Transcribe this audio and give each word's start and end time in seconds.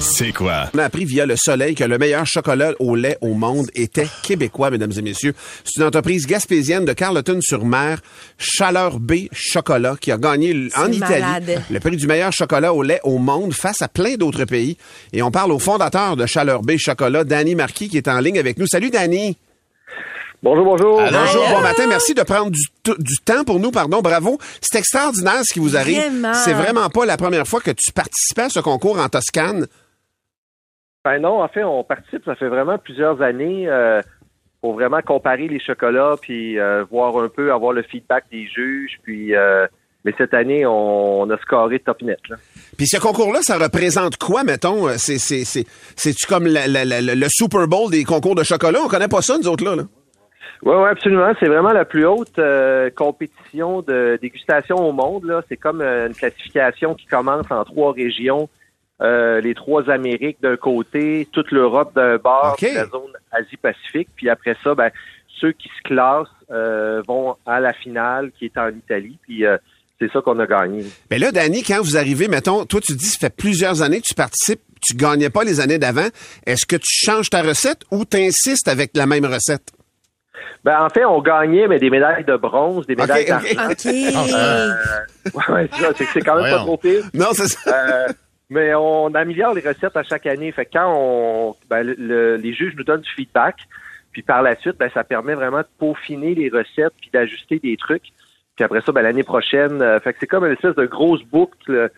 C'est 0.00 0.32
quoi? 0.32 0.70
On 0.74 0.78
a 0.78 0.84
appris 0.84 1.04
via 1.04 1.26
le 1.26 1.34
soleil 1.36 1.74
que 1.74 1.84
le 1.84 1.98
meilleur 1.98 2.26
chocolat 2.26 2.72
au 2.78 2.94
lait 2.94 3.16
au 3.20 3.34
monde 3.34 3.68
était 3.74 4.06
québécois, 4.22 4.70
mesdames 4.70 4.92
et 4.96 5.02
messieurs. 5.02 5.34
C'est 5.64 5.80
une 5.80 5.86
entreprise 5.86 6.26
gaspésienne 6.26 6.84
de 6.84 6.92
Carleton-sur-Mer, 6.92 8.00
Chaleur 8.38 9.00
B 9.00 9.28
Chocolat, 9.32 9.96
qui 10.00 10.12
a 10.12 10.18
gagné 10.18 10.68
en 10.76 10.92
Italie 10.92 11.20
malade. 11.22 11.62
le 11.70 11.80
prix 11.80 11.96
du 11.96 12.06
meilleur 12.06 12.32
chocolat 12.32 12.72
au 12.72 12.82
lait 12.82 13.00
au 13.02 13.18
monde 13.18 13.54
face 13.54 13.82
à 13.82 13.88
plein 13.88 14.14
d'autres 14.14 14.44
pays. 14.44 14.76
Et 15.12 15.22
on 15.22 15.30
parle 15.30 15.52
au 15.52 15.58
fondateur 15.58 16.16
de 16.16 16.26
Chaleur 16.26 16.62
B 16.62 16.72
Chocolat, 16.76 17.24
Danny 17.24 17.54
Marquis, 17.54 17.88
qui 17.88 17.96
est 17.96 18.08
en 18.08 18.20
ligne 18.20 18.38
avec 18.38 18.58
nous. 18.58 18.66
Salut, 18.66 18.90
Danny! 18.90 19.36
Bonjour, 20.42 20.64
bonjour. 20.66 21.00
Bonjour, 21.00 21.48
bon 21.48 21.60
matin. 21.62 21.86
Merci 21.88 22.12
de 22.12 22.22
prendre 22.22 22.50
du, 22.50 22.60
du 22.98 23.16
temps 23.24 23.44
pour 23.44 23.58
nous, 23.58 23.70
pardon. 23.70 24.02
Bravo. 24.02 24.38
C'est 24.60 24.78
extraordinaire 24.78 25.40
ce 25.42 25.54
qui 25.54 25.58
vous 25.58 25.74
arrive. 25.74 26.02
C'est 26.44 26.52
vraiment 26.52 26.90
pas 26.90 27.06
la 27.06 27.16
première 27.16 27.46
fois 27.46 27.60
que 27.62 27.70
tu 27.70 27.92
participais 27.92 28.42
à 28.42 28.48
ce 28.50 28.60
concours 28.60 28.98
en 28.98 29.08
Toscane. 29.08 29.66
Ben 31.04 31.18
non, 31.18 31.42
en 31.42 31.48
fait, 31.48 31.64
on 31.64 31.84
participe, 31.84 32.24
ça 32.24 32.34
fait 32.34 32.48
vraiment 32.48 32.78
plusieurs 32.78 33.20
années 33.20 33.68
euh, 33.68 34.00
pour 34.60 34.74
vraiment 34.74 35.00
comparer 35.02 35.48
les 35.48 35.60
chocolats, 35.60 36.16
puis 36.20 36.58
euh, 36.58 36.84
voir 36.90 37.16
un 37.18 37.28
peu, 37.28 37.52
avoir 37.52 37.72
le 37.72 37.82
feedback 37.82 38.24
des 38.30 38.46
juges, 38.46 38.98
puis... 39.02 39.34
euh, 39.34 39.66
mais 40.06 40.12
cette 40.18 40.34
année, 40.34 40.66
on, 40.66 41.22
on 41.22 41.30
a 41.30 41.38
scoré 41.38 41.78
top 41.78 42.02
net. 42.02 42.18
Là. 42.28 42.36
Puis 42.76 42.86
ce 42.86 43.00
concours-là, 43.00 43.38
ça 43.40 43.56
représente 43.56 44.18
quoi, 44.18 44.44
mettons? 44.44 44.86
Euh, 44.86 44.96
C'est, 44.98 45.16
c'est, 45.16 45.44
c'est, 45.44 45.64
c'est-tu 45.96 46.26
comme 46.26 46.46
la- 46.46 46.66
la- 46.66 46.84
la- 46.84 47.00
le 47.00 47.26
Super 47.30 47.66
Bowl 47.66 47.90
des 47.90 48.04
concours 48.04 48.34
de 48.34 48.42
chocolat? 48.42 48.80
On 48.84 48.88
connaît 48.88 49.08
pas 49.08 49.22
ça, 49.22 49.38
nous 49.38 49.48
autres, 49.48 49.64
là. 49.64 49.76
là. 49.76 49.84
Oui, 50.62 50.74
ouais, 50.74 50.90
absolument. 50.90 51.32
C'est 51.40 51.48
vraiment 51.48 51.72
la 51.72 51.86
plus 51.86 52.04
haute 52.04 52.38
euh, 52.38 52.90
compétition 52.94 53.80
de 53.80 54.18
dégustation 54.20 54.76
au 54.76 54.92
monde. 54.92 55.24
Là, 55.24 55.42
c'est 55.48 55.56
comme 55.56 55.80
euh, 55.80 56.08
une 56.08 56.14
classification 56.14 56.94
qui 56.94 57.06
commence 57.06 57.50
en 57.50 57.64
trois 57.64 57.94
régions, 57.94 58.50
euh, 59.02 59.40
les 59.40 59.54
trois 59.54 59.90
Amériques 59.90 60.38
d'un 60.40 60.56
côté, 60.56 61.28
toute 61.32 61.50
l'Europe 61.50 61.94
d'un 61.94 62.16
bord, 62.16 62.56
la 62.60 62.86
zone 62.86 63.12
Asie-Pacifique. 63.32 64.08
Puis 64.14 64.28
après 64.30 64.56
ça, 64.62 64.74
ben 64.74 64.90
ceux 65.40 65.52
qui 65.52 65.68
se 65.68 65.82
classent 65.82 66.28
euh, 66.50 67.02
vont 67.06 67.36
à 67.44 67.60
la 67.60 67.72
finale, 67.72 68.30
qui 68.38 68.44
est 68.46 68.56
en 68.56 68.68
Italie. 68.68 69.18
Puis 69.22 69.44
euh, 69.44 69.56
c'est 70.00 70.10
ça 70.12 70.20
qu'on 70.20 70.38
a 70.38 70.46
gagné. 70.46 70.84
Mais 71.10 71.18
là, 71.18 71.32
Danny, 71.32 71.62
quand 71.62 71.80
vous 71.80 71.96
arrivez, 71.96 72.28
mettons, 72.28 72.64
toi, 72.66 72.80
tu 72.80 72.94
dis, 72.94 73.06
ça 73.06 73.18
fait 73.18 73.34
plusieurs 73.34 73.82
années 73.82 74.00
que 74.00 74.06
tu 74.06 74.14
participes, 74.14 74.60
tu 74.80 74.96
gagnais 74.96 75.30
pas 75.30 75.44
les 75.44 75.60
années 75.60 75.78
d'avant. 75.78 76.08
Est-ce 76.46 76.66
que 76.66 76.76
tu 76.76 76.86
changes 76.88 77.30
ta 77.30 77.42
recette 77.42 77.82
ou 77.90 78.04
t'insistes 78.04 78.68
avec 78.68 78.90
la 78.94 79.06
même 79.06 79.24
recette? 79.24 79.72
Ben 80.64 80.80
en 80.82 80.88
fait, 80.88 81.04
on 81.04 81.20
gagnait 81.20 81.68
mais 81.68 81.78
des 81.78 81.90
médailles 81.90 82.24
de 82.24 82.36
bronze, 82.36 82.86
des 82.86 82.96
médailles 82.96 83.30
OK, 83.30 83.56
OK. 83.70 84.12
d'argent. 84.12 84.74
Ouais, 85.52 85.68
c'est 86.12 86.20
quand 86.20 86.40
même 86.40 86.54
pas 86.54 86.60
trop 86.60 86.76
pire. 86.78 87.04
Non, 87.12 87.28
c'est 87.32 87.48
ça. 87.48 88.06
Mais 88.50 88.74
on 88.74 89.14
améliore 89.14 89.54
les 89.54 89.62
recettes 89.62 89.96
à 89.96 90.02
chaque 90.02 90.26
année. 90.26 90.52
Fait 90.52 90.66
que 90.66 90.72
quand 90.74 90.92
on, 90.94 91.56
ben, 91.70 91.82
le- 91.82 91.96
le- 91.98 92.36
les 92.36 92.52
juges 92.54 92.74
nous 92.76 92.84
donnent 92.84 93.00
du 93.00 93.10
feedback, 93.10 93.56
puis 94.12 94.22
par 94.22 94.42
la 94.42 94.54
suite, 94.56 94.76
ben, 94.78 94.90
ça 94.92 95.02
permet 95.02 95.34
vraiment 95.34 95.60
de 95.60 95.66
peaufiner 95.78 96.34
les 96.34 96.48
recettes 96.50 96.92
puis 97.00 97.10
d'ajuster 97.12 97.58
des 97.58 97.76
trucs. 97.76 98.04
Puis 98.54 98.64
après 98.64 98.80
ça, 98.82 98.92
ben, 98.92 99.02
l'année 99.02 99.24
prochaine, 99.24 99.80
euh, 99.82 99.98
fait 99.98 100.12
que 100.12 100.18
c'est 100.20 100.26
comme 100.26 100.44
une 100.44 100.52
espèce 100.52 100.76
de 100.76 100.86
grosse 100.86 101.22
boucle 101.24 101.90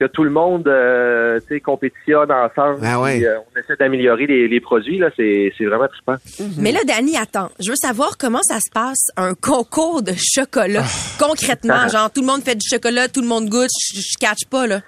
que 0.00 0.06
tout 0.06 0.24
le 0.24 0.30
monde, 0.30 0.66
euh, 0.66 1.38
tu 1.40 1.48
sais, 1.56 1.60
compétitionne 1.60 2.32
ensemble. 2.32 2.78
Ah 2.82 2.98
ouais. 2.98 3.16
puis, 3.18 3.26
euh, 3.26 3.36
on 3.54 3.58
essaie 3.60 3.76
d'améliorer 3.76 4.26
les, 4.26 4.48
les 4.48 4.60
produits 4.60 4.96
là. 4.96 5.10
C'est, 5.14 5.52
c'est 5.58 5.66
vraiment 5.66 5.88
trippant. 5.88 6.16
Mais 6.56 6.72
là, 6.72 6.80
Dani, 6.86 7.18
attends. 7.18 7.50
Je 7.60 7.68
veux 7.68 7.76
savoir 7.76 8.16
comment 8.16 8.42
ça 8.42 8.60
se 8.60 8.70
passe, 8.72 9.08
un 9.18 9.34
concours 9.34 10.02
de 10.02 10.12
chocolat. 10.16 10.84
Concrètement, 11.18 11.86
genre, 11.88 12.10
tout 12.10 12.22
le 12.22 12.28
monde 12.28 12.42
fait 12.42 12.54
du 12.54 12.66
chocolat, 12.66 13.08
tout 13.08 13.20
le 13.20 13.26
monde 13.28 13.50
goûte, 13.50 13.68
je 13.92 14.00
je 14.00 14.16
catch 14.18 14.46
pas, 14.50 14.66
là. 14.66 14.80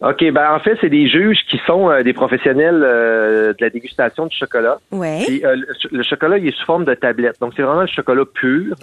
OK, 0.00 0.32
ben 0.32 0.52
en 0.54 0.60
fait, 0.60 0.78
c'est 0.80 0.88
des 0.88 1.08
juges 1.08 1.44
qui 1.46 1.58
sont 1.66 1.90
euh, 1.90 2.02
des 2.02 2.14
professionnels 2.14 2.82
euh, 2.82 3.52
de 3.52 3.58
la 3.60 3.68
dégustation 3.68 4.26
du 4.26 4.36
chocolat. 4.36 4.78
Puis, 5.26 5.44
euh, 5.44 5.56
le, 5.56 5.66
le 5.98 6.02
chocolat, 6.02 6.38
il 6.38 6.48
est 6.48 6.56
sous 6.56 6.64
forme 6.64 6.86
de 6.86 6.94
tablette. 6.94 7.38
Donc, 7.38 7.52
c'est 7.54 7.62
vraiment 7.62 7.82
le 7.82 7.86
chocolat 7.86 8.24
pur. 8.24 8.76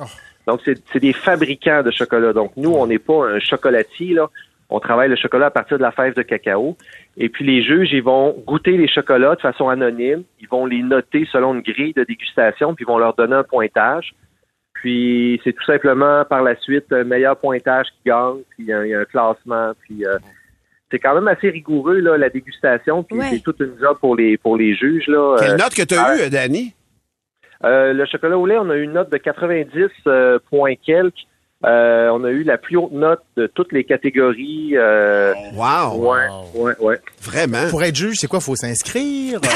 Donc, 0.46 0.62
c'est 0.64 0.78
c'est 0.94 1.00
des 1.00 1.14
fabricants 1.14 1.82
de 1.82 1.90
chocolat. 1.90 2.34
Donc, 2.34 2.52
nous, 2.56 2.72
on 2.72 2.86
n'est 2.86 3.00
pas 3.00 3.30
un 3.30 3.40
chocolatier, 3.40 4.14
là. 4.14 4.30
On 4.70 4.80
travaille 4.80 5.10
le 5.10 5.16
chocolat 5.16 5.48
à 5.48 5.50
partir 5.50 5.78
de 5.78 5.84
la 5.84 5.92
fève 5.92 6.14
de 6.14 6.22
cacao. 6.22 6.78
Et 7.16 7.30
puis, 7.30 7.46
les 7.46 7.64
juges, 7.64 7.90
ils 7.94 8.04
vont 8.04 8.36
goûter 8.46 8.78
les 8.78 8.88
chocolats 8.88 9.36
de 9.36 9.42
façon 9.42 9.70
anonyme. 9.70 10.24
Ils 10.40 10.50
vont 10.50 10.66
les 10.66 10.84
noter 10.84 11.28
selon 11.32 11.56
une 11.56 11.62
grille 11.62 11.94
de 11.94 12.04
dégustation, 12.04 12.76
puis 12.76 12.84
ils 12.84 12.88
vont 12.88 12.98
leur 12.98 13.16
donner 13.16 13.36
un 13.36 13.44
pointage. 13.44 14.14
Puis, 14.74 15.42
c'est 15.44 15.54
tout 15.54 15.64
simplement, 15.64 16.26
par 16.26 16.44
la 16.44 16.56
suite, 16.58 16.92
un 16.92 17.06
meilleur 17.06 17.38
pointage 17.38 17.88
qui 17.88 18.10
gagne. 18.10 18.42
Puis, 18.50 18.64
il 18.64 18.66
y 18.66 18.74
a, 18.74 18.86
il 18.86 18.90
y 18.90 18.94
a 18.94 19.00
un 19.00 19.06
classement. 19.06 19.72
Puis, 19.82 20.06
euh, 20.06 20.20
c'est 20.92 21.00
quand 21.00 21.14
même 21.16 21.28
assez 21.28 21.50
rigoureux, 21.50 22.00
là, 22.00 22.18
la 22.18 22.30
dégustation. 22.30 23.04
Puis, 23.04 23.18
Ouais. 23.18 23.28
c'est 23.32 23.40
toute 23.40 23.60
une 23.60 23.78
job 23.80 23.98
pour 24.00 24.16
les, 24.16 24.38
pour 24.38 24.58
les 24.58 24.76
juges, 24.76 25.08
là. 25.08 25.36
Quelle 25.40 25.52
Euh, 25.52 25.58
note 25.58 25.74
que 25.76 25.84
tu 25.84 25.96
as 25.96 26.16
eue, 26.26 26.30
Danny? 26.30 26.74
euh, 27.66 27.92
le 27.94 28.06
chocolat 28.06 28.38
au 28.38 28.46
lait, 28.46 28.58
on 28.58 28.70
a 28.70 28.76
eu 28.76 28.84
une 28.84 28.94
note 28.94 29.12
de 29.12 29.18
90 29.18 29.90
euh, 30.08 30.40
points 30.50 30.76
quelques. 30.76 31.26
Euh, 31.66 32.10
on 32.14 32.24
a 32.24 32.30
eu 32.30 32.44
la 32.44 32.60
plus 32.60 32.78
haute 32.78 32.92
note 32.92 33.22
de 33.36 33.48
toutes 33.48 33.72
les 33.72 33.84
catégories. 33.84 34.78
Euh, 34.78 35.34
Wow! 35.56 35.96
ouais, 35.98 36.28
ouais, 36.54 36.74
ouais. 36.80 37.00
Vraiment? 37.22 37.68
Pour 37.72 37.84
être 37.84 37.96
juge, 37.96 38.18
c'est 38.20 38.28
quoi? 38.28 38.40
Faut 38.40 38.56
s'inscrire? 38.56 39.40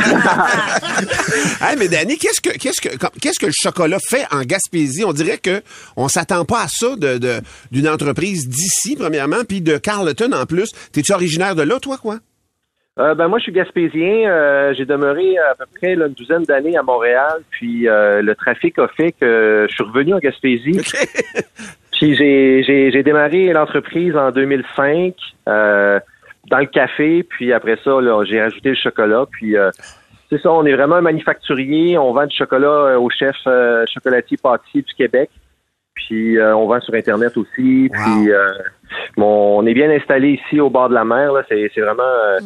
Hey, 1.62 1.76
mais 1.78 1.88
Danny, 1.88 2.16
qu'est-ce 2.16 2.40
que 2.40 2.50
qu'est-ce 2.56 2.80
que 2.80 2.88
qu'est-ce 3.20 3.38
que 3.38 3.46
le 3.46 3.52
chocolat 3.54 3.98
fait 4.08 4.24
en 4.30 4.40
Gaspésie? 4.42 5.04
On 5.04 5.12
dirait 5.12 5.38
que 5.38 5.62
on 5.96 6.08
s'attend 6.08 6.44
pas 6.44 6.62
à 6.62 6.68
ça 6.68 6.96
de 6.96 7.18
de- 7.18 7.40
d'une 7.70 7.88
entreprise 7.88 8.48
d'ici 8.48 8.96
premièrement, 8.96 9.44
puis 9.46 9.60
de 9.60 9.76
Carleton 9.76 10.32
en 10.32 10.46
plus. 10.46 10.70
T'es-tu 10.92 11.12
originaire 11.12 11.54
de 11.54 11.62
là, 11.62 11.78
toi, 11.78 11.98
quoi? 12.00 12.18
Euh, 13.00 13.14
ben 13.14 13.28
moi, 13.28 13.38
je 13.38 13.44
suis 13.44 13.52
gaspésien. 13.52 14.28
Euh, 14.28 14.74
j'ai 14.74 14.84
demeuré 14.84 15.38
à 15.38 15.54
peu 15.54 15.64
près 15.74 15.94
là, 15.94 16.06
une 16.06 16.12
douzaine 16.12 16.42
d'années 16.42 16.76
à 16.76 16.82
Montréal. 16.82 17.40
Puis 17.50 17.88
euh, 17.88 18.20
le 18.20 18.34
trafic 18.34 18.78
a 18.78 18.88
fait 18.88 19.12
que 19.12 19.66
je 19.68 19.74
suis 19.74 19.84
revenu 19.84 20.14
en 20.14 20.18
Gaspésie. 20.18 20.80
Puis 21.92 22.14
j'ai, 22.14 22.62
j'ai, 22.62 22.90
j'ai 22.90 23.02
démarré 23.02 23.52
l'entreprise 23.52 24.16
en 24.16 24.30
2005 24.30 25.14
euh, 25.48 25.98
dans 26.50 26.58
le 26.58 26.66
café. 26.66 27.22
Puis 27.22 27.52
après 27.52 27.78
ça, 27.82 28.00
là, 28.00 28.22
j'ai 28.24 28.40
rajouté 28.40 28.70
le 28.70 28.74
chocolat. 28.74 29.24
Puis 29.30 29.56
euh, 29.56 29.70
c'est 30.28 30.40
ça, 30.40 30.52
on 30.52 30.64
est 30.66 30.74
vraiment 30.74 30.96
un 30.96 31.02
manufacturier. 31.02 31.98
On 31.98 32.12
vend 32.12 32.26
du 32.26 32.36
chocolat 32.36 32.68
euh, 32.68 32.98
au 32.98 33.08
chef 33.10 33.36
euh, 33.46 33.84
chocolatier 33.92 34.36
pâtissier 34.36 34.82
du 34.82 34.94
Québec. 34.94 35.30
Puis 36.06 36.38
euh, 36.38 36.56
on 36.56 36.66
vend 36.66 36.80
sur 36.80 36.94
Internet 36.94 37.36
aussi. 37.36 37.88
Puis 37.92 38.30
euh, 38.32 38.52
bon, 39.16 39.58
on 39.60 39.66
est 39.66 39.74
bien 39.74 39.90
installé 39.90 40.40
ici 40.44 40.60
au 40.60 40.70
bord 40.70 40.88
de 40.88 40.94
la 40.94 41.04
mer. 41.04 41.32
Là. 41.32 41.42
C'est, 41.48 41.70
c'est 41.74 41.80
vraiment... 41.80 42.02
euh, 42.02 42.38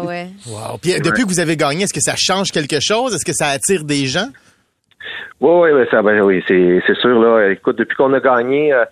Wow, 0.00 0.06
ouais. 0.08 0.26
Wow. 0.46 0.78
Puis 0.82 0.94
depuis 1.00 1.22
que 1.24 1.28
vous 1.28 1.40
avez 1.40 1.56
gagné, 1.56 1.84
est-ce 1.84 1.94
que 1.94 2.00
ça 2.00 2.14
change 2.16 2.50
quelque 2.50 2.78
chose? 2.80 3.14
Est-ce 3.14 3.24
que 3.24 3.32
ça 3.34 3.48
attire 3.48 3.84
des 3.84 4.06
gens? 4.06 4.28
Oui, 5.40 5.70
oui, 5.72 5.82
ça, 5.90 6.02
ben, 6.02 6.20
oui, 6.22 6.42
c'est, 6.48 6.80
c'est 6.86 6.96
sûr. 6.96 7.20
Là. 7.20 7.50
Écoute, 7.52 7.78
depuis 7.78 7.96
qu'on 7.96 8.12
a 8.12 8.20
gagné, 8.20 8.72
euh, 8.72 8.84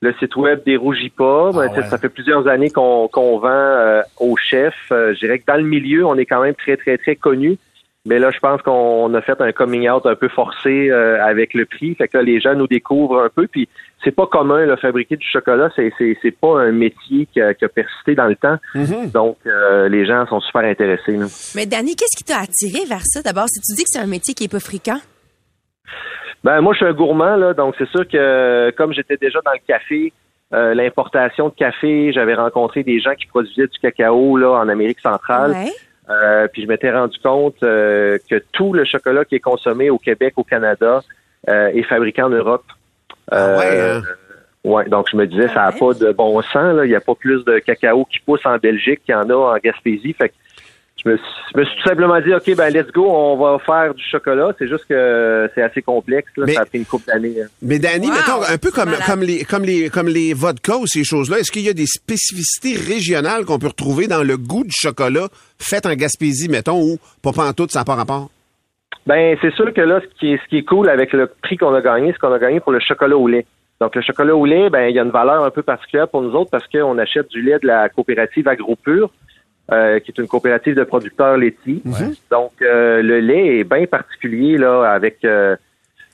le 0.00 0.14
site 0.14 0.34
web 0.36 0.60
dérougit 0.64 1.10
pas. 1.10 1.50
Ben, 1.52 1.68
sais, 1.68 1.80
ouais. 1.80 1.86
Ça 1.88 1.98
fait 1.98 2.08
plusieurs 2.08 2.48
années 2.48 2.70
qu'on, 2.70 3.08
qu'on 3.08 3.38
vend 3.38 3.48
euh, 3.50 4.00
au 4.18 4.34
chef. 4.36 4.74
Euh, 4.90 5.12
je 5.14 5.18
dirais 5.20 5.38
que 5.38 5.44
dans 5.46 5.56
le 5.58 5.64
milieu, 5.64 6.06
on 6.06 6.16
est 6.16 6.24
quand 6.26 6.42
même 6.42 6.54
très, 6.54 6.76
très, 6.76 6.96
très 6.96 7.16
connu. 7.16 7.58
Mais 8.04 8.18
là, 8.18 8.32
je 8.32 8.38
pense 8.40 8.60
qu'on 8.62 9.14
a 9.14 9.22
fait 9.22 9.40
un 9.40 9.52
coming 9.52 9.88
out 9.88 10.06
un 10.06 10.16
peu 10.16 10.28
forcé 10.28 10.90
euh, 10.90 11.24
avec 11.24 11.54
le 11.54 11.66
prix. 11.66 11.94
Fait 11.94 12.08
que 12.08 12.16
là, 12.16 12.24
les 12.24 12.40
gens 12.40 12.54
nous 12.54 12.66
découvrent 12.66 13.20
un 13.22 13.28
peu. 13.28 13.46
Puis 13.46 13.68
c'est 14.02 14.10
pas 14.10 14.26
commun, 14.26 14.66
là, 14.66 14.76
fabriquer 14.76 15.16
du 15.16 15.26
chocolat. 15.26 15.70
C'est, 15.76 15.92
c'est, 15.98 16.18
c'est 16.20 16.36
pas 16.36 16.60
un 16.60 16.72
métier 16.72 17.28
qui 17.32 17.40
a, 17.40 17.54
qui 17.54 17.64
a 17.64 17.68
persisté 17.68 18.16
dans 18.16 18.26
le 18.26 18.34
temps. 18.34 18.56
Donc, 19.12 19.36
euh, 19.46 19.88
les 19.88 20.04
gens 20.04 20.26
sont 20.26 20.40
super 20.40 20.62
intéressés. 20.62 21.16
Là. 21.16 21.26
Mais 21.54 21.66
Dani, 21.66 21.94
qu'est-ce 21.94 22.16
qui 22.16 22.24
t'a 22.24 22.40
attiré 22.40 22.84
vers 22.86 23.04
ça? 23.04 23.22
D'abord? 23.22 23.46
Si 23.48 23.60
tu 23.60 23.76
dis 23.76 23.84
que 23.84 23.90
c'est 23.92 24.00
un 24.00 24.08
métier 24.08 24.34
qui 24.34 24.44
est 24.44 24.52
pas 24.52 24.58
fréquent. 24.58 24.98
Ben 26.42 26.60
moi, 26.60 26.72
je 26.72 26.78
suis 26.78 26.86
un 26.86 26.92
gourmand, 26.92 27.36
là, 27.36 27.54
donc 27.54 27.76
c'est 27.78 27.88
sûr 27.88 28.06
que 28.08 28.70
comme 28.76 28.92
j'étais 28.92 29.16
déjà 29.16 29.38
dans 29.44 29.52
le 29.52 29.60
café, 29.64 30.12
euh, 30.52 30.74
l'importation 30.74 31.50
de 31.50 31.54
café, 31.54 32.12
j'avais 32.12 32.34
rencontré 32.34 32.82
des 32.82 32.98
gens 32.98 33.14
qui 33.14 33.26
produisaient 33.26 33.68
du 33.68 33.78
cacao 33.78 34.36
là 34.36 34.50
en 34.50 34.68
Amérique 34.68 34.98
centrale. 34.98 35.52
Ouais. 35.52 35.70
Euh, 36.10 36.48
puis 36.52 36.62
je 36.62 36.68
m'étais 36.68 36.90
rendu 36.90 37.16
compte 37.20 37.62
euh, 37.62 38.18
que 38.28 38.42
tout 38.52 38.72
le 38.72 38.84
chocolat 38.84 39.24
qui 39.24 39.36
est 39.36 39.40
consommé 39.40 39.90
au 39.90 39.98
Québec, 39.98 40.34
au 40.36 40.44
Canada, 40.44 41.02
euh, 41.48 41.68
est 41.68 41.82
fabriqué 41.82 42.22
en 42.22 42.30
Europe. 42.30 42.64
Ah 43.30 43.56
ouais, 43.56 43.80
hein? 43.80 44.02
ouais, 44.64 44.88
donc 44.88 45.08
je 45.10 45.16
me 45.16 45.26
disais, 45.26 45.48
ça 45.48 45.62
n'a 45.62 45.72
pas 45.72 45.94
de 45.94 46.12
bon 46.12 46.40
sens. 46.42 46.74
Là. 46.76 46.84
Il 46.84 46.88
n'y 46.88 46.96
a 46.96 47.00
pas 47.00 47.14
plus 47.14 47.44
de 47.44 47.58
cacao 47.60 48.04
qui 48.04 48.18
pousse 48.20 48.44
en 48.44 48.56
Belgique 48.58 49.00
qu'il 49.04 49.14
y 49.14 49.16
en 49.16 49.30
a 49.30 49.34
en 49.34 49.56
Gaspésie. 49.58 50.12
Fait 50.12 50.30
que 50.30 50.34
je 51.04 51.10
me, 51.10 51.16
suis- 51.16 51.26
je 51.54 51.58
me 51.60 51.64
suis 51.64 51.76
tout 51.82 51.88
simplement 51.88 52.20
dit, 52.20 52.32
OK, 52.34 52.54
ben 52.56 52.72
let's 52.72 52.90
go, 52.92 53.06
on 53.10 53.36
va 53.36 53.58
faire 53.58 53.92
du 53.94 54.02
chocolat. 54.04 54.52
C'est 54.58 54.68
juste 54.68 54.84
que 54.88 55.50
c'est 55.54 55.62
assez 55.62 55.82
complexe. 55.82 56.30
Là. 56.36 56.44
Mais- 56.46 56.52
Ça 56.54 56.62
a 56.62 56.64
pris 56.66 56.78
une 56.78 56.84
couple 56.84 57.06
d'années. 57.06 57.34
hein. 57.42 57.46
Mais 57.60 57.78
Danny, 57.78 58.06
Wow! 58.08 58.12
mettons, 58.14 58.42
un 58.54 58.58
peu 58.58 58.70
comme, 58.70 58.90
Malade. 58.90 59.04
comme, 59.06 59.22
les, 59.22 59.44
comme, 59.44 59.64
les, 59.64 59.88
comme 59.90 60.08
les 60.08 60.32
vodkas 60.34 60.76
ou 60.76 60.86
ces 60.86 61.04
choses-là, 61.04 61.38
est-ce 61.38 61.50
qu'il 61.50 61.62
y 61.62 61.68
a 61.68 61.72
des 61.74 61.86
spécificités 61.86 62.74
régionales 62.76 63.44
qu'on 63.44 63.58
peut 63.58 63.66
retrouver 63.68 64.06
dans 64.06 64.22
le 64.22 64.36
goût 64.36 64.64
du 64.64 64.72
chocolat 64.72 65.28
fait 65.58 65.84
en 65.86 65.94
Gaspésie, 65.94 66.48
mettons, 66.48 66.80
ou 66.80 66.98
pas 67.22 67.32
pantoute, 67.32 67.70
ça 67.72 67.80
n'a 67.80 67.84
pas 67.84 67.94
rapport? 67.96 68.30
Ben, 69.06 69.36
c'est 69.42 69.52
sûr 69.54 69.72
que 69.74 69.80
là, 69.80 70.00
ce 70.00 70.18
qui 70.20 70.32
est, 70.34 70.36
ce 70.44 70.48
qui 70.48 70.58
est 70.58 70.62
cool 70.64 70.88
avec 70.88 71.12
le 71.12 71.26
prix 71.42 71.56
qu'on 71.56 71.74
a 71.74 71.80
gagné, 71.80 72.12
c'est 72.12 72.18
qu'on 72.18 72.32
a 72.32 72.38
gagné 72.38 72.60
pour 72.60 72.70
le 72.72 72.78
chocolat 72.80 73.16
au 73.16 73.26
lait. 73.26 73.46
Donc, 73.80 73.96
le 73.96 74.02
chocolat 74.02 74.36
au 74.36 74.46
lait, 74.46 74.70
ben, 74.70 74.88
il 74.88 74.94
y 74.94 75.00
a 75.00 75.02
une 75.02 75.10
valeur 75.10 75.42
un 75.42 75.50
peu 75.50 75.62
particulière 75.62 76.06
pour 76.06 76.22
nous 76.22 76.32
autres 76.34 76.50
parce 76.52 76.68
qu'on 76.68 76.96
achète 76.98 77.28
du 77.30 77.42
lait 77.42 77.58
de 77.60 77.66
la 77.66 77.88
coopérative 77.88 78.46
AgroPure, 78.46 79.10
euh, 79.72 79.98
qui 80.00 80.10
est 80.10 80.18
une 80.20 80.28
coopérative 80.28 80.74
de 80.74 80.84
producteurs 80.84 81.36
laitiers. 81.36 81.80
Donc, 82.30 82.52
euh, 82.62 83.02
le 83.02 83.20
lait 83.20 83.58
est 83.60 83.64
bien 83.64 83.86
particulier, 83.86 84.58
là, 84.58 84.82
avec, 84.92 85.24
euh, 85.24 85.56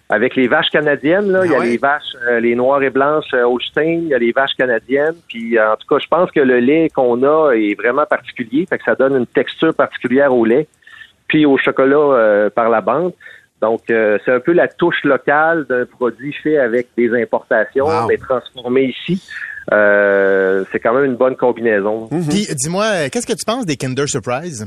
avec 0.08 0.36
les 0.36 0.48
vaches 0.48 0.70
canadiennes, 0.70 1.30
là. 1.30 1.44
Il 1.44 1.50
y 1.50 1.54
a 1.54 1.58
Ah 1.58 1.60
ouais? 1.60 1.66
les 1.70 1.76
vaches, 1.76 2.14
euh, 2.28 2.40
les 2.40 2.54
noires 2.54 2.82
et 2.82 2.90
blanches 2.90 3.32
euh, 3.34 3.42
Holstein, 3.44 4.00
il 4.04 4.08
y 4.08 4.14
a 4.14 4.18
les 4.18 4.32
vaches 4.32 4.54
canadiennes. 4.56 5.16
Puis, 5.28 5.58
en 5.60 5.76
tout 5.76 5.86
cas, 5.86 5.98
je 6.02 6.08
pense 6.08 6.30
que 6.30 6.40
le 6.40 6.60
lait 6.60 6.88
qu'on 6.94 7.22
a 7.24 7.52
est 7.52 7.74
vraiment 7.74 8.06
particulier, 8.06 8.64
fait 8.66 8.78
que 8.78 8.84
ça 8.84 8.94
donne 8.94 9.16
une 9.16 9.26
texture 9.26 9.74
particulière 9.74 10.32
au 10.34 10.44
lait 10.44 10.66
puis 11.26 11.44
au 11.44 11.58
chocolat 11.58 11.96
euh, 11.98 12.48
par 12.50 12.70
la 12.70 12.80
bande. 12.80 13.12
Donc, 13.60 13.90
euh, 13.90 14.18
c'est 14.24 14.32
un 14.32 14.40
peu 14.40 14.52
la 14.52 14.66
touche 14.68 15.02
locale 15.04 15.66
d'un 15.68 15.84
produit 15.84 16.32
fait 16.32 16.56
avec 16.58 16.86
des 16.96 17.10
importations, 17.20 17.84
Wow. 17.86 18.06
mais 18.08 18.16
transformé 18.16 18.84
ici. 18.84 19.22
Euh, 19.72 20.64
c'est 20.72 20.80
quand 20.80 20.94
même 20.94 21.04
une 21.04 21.16
bonne 21.16 21.36
combinaison. 21.36 22.08
Puis, 22.28 22.48
dis-moi, 22.54 23.08
qu'est-ce 23.10 23.26
que 23.26 23.34
tu 23.34 23.44
penses 23.44 23.66
des 23.66 23.76
Kinder 23.76 24.08
Surprise? 24.08 24.66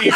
Quelle 0.00 0.12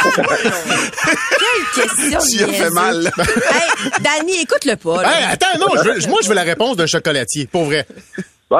question 1.84 2.18
Tu 2.30 2.44
as 2.44 2.48
fait 2.48 2.70
mal. 2.70 3.06
hey, 3.06 3.90
Danny, 4.00 4.40
écoute-le 4.42 4.76
pas. 4.76 5.02
Hey, 5.02 5.24
attends, 5.30 5.58
non, 5.58 5.66
je 5.82 5.88
veux- 5.90 6.08
moi, 6.08 6.20
je 6.22 6.28
veux 6.28 6.34
la 6.34 6.42
réponse 6.42 6.76
d'un 6.76 6.86
chocolatier, 6.86 7.46
pour 7.46 7.64
vrai. 7.64 7.86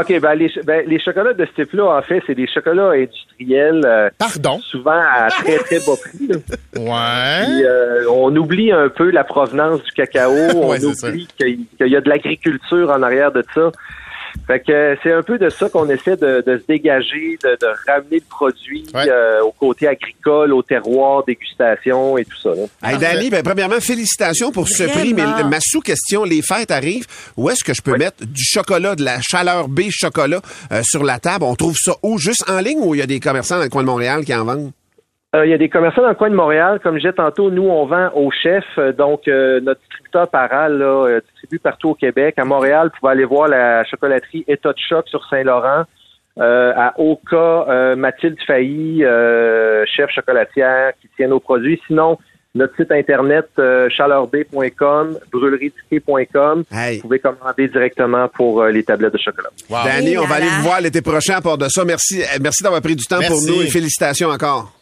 OK, 0.01 0.21
ben 0.21 0.35
les, 0.35 0.51
ben, 0.65 0.85
les 0.87 0.99
chocolats 0.99 1.33
de 1.35 1.45
ce 1.45 1.63
type-là, 1.63 1.97
en 1.99 2.03
fait, 2.03 2.23
c'est 2.27 2.35
des 2.35 2.47
chocolats 2.47 2.91
industriels, 2.93 3.83
euh, 3.85 4.09
Pardon? 4.19 4.59
souvent 4.61 4.91
à 4.93 5.29
très, 5.29 5.59
très 5.59 5.79
bas 5.81 5.95
prix. 6.01 6.27
là. 6.29 6.37
Ouais. 6.77 7.45
Puis, 7.47 7.65
euh, 7.65 8.05
on 8.11 8.35
oublie 8.37 8.73
un 8.73 8.89
peu 8.89 9.11
la 9.11 9.25
provenance 9.25 9.83
du 9.83 9.93
cacao. 9.93 10.31
On 10.55 10.71
Ouais, 10.71 10.79
c'est 10.81 11.09
oublie 11.09 11.29
qu'il 11.39 11.67
qu'il 11.79 11.89
y 11.89 11.97
a 11.97 12.01
de 12.01 12.09
l'agriculture 12.09 12.91
en 12.91 13.03
arrière 13.03 13.33
de 13.33 13.45
ça. 13.55 13.71
Fait 14.47 14.61
que 14.61 14.73
euh, 14.73 14.97
c'est 15.03 15.13
un 15.13 15.23
peu 15.23 15.39
de 15.39 15.49
ça 15.51 15.69
qu'on 15.69 15.89
essaie 15.89 16.17
de, 16.17 16.43
de 16.47 16.59
se 16.59 16.65
dégager, 16.67 17.39
de, 17.45 17.51
de 17.61 17.67
ramener 17.87 18.17
le 18.17 18.25
produit 18.29 18.85
Ouais. 18.93 19.09
euh, 19.09 19.41
au 19.43 19.53
côté 19.53 19.87
agricole, 19.87 20.53
au 20.53 20.63
terroir, 20.63 21.25
dégustation 21.25 22.19
et 22.19 22.25
tout 22.25 22.37
ça. 22.43 22.51
là. 22.51 22.65
Hey, 22.91 22.99
Danny, 22.99 23.31
ben, 23.31 23.43
premièrement, 23.43 23.81
félicitations 23.81 24.51
pour 24.51 24.69
ce 24.69 24.83
Vraiment. 24.83 25.01
prix, 25.01 25.15
mais 25.15 25.45
ma 25.45 25.61
sous-question, 25.61 26.25
les 26.25 26.43
fêtes 26.43 26.71
arrivent. 26.71 27.07
Où 27.37 27.49
est-ce 27.51 27.63
que 27.65 27.73
je 27.75 27.83
peux 27.83 27.97
mettre 27.97 28.25
du 28.27 28.45
chocolat, 28.45 28.95
de 28.97 29.05
la 29.05 29.21
chaleur 29.21 29.69
B 29.69 29.83
chocolat 29.91 30.41
euh, 30.73 30.83
sur 30.85 31.05
la 31.05 31.19
table? 31.19 31.45
On 31.45 31.55
trouve 31.55 31.77
ça 31.79 31.93
où? 32.03 32.19
Juste 32.19 32.45
en 32.51 32.59
ligne 32.61 32.79
ou 32.81 32.95
il 32.95 32.99
y 32.99 33.03
a 33.03 33.07
des 33.07 33.21
commerçants 33.21 33.57
dans 33.59 33.63
le 33.65 33.69
coin 33.69 33.83
de 33.83 33.87
Montréal 33.89 34.25
qui 34.25 34.35
en 34.35 34.45
vendent? 34.45 34.73
Euh, 35.35 35.47
Il 35.47 35.51
y 35.51 35.55
a 35.55 35.59
des 35.59 35.69
commerçants 35.69 36.03
dans 36.03 36.09
le 36.09 36.15
coin 36.15 36.29
de 36.31 36.35
Montréal. 36.35 36.79
Comme 36.83 36.97
je 36.97 37.01
disais 37.01 37.13
tantôt, 37.15 37.51
nous, 37.51 37.69
on 37.69 37.87
vend 37.87 38.11
au 38.15 38.31
chef. 38.31 38.65
Euh, 38.79 38.93
Donc, 38.93 39.27
euh, 39.29 39.61
notre 39.61 39.81
distributeur 39.81 40.29
Paral 40.29 40.79
là, 40.79 41.07
euh, 41.07 41.21
distribue 41.31 41.59
partout 41.59 41.91
au 41.91 41.95
Québec. 41.95 42.35
À 42.39 42.45
Montréal, 42.45 42.91
vous 42.93 43.01
pouvez 43.01 43.13
aller 43.13 43.25
voir 43.25 43.49
la 43.49 43.85
chocolaterie 43.85 44.45
État 44.47 44.73
de 44.73 44.79
choc 44.79 45.09
sur 45.09 45.25
Saint-Laurent. 45.29 45.85
Euh, 46.39 46.73
à 46.77 46.95
Oka, 46.99 47.67
euh, 47.69 47.95
Mathilde 47.97 48.39
Failly, 48.47 49.05
euh, 49.05 49.85
chef 49.87 50.11
chocolatière 50.11 50.93
qui 51.01 51.09
tient 51.17 51.29
nos 51.29 51.41
produits. 51.41 51.79
Sinon, 51.87 52.19
notre 52.55 52.75
site 52.77 52.91
internet 52.93 53.49
euh, 53.59 53.89
chaleurbay.com, 53.91 55.19
brûlerietiquet.com. 55.31 56.65
Hey. 56.73 56.97
Vous 56.97 57.03
pouvez 57.03 57.19
commander 57.19 57.69
directement 57.69 58.29
pour 58.29 58.63
euh, 58.63 58.71
les 58.71 58.83
tablettes 58.83 59.13
de 59.13 59.19
chocolat. 59.19 59.51
Wow. 59.69 59.79
Danny, 59.85 60.17
on 60.19 60.25
va 60.25 60.37
aller 60.37 60.47
vous 60.47 60.63
voir 60.63 60.81
l'été 60.81 61.03
prochain 61.03 61.35
à 61.37 61.41
part 61.43 61.59
de 61.59 61.69
ça. 61.69 61.85
Merci, 61.85 62.23
merci 62.41 62.63
d'avoir 62.63 62.81
pris 62.83 62.97
du 62.97 63.05
temps 63.05 63.21
pour 63.27 63.41
nous 63.47 63.63
et 63.63 63.67
félicitations 63.67 64.29
encore. 64.29 64.82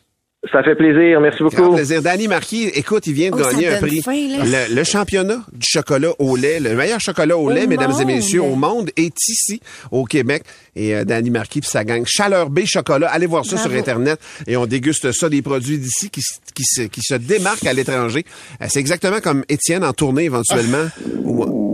Ça 0.50 0.62
fait 0.62 0.74
plaisir. 0.74 1.20
Merci 1.20 1.38
Grand 1.40 1.50
beaucoup. 1.64 1.74
plaisir. 1.74 2.00
Danny 2.00 2.26
Marquis, 2.26 2.68
écoute, 2.74 3.06
il 3.06 3.12
vient 3.12 3.30
de 3.30 3.36
Oh, 3.38 3.44
gagner 3.50 3.68
un 3.68 3.78
prix. 3.78 4.00
faim, 4.00 4.12
le, 4.14 4.74
le 4.74 4.84
championnat 4.84 5.40
du 5.52 5.66
chocolat 5.68 6.12
au 6.18 6.34
lait, 6.34 6.58
le 6.60 6.74
meilleur 6.74 6.98
chocolat 6.98 7.36
au, 7.36 7.48
Au 7.48 7.50
lait, 7.50 7.66
mesdames 7.66 7.92
et 8.00 8.06
messieurs, 8.06 8.40
au 8.42 8.54
monde, 8.54 8.90
est 8.96 9.14
ici, 9.28 9.60
au 9.90 10.04
Québec. 10.06 10.44
Et 10.74 10.94
euh, 10.94 11.04
Danny 11.04 11.28
Marquis 11.28 11.60
puis 11.60 11.68
sa 11.68 11.84
gang 11.84 12.04
Chaleur 12.06 12.48
B 12.48 12.60
Chocolat. 12.64 13.08
Allez 13.10 13.26
voir 13.26 13.44
ça 13.44 13.56
Bravo. 13.56 13.68
sur 13.70 13.78
Internet 13.78 14.18
et 14.46 14.56
on 14.56 14.64
déguste 14.64 15.12
ça, 15.12 15.28
des 15.28 15.42
produits 15.42 15.76
d'ici 15.76 16.08
qui, 16.08 16.22
qui, 16.54 16.64
se, 16.64 16.82
qui 16.82 17.02
se 17.02 17.14
démarquent 17.16 17.66
à 17.66 17.74
l'étranger. 17.74 18.24
Euh, 18.62 18.66
C'est 18.70 18.80
exactement 18.80 19.20
comme 19.20 19.44
Étienne 19.50 19.84
en 19.84 19.92
tournée 19.92 20.24
éventuellement. 20.24 20.88
Où- 21.22 21.70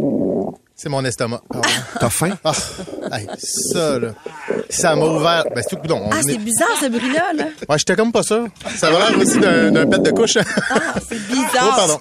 C'est 0.78 0.90
mon 0.90 1.02
estomac. 1.06 1.40
Pardon. 1.50 1.69
T'as 1.99 2.11
faim? 2.11 2.37
Ah, 2.44 2.52
hey, 3.19 3.26
ça, 3.38 3.99
là. 3.99 4.08
Ça 4.69 4.94
m'a 4.94 5.06
ouvert. 5.06 5.44
Ben, 5.55 5.62
c'est 5.67 5.75
tout. 5.81 5.93
On 5.93 6.11
Ah, 6.12 6.19
est- 6.19 6.23
c'est 6.23 6.37
bizarre, 6.38 6.69
ce 6.81 6.87
bruit-là. 6.88 7.32
Là. 7.34 7.44
Ouais, 7.69 7.78
j'étais 7.78 7.96
comme 7.96 8.12
pas 8.12 8.23
sûr. 8.23 8.46
Ça 8.76 8.90
va 8.90 8.99
l'air 9.08 9.19
aussi 9.19 9.38
d'un 9.38 9.87
pet 9.87 10.02
de 10.02 10.11
couche. 10.11 10.37
Ah, 10.37 10.94
c'est 11.08 11.19
bizarre. 11.28 11.88
oh, 11.90 11.99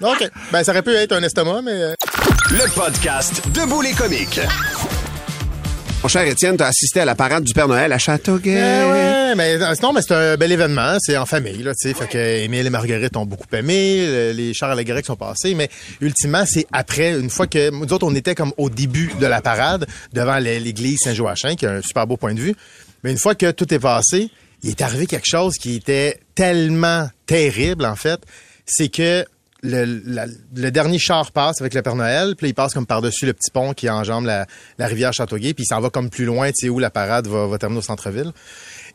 pardon. 0.00 0.12
OK. 0.12 0.30
Ben, 0.52 0.62
ça 0.62 0.70
aurait 0.70 0.82
pu 0.82 0.94
être 0.94 1.12
un 1.12 1.22
estomac, 1.24 1.62
mais. 1.62 1.72
euh, 1.72 1.94
Le 2.50 2.70
podcast 2.74 3.42
Debout 3.48 3.82
les 3.82 3.92
comiques. 3.94 4.38
Mon 6.04 6.08
cher 6.08 6.26
Étienne, 6.26 6.58
t'as 6.58 6.66
assisté 6.66 7.00
à 7.00 7.06
la 7.06 7.14
parade 7.14 7.44
du 7.44 7.54
Père 7.54 7.66
Noël 7.66 7.90
à 7.90 7.96
Châteauguay. 7.96 8.50
Eh 8.52 8.90
ouais, 8.90 9.34
mais 9.36 9.54
euh, 9.58 9.74
mais 9.94 10.02
c'est 10.02 10.12
un 10.12 10.36
bel 10.36 10.52
événement. 10.52 10.98
C'est 11.00 11.16
en 11.16 11.24
famille, 11.24 11.62
là, 11.62 11.72
tu 11.74 11.88
sais. 11.88 11.94
Fait 11.94 12.06
que 12.06 12.18
Émile 12.44 12.66
et 12.66 12.68
Marguerite 12.68 13.16
ont 13.16 13.24
beaucoup 13.24 13.46
aimé. 13.54 14.04
le- 14.06 14.32
Les 14.32 14.52
chars 14.52 14.70
allégoriques 14.70 15.06
sont 15.06 15.16
passés. 15.16 15.54
Mais 15.54 15.70
ultimement, 16.02 16.44
c'est 16.46 16.66
après, 16.72 17.18
une 17.18 17.30
fois 17.30 17.46
que 17.46 17.70
nous 17.70 17.90
autres, 17.90 18.06
on 18.06 18.14
était 18.14 18.34
comme 18.34 18.52
au 18.58 18.68
début 18.68 19.12
de 19.18 19.24
la 19.24 19.40
parade, 19.40 19.86
devant 20.12 20.36
l'é- 20.36 20.60
l'église 20.60 20.98
Saint-Joachim, 21.02 21.54
qui 21.56 21.64
a 21.64 21.70
un 21.72 21.80
super 21.80 22.06
beau 22.06 22.18
point 22.18 22.34
de 22.34 22.40
vue. 22.40 22.54
Mais 23.02 23.10
une 23.10 23.18
fois 23.18 23.34
que 23.34 23.50
tout 23.52 23.72
est 23.72 23.78
passé, 23.78 24.28
il 24.62 24.68
est 24.68 24.82
arrivé 24.82 25.06
quelque 25.06 25.24
chose 25.26 25.54
qui 25.56 25.74
était 25.76 26.18
tellement 26.34 27.08
terrible, 27.24 27.86
en 27.86 27.96
fait. 27.96 28.20
C'est 28.66 28.90
que 28.90 29.24
le, 29.64 30.02
la- 30.04 30.26
le 30.54 30.70
dernier 30.70 30.98
char 30.98 31.32
passe 31.32 31.60
avec 31.60 31.74
le 31.74 31.82
Père 31.82 31.96
Noël, 31.96 32.36
puis 32.36 32.48
il 32.50 32.54
passe 32.54 32.74
comme 32.74 32.86
par-dessus 32.86 33.26
le 33.26 33.32
petit 33.32 33.50
pont 33.50 33.72
qui 33.72 33.90
enjambe 33.90 34.26
la, 34.26 34.46
la 34.78 34.86
rivière 34.86 35.12
Châteauguay, 35.12 35.54
puis 35.54 35.64
il 35.64 35.66
s'en 35.66 35.80
va 35.80 35.90
comme 35.90 36.10
plus 36.10 36.26
loin, 36.26 36.48
tu 36.50 36.66
sais, 36.66 36.68
où 36.68 36.78
la 36.78 36.90
parade 36.90 37.26
va, 37.26 37.46
va 37.46 37.58
terminer 37.58 37.78
au 37.80 37.82
centre-ville. 37.82 38.32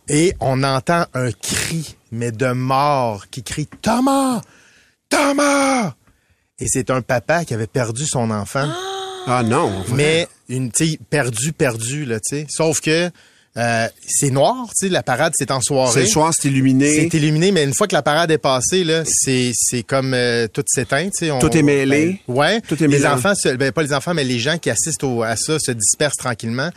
Et 0.08 0.34
on 0.40 0.64
entend 0.64 1.06
un 1.14 1.32
cri, 1.32 1.96
mais 2.12 2.32
de 2.32 2.52
mort, 2.52 3.28
qui 3.30 3.44
crie 3.44 3.68
«Thomas! 3.82 4.42
Thomas!» 5.10 5.94
Et 6.60 6.66
c'est 6.68 6.90
un 6.90 7.02
papa 7.02 7.46
qui 7.46 7.54
avait 7.54 7.68
perdu 7.68 8.06
son 8.06 8.32
enfant, 8.32 8.70
Ah 9.28 9.44
non. 9.44 9.72
mais 9.94 10.28
une, 10.50 10.72
tu 10.72 10.88
sais, 10.92 11.00
perdu, 11.10 11.54
perdu, 11.54 12.06
là, 12.06 12.20
tu 12.20 12.38
sais. 12.38 12.48
Sauf 12.50 12.82
que 12.82 13.10
euh, 13.60 13.88
c'est 14.08 14.30
noir, 14.32 14.68
tu 14.70 14.88
sais, 14.88 14.90
la 14.90 15.04
parade, 15.04 15.34
c'est 15.36 15.52
en 15.52 15.60
soirée. 15.62 15.92
C'est 15.94 16.02
le 16.02 16.08
soir, 16.08 16.34
c'est 16.34 16.48
illuminé. 16.48 17.10
C'est 17.12 17.18
illuminé, 17.18 17.52
mais 17.52 17.64
une 17.64 17.74
fois 17.74 17.88
que 17.88 17.94
la 17.94 18.02
parade 18.02 18.32
est 18.32 18.38
passée, 18.38 18.84
là, 18.84 19.04
c'est, 19.06 19.52
c'est 19.54 19.84
comme 19.84 20.14
euh, 20.14 20.48
tout 20.48 20.64
s'éteint. 20.68 21.06
tu 21.10 21.26
sais, 21.26 21.32
on- 21.32 21.40
Tout 21.40 21.56
est 21.56 21.62
mêlé. 21.62 22.20
ben, 22.28 22.34
ouais. 22.36 22.62
Tout 22.62 22.76
est 22.76 22.88
les 22.88 23.00
mêlant. 23.00 23.14
enfants, 23.16 23.36
se- 23.36 23.56
ben, 23.56 23.72
pas 23.72 23.84
les 23.84 23.94
enfants, 23.94 24.14
mais 24.14 24.24
les 24.24 24.40
gens 24.40 24.58
qui 24.58 24.70
assistent 24.70 25.04
au- 25.04 25.24
à 25.24 25.36
ça 25.36 25.60
se 25.60 25.72
dispersent 25.72 26.18
tranquillement. 26.18 26.70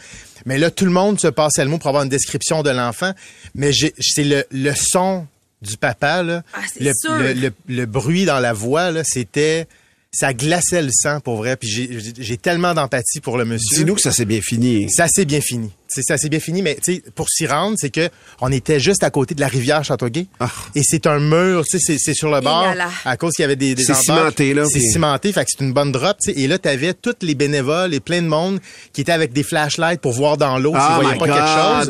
Mais 0.44 0.58
là, 0.58 0.70
tout 0.70 0.84
le 0.84 0.90
monde 0.90 1.20
se 1.20 1.28
passait 1.28 1.64
le 1.64 1.70
mot 1.70 1.78
pour 1.78 1.88
avoir 1.88 2.02
une 2.02 2.08
description 2.08 2.62
de 2.64 2.70
l'enfant. 2.70 3.12
Mais 3.54 3.72
j'ai, 3.72 3.94
c'est 4.00 4.24
le, 4.24 4.44
le 4.50 4.72
son 4.74 5.26
du 5.62 5.76
papa, 5.76 6.24
là. 6.24 6.42
Ah, 6.52 6.58
c'est 6.72 6.82
le, 6.82 6.92
sûr. 6.94 7.14
le, 7.16 7.32
le- 7.32 7.52
le 7.68 7.86
bruit 7.86 8.24
dans 8.24 8.40
la 8.40 8.52
voix, 8.52 8.90
là, 8.90 9.02
c'était... 9.04 9.66
Ça 10.14 10.34
glaçait 10.34 10.82
le 10.82 10.90
sang, 10.92 11.20
pour 11.20 11.36
vrai. 11.36 11.56
Puis 11.56 11.70
j'ai, 11.70 11.88
j'ai- 11.98 12.12
j'ai 12.18 12.36
tellement 12.36 12.74
d'empathie 12.74 13.20
pour 13.22 13.38
le 13.38 13.46
monsieur. 13.46 13.78
Dis-nous 13.78 13.94
que 13.94 14.02
ça 14.02 14.12
s'est 14.12 14.26
bien 14.26 14.42
fini. 14.42 14.90
Ça 14.90 15.06
s'est 15.08 15.24
bien 15.24 15.40
fini. 15.40 15.70
C'est 15.94 16.02
ça 16.02 16.16
s'est 16.16 16.28
bien 16.28 16.40
fini, 16.40 16.62
mais 16.62 16.76
tu 16.82 16.94
sais, 16.94 17.02
pour 17.14 17.28
s'y 17.28 17.46
rendre, 17.46 17.76
c'est 17.78 17.90
que 17.90 18.08
on 18.40 18.50
était 18.50 18.80
juste 18.80 19.02
à 19.04 19.10
côté 19.10 19.34
de 19.34 19.40
la 19.40 19.48
rivière 19.48 19.84
Châteauguay. 19.84 20.26
Ah. 20.40 20.50
Et 20.74 20.82
c'est 20.82 21.06
un 21.06 21.18
mur, 21.18 21.64
tu 21.64 21.78
sais, 21.78 21.84
c'est- 21.84 21.98
c'est 21.98 22.14
sur 22.14 22.30
le 22.30 22.40
bord, 22.40 22.62
là 22.62 22.74
là. 22.74 22.88
à 23.04 23.16
cause 23.16 23.32
qu'il 23.34 23.42
y 23.42 23.46
avait 23.46 23.56
des, 23.56 23.74
des 23.74 23.84
C'est 23.84 23.94
cimenté, 23.94 24.54
là, 24.54 24.64
C'est 24.64 24.78
puis- 24.78 24.90
cimenté, 24.90 25.32
fait 25.32 25.44
que 25.44 25.50
c'est 25.56 25.64
une 25.64 25.72
bonne 25.72 25.92
drop, 25.92 26.16
tu 26.22 26.32
sais. 26.32 26.38
Et 26.40 26.46
là, 26.46 26.58
t'avais 26.58 26.94
tous 26.94 27.14
les 27.22 27.34
bénévoles 27.34 27.94
et 27.94 28.00
plein 28.00 28.22
de 28.22 28.26
monde 28.28 28.60
qui 28.92 29.00
étaient 29.02 29.12
avec 29.12 29.32
des 29.32 29.42
flashlights 29.42 30.00
pour 30.00 30.12
voir 30.12 30.36
dans 30.36 30.58
l'eau 30.58 30.72
Oh 30.74 30.78
s'ils 30.78 30.94
voyaient 30.94 31.12
my 31.12 31.18
pas 31.18 31.26
God. 31.26 31.36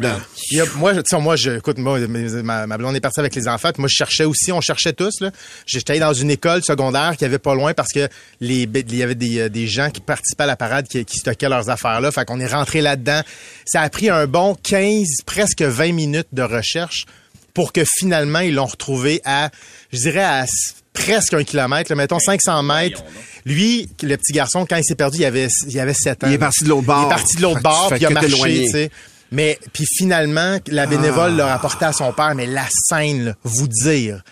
quelque 0.01 0.11
chose. 0.11 0.21
Il 0.51 0.57
y 0.57 0.61
a- 0.61 0.65
moi, 0.77 0.95
je- 0.95 1.01
tu 1.01 1.05
sais, 1.09 1.21
moi, 1.21 1.37
je, 1.37 1.51
écoute, 1.53 1.79
moi, 1.79 1.99
ma, 2.09 2.67
ma 2.67 2.79
blonde 2.79 2.97
est 2.97 3.01
partie 3.01 3.21
avec 3.21 3.35
les 3.35 3.47
enfants, 3.49 3.71
puis 3.73 3.81
moi, 3.81 3.89
je 3.91 3.97
cherchais 3.97 4.25
aussi, 4.25 4.53
on 4.53 4.61
cherchait 4.61 4.93
tous, 4.93 5.21
là. 5.21 5.31
J'étais 5.67 5.93
allé 5.93 6.01
dans 6.01 6.13
une 6.13 6.31
école 6.31 6.63
secondaire 6.65 7.17
qui 7.17 7.25
avait 7.25 7.39
pas 7.39 7.55
loin 7.55 7.73
parce 7.75 7.93
que 7.93 8.09
les, 8.41 8.63
il 8.75 8.95
y 8.97 9.03
avait 9.03 9.15
des, 9.15 9.39
euh, 9.41 9.49
des 9.49 9.67
gens 9.67 9.91
qui 9.91 10.01
participaient 10.01 10.43
à 10.45 10.47
la 10.47 10.57
parade 10.57 10.87
qui, 10.89 11.05
qui 11.05 11.19
stockaient 11.19 11.49
leurs 11.49 11.69
affaires 11.71 12.01
là. 12.01 12.11
Fait 12.11 12.25
qu'on 12.25 12.41
est 12.41 12.47
rentré 12.47 12.81
là-dedans. 12.81 13.21
Ça 13.67 13.81
a 13.83 13.89
pris 13.93 14.11
un 14.11 14.27
bon 14.27 14.57
15, 14.61 15.07
presque 15.25 15.63
20 15.63 15.93
minutes 15.93 16.29
de 16.33 16.43
recherche 16.43 17.07
pour 17.55 17.73
que 17.73 17.85
finalement, 17.85 18.41
ils 18.41 18.55
l'ont 18.55 18.67
retrouvé 18.67 19.21
à, 19.25 19.51
je 19.93 19.99
dirais, 19.99 20.25
à 20.25 20.47
presque 20.93 21.35
un 21.35 21.45
kilomètre, 21.45 21.91
là, 21.91 21.97
mettons 21.97 22.19
500 22.19 22.63
mètres. 22.63 23.03
Lui, 23.45 23.89
le 24.03 24.17
petit 24.17 24.33
garçon, 24.33 24.67
quand 24.69 24.77
il 24.77 24.85
s'est 24.85 24.95
perdu, 24.95 25.19
il 25.19 25.25
avait, 25.25 25.49
il 25.69 25.81
avait 25.81 25.95
7 25.95 26.25
ans. 26.25 26.27
Il 26.29 26.35
est 26.35 26.39
parti 26.39 26.65
de 26.65 26.69
l'autre 26.69 26.87
bord. 26.87 27.03
Il 27.03 27.07
est 27.07 27.17
parti 27.17 27.37
de 27.37 27.43
l'autre 27.43 27.63
bord, 27.63 27.89
puis 27.91 28.01
il 28.01 28.07
a 28.07 28.11
marché, 28.11 28.65
tu 28.65 28.71
sais. 28.71 28.91
Mais 29.31 29.59
puis 29.73 29.87
finalement, 29.87 30.59
la 30.67 30.87
bénévole 30.87 31.37
l'a 31.37 31.47
rapporté 31.47 31.87
à 31.87 31.93
son 31.93 32.13
père, 32.13 32.35
mais 32.35 32.47
la 32.47 32.67
scène, 32.71 33.25
là, 33.25 33.35
vous 33.45 33.67
dire, 33.67 34.23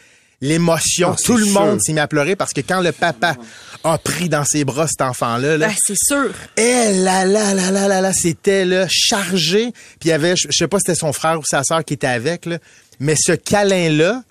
l'émotion, 0.40 1.10
Ah, 1.12 1.16
tout 1.24 1.36
le 1.36 1.44
sûr. 1.44 1.60
monde 1.60 1.80
s'est 1.82 1.92
mis 1.92 2.00
à 2.00 2.08
pleurer 2.08 2.34
parce 2.36 2.52
que 2.52 2.60
quand 2.60 2.80
le 2.80 2.92
papa 2.92 3.36
a 3.84 3.98
pris 3.98 4.28
dans 4.28 4.44
ses 4.44 4.64
bras 4.64 4.86
cet 4.88 5.02
enfant-là, 5.02 5.56
là, 5.58 5.68
Ben, 5.68 5.74
c'est 5.86 5.96
sûr. 5.98 6.30
eh 6.56 6.92
là 7.02 7.24
là 7.24 7.54
là 7.54 7.70
là 7.70 7.88
là 7.88 8.00
là, 8.00 8.12
c'était 8.12 8.64
là 8.64 8.86
chargé. 8.88 9.72
Puis 10.00 10.06
il 10.06 10.08
y 10.08 10.12
avait, 10.12 10.36
je 10.36 10.48
je 10.50 10.56
sais 10.56 10.68
pas 10.68 10.78
si 10.78 10.84
c'était 10.86 10.98
son 10.98 11.12
frère 11.12 11.38
ou 11.38 11.42
sa 11.44 11.62
sœur 11.62 11.84
qui 11.84 11.94
était 11.94 12.06
avec, 12.06 12.46
là, 12.46 12.58
mais 12.98 13.14
ce 13.16 13.32
câlin-là 13.32 14.22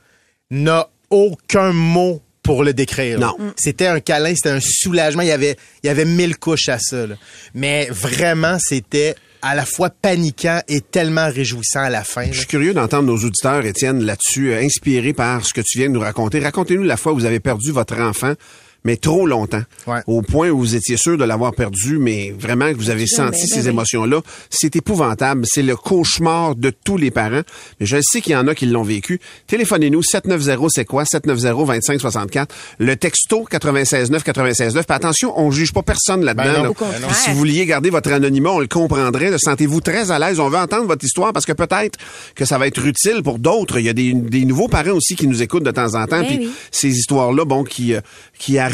n'a 0.51 0.89
aucun 1.10 1.74
mot 1.74 2.22
pour 2.44 2.63
le 2.63 2.74
décrire. 2.74 3.20
Non. 3.20 3.36
Mm. 3.38 3.51
C'était 3.58 3.88
un 3.88 4.00
câlin, 4.00 4.34
c'était 4.36 4.50
un 4.50 4.60
soulagement. 4.62 5.22
Il 5.22 5.28
y 5.28 5.32
avait, 5.32 5.58
il 5.84 5.88
y 5.88 5.89
avait 5.89 6.06
mille 6.06 6.38
couches 6.38 6.70
à 6.70 6.80
ça. 6.80 7.06
là. 7.06 7.16
Mais 7.54 7.88
vraiment, 7.92 8.58
c'était 8.60 9.16
à 9.41 9.55
la 9.55 9.65
fois 9.65 9.89
paniquant 9.89 10.62
et 10.67 10.81
tellement 10.81 11.29
réjouissant 11.29 11.81
à 11.81 11.89
la 11.89 12.03
fin. 12.03 12.25
Je 12.31 12.39
suis 12.39 12.48
curieux 12.48 12.74
d'entendre 12.74 13.08
nos 13.08 13.17
auditeurs, 13.17 13.65
Étienne, 13.65 14.03
là-dessus, 14.03 14.51
euh, 14.51 14.62
inspirés 14.62 15.13
par 15.13 15.46
ce 15.46 15.53
que 15.53 15.62
tu 15.62 15.79
viens 15.79 15.88
de 15.88 15.93
nous 15.93 16.00
raconter. 16.00 16.39
Racontez-nous 16.39 16.84
la 16.84 16.98
fois 16.98 17.13
où 17.13 17.15
vous 17.15 17.25
avez 17.25 17.39
perdu 17.39 17.72
votre 17.72 18.00
enfant, 18.00 18.34
mais 18.83 18.95
trop 18.98 19.25
longtemps. 19.25 19.62
Ouais. 19.88 20.00
Au 20.07 20.21
point 20.21 20.50
où 20.50 20.59
vous 20.59 20.75
étiez 20.75 20.98
sûr 20.98 21.17
de 21.17 21.24
l'avoir 21.24 21.53
perdu, 21.53 21.98
mais 21.98 22.33
vraiment 22.38 22.71
que 22.71 22.77
vous 22.77 22.89
avez 22.89 23.07
senti 23.07 23.41
ben 23.41 23.48
ces 23.48 23.62
oui. 23.63 23.69
émotions-là. 23.69 24.21
C'est 24.50 24.75
épouvantable. 24.75 25.45
C'est 25.45 25.62
le 25.62 25.75
cauchemar 25.75 26.55
de 26.55 26.69
tous 26.69 26.98
les 26.98 27.12
parents. 27.12 27.41
Mais 27.79 27.86
je 27.86 27.98
sais 28.01 28.21
qu'il 28.21 28.33
y 28.33 28.36
en 28.36 28.48
a 28.48 28.55
qui 28.55 28.65
l'ont 28.65 28.83
vécu. 28.83 29.19
Téléphonez-nous 29.48 30.03
790 30.03 30.69
c'est 30.74 30.86
quoi? 30.86 31.05
790 31.05 31.43
2564. 31.88 32.55
Le 32.79 32.95
texto 32.95 33.45
969 33.51 34.25
969. 34.25 34.86
Puis 34.86 34.95
attention, 34.95 35.33
on 35.38 35.51
juge 35.51 35.74
pas 35.74 35.83
personne 35.83 36.24
là-dedans. 36.24 36.74
Ben 36.79 36.91
là. 37.01 37.13
Si 37.13 37.31
vous 37.31 37.38
vouliez 37.38 37.65
garder 37.65 37.89
votre 37.89 38.12
anonymat, 38.12 38.51
on 38.51 38.59
le 38.59 38.67
comprendrait. 38.67 39.38
Sentez-vous 39.38 39.81
très 39.81 40.12
à 40.12 40.19
l'aise? 40.19 40.39
On 40.39 40.50
veut 40.50 40.57
entendre 40.57 40.88
votre 40.88 41.03
histoire 41.03 41.33
parce 41.33 41.45
que 41.45 41.53
peut-être 41.53 42.00
que 42.36 42.45
ça 42.45 42.57
va 42.57 42.67
être 42.67 42.86
utile 42.86 43.21
pour 43.24 43.39
d'autres. 43.39 43.79
Il 43.79 43.86
y 43.86 43.89
a 43.89 43.93
des, 43.93 44.13
des 44.13 44.45
nouveaux 44.45 44.67
parents 44.67 44.91
aussi 44.91 45.15
qui 45.15 45.27
nous 45.27 45.41
écoutent 45.41 45.63
de 45.63 45.71
temps 45.71 45.95
en 45.95 46.05
temps. 46.05 46.21
Ben 46.21 46.27
Puis 46.27 46.38
oui. 46.39 46.51
ces 46.71 46.89
histoires-là, 46.89 47.45
bon, 47.45 47.63
qui, 47.63 47.93
euh, 47.93 48.01
qui 48.38 48.57
arrivent 48.57 48.69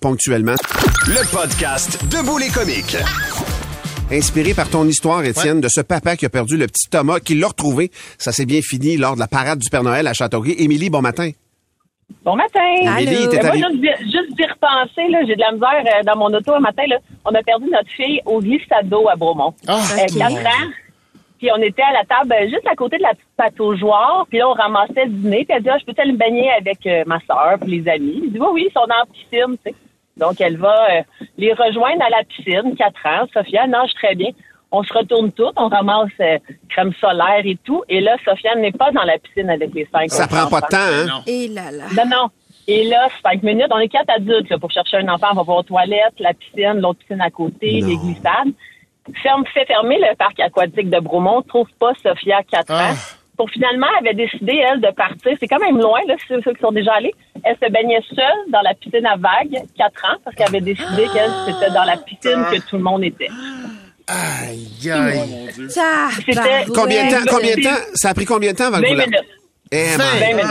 ponctuellement. 0.00 0.54
Le 1.08 1.28
podcast 1.32 1.98
Debout 2.04 2.38
les 2.38 2.48
comiques. 2.48 2.96
Inspiré 4.12 4.54
par 4.54 4.68
ton 4.68 4.86
histoire, 4.86 5.24
Étienne, 5.24 5.60
de 5.60 5.68
ce 5.68 5.80
papa 5.80 6.16
qui 6.16 6.24
a 6.26 6.28
perdu 6.28 6.56
le 6.56 6.66
petit 6.66 6.88
Thomas, 6.88 7.18
qui 7.20 7.34
l'a 7.34 7.48
retrouvé. 7.48 7.90
Ça 8.18 8.30
s'est 8.32 8.46
bien 8.46 8.60
fini 8.62 8.96
lors 8.96 9.14
de 9.14 9.20
la 9.20 9.26
parade 9.28 9.58
du 9.58 9.68
Père 9.70 9.82
Noël 9.82 10.06
à 10.06 10.12
Châteauguay. 10.12 10.54
Émilie, 10.58 10.88
bon 10.90 11.02
matin. 11.02 11.30
Bon 12.24 12.36
matin. 12.36 12.60
Allô? 12.86 12.98
Émilie, 13.10 13.28
t'es 13.28 13.40
moi, 13.40 13.50
allée- 13.50 13.60
juste, 13.60 13.80
d'y- 13.80 14.04
juste 14.04 14.36
d'y 14.36 14.44
repenser, 14.44 15.08
là, 15.10 15.18
j'ai 15.26 15.34
de 15.34 15.40
la 15.40 15.52
misère 15.52 15.84
euh, 15.98 16.02
dans 16.04 16.16
mon 16.18 16.26
auto 16.36 16.54
un 16.54 16.60
matin. 16.60 16.82
Là, 16.88 16.96
on 17.24 17.30
a 17.34 17.42
perdu 17.42 17.66
notre 17.70 17.90
fille 17.90 18.20
au 18.26 18.40
glissade 18.40 18.88
d'eau 18.88 19.08
à 19.08 19.16
Bromont. 19.16 19.54
Ah, 19.66 19.80
Euh, 19.98 20.22
ans. 20.22 20.36
Puis 21.40 21.48
on 21.56 21.62
était 21.62 21.80
à 21.82 21.92
la 21.92 22.04
table 22.04 22.34
euh, 22.34 22.48
juste 22.50 22.66
à 22.70 22.76
côté 22.76 22.98
de 22.98 23.02
la 23.02 23.10
petite 23.10 23.24
pataugeoire. 23.36 24.26
Puis 24.28 24.38
là, 24.38 24.48
on 24.50 24.52
ramassait 24.52 25.06
le 25.06 25.10
dîner. 25.10 25.46
Puis 25.46 25.56
elle 25.56 25.62
dit, 25.62 25.70
ah, 25.70 25.78
je 25.80 25.86
peux 25.86 25.94
aller 26.00 26.12
me 26.12 26.18
baigner 26.18 26.50
avec 26.52 26.86
euh, 26.86 27.02
ma 27.06 27.18
soeur 27.20 27.56
puis 27.60 27.80
les 27.80 27.90
amis? 27.90 28.20
Il 28.24 28.32
dit, 28.32 28.38
oui, 28.38 28.46
oui, 28.52 28.64
ils 28.68 28.72
sont 28.72 28.86
dans 28.86 28.96
la 28.96 29.06
piscine. 29.06 29.56
tu 29.64 29.70
sais. 29.70 29.74
Donc, 30.18 30.38
elle 30.40 30.58
va 30.58 30.98
euh, 30.98 31.02
les 31.38 31.54
rejoindre 31.54 32.02
à 32.04 32.10
la 32.10 32.24
piscine, 32.24 32.76
quatre 32.76 33.06
ans. 33.06 33.26
Sophia 33.32 33.66
nage 33.66 33.94
très 33.94 34.14
bien. 34.14 34.30
On 34.70 34.82
se 34.84 34.92
retourne 34.92 35.32
toutes, 35.32 35.54
on 35.56 35.68
ramasse 35.68 36.10
euh, 36.20 36.38
crème 36.68 36.92
solaire 37.00 37.40
et 37.44 37.56
tout. 37.64 37.82
Et 37.88 38.00
là, 38.00 38.16
Sofiane 38.24 38.60
n'est 38.60 38.70
pas 38.70 38.92
dans 38.92 39.02
la 39.02 39.18
piscine 39.18 39.48
avec 39.50 39.74
les 39.74 39.88
cinq 39.90 40.10
Ça 40.10 40.28
prend 40.28 40.46
pas 40.48 40.60
de 40.60 40.66
temps, 40.66 41.16
hein? 41.16 41.22
Et 41.26 41.48
là 41.48 41.72
là. 41.72 41.84
Non, 41.96 42.04
non. 42.08 42.28
Et 42.68 42.84
là, 42.84 43.08
cinq 43.24 43.42
minutes, 43.42 43.66
on 43.72 43.78
est 43.78 43.88
quatre 43.88 44.10
adultes 44.10 44.48
là, 44.48 44.58
pour 44.58 44.70
chercher 44.70 44.98
un 44.98 45.08
enfant. 45.08 45.28
On 45.32 45.36
va 45.36 45.42
voir 45.42 45.56
aux 45.58 45.62
toilettes, 45.64 46.14
la 46.20 46.34
piscine, 46.34 46.80
l'autre 46.80 47.00
piscine 47.00 47.20
à 47.20 47.30
côté, 47.30 47.80
Non. 47.80 47.88
les 47.88 47.96
glissades. 47.96 48.52
Ferme, 49.22 49.44
fait 49.52 49.64
fermer 49.66 49.98
le 49.98 50.14
parc 50.16 50.38
aquatique 50.40 50.90
de 50.90 50.98
Bromont, 51.00 51.42
trouve 51.42 51.68
pas 51.78 51.92
Sophia, 52.02 52.42
4 52.50 52.66
Ah. 52.70 52.90
ans. 52.90 52.94
Pour 53.36 53.48
finalement, 53.50 53.86
elle 53.98 54.08
avait 54.08 54.16
décidé, 54.16 54.62
elle, 54.70 54.80
de 54.82 54.90
partir. 54.94 55.32
C'est 55.40 55.46
quand 55.48 55.58
même 55.60 55.78
loin, 55.78 56.00
là, 56.06 56.14
ceux, 56.28 56.42
ceux 56.42 56.52
qui 56.52 56.60
sont 56.60 56.72
déjà 56.72 56.92
allés. 56.94 57.14
Elle 57.42 57.56
se 57.56 57.70
baignait 57.72 58.02
seule 58.14 58.50
dans 58.52 58.60
la 58.60 58.74
piscine 58.74 59.06
à 59.06 59.16
vagues, 59.16 59.62
4 59.78 60.04
ans, 60.04 60.16
parce 60.24 60.36
qu'elle 60.36 60.48
avait 60.48 60.60
décidé 60.60 61.06
qu'elle, 61.12 61.30
c'était 61.46 61.72
dans 61.72 61.84
la 61.84 61.96
piscine 61.96 62.44
que 62.50 62.60
tout 62.68 62.76
le 62.76 62.82
monde 62.82 63.02
était. 63.04 63.28
Aïe, 64.06 64.90
aïe. 64.90 65.50
Ça, 65.70 66.08
C'était- 66.16 66.64
Combien 66.74 67.06
de 67.06 67.10
temps, 67.12 67.30
combien 67.30 67.52
de 67.54 67.60
mais- 67.60 67.62
temps? 67.62 67.82
Ça 67.94 68.10
a 68.10 68.14
pris 68.14 68.24
combien 68.24 68.52
de 68.52 68.56
temps 68.56 68.66
avant 68.66 68.78
que 68.80 68.82
20 68.86 68.90
vous 68.92 68.98
la... 68.98 69.06
minutes. 69.06 69.24
Eh, 69.72 69.84
Vingt 69.96 70.14
my 70.20 70.34
minutes. 70.34 70.46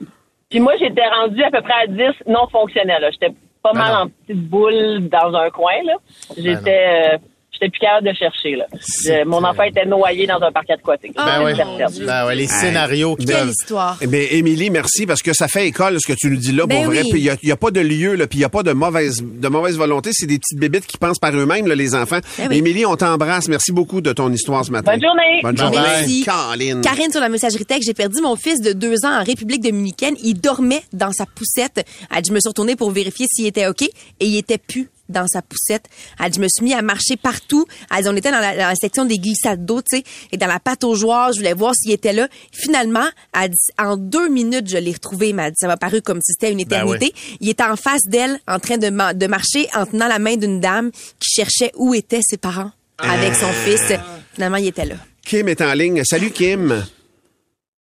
God. 0.00 0.08
Puis 0.48 0.60
moi, 0.60 0.72
j'étais 0.78 1.06
rendue 1.06 1.42
à 1.42 1.50
peu 1.50 1.60
près 1.60 1.82
à 1.82 1.86
10 1.86 2.02
non 2.26 2.48
fonctionnels. 2.48 3.02
là. 3.02 3.10
J'étais 3.10 3.34
pas 3.62 3.72
Ben 3.72 3.80
mal 3.80 3.92
non. 3.92 3.98
en 4.00 4.08
petite 4.08 4.48
boule 4.48 5.08
dans 5.10 5.34
un 5.36 5.50
coin. 5.50 5.74
là. 5.84 5.94
J'étais 6.38 7.12
euh, 7.14 7.18
j'étais 7.58 7.70
plus 7.70 7.80
capable 7.80 8.08
de 8.08 8.14
chercher. 8.14 8.56
Là. 8.56 8.66
Je- 8.72 9.24
mon 9.24 9.42
enfant 9.44 9.62
était 9.62 9.86
noyé 9.86 10.26
dans 10.26 10.40
un 10.40 10.52
parc 10.52 10.70
aquatique. 10.70 11.12
Ah, 11.16 11.40
Ben 11.40 11.48
J'étais 11.54 11.64
ouais. 11.64 12.06
Ben 12.06 12.26
ouais, 12.26 12.34
les 12.36 12.46
scénarios 12.46 13.16
Quelle 13.16 13.48
histoire. 13.48 13.96
Eh 14.00 14.06
bien, 14.06 14.24
Émilie, 14.30 14.70
merci, 14.70 15.06
parce 15.06 15.22
que 15.22 15.32
ça 15.32 15.48
fait 15.48 15.66
école, 15.66 15.98
ce 16.00 16.06
que 16.06 16.16
tu 16.16 16.30
nous 16.30 16.36
dis 16.36 16.52
là, 16.52 16.66
Ben 16.66 16.76
pour 16.82 16.92
vrai. 16.92 17.02
Puis 17.02 17.20
il 17.20 17.38
n'y 17.42 17.52
a, 17.52 17.56
pas 17.56 17.70
de 17.70 17.80
lieu, 17.80 18.14
là, 18.14 18.26
puis 18.26 18.38
il 18.38 18.40
n'y 18.40 18.44
a 18.44 18.48
pas 18.48 18.62
de 18.62 18.72
mauvaise, 18.72 19.22
de 19.22 19.48
mauvaise 19.48 19.76
volonté. 19.76 20.10
C'est 20.12 20.26
des 20.26 20.38
petites 20.38 20.58
bébites 20.58 20.86
qui 20.86 20.98
pensent 20.98 21.18
par 21.18 21.34
eux-mêmes, 21.34 21.66
là, 21.66 21.74
les 21.74 21.94
enfants. 21.94 22.20
Ben 22.38 22.48
oui. 22.50 22.58
Émilie, 22.58 22.86
on 22.86 22.96
t'embrasse. 22.96 23.48
Merci 23.48 23.72
beaucoup 23.72 24.00
de 24.00 24.12
ton 24.12 24.32
histoire 24.32 24.64
ce 24.64 24.70
matin. 24.70 24.92
Bonne 24.92 25.02
journée. 25.02 25.40
Bonne 25.42 25.56
journée. 25.56 25.76
bye. 25.76 26.00
Merci. 26.00 26.24
Caroline. 26.24 26.80
Karine 26.82 27.10
sur 27.10 27.20
la 27.20 27.28
messagerie 27.28 27.64
texte, 27.64 27.84
j'ai 27.86 27.94
perdu 27.94 28.20
mon 28.20 28.36
fils 28.36 28.60
de 28.60 28.72
deux 28.72 29.04
ans 29.04 29.20
en 29.20 29.24
République 29.24 29.62
dominicaine. 29.62 30.14
Il 30.22 30.40
dormait 30.40 30.82
dans 30.92 31.12
sa 31.12 31.26
poussette. 31.26 31.84
Elle 32.14 32.22
dit, 32.22 32.28
je 32.30 32.34
me 32.34 32.40
suis 32.40 32.48
retournée 32.48 32.76
pour 32.76 32.90
vérifier 32.90 33.26
s'il 33.32 33.46
était 33.46 33.66
OK 33.66 33.82
et 33.82 33.90
il 34.20 34.36
était 34.36 34.58
plus 34.58 34.88
dans 35.08 35.26
sa 35.26 35.42
poussette. 35.42 35.88
Elle 36.18 36.30
dit, 36.30 36.36
je 36.38 36.42
me 36.42 36.48
suis 36.48 36.64
mis 36.64 36.74
à 36.74 36.82
marcher 36.82 37.16
partout. 37.16 37.66
Elle 37.94 38.02
dit, 38.04 38.08
on 38.08 38.16
était 38.16 38.30
dans 38.30 38.40
la, 38.40 38.52
dans 38.56 38.68
la 38.68 38.74
section 38.74 39.04
des 39.04 39.18
glissades 39.18 39.64
d'eau, 39.64 39.82
tu 39.82 39.98
sais, 39.98 40.04
et 40.32 40.36
dans 40.36 40.46
la 40.46 40.58
pataugeoire. 40.60 41.32
Je 41.32 41.38
voulais 41.38 41.54
voir 41.54 41.74
s'il 41.74 41.92
était 41.92 42.12
là. 42.12 42.28
Finalement, 42.52 43.06
elle 43.34 43.50
dit, 43.50 43.56
en 43.78 43.96
deux 43.96 44.28
minutes, 44.28 44.68
je 44.68 44.76
l'ai 44.78 44.92
retrouvé. 44.92 45.28
Elle 45.30 45.34
m'a 45.36 45.50
dit, 45.50 45.56
ça 45.58 45.66
m'a 45.66 45.76
paru 45.76 46.02
comme 46.02 46.20
si 46.22 46.32
c'était 46.32 46.50
une 46.52 46.58
Ben 46.58 46.64
éternité. 46.86 47.14
Il 47.40 47.48
était 47.48 47.64
en 47.64 47.76
face 47.76 48.02
d'elle, 48.06 48.38
en 48.48 48.58
train 48.58 48.78
de, 48.78 48.90
ma- 48.90 49.14
de 49.14 49.26
marcher, 49.26 49.68
en 49.74 49.86
tenant 49.86 50.08
la 50.08 50.18
main 50.18 50.36
d'une 50.36 50.60
dame 50.60 50.90
qui 50.92 51.30
cherchait 51.34 51.72
où 51.76 51.94
étaient 51.94 52.20
ses 52.22 52.36
parents 52.36 52.70
avec 52.98 53.34
son 53.34 53.48
fils. 53.64 53.92
Finalement, 54.34 54.56
il 54.56 54.66
était 54.68 54.84
là. 54.86 54.96
Kim 55.24 55.48
est 55.48 55.60
en 55.60 55.72
ligne. 55.74 56.02
Salut, 56.04 56.30
Kim. 56.30 56.68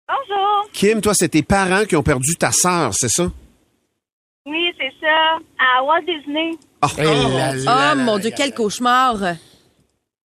Bonjour. 0.07 0.69
Kim, 0.74 1.01
toi, 1.01 1.13
c'est 1.13 1.29
tes 1.29 1.43
parents 1.43 1.86
qui 1.86 1.95
ont 1.95 2.03
perdu 2.03 2.36
ta 2.36 2.51
sœur, 2.51 2.93
c'est 2.93 3.09
ça? 3.09 3.31
Oui, 4.45 4.71
c'est 4.77 4.93
ça. 5.01 5.38
À 5.59 5.83
Walt 5.83 6.01
Disney. 6.07 6.51
Eh 7.00 7.03
là 7.03 7.12
là 7.13 7.51
Oh 7.62 7.65
là 7.65 7.96
mon 7.96 8.13
là 8.15 8.19
Dieu, 8.22 8.29
là 8.29 8.36
quel 8.38 8.50
là. 8.50 8.55
cauchemar. 8.55 9.15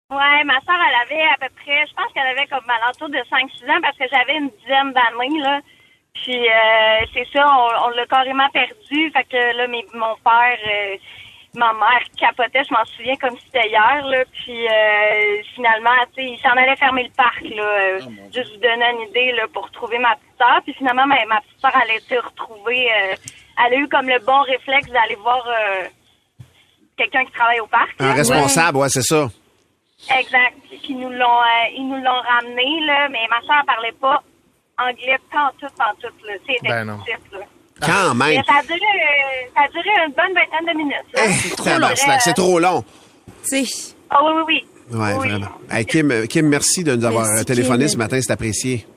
Ouais, 0.10 0.44
ma 0.46 0.60
soeur, 0.62 0.77
elle 0.88 1.01
avait 1.12 1.24
à 1.24 1.36
peu 1.42 1.54
près, 1.62 1.86
je 1.86 1.94
pense 1.94 2.12
qu'elle 2.13 2.27
avait 2.27 2.48
comme 2.48 2.63
alentour 2.70 3.10
de 3.10 3.18
5-6 3.30 3.70
ans 3.70 3.82
parce 3.82 3.98
que 3.98 4.06
j'avais 4.10 4.38
une 4.38 4.50
dizaine 4.62 4.94
d'années, 4.94 5.39
là. 5.42 5.60
Puis, 6.13 6.48
euh, 6.50 7.06
c'est 7.13 7.27
ça, 7.34 7.46
on, 7.46 7.88
on 7.88 7.89
l'a 7.89 8.06
carrément 8.08 8.50
perdu. 8.50 9.12
Fait 9.12 9.24
que 9.25 9.58
là, 9.58 9.68
mes- 9.68 9.86
mon 9.94 10.16
père, 10.24 10.58
euh, 10.66 10.96
ma 11.56 11.74
mère 11.74 12.01
capotait, 12.18 12.63
je 12.63 12.74
m'en 12.74 12.86
souviens 12.86 13.18
comme 13.18 13.38
si 13.38 13.46
c'était 13.48 13.68
hier, 13.68 14.01
là. 14.08 14.24
Puis, 14.32 14.66
euh, 14.68 15.42
finalement, 15.56 15.92
tu 16.16 16.24
sais, 16.24 16.30
il 16.32 16.39
s'en 16.39 16.51
allait 16.56 16.75
fermer 16.77 17.04
le 17.04 17.12
parc, 17.16 17.42
là. 17.44 17.63
euh, 17.63 18.00
juste 18.34 18.54
vous 18.56 18.62
donner 18.62 18.89
une 18.94 19.10
idée, 19.10 19.34
là, 19.34 19.44
pour 19.54 19.70
trouver 19.72 20.00
ma 20.00 20.16
petite 20.16 20.38
soeur. 20.39 20.62
Puis, 20.63 20.74
finalement, 20.74 21.06
ma, 21.06 21.24
ma 21.25 21.42
petite 21.42 21.60
soeur, 21.60 21.74
elle 21.84 21.92
a 21.92 21.96
été 21.96 22.18
retrouvée. 22.18 22.88
euh, 22.94 23.16
elle 23.66 23.74
a 23.74 23.77
eu 23.77 23.88
comme 23.89 24.08
le 24.08 24.20
bon 24.25 24.42
réflexe 24.44 24.88
d'aller 24.89 25.16
voir 25.16 25.46
euh, 25.48 25.88
quelqu'un 26.98 27.24
qui 27.25 27.32
travaille 27.32 27.60
au 27.60 27.68
parc. 27.68 27.89
Un 28.00 28.08
là. 28.08 28.13
responsable, 28.13 28.77
ouais, 28.80 28.89
c'est 28.89 29.04
ça. 29.04 29.30
Exact. 30.20 30.56
Puis 30.70 30.94
nous 30.96 31.10
l'ont, 31.10 31.39
euh, 31.42 31.75
ils 31.75 31.88
nous 31.88 31.98
l'ont 32.04 32.22
ramené 32.22 32.86
là, 32.86 33.08
mais 33.10 33.20
ma 33.30 33.42
soeur 33.42 33.63
parlait 33.66 33.94
pas 34.00 34.22
anglais 34.80 35.18
pantoute, 35.32 35.75
pantoute 35.77 36.13
là. 36.25 36.34
Était 36.36 36.68
Ben 36.68 36.86
non. 36.86 36.98
là. 37.32 37.39
Quand 37.82 38.16
même. 38.16 38.30
Mais 38.38 38.44
ça 38.48 38.60
a 38.60 38.63
duré, 38.63 38.80
euh, 38.80 39.50
ça 39.56 39.62
a 39.62 39.68
duré 39.70 39.89
une 40.08 40.13
bonne 40.13 40.34
vingtaine 40.34 40.74
de 40.74 40.77
minutes. 40.77 40.96
là. 41.13 41.22
Eh, 41.25 41.32
Je 41.50 41.56
tabarnak, 41.56 41.96
dirais, 41.96 42.18
C'est 42.22 42.34
trop 42.34 42.60
long. 42.60 42.84
Tu 43.50 43.66
sais, 43.66 43.94
Ah 44.10 44.18
oui, 44.24 44.32
oui, 44.36 44.44
oui. 44.48 44.98
Ouais, 45.00 45.13
Oui. 45.16 45.27
vraiment. 45.30 45.48
Hey, 45.70 45.86
Kim, 45.86 46.27
Kim, 46.27 46.48
merci 46.48 46.84
de 46.84 46.96
nous 46.96 47.06
avoir 47.06 47.25
Merci, 47.27 47.46
téléphoné 47.46 47.86
Kim. 47.86 47.89
ce 47.94 47.98
matin, 47.98 48.20
c'est 48.22 48.32
apprécié. 48.32 48.88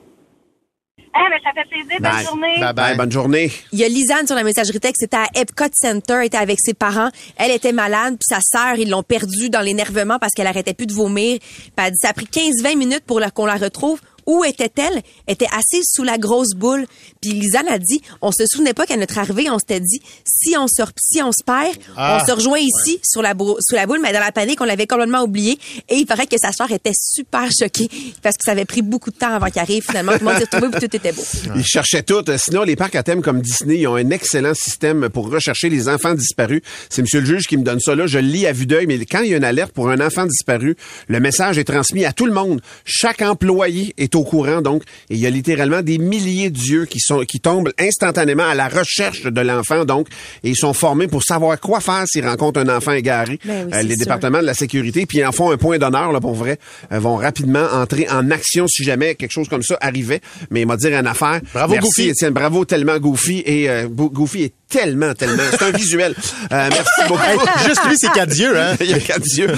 Ah, 1.13 1.27
ben, 1.29 1.39
ça 1.43 1.51
fait 1.53 1.67
plaisir. 1.69 1.97
Bonne 1.99 2.11
Bye. 2.11 2.25
journée. 2.25 2.73
Bye 2.73 2.97
bonne 2.97 3.11
journée. 3.11 3.51
il 3.73 3.79
y 3.79 3.83
a 3.83 3.87
Lisanne 3.89 4.27
sur 4.27 4.35
la 4.35 4.43
messagerie 4.43 4.79
texte, 4.79 5.01
c'était 5.01 5.17
à 5.17 5.27
Epcot 5.35 5.65
Center, 5.73 6.15
elle 6.19 6.27
était 6.27 6.37
avec 6.37 6.59
ses 6.61 6.73
parents. 6.73 7.09
Elle 7.37 7.51
était 7.51 7.73
malade, 7.73 8.17
puis 8.17 8.27
sa 8.27 8.39
sœur, 8.41 8.75
ils 8.77 8.89
l'ont 8.89 9.03
perdue 9.03 9.49
dans 9.49 9.61
l'énervement 9.61 10.19
parce 10.19 10.33
qu'elle 10.33 10.47
arrêtait 10.47 10.73
plus 10.73 10.87
de 10.87 10.93
vomir. 10.93 11.39
Puis 11.39 11.71
elle 11.77 11.91
dit, 11.91 11.97
ça 12.01 12.09
a 12.09 12.13
pris 12.13 12.25
15-20 12.25 12.77
minutes 12.77 13.03
pour 13.05 13.19
qu'on 13.33 13.45
la 13.45 13.55
retrouve. 13.55 13.99
Où 14.31 14.45
était-elle? 14.45 15.01
Elle 15.27 15.33
était 15.33 15.47
assise 15.47 15.85
sous 15.91 16.03
la 16.03 16.17
grosse 16.17 16.53
boule. 16.55 16.85
Puis 17.21 17.31
Lisanne 17.31 17.67
a 17.67 17.77
dit, 17.77 18.01
on 18.21 18.31
se 18.31 18.45
souvenait 18.47 18.73
pas 18.73 18.85
qu'à 18.85 18.95
notre 18.95 19.17
arrivée, 19.17 19.49
on 19.49 19.59
s'était 19.59 19.81
dit, 19.81 20.01
si 20.25 20.55
on 20.57 20.67
se, 20.67 20.81
si 20.97 21.21
on 21.21 21.31
se 21.31 21.43
perd, 21.43 21.75
Ah, 21.97 22.19
on 22.21 22.25
se 22.25 22.31
rejoint 22.31 22.59
ici, 22.59 22.99
sur 23.03 23.21
la, 23.21 23.33
sous 23.59 23.75
la 23.75 23.85
boule, 23.85 23.99
mais 24.01 24.13
dans 24.13 24.21
la 24.21 24.31
panique, 24.31 24.61
on 24.61 24.65
l'avait 24.65 24.87
complètement 24.87 25.23
oublié. 25.23 25.59
Et 25.89 25.95
il 25.95 26.05
paraît 26.05 26.27
que 26.27 26.37
sa 26.37 26.53
soeur 26.53 26.71
était 26.71 26.93
super 26.95 27.49
choquée 27.51 27.89
parce 28.21 28.37
que 28.37 28.43
ça 28.45 28.51
avait 28.51 28.65
pris 28.65 28.81
beaucoup 28.81 29.11
de 29.11 29.17
temps 29.17 29.33
avant 29.33 29.47
qu'il 29.47 29.61
arrive. 29.61 29.83
Finalement, 29.83 30.13
tout 30.13 30.19
le 30.19 30.25
monde 30.25 30.37
s'est 30.37 30.45
retrouvé 30.45 30.69
puis 30.71 30.87
tout 30.87 30.95
était 30.95 31.11
beau. 31.11 31.23
Ils 31.55 31.65
cherchaient 31.65 32.03
tout. 32.03 32.23
Sinon, 32.37 32.63
les 32.63 32.77
parcs 32.77 32.95
à 32.95 33.03
thème 33.03 33.21
comme 33.21 33.41
Disney, 33.41 33.79
ils 33.79 33.87
ont 33.87 33.95
un 33.95 34.09
excellent 34.11 34.53
système 34.53 35.09
pour 35.09 35.29
rechercher 35.29 35.69
les 35.69 35.89
enfants 35.89 36.13
disparus. 36.13 36.61
C'est 36.89 37.01
monsieur 37.01 37.19
le 37.19 37.25
juge 37.25 37.47
qui 37.47 37.57
me 37.57 37.63
donne 37.63 37.79
ça 37.79 37.95
là. 37.95 38.07
Je 38.07 38.19
le 38.19 38.27
lis 38.27 38.47
à 38.47 38.53
vue 38.53 38.65
d'œil, 38.65 38.87
mais 38.87 38.97
quand 39.05 39.21
il 39.21 39.31
y 39.31 39.33
a 39.33 39.37
une 39.37 39.43
alerte 39.43 39.73
pour 39.73 39.89
un 39.89 39.99
enfant 39.99 40.25
disparu, 40.25 40.75
le 41.07 41.19
message 41.19 41.57
est 41.57 41.63
transmis 41.65 42.05
à 42.05 42.13
tout 42.13 42.25
le 42.25 42.33
monde. 42.33 42.61
Chaque 42.85 43.21
employé 43.21 43.93
est 43.97 44.15
au 44.15 44.20
courant, 44.23 44.61
donc, 44.61 44.83
et 45.09 45.15
il 45.15 45.19
y 45.19 45.25
a 45.27 45.29
littéralement 45.29 45.81
des 45.81 45.97
milliers 45.97 46.49
d'yeux 46.49 46.85
qui 46.85 46.99
sont, 46.99 47.19
qui 47.25 47.39
tombent 47.39 47.71
instantanément 47.79 48.45
à 48.47 48.55
la 48.55 48.67
recherche 48.67 49.23
de 49.23 49.41
l'enfant, 49.41 49.85
donc, 49.85 50.07
et 50.43 50.49
ils 50.49 50.57
sont 50.57 50.73
formés 50.73 51.07
pour 51.07 51.23
savoir 51.23 51.59
quoi 51.59 51.79
faire 51.81 52.03
s'ils 52.07 52.25
rencontrent 52.27 52.59
un 52.59 52.69
enfant 52.69 52.91
égaré. 52.93 53.39
Ben 53.45 53.67
oui, 53.67 53.73
Euh, 53.73 53.81
les 53.83 53.89
sûr. 53.95 53.97
départements 53.99 54.39
de 54.41 54.45
la 54.45 54.53
sécurité, 54.53 55.05
puis 55.05 55.19
ils 55.19 55.25
en 55.25 55.31
font 55.31 55.51
un 55.51 55.57
point 55.57 55.77
d'honneur, 55.77 56.11
là, 56.11 56.19
pour 56.19 56.33
vrai, 56.35 56.57
euh, 56.91 56.99
vont 56.99 57.15
rapidement 57.17 57.65
entrer 57.73 58.07
en 58.09 58.29
action 58.31 58.67
si 58.67 58.83
jamais 58.83 59.15
quelque 59.15 59.31
chose 59.31 59.47
comme 59.49 59.63
ça 59.63 59.77
arrivait. 59.81 60.21
Mais 60.49 60.61
il 60.61 60.67
m'a 60.67 60.77
dit 60.77 60.87
une 60.87 61.07
affaire. 61.07 61.39
Bravo, 61.53 61.73
Merci, 61.73 61.87
Goofy. 61.87 62.09
Étienne. 62.09 62.33
Bravo 62.33 62.65
tellement, 62.65 62.97
Goofy. 62.99 63.43
Et 63.45 63.69
euh, 63.69 63.87
Goofy 63.87 64.43
est 64.43 64.53
tellement, 64.69 65.13
tellement. 65.13 65.43
C'est 65.51 65.63
un 65.63 65.71
visuel. 65.71 66.15
Euh, 66.51 66.69
merci 66.71 67.07
beaucoup. 67.07 67.21
Juste 67.67 67.81
lui, 67.87 67.95
c'est 67.97 68.11
quatre 68.11 68.35
yeux, 68.37 68.57
hein? 68.57 68.75
Il 68.81 68.89
y 68.89 68.93
a 68.93 68.99
quatre 68.99 69.25
yeux. 69.37 69.51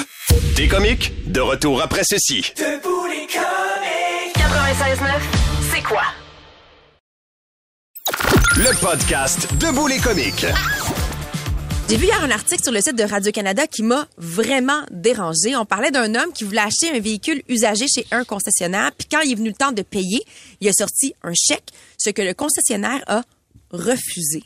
Des 0.55 0.67
comiques, 0.67 1.11
de 1.27 1.39
retour 1.39 1.81
après 1.81 2.03
ceci. 2.03 2.53
96.9, 4.93 5.21
c'est 5.73 5.81
quoi? 5.81 6.03
Le 8.57 8.79
podcast 8.79 9.47
Debout 9.55 9.87
les 9.87 9.97
comiques. 9.97 10.45
J'ai 11.89 11.97
vu 11.97 12.05
hier 12.05 12.23
un 12.23 12.29
article 12.29 12.61
sur 12.61 12.71
le 12.71 12.79
site 12.79 12.95
de 12.95 13.03
Radio-Canada 13.03 13.65
qui 13.65 13.81
m'a 13.81 14.07
vraiment 14.17 14.83
dérangé. 14.91 15.55
On 15.55 15.65
parlait 15.65 15.89
d'un 15.89 16.13
homme 16.13 16.31
qui 16.31 16.43
voulait 16.43 16.61
acheter 16.61 16.91
un 16.91 16.99
véhicule 16.99 17.41
usagé 17.49 17.87
chez 17.87 18.05
un 18.11 18.23
concessionnaire, 18.23 18.91
puis 18.95 19.07
quand 19.09 19.21
il 19.21 19.31
est 19.31 19.35
venu 19.35 19.49
le 19.49 19.55
temps 19.55 19.71
de 19.71 19.81
payer, 19.81 20.23
il 20.61 20.67
a 20.67 20.73
sorti 20.73 21.15
un 21.23 21.33
chèque, 21.33 21.69
ce 21.97 22.11
que 22.11 22.21
le 22.21 22.35
concessionnaire 22.35 23.03
a 23.07 23.23
refusé. 23.71 24.43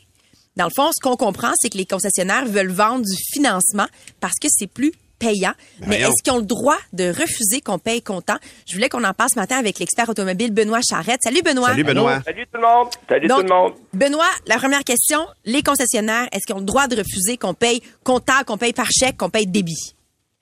Dans 0.56 0.64
le 0.64 0.72
fond, 0.74 0.90
ce 0.92 1.02
qu'on 1.02 1.16
comprend, 1.16 1.52
c'est 1.60 1.68
que 1.68 1.76
les 1.76 1.86
concessionnaires 1.86 2.46
veulent 2.46 2.72
vendre 2.72 3.04
du 3.04 3.22
financement 3.34 3.86
parce 4.20 4.38
que 4.40 4.48
c'est 4.50 4.66
plus 4.66 4.92
payant. 5.18 5.52
Mais 5.86 6.00
est-ce 6.00 6.22
qu'ils 6.22 6.32
ont 6.32 6.38
le 6.38 6.46
droit 6.46 6.78
de 6.92 7.08
refuser 7.08 7.60
qu'on 7.60 7.78
paye 7.78 8.02
comptant? 8.02 8.36
Je 8.66 8.74
voulais 8.74 8.88
qu'on 8.88 9.04
en 9.04 9.12
passe 9.12 9.32
ce 9.34 9.38
matin 9.38 9.56
avec 9.56 9.78
l'expert 9.78 10.08
automobile 10.08 10.52
Benoît 10.52 10.80
Charrette. 10.88 11.20
Salut 11.22 11.42
Benoît. 11.44 11.68
Salut, 11.68 11.84
Benoît. 11.84 12.20
Salut 12.22 12.46
tout 12.52 12.60
le 12.60 12.66
monde. 12.66 12.88
Salut 13.08 13.28
Donc, 13.28 13.38
tout 13.40 13.52
le 13.52 13.54
monde. 13.54 13.72
Benoît, 13.92 14.30
la 14.46 14.56
première 14.56 14.84
question, 14.84 15.20
les 15.44 15.62
concessionnaires, 15.62 16.28
est-ce 16.32 16.46
qu'ils 16.46 16.56
ont 16.56 16.60
le 16.60 16.64
droit 16.64 16.86
de 16.86 16.96
refuser 16.96 17.36
qu'on 17.36 17.54
paye 17.54 17.82
comptant, 18.04 18.44
qu'on 18.46 18.58
paye 18.58 18.72
par 18.72 18.88
chèque, 18.90 19.16
qu'on 19.16 19.30
paye 19.30 19.46
débit? 19.46 19.94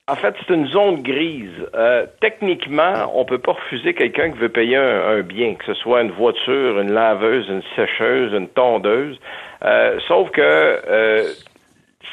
En 0.09 0.15
fait, 0.15 0.33
c'est 0.39 0.53
une 0.53 0.67
zone 0.69 1.01
grise. 1.01 1.49
Euh, 1.75 2.05
techniquement, 2.21 3.11
on 3.13 3.25
peut 3.25 3.39
pas 3.39 3.51
refuser 3.51 3.93
quelqu'un 3.93 4.31
qui 4.31 4.37
veut 4.37 4.47
payer 4.47 4.77
un, 4.77 5.17
un 5.17 5.21
bien, 5.21 5.55
que 5.55 5.65
ce 5.65 5.73
soit 5.73 6.01
une 6.01 6.11
voiture, 6.11 6.79
une 6.79 6.93
laveuse, 6.93 7.45
une 7.49 7.61
sécheuse, 7.75 8.31
une 8.31 8.47
tondeuse. 8.47 9.19
Euh, 9.65 9.99
sauf 10.07 10.29
que 10.29 10.41
euh, 10.41 11.29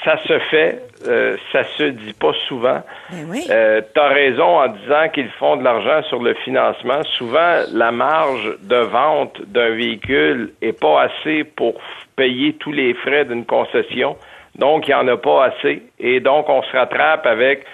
ça 0.02 0.18
se 0.26 0.38
fait, 0.38 0.82
euh, 1.06 1.36
ça 1.52 1.64
se 1.64 1.84
dit 1.84 2.12
pas 2.12 2.32
souvent. 2.48 2.82
Ben 3.10 3.26
oui. 3.28 3.46
Euh, 3.50 3.80
tu 3.94 4.00
as 4.00 4.08
raison 4.08 4.58
en 4.60 4.68
disant 4.68 5.08
qu'ils 5.12 5.30
font 5.30 5.56
de 5.56 5.64
l'argent 5.64 6.02
sur 6.08 6.22
le 6.22 6.34
financement. 6.34 7.02
Souvent, 7.16 7.62
la 7.72 7.90
marge 7.90 8.56
de 8.62 8.76
vente 8.76 9.40
d'un 9.46 9.70
véhicule 9.70 10.52
est 10.60 10.78
pas 10.78 11.02
assez 11.02 11.44
pour 11.44 11.74
payer 12.16 12.54
tous 12.54 12.72
les 12.72 12.94
frais 12.94 13.24
d'une 13.24 13.44
concession. 13.44 14.16
Donc, 14.56 14.86
il 14.86 14.90
n'y 14.90 14.94
en 14.94 15.08
a 15.08 15.16
pas 15.16 15.46
assez. 15.46 15.82
Et 15.98 16.20
donc, 16.20 16.48
on 16.48 16.62
se 16.62 16.76
rattrape 16.76 17.26
avec 17.26 17.64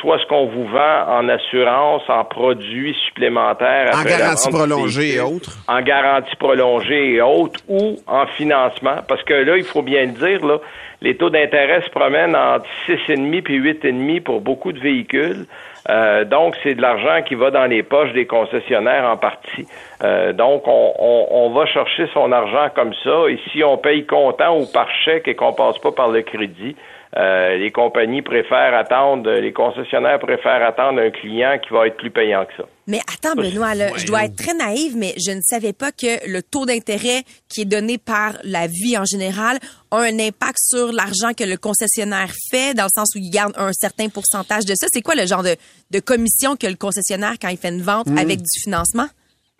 soit 0.00 0.18
ce 0.18 0.26
qu'on 0.26 0.46
vous 0.46 0.66
vend 0.66 1.06
en 1.08 1.28
assurance, 1.28 2.02
en 2.08 2.24
produits 2.24 2.96
supplémentaires. 3.06 3.90
En 3.94 4.04
garantie 4.04 4.48
prolongée 4.48 5.14
et 5.14 5.20
autres? 5.20 5.58
En 5.68 5.82
garantie 5.82 6.36
prolongée 6.36 7.14
et 7.14 7.20
autres, 7.20 7.60
ou 7.68 7.96
en 8.06 8.26
financement. 8.26 8.96
Parce 9.08 9.22
que 9.24 9.34
là, 9.34 9.56
il 9.56 9.64
faut 9.64 9.82
bien 9.82 10.06
le 10.06 10.12
dire, 10.12 10.46
là, 10.46 10.58
les 11.02 11.16
taux 11.16 11.30
d'intérêt 11.30 11.82
se 11.82 11.90
promènent 11.90 12.36
entre 12.36 12.66
6,5 12.86 13.42
puis 13.42 13.60
8,5 13.60 14.22
pour 14.22 14.40
beaucoup 14.40 14.72
de 14.72 14.80
véhicules. 14.80 15.46
Euh, 15.88 16.24
donc, 16.24 16.56
c'est 16.62 16.74
de 16.74 16.82
l'argent 16.82 17.22
qui 17.26 17.34
va 17.34 17.50
dans 17.50 17.64
les 17.64 17.82
poches 17.82 18.12
des 18.12 18.26
concessionnaires 18.26 19.04
en 19.04 19.16
partie. 19.16 19.66
Euh, 20.04 20.32
donc, 20.32 20.68
on, 20.68 20.92
on, 20.98 21.26
on 21.30 21.50
va 21.50 21.66
chercher 21.66 22.06
son 22.12 22.30
argent 22.32 22.68
comme 22.74 22.92
ça. 23.02 23.28
Et 23.28 23.38
si 23.50 23.64
on 23.64 23.78
paye 23.78 24.04
comptant 24.04 24.58
ou 24.58 24.66
par 24.66 24.88
chèque 25.04 25.26
et 25.26 25.34
qu'on 25.34 25.52
passe 25.52 25.78
pas 25.78 25.92
par 25.92 26.08
le 26.08 26.22
crédit, 26.22 26.76
euh, 27.16 27.56
les 27.56 27.72
compagnies 27.72 28.22
préfèrent 28.22 28.74
attendre, 28.74 29.30
les 29.32 29.52
concessionnaires 29.52 30.20
préfèrent 30.20 30.62
attendre 30.62 31.00
un 31.00 31.10
client 31.10 31.58
qui 31.58 31.74
va 31.74 31.88
être 31.88 31.96
plus 31.96 32.10
payant 32.10 32.44
que 32.44 32.52
ça. 32.56 32.68
Mais 32.86 33.00
attends, 33.12 33.34
Benoît, 33.34 33.74
là, 33.74 33.88
je 33.96 34.06
dois 34.06 34.24
être 34.24 34.36
très 34.36 34.54
naïve, 34.54 34.96
mais 34.96 35.14
je 35.16 35.32
ne 35.32 35.40
savais 35.42 35.72
pas 35.72 35.90
que 35.90 36.28
le 36.28 36.42
taux 36.42 36.66
d'intérêt 36.66 37.22
qui 37.48 37.62
est 37.62 37.64
donné 37.64 37.98
par 37.98 38.34
la 38.44 38.68
vie 38.68 38.96
en 38.96 39.04
général 39.04 39.58
a 39.90 39.98
un 39.98 40.18
impact 40.20 40.58
sur 40.58 40.92
l'argent 40.92 41.32
que 41.36 41.44
le 41.44 41.56
concessionnaire 41.56 42.32
fait, 42.50 42.74
dans 42.74 42.84
le 42.84 42.90
sens 42.94 43.14
où 43.16 43.18
il 43.18 43.30
garde 43.30 43.54
un 43.56 43.72
certain 43.72 44.08
pourcentage 44.08 44.64
de 44.64 44.74
ça. 44.74 44.86
C'est 44.92 45.02
quoi 45.02 45.16
le 45.16 45.26
genre 45.26 45.42
de, 45.42 45.56
de 45.90 46.00
commission 46.00 46.54
que 46.54 46.66
le 46.68 46.76
concessionnaire, 46.76 47.34
quand 47.40 47.48
il 47.48 47.58
fait 47.58 47.68
une 47.70 47.82
vente 47.82 48.06
avec 48.16 48.38
du 48.38 48.60
financement? 48.62 49.06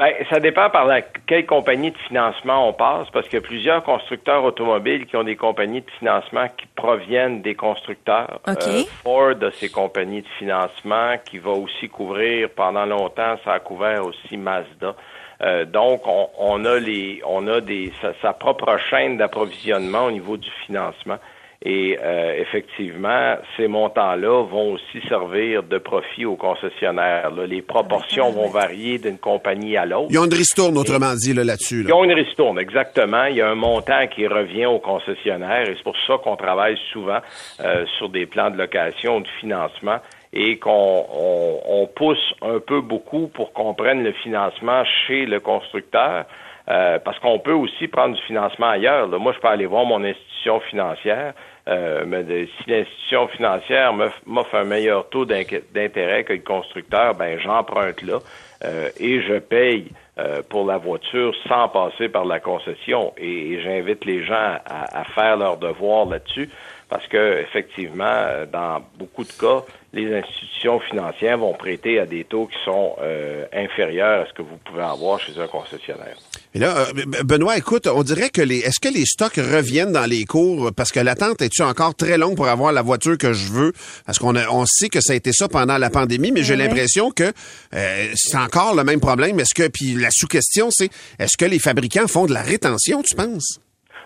Ben, 0.01 0.15
ça 0.31 0.41
dépend 0.41 0.71
par 0.71 0.87
la, 0.87 1.03
quelle 1.03 1.45
compagnie 1.45 1.91
de 1.91 1.99
financement 1.99 2.67
on 2.67 2.73
passe, 2.73 3.11
parce 3.13 3.29
qu'il 3.29 3.35
y 3.35 3.43
a 3.43 3.47
plusieurs 3.47 3.83
constructeurs 3.83 4.43
automobiles 4.45 5.05
qui 5.05 5.15
ont 5.15 5.25
des 5.25 5.37
compagnies 5.37 5.83
de 5.83 5.91
financement 5.99 6.47
qui 6.57 6.67
proviennent 6.75 7.43
des 7.43 7.55
constructeurs. 7.55 8.41
OK. 8.49 8.67
Euh, 8.67 8.83
Ford 9.03 9.35
a 9.43 9.51
ses 9.51 9.69
compagnies 9.69 10.23
de 10.23 10.29
financement 10.39 11.17
qui 11.23 11.37
va 11.37 11.51
aussi 11.51 11.91
couvrir, 11.91 12.49
pendant 12.49 12.87
longtemps, 12.87 13.37
ça 13.45 13.53
a 13.53 13.61
couvert 13.61 14.07
aussi 14.07 14.39
Mazda. 14.39 14.95
Euh, 15.43 15.67
donc, 15.67 16.07
on, 16.07 16.31
on 16.39 16.65
a 16.65 16.79
les, 16.79 17.21
on 17.27 17.47
a 17.47 17.61
des, 17.61 17.93
sa, 18.01 18.15
sa 18.23 18.33
propre 18.33 18.79
chaîne 18.79 19.19
d'approvisionnement 19.19 20.07
au 20.07 20.11
niveau 20.11 20.39
du 20.39 20.51
financement. 20.65 21.19
Et 21.63 21.99
euh, 22.03 22.33
effectivement, 22.41 23.37
ces 23.59 23.69
montants-là 23.69 24.45
vont 24.45 24.73
aussi 24.73 25.07
servir 25.09 25.63
de 25.63 25.77
profit 25.77 26.25
aux 26.25 26.37
concessionnaires. 26.37 27.31
là. 27.31 27.47
Les 27.47 27.61
proportions 27.61 28.31
vont 28.31 28.49
varier 28.49 28.99
d'une 28.99 29.19
compagnie 29.19 29.77
à 29.77 29.85
l'autre. 29.85 30.07
Ils 30.11 30.19
ont 30.19 30.25
une 30.25 30.33
ristourne, 30.33 30.79
autrement 30.79 31.13
dit, 31.15 31.35
là, 31.35 31.45
là-dessus. 31.45 31.83
Ils 31.83 31.89
là. 31.89 31.97
ont 31.97 32.05
une 32.05 32.15
ristourne, 32.15 32.59
exactement. 32.59 33.25
Il 33.27 33.37
y 33.37 33.43
a 33.43 33.51
un 33.51 33.55
montant 33.57 34.07
qui 34.07 34.27
revient 34.27 34.65
aux 34.65 34.79
concessionnaires 34.79 35.69
et 35.69 35.75
c'est 35.77 35.83
pour 35.83 35.97
ça 36.07 36.17
qu'on 36.25 36.37
travaille 36.37 36.79
souvent 36.93 37.19
euh, 37.61 37.85
sur 37.99 38.09
des 38.09 38.25
plans 38.25 38.51
de 38.51 38.57
location 38.57 39.19
ou 39.19 39.21
de 39.21 39.29
financement 39.39 39.99
et 40.33 40.57
qu'on 40.59 41.05
on, 41.13 41.61
on 41.69 41.87
pousse 41.89 42.33
un 42.41 42.61
peu 42.61 42.81
beaucoup 42.81 43.27
pour 43.29 43.53
qu'on 43.53 43.75
prenne 43.75 44.03
le 44.03 44.13
financement 44.13 44.83
chez 45.07 45.27
le 45.27 45.41
constructeur. 45.41 46.25
euh, 46.69 46.99
parce 47.05 47.19
qu'on 47.19 47.39
peut 47.39 47.53
aussi 47.53 47.89
prendre 47.89 48.15
du 48.15 48.23
financement 48.23 48.69
ailleurs. 48.71 49.09
là. 49.09 49.19
Moi, 49.19 49.33
je 49.35 49.41
peux 49.41 49.49
aller 49.49 49.67
voir 49.67 49.85
mon 49.85 50.05
institution 50.05 50.61
financière, 50.71 51.35
euh, 51.69 52.05
mais 52.07 52.25
si 52.25 52.71
l'institution 52.71 53.29
financière 53.29 53.93
m'off- 53.93 54.23
m'offre 54.27 54.55
un 54.55 54.65
meilleur 54.65 55.09
taux 55.09 55.25
d'intérêt 55.25 56.25
que 56.25 56.33
le 56.33 56.41
constructeur, 56.41 57.15
ben 57.15 57.39
j'emprunte 57.39 58.03
là 58.03 58.19
euh, 58.65 58.89
et 58.99 59.21
je 59.23 59.39
paye 59.39 59.93
euh, 60.19 60.43
pour 60.49 60.67
la 60.67 60.79
voiture 60.79 61.35
sans 61.49 61.69
passer 61.69 62.09
par 62.09 62.25
la 62.25 62.41
concession. 62.41 63.13
Et, 63.17 63.53
et 63.53 63.63
j'invite 63.63 64.05
les 64.05 64.25
gens 64.25 64.35
à, 64.67 65.01
à 65.01 65.05
faire 65.05 65.37
leur 65.37 65.57
devoir 65.57 66.07
là-dessus 66.07 66.49
parce 66.91 67.07
que 67.07 67.41
effectivement, 67.41 68.05
euh, 68.05 68.45
dans 68.47 68.83
beaucoup 68.99 69.25
de 69.25 69.33
cas, 69.33 69.63
les 69.93 70.13
institutions 70.15 70.79
financières 70.81 71.39
vont 71.39 71.55
prêter 71.55 71.99
à 71.99 72.07
des 72.07 72.25
taux 72.25 72.47
qui 72.47 72.59
sont 72.65 72.97
euh, 73.01 73.45
inférieurs 73.53 74.23
à 74.23 74.27
ce 74.29 74.33
que 74.35 74.43
vous 74.43 74.57
pouvez 74.65 74.83
avoir 74.83 75.19
chez 75.21 75.33
un 75.41 75.49
concessionnaire. 75.49 76.17
Et 76.55 76.59
là, 76.59 76.77
euh, 76.79 77.23
Benoît, 77.25 77.57
écoute, 77.57 77.87
on 77.87 78.03
dirait 78.03 78.31
que 78.31 78.41
les. 78.43 78.59
Est-ce 78.59 78.81
que 78.81 78.93
les 78.93 79.05
stocks 79.07 79.37
reviennent 79.37 79.93
dans 79.93 80.07
les 80.07 80.25
cours? 80.25 80.71
Parce 80.77 80.93
que 80.93 81.01
l'attente 81.01 81.41
est-tu 81.43 81.63
encore 81.63 81.95
très 81.95 82.19
longue 82.19 82.37
pour 82.37 82.49
avoir 82.49 82.73
la 82.73 82.83
voiture 82.83 83.17
que 83.19 83.33
je 83.33 83.53
veux? 83.53 83.73
Parce 84.07 84.19
qu'on 84.19 84.35
a- 84.37 84.49
on 84.51 84.65
sait 84.67 84.89
que 84.89 85.01
ça 85.01 85.13
a 85.13 85.17
été 85.17 85.33
ça 85.33 85.49
pendant 85.49 85.79
la 85.79 85.91
pandémie, 85.91 86.33
mais 86.33 86.43
j'ai 86.43 86.57
l'impression 86.57 87.11
que 87.13 87.33
euh, 87.75 88.07
c'est 88.15 88.37
encore 88.37 88.75
le 88.75 88.85
même 88.85 89.01
problème. 89.01 89.39
Est-ce 89.41 89.55
que 89.55 89.69
puis 89.69 89.95
la 89.95 90.11
sous-question, 90.11 90.71
c'est 90.71 90.91
est-ce 91.19 91.37
que 91.37 91.45
les 91.45 91.59
fabricants 91.59 92.07
font 92.09 92.27
de 92.27 92.33
la 92.35 92.43
rétention, 92.43 93.03
tu 93.03 93.15
penses? 93.15 93.61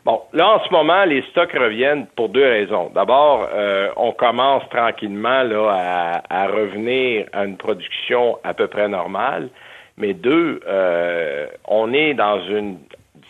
Bon, 0.05 0.21
là, 0.35 0.57
en 0.57 0.65
ce 0.65 0.71
moment, 0.71 1.05
les 1.05 1.23
stocks 1.31 1.53
reviennent 1.53 2.07
pour 2.15 2.29
deux 2.29 2.45
raisons. 2.45 2.91
D'abord, 2.95 3.49
euh, 3.53 3.89
on 3.97 4.13
commence 4.13 4.63
tranquillement 4.69 5.43
là, 5.43 6.23
à, 6.29 6.43
à 6.43 6.47
revenir 6.47 7.27
à 7.33 7.45
une 7.45 7.57
production 7.57 8.39
à 8.45 8.53
peu 8.53 8.67
près 8.67 8.89
normale. 8.89 9.49
Mais 9.97 10.13
deux, 10.13 10.61
euh, 10.67 11.47
on 11.67 11.93
est 11.93 12.15
dans 12.15 12.41
une 12.41 12.79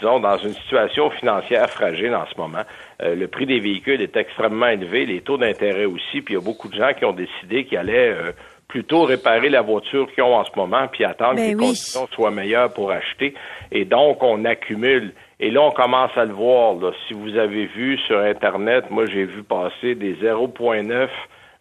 disons, 0.00 0.20
dans 0.20 0.38
une 0.38 0.54
situation 0.54 1.10
financière 1.10 1.68
fragile 1.70 2.14
en 2.14 2.26
ce 2.26 2.36
moment. 2.36 2.62
Euh, 3.02 3.14
le 3.14 3.28
prix 3.28 3.46
des 3.46 3.60
véhicules 3.60 4.00
est 4.00 4.16
extrêmement 4.16 4.66
élevé, 4.66 5.06
les 5.06 5.20
taux 5.20 5.36
d'intérêt 5.36 5.84
aussi, 5.84 6.20
puis 6.20 6.34
il 6.34 6.38
y 6.38 6.40
a 6.40 6.44
beaucoup 6.44 6.68
de 6.68 6.74
gens 6.74 6.92
qui 6.94 7.04
ont 7.04 7.12
décidé 7.12 7.64
qu'ils 7.64 7.78
allaient 7.78 8.10
euh, 8.10 8.32
plutôt 8.68 9.02
réparer 9.04 9.50
la 9.50 9.62
voiture 9.62 10.12
qu'ils 10.12 10.24
ont 10.24 10.34
en 10.34 10.44
ce 10.44 10.50
moment, 10.56 10.88
puis 10.90 11.04
attendre 11.04 11.36
Ben 11.36 11.42
que 11.42 11.48
les 11.48 11.54
oui. 11.54 11.66
conditions 11.66 12.08
soient 12.12 12.30
meilleures 12.30 12.72
pour 12.72 12.90
acheter. 12.90 13.34
Et 13.70 13.84
donc, 13.84 14.22
on 14.22 14.44
accumule. 14.44 15.12
Et 15.40 15.50
là, 15.50 15.62
on 15.62 15.70
commence 15.70 16.16
à 16.16 16.24
le 16.24 16.32
voir. 16.32 16.74
Là. 16.74 16.92
Si 17.08 17.14
vous 17.14 17.36
avez 17.36 17.66
vu 17.66 17.98
sur 17.98 18.18
Internet, 18.18 18.90
moi, 18.90 19.06
j'ai 19.06 19.24
vu 19.24 19.42
passer 19.42 19.94
des 19.94 20.14
0,9 20.14 21.08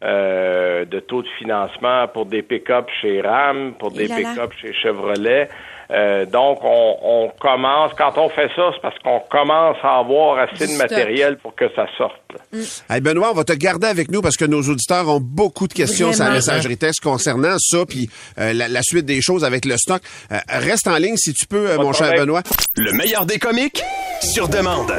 euh, 0.03 0.86
de 0.86 0.99
taux 0.99 1.21
de 1.21 1.27
financement 1.39 2.07
pour 2.07 2.25
des 2.25 2.41
pick-up 2.41 2.89
chez 3.01 3.21
Ram, 3.21 3.73
pour 3.79 3.91
des 3.91 4.07
pick-up 4.07 4.51
chez 4.62 4.73
Chevrolet. 4.73 5.49
Euh, 5.91 6.25
donc, 6.25 6.59
on, 6.63 6.97
on 7.01 7.31
commence, 7.39 7.91
quand 7.97 8.17
on 8.17 8.29
fait 8.29 8.49
ça, 8.55 8.71
c'est 8.73 8.81
parce 8.81 8.97
qu'on 8.99 9.19
commence 9.29 9.77
à 9.83 9.99
avoir 9.99 10.39
assez 10.39 10.67
de 10.67 10.77
matériel 10.77 11.37
pour 11.37 11.55
que 11.55 11.65
ça 11.75 11.85
sorte. 11.97 12.13
Hey 12.89 13.01
Benoît, 13.01 13.31
on 13.31 13.35
va 13.35 13.43
te 13.43 13.53
garder 13.53 13.87
avec 13.87 14.09
nous 14.09 14.21
parce 14.21 14.37
que 14.37 14.45
nos 14.45 14.61
auditeurs 14.63 15.07
ont 15.09 15.19
beaucoup 15.19 15.67
de 15.67 15.73
questions 15.73 16.13
sur 16.13 16.23
la 16.23 16.31
messagerie 16.31 16.77
texte 16.77 17.01
concernant 17.01 17.57
ça, 17.59 17.85
puis 17.85 18.09
euh, 18.39 18.53
la, 18.53 18.67
la 18.67 18.81
suite 18.81 19.05
des 19.05 19.21
choses 19.21 19.43
avec 19.43 19.65
le 19.65 19.77
stock. 19.77 20.01
Euh, 20.31 20.37
reste 20.47 20.87
en 20.87 20.97
ligne 20.97 21.17
si 21.17 21.33
tu 21.33 21.45
peux, 21.45 21.69
euh, 21.71 21.77
mon 21.77 21.93
cher. 21.93 22.13
Benoît. 22.13 22.43
Le 22.77 22.91
meilleur 22.93 23.25
des 23.25 23.39
comiques 23.39 23.83
sur 24.21 24.47
demande. 24.47 24.93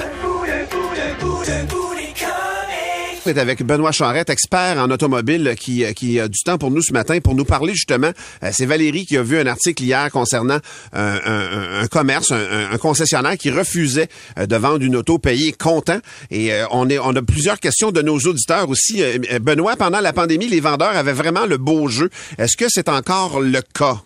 Avec 3.26 3.62
Benoît 3.62 3.90
Charrette, 3.90 4.28
expert 4.28 4.76
en 4.76 4.90
automobile, 4.90 5.54
qui, 5.58 5.82
a 5.82 6.28
du 6.28 6.38
temps 6.44 6.58
pour 6.58 6.70
nous 6.70 6.82
ce 6.82 6.92
matin 6.92 7.20
pour 7.20 7.34
nous 7.34 7.46
parler 7.46 7.72
justement. 7.74 8.10
euh, 8.42 8.50
C'est 8.52 8.66
Valérie 8.66 9.06
qui 9.06 9.16
a 9.16 9.22
vu 9.22 9.38
un 9.38 9.46
article 9.46 9.82
hier 9.82 10.10
concernant 10.10 10.58
un, 10.92 11.86
commerce, 11.90 12.32
un, 12.32 12.76
concessionnaire 12.76 13.38
qui 13.38 13.50
refusait 13.50 14.08
euh, 14.38 14.44
de 14.44 14.56
vendre 14.56 14.84
une 14.84 14.96
auto 14.96 15.18
payée 15.18 15.52
comptant. 15.52 16.00
Et 16.30 16.52
euh, 16.52 16.66
on, 16.70 16.90
est, 16.90 16.98
on 16.98 17.16
a 17.16 17.22
plusieurs 17.22 17.60
questions 17.60 17.92
de 17.92 18.02
nos 18.02 18.18
auditeurs 18.18 18.68
aussi. 18.68 19.02
Benoît, 19.40 19.76
pendant 19.76 20.00
la 20.00 20.12
pandémie, 20.12 20.48
les 20.48 20.60
vendeurs 20.60 20.94
avaient 20.94 21.12
vraiment 21.14 21.46
le 21.46 21.56
beau 21.56 21.88
jeu. 21.88 22.10
Est-ce 22.36 22.58
que 22.58 22.66
c'est 22.68 22.90
encore 22.90 23.40
le 23.40 23.62
cas? 23.62 24.02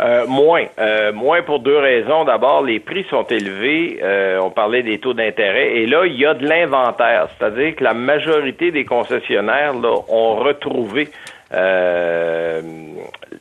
Euh, 0.00 0.26
moins. 0.28 0.64
Euh, 0.78 1.12
moins 1.12 1.42
pour 1.42 1.58
deux 1.58 1.76
raisons. 1.76 2.24
D'abord, 2.24 2.62
les 2.62 2.78
prix 2.78 3.04
sont 3.10 3.24
élevés. 3.24 3.98
Euh, 4.00 4.38
on 4.40 4.50
parlait 4.50 4.84
des 4.84 4.98
taux 4.98 5.12
d'intérêt. 5.12 5.76
Et 5.76 5.86
là, 5.86 6.06
il 6.06 6.14
y 6.14 6.24
a 6.24 6.34
de 6.34 6.46
l'inventaire. 6.46 7.28
C'est-à-dire 7.36 7.74
que 7.74 7.82
la 7.82 7.94
majorité 7.94 8.70
des 8.70 8.84
concessionnaires 8.84 9.74
là, 9.74 9.94
ont 10.08 10.36
retrouvé 10.36 11.08
euh, 11.52 12.60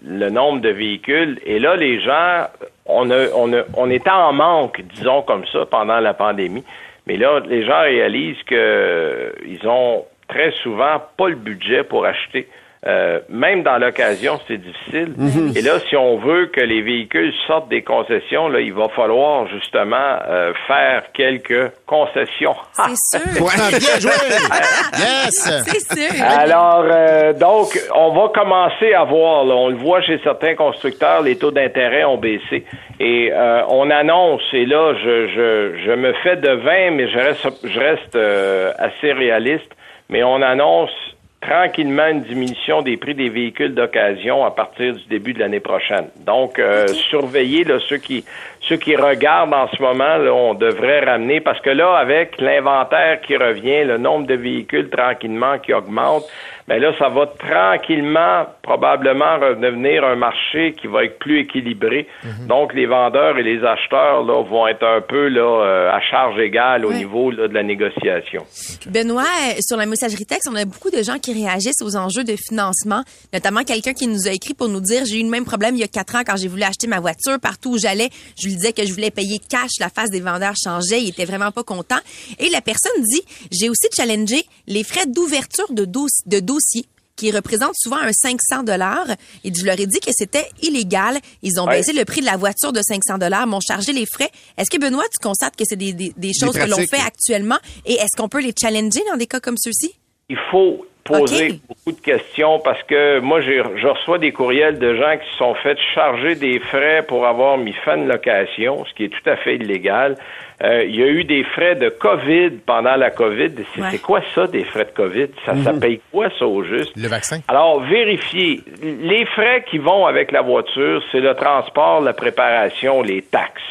le 0.04 0.30
nombre 0.30 0.62
de 0.62 0.70
véhicules. 0.70 1.40
Et 1.46 1.60
là, 1.60 1.76
les 1.76 2.00
gens, 2.00 2.48
on, 2.88 3.12
a, 3.12 3.28
on, 3.36 3.54
a, 3.54 3.62
on 3.76 3.92
était 3.92 4.10
en 4.10 4.34
manque, 4.34 4.82
disons 4.96 5.22
comme 5.22 5.46
ça, 5.48 5.66
pendant 5.66 6.00
la 6.00 6.16
pandémie. 6.16 6.64
Mais 7.06 7.18
là, 7.18 7.40
les 7.48 7.66
gens 7.66 7.82
réalisent 7.82 8.44
que 8.44 8.56
euh, 8.56 9.32
ont 9.66 10.06
très 10.28 10.52
souvent 10.64 11.02
pas 11.18 11.30
le 11.30 11.36
budget 11.36 11.84
pour 11.84 12.06
acheter. 12.06 12.48
Euh, 12.86 13.20
même 13.30 13.64
dans 13.64 13.78
l'occasion, 13.78 14.40
c'est 14.48 14.58
difficile. 14.58 15.14
Et 15.56 15.62
là, 15.62 15.80
si 15.90 15.96
on 15.96 16.18
veut 16.18 16.46
que 16.46 16.62
les 16.62 16.82
véhicules 16.82 17.34
sortent 17.48 17.70
des 17.70 17.82
concessions, 17.82 18.50
là, 18.50 18.60
il 18.60 18.72
va 18.72 18.88
falloir 18.90 19.48
justement 19.48 20.20
euh, 20.30 20.54
faire 20.68 21.04
quelques 21.14 21.72
concessions. 21.86 22.56
C'est 22.74 23.20
sûr. 23.20 23.48
Ah, 23.60 23.70
bien 23.70 24.00
joué! 24.00 24.12
Yes! 25.00 25.64
C'est 25.66 25.96
sûr. 25.98 26.24
Alors, 26.24 26.86
euh, 26.86 27.34
donc, 27.34 27.80
on 27.96 28.12
va 28.12 28.30
commencer 28.30 28.94
à 28.94 29.04
voir, 29.04 29.46
là, 29.46 29.56
on 29.56 29.70
le 29.70 29.76
voit 29.76 30.02
chez 30.02 30.20
certains 30.24 30.56
constructeurs, 30.56 31.22
les 31.22 31.38
taux 31.38 31.52
d'intérêt 31.52 32.04
ont 32.04 32.18
baissé. 32.18 32.66
Et 33.00 33.32
euh, 33.32 33.62
on 33.70 33.90
annonce, 33.90 34.42
et 34.54 34.66
là, 34.66 34.94
je, 35.04 35.28
je, 35.28 35.84
je 35.86 35.92
me 35.92 36.14
fais 36.24 36.36
de 36.36 36.50
20, 36.50 36.92
mais 36.92 37.10
je 37.10 37.18
reste, 37.18 37.48
je 37.64 37.80
reste 37.80 38.16
euh, 38.16 38.72
assez 38.78 39.12
réaliste, 39.12 39.72
mais 40.10 40.24
on 40.24 40.42
annonce 40.42 40.92
tranquillement 41.42 42.08
une 42.08 42.24
diminution 42.24 42.82
des 42.82 42.98
prix 42.98 43.14
des 43.14 43.30
véhicules 43.30 43.76
d'occasion 43.76 44.44
à 44.44 44.52
partir 44.52 44.94
du 44.94 45.06
début 45.06 45.34
de 45.34 45.40
l'année 45.40 45.60
prochaine. 45.60 46.08
Donc, 46.26 46.60
euh, 46.60 46.88
surveillez 46.88 47.64
là, 47.64 47.80
ceux 47.88 47.98
qui 47.98 48.26
ceux 48.68 48.78
qui 48.78 48.96
regardent 48.96 49.54
en 49.54 49.68
ce 49.70 49.82
moment, 49.82 50.18
là, 50.18 50.34
on 50.34 50.54
devrait 50.54 51.06
ramener 51.06 51.42
parce 51.42 51.60
que 51.62 51.70
là, 51.70 51.96
avec 51.96 52.40
l'inventaire 52.40 53.22
qui 53.22 53.36
revient, 53.38 53.84
le 53.84 53.98
nombre 53.98 54.28
de 54.28 54.36
véhicules 54.36 54.90
tranquillement 54.90 55.58
qui 55.60 55.74
augmente, 55.74 56.24
mais 56.68 56.80
là, 56.80 56.92
ça 57.00 57.08
va 57.08 57.28
tranquillement, 57.28 58.46
probablement 58.62 59.40
redevenir 59.40 60.04
un 60.04 60.18
marché 60.18 60.74
qui 60.74 60.88
va 60.88 61.06
être 61.06 61.18
plus 61.18 61.40
équilibré. 61.40 62.08
Donc, 62.46 62.74
les 62.74 62.86
vendeurs 62.86 63.38
et 63.38 63.44
les 63.44 63.64
acheteurs 63.64 64.26
là, 64.26 64.44
vont 64.44 64.68
être 64.68 64.84
un 64.84 65.00
peu 65.00 65.30
là 65.30 65.64
euh, 65.64 65.90
à 65.90 66.02
charge 66.02 66.38
égale 66.40 66.86
au 66.86 66.92
niveau 66.92 67.32
là, 67.32 67.48
de 67.48 67.54
la 67.54 67.64
négociation. 67.64 68.44
Benoît, 68.88 69.24
euh, 69.24 69.54
sur 69.62 69.78
la 69.78 69.86
messagerie 69.86 70.26
texte, 70.26 70.50
on 70.52 70.56
a 70.58 70.66
beaucoup 70.66 70.90
de 70.90 71.02
gens 71.02 71.20
qui 71.20 71.34
réagissent 71.34 71.82
aux 71.82 71.96
enjeux 71.96 72.26
de 72.26 72.36
financement, 72.36 73.04
notamment 73.34 73.64
quelqu'un 73.64 73.94
qui 73.94 74.08
nous 74.08 74.28
a 74.28 74.32
écrit 74.32 74.54
pour 74.54 74.68
nous 74.68 74.82
dire 74.82 75.06
j'ai 75.06 75.22
eu 75.22 75.24
le 75.24 75.30
même 75.30 75.46
problème 75.46 75.76
il 75.76 75.80
y 75.80 75.86
a 75.86 75.88
quatre 75.88 76.16
ans 76.16 76.24
quand 76.26 76.36
j'ai 76.36 76.50
voulu 76.50 76.64
acheter 76.64 76.88
ma 76.88 77.00
voiture 77.00 77.40
partout 77.42 77.76
où 77.76 77.78
j'allais, 77.78 78.10
je 78.38 78.48
lui 78.48 78.57
disais 78.58 78.74
que 78.74 78.86
je 78.86 78.92
voulais 78.92 79.12
payer 79.12 79.40
cash, 79.40 79.72
la 79.80 79.90
face 79.90 80.10
des 80.10 80.20
vendeurs 80.20 80.56
changeait, 80.62 81.02
il 81.02 81.10
était 81.10 81.26
vraiment 81.26 81.52
pas 81.52 81.64
content 81.64 82.00
et 82.40 82.50
la 82.50 82.62
personne 82.62 83.02
dit 83.04 83.22
j'ai 83.52 83.70
aussi 83.70 83.88
challengé 83.96 84.46
les 84.68 84.84
frais 84.84 85.06
d'ouverture 85.06 85.72
de, 85.72 85.86
dos- 85.86 86.08
de 86.26 86.40
dossier 86.42 86.86
qui 87.16 87.32
représentent 87.32 87.76
souvent 87.76 87.98
un 87.98 88.12
500 88.14 88.62
dollars 88.64 89.08
et 89.44 89.52
je 89.52 89.66
leur 89.66 89.80
ai 89.80 89.88
dit 89.88 90.00
que 90.00 90.12
c'était 90.14 90.48
illégal. 90.62 91.18
Ils 91.42 91.60
ont 91.60 91.66
Ouais. 91.66 91.78
baissé 91.78 91.92
le 91.92 92.06
prix 92.06 92.22
de 92.22 92.28
la 92.28 92.38
voiture 92.38 92.72
de 92.72 92.80
500 92.82 93.18
dollars, 93.18 93.48
m'ont 93.48 93.60
chargé 93.60 93.92
les 93.92 94.06
frais. 94.06 94.30
Est-ce 94.56 94.70
que 94.70 94.78
Benoît, 94.78 95.04
tu 95.12 95.18
constates 95.28 95.56
que 95.56 95.64
c'est 95.66 95.76
des, 95.78 95.94
des, 95.94 96.14
des 96.16 96.32
choses 96.40 96.54
que 96.54 96.70
l'on 96.70 96.78
fait 96.78 97.00
actuellement? 97.04 97.58
Et 97.88 97.94
est-ce 97.96 98.16
qu'on 98.16 98.30
peut 98.30 98.42
les 98.42 98.54
challenger 98.60 99.02
dans 99.10 99.18
des 99.18 99.26
cas 99.26 99.40
comme 99.40 99.58
ceux-ci? 99.58 99.94
il 100.30 100.38
faut 100.52 100.86
poser 101.08 101.60
beaucoup 101.68 101.92
de 101.98 102.02
questions 102.04 102.60
parce 102.60 102.82
que 102.84 103.20
moi, 103.20 103.42
j'ai- 103.42 103.62
je 103.76 103.88
reçois 103.88 104.18
des 104.18 104.32
courriels 104.32 104.78
de 104.80 104.96
gens 104.96 105.18
qui 105.18 105.30
se 105.32 105.38
sont 105.38 105.54
fait 105.56 105.78
charger 105.96 106.36
des 106.36 106.60
frais 106.60 107.04
pour 107.08 107.26
avoir 107.26 107.58
mis 107.58 107.74
fin 107.86 107.98
de 107.98 108.08
location, 108.08 108.84
ce 108.86 108.94
qui 108.94 109.06
est 109.06 109.10
tout 109.10 109.30
à 109.30 109.36
fait 109.38 109.56
illégal. 109.56 110.16
Euh, 110.64 110.84
il 110.86 110.96
y 110.96 111.04
a 111.04 111.08
eu 111.08 111.24
des 111.24 111.44
frais 111.44 111.76
de 111.76 111.90
COVID 111.90 112.50
pendant 112.66 112.96
la 112.96 113.12
COVID. 113.12 113.52
C'est 113.76 113.82
Ouais. 113.82 113.98
quoi 114.00 114.22
ça, 114.34 114.48
des 114.48 114.64
frais 114.64 114.86
de 114.86 114.92
COVID? 114.92 115.28
Ça, 115.46 115.56
ça 115.56 115.74
paye 115.74 116.02
quoi, 116.12 116.30
ça, 116.40 116.48
au 116.48 116.64
juste? 116.64 116.94
Le 116.98 117.08
vaccin. 117.08 117.40
Alors, 117.48 117.80
vérifiez. 117.82 118.62
Les 118.82 119.26
frais 119.28 119.64
qui 119.70 119.78
vont 119.78 120.08
avec 120.08 120.32
la 120.32 120.42
voiture, 120.42 121.04
c'est 121.12 121.20
le 121.20 121.36
transport, 121.36 122.02
la 122.02 122.14
préparation, 122.14 123.04
les 123.04 123.22
taxes. 123.22 123.62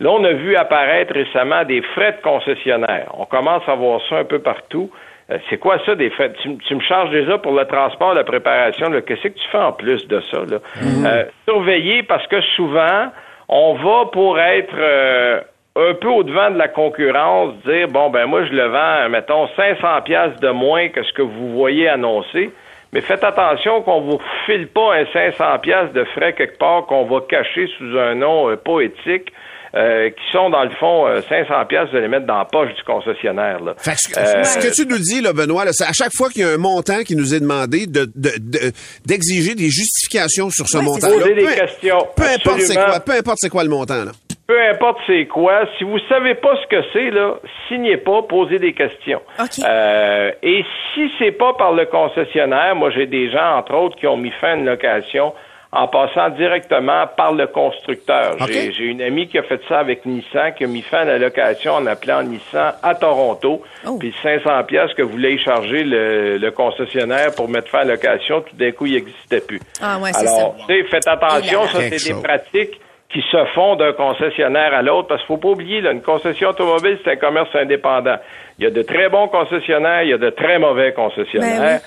Là, 0.00 0.10
on 0.10 0.24
a 0.24 0.32
vu 0.32 0.56
apparaître 0.56 1.14
récemment 1.14 1.62
des 1.64 1.80
frais 1.94 2.12
de 2.12 2.22
concessionnaire. 2.22 3.06
On 3.16 3.24
commence 3.24 3.62
à 3.68 3.76
voir 3.76 4.00
ça 4.08 4.16
un 4.16 4.24
peu 4.24 4.40
partout. 4.40 4.90
Euh, 5.30 5.38
C'est 5.48 5.58
quoi 5.58 5.78
ça, 5.84 5.94
des 5.94 6.10
frais? 6.10 6.32
Tu, 6.42 6.74
me 6.74 6.80
charges 6.80 7.10
déjà 7.10 7.38
pour 7.38 7.52
le 7.52 7.64
transport, 7.64 8.14
la 8.14 8.24
préparation. 8.24 8.90
Qu'est-ce 9.06 9.22
que 9.22 9.28
tu 9.28 9.48
fais 9.50 9.58
en 9.58 9.72
plus 9.72 10.06
de 10.08 10.20
ça? 10.30 10.38
Là? 10.48 10.58
Euh, 11.06 11.24
surveiller 11.48 12.02
parce 12.02 12.26
que 12.26 12.40
souvent, 12.56 13.08
on 13.48 13.74
va 13.74 14.06
pour 14.12 14.38
être 14.40 14.74
euh, 14.76 15.40
un 15.76 15.94
peu 15.94 16.08
au-devant 16.08 16.50
de 16.50 16.58
la 16.58 16.68
concurrence, 16.68 17.54
dire, 17.64 17.88
bon, 17.88 18.10
ben 18.10 18.26
moi, 18.26 18.44
je 18.44 18.52
le 18.52 18.66
vends, 18.66 19.08
mettons, 19.08 19.48
500 19.56 20.02
pièces 20.04 20.36
de 20.40 20.50
moins 20.50 20.88
que 20.88 21.02
ce 21.02 21.12
que 21.12 21.22
vous 21.22 21.52
voyez 21.52 21.88
annoncé. 21.88 22.50
Mais 22.92 23.00
faites 23.00 23.24
attention 23.24 23.80
qu'on 23.80 24.02
vous 24.02 24.20
file 24.44 24.68
pas 24.68 24.94
un 24.96 25.06
500 25.06 25.58
pièces 25.60 25.92
de 25.92 26.04
frais 26.04 26.34
quelque 26.34 26.58
part 26.58 26.84
qu'on 26.84 27.04
va 27.04 27.20
cacher 27.26 27.66
sous 27.78 27.98
un 27.98 28.14
nom 28.14 28.50
euh, 28.50 28.56
pas 28.56 28.80
éthique, 28.80 29.32
euh, 29.74 30.10
qui 30.10 30.32
sont 30.32 30.50
dans 30.50 30.64
le 30.64 30.70
fond 30.70 31.06
euh, 31.06 31.20
500 31.28 31.64
pièces 31.66 31.90
de 31.92 31.98
les 31.98 32.08
mettre 32.08 32.26
dans 32.26 32.38
la 32.38 32.44
poche 32.44 32.74
du 32.74 32.82
concessionnaire. 32.84 33.60
Là. 33.62 33.74
Fait 33.78 33.92
que 33.92 33.96
ce, 34.00 34.08
que- 34.08 34.18
Euh, 34.20 34.42
ce 34.44 34.58
que 34.58 34.74
tu 34.74 34.86
nous 34.86 34.98
dis, 34.98 35.20
là, 35.22 35.32
Benoît, 35.32 35.64
là, 35.64 35.72
c'est 35.72 35.84
à 35.84 35.92
chaque 35.92 36.12
fois 36.16 36.28
qu'il 36.28 36.42
y 36.42 36.44
a 36.44 36.48
un 36.50 36.58
montant 36.58 37.02
qui 37.04 37.16
nous 37.16 37.34
est 37.34 37.40
demandé 37.40 37.86
de, 37.86 38.04
de- 38.14 38.36
de- 38.38 38.72
d'exiger 39.06 39.54
des 39.54 39.70
justifications 39.70 40.50
sur 40.50 40.68
ce 40.68 40.78
montant-là. 40.78 41.14
Poser 41.18 41.34
des 41.34 41.44
Peu- 41.44 41.54
questions. 41.54 42.06
Peu 42.16 42.24
importe 42.24 42.60
c'est 42.60 42.74
quoi, 42.74 43.00
peu 43.00 43.12
importe 43.12 43.38
c'est 43.40 43.48
quoi 43.48 43.64
le 43.64 43.70
montant, 43.70 44.04
là. 44.04 44.12
Peu 44.46 44.60
importe 44.68 44.98
c'est 45.06 45.24
quoi, 45.26 45.64
si 45.78 45.84
vous 45.84 45.98
savez 46.10 46.34
pas 46.34 46.54
ce 46.62 46.66
que 46.66 46.82
c'est, 46.92 47.10
là, 47.10 47.36
signez 47.68 47.96
pas, 47.96 48.20
posez 48.22 48.58
des 48.58 48.74
questions. 48.74 49.22
OK. 49.40 49.64
Euh, 49.64 50.30
et 50.42 50.64
si 50.92 51.10
c'est 51.18 51.30
pas 51.32 51.54
par 51.54 51.72
le 51.72 51.86
concessionnaire, 51.86 52.74
moi 52.76 52.90
j'ai 52.90 53.06
des 53.06 53.30
gens, 53.30 53.56
entre 53.56 53.72
autres, 53.74 53.96
qui 53.96 54.06
ont 54.06 54.16
mis 54.18 54.32
fin 54.40 54.48
à 54.52 54.54
une 54.56 54.66
location 54.66 55.32
en 55.72 55.88
passant 55.88 56.28
directement 56.30 57.06
par 57.16 57.32
le 57.32 57.46
constructeur. 57.46 58.36
J'ai, 58.46 58.84
une 58.84 59.00
amie 59.00 59.26
qui 59.26 59.38
a 59.38 59.42
fait 59.42 59.60
ça 59.68 59.78
avec 59.78 60.04
Nissan, 60.04 60.52
qui 60.54 60.64
a 60.64 60.66
mis 60.66 60.82
fin 60.82 60.98
à 60.98 61.04
la 61.04 61.18
location 61.18 61.72
en 61.72 61.86
appelant 61.86 62.22
Nissan 62.22 62.74
à 62.82 62.94
Toronto. 62.94 63.62
Oh. 63.86 63.96
Puis 63.98 64.14
500 64.22 64.64
pièces 64.64 64.92
que 64.92 65.02
voulait 65.02 65.34
y 65.34 65.38
charger 65.38 65.82
le, 65.82 66.36
le 66.36 66.50
concessionnaire 66.50 67.34
pour 67.34 67.48
mettre 67.48 67.68
fin 67.68 67.80
à 67.80 67.84
la 67.84 67.94
location, 67.94 68.42
tout 68.42 68.54
d'un 68.54 68.70
coup, 68.72 68.84
il 68.84 68.94
n'existait 68.94 69.40
plus. 69.40 69.60
Ah 69.80 69.98
ouais, 69.98 70.12
c'est 70.12 70.28
Alors, 70.28 70.56
ça. 70.58 70.64
tu 70.68 70.74
sais, 70.74 70.88
faites 70.90 71.08
attention, 71.08 71.66
ça 71.68 71.80
c'est 71.80 72.14
des 72.14 72.22
pratiques 72.22 72.78
qui 73.10 73.22
se 73.30 73.44
font 73.54 73.76
d'un 73.76 73.92
concessionnaire 73.92 74.74
à 74.74 74.82
l'autre, 74.82 75.08
parce 75.08 75.20
qu'il 75.20 75.28
faut 75.28 75.36
pas 75.36 75.50
oublier, 75.50 75.80
là, 75.80 75.92
une 75.92 76.00
concession 76.00 76.48
automobile, 76.50 76.98
c'est 77.04 77.12
un 77.12 77.16
commerce 77.16 77.50
indépendant. 77.54 78.16
Il 78.58 78.64
y 78.64 78.66
a 78.66 78.70
de 78.70 78.82
très 78.82 79.08
bons 79.08 79.28
concessionnaires, 79.28 80.02
il 80.02 80.10
y 80.10 80.14
a 80.14 80.18
de 80.18 80.30
très 80.30 80.58
mauvais 80.58 80.92
concessionnaires. 80.92 81.60
Ben 81.60 81.80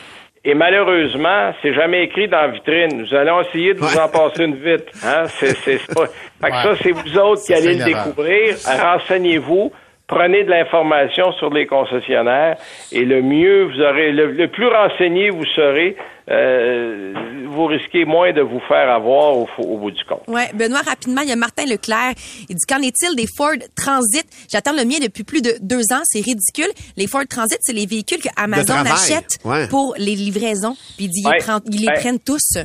Et 0.48 0.54
malheureusement, 0.54 1.54
c'est 1.62 1.74
jamais 1.74 2.04
écrit 2.04 2.28
dans 2.28 2.38
la 2.42 2.48
vitrine. 2.50 2.98
Nous 3.00 3.14
allons 3.16 3.42
essayer 3.42 3.74
de 3.74 3.80
vous 3.80 3.88
Ouais. 3.96 4.00
en 4.00 4.08
passer 4.10 4.44
une 4.44 4.56
vite. 4.56 4.86
Hein? 5.04 5.24
C'est, 5.28 5.56
c'est, 5.58 5.80
pas... 5.94 6.06
Fait 6.42 6.50
que 6.52 6.56
Ouais. 6.56 6.64
ça, 6.64 6.76
c'est 6.84 6.92
vous 6.92 7.18
autres 7.18 7.44
qui 7.44 7.54
allez 7.54 7.74
le 7.74 7.84
découvrir. 7.84 8.56
Renseignez-vous. 8.80 9.72
Prenez 10.08 10.44
de 10.44 10.50
l'information 10.50 11.32
sur 11.34 11.52
les 11.54 11.66
concessionnaires 11.68 12.58
et 12.92 13.06
le 13.06 13.22
mieux 13.22 13.64
vous 13.66 13.80
aurez, 13.82 14.12
le, 14.12 14.32
le 14.32 14.48
plus 14.50 14.68
renseigné 14.68 15.30
vous 15.30 15.46
serez, 15.56 15.96
euh, 16.30 17.14
vous 17.48 17.66
risquez 17.66 18.06
moins 18.06 18.32
de 18.34 18.42
vous 18.42 18.60
faire 18.68 18.90
avoir 18.90 19.38
au, 19.38 19.48
au 19.60 19.78
bout 19.78 19.92
du 19.92 20.04
compte. 20.06 20.24
Ouais, 20.28 20.50
Benoît, 20.54 20.82
rapidement, 20.82 21.22
il 21.22 21.30
y 21.30 21.32
a 21.32 21.36
Martin 21.36 21.66
Leclerc. 21.66 22.14
Il 22.50 22.56
dit 22.56 22.66
qu'en 22.68 22.82
est-il 22.82 23.16
des 23.16 23.28
Ford 23.38 23.56
Transit? 23.76 24.26
J'attends 24.52 24.74
le 24.74 24.84
mien 24.86 24.98
depuis 25.02 25.24
plus 25.24 25.42
de 25.42 25.52
deux 25.62 25.84
ans. 25.94 26.02
C'est 26.04 26.22
ridicule. 26.22 26.70
Les 26.98 27.08
Ford 27.08 27.24
Transit, 27.30 27.58
c'est 27.62 27.74
les 27.74 27.86
véhicules 27.86 28.22
que 28.22 28.30
Amazon 28.38 28.74
achète 28.86 29.38
Ouais. 29.46 29.68
pour 29.70 29.94
les 29.98 30.16
livraisons. 30.16 30.76
Puis 30.98 31.06
il 31.06 31.10
dit, 31.10 31.24
Ouais. 31.26 31.38
ils, 31.40 31.44
prennent- 31.44 31.62
ils 31.72 31.82
les 31.82 31.88
Ouais. 31.88 31.94
prennent 31.94 32.20
tous. 32.20 32.58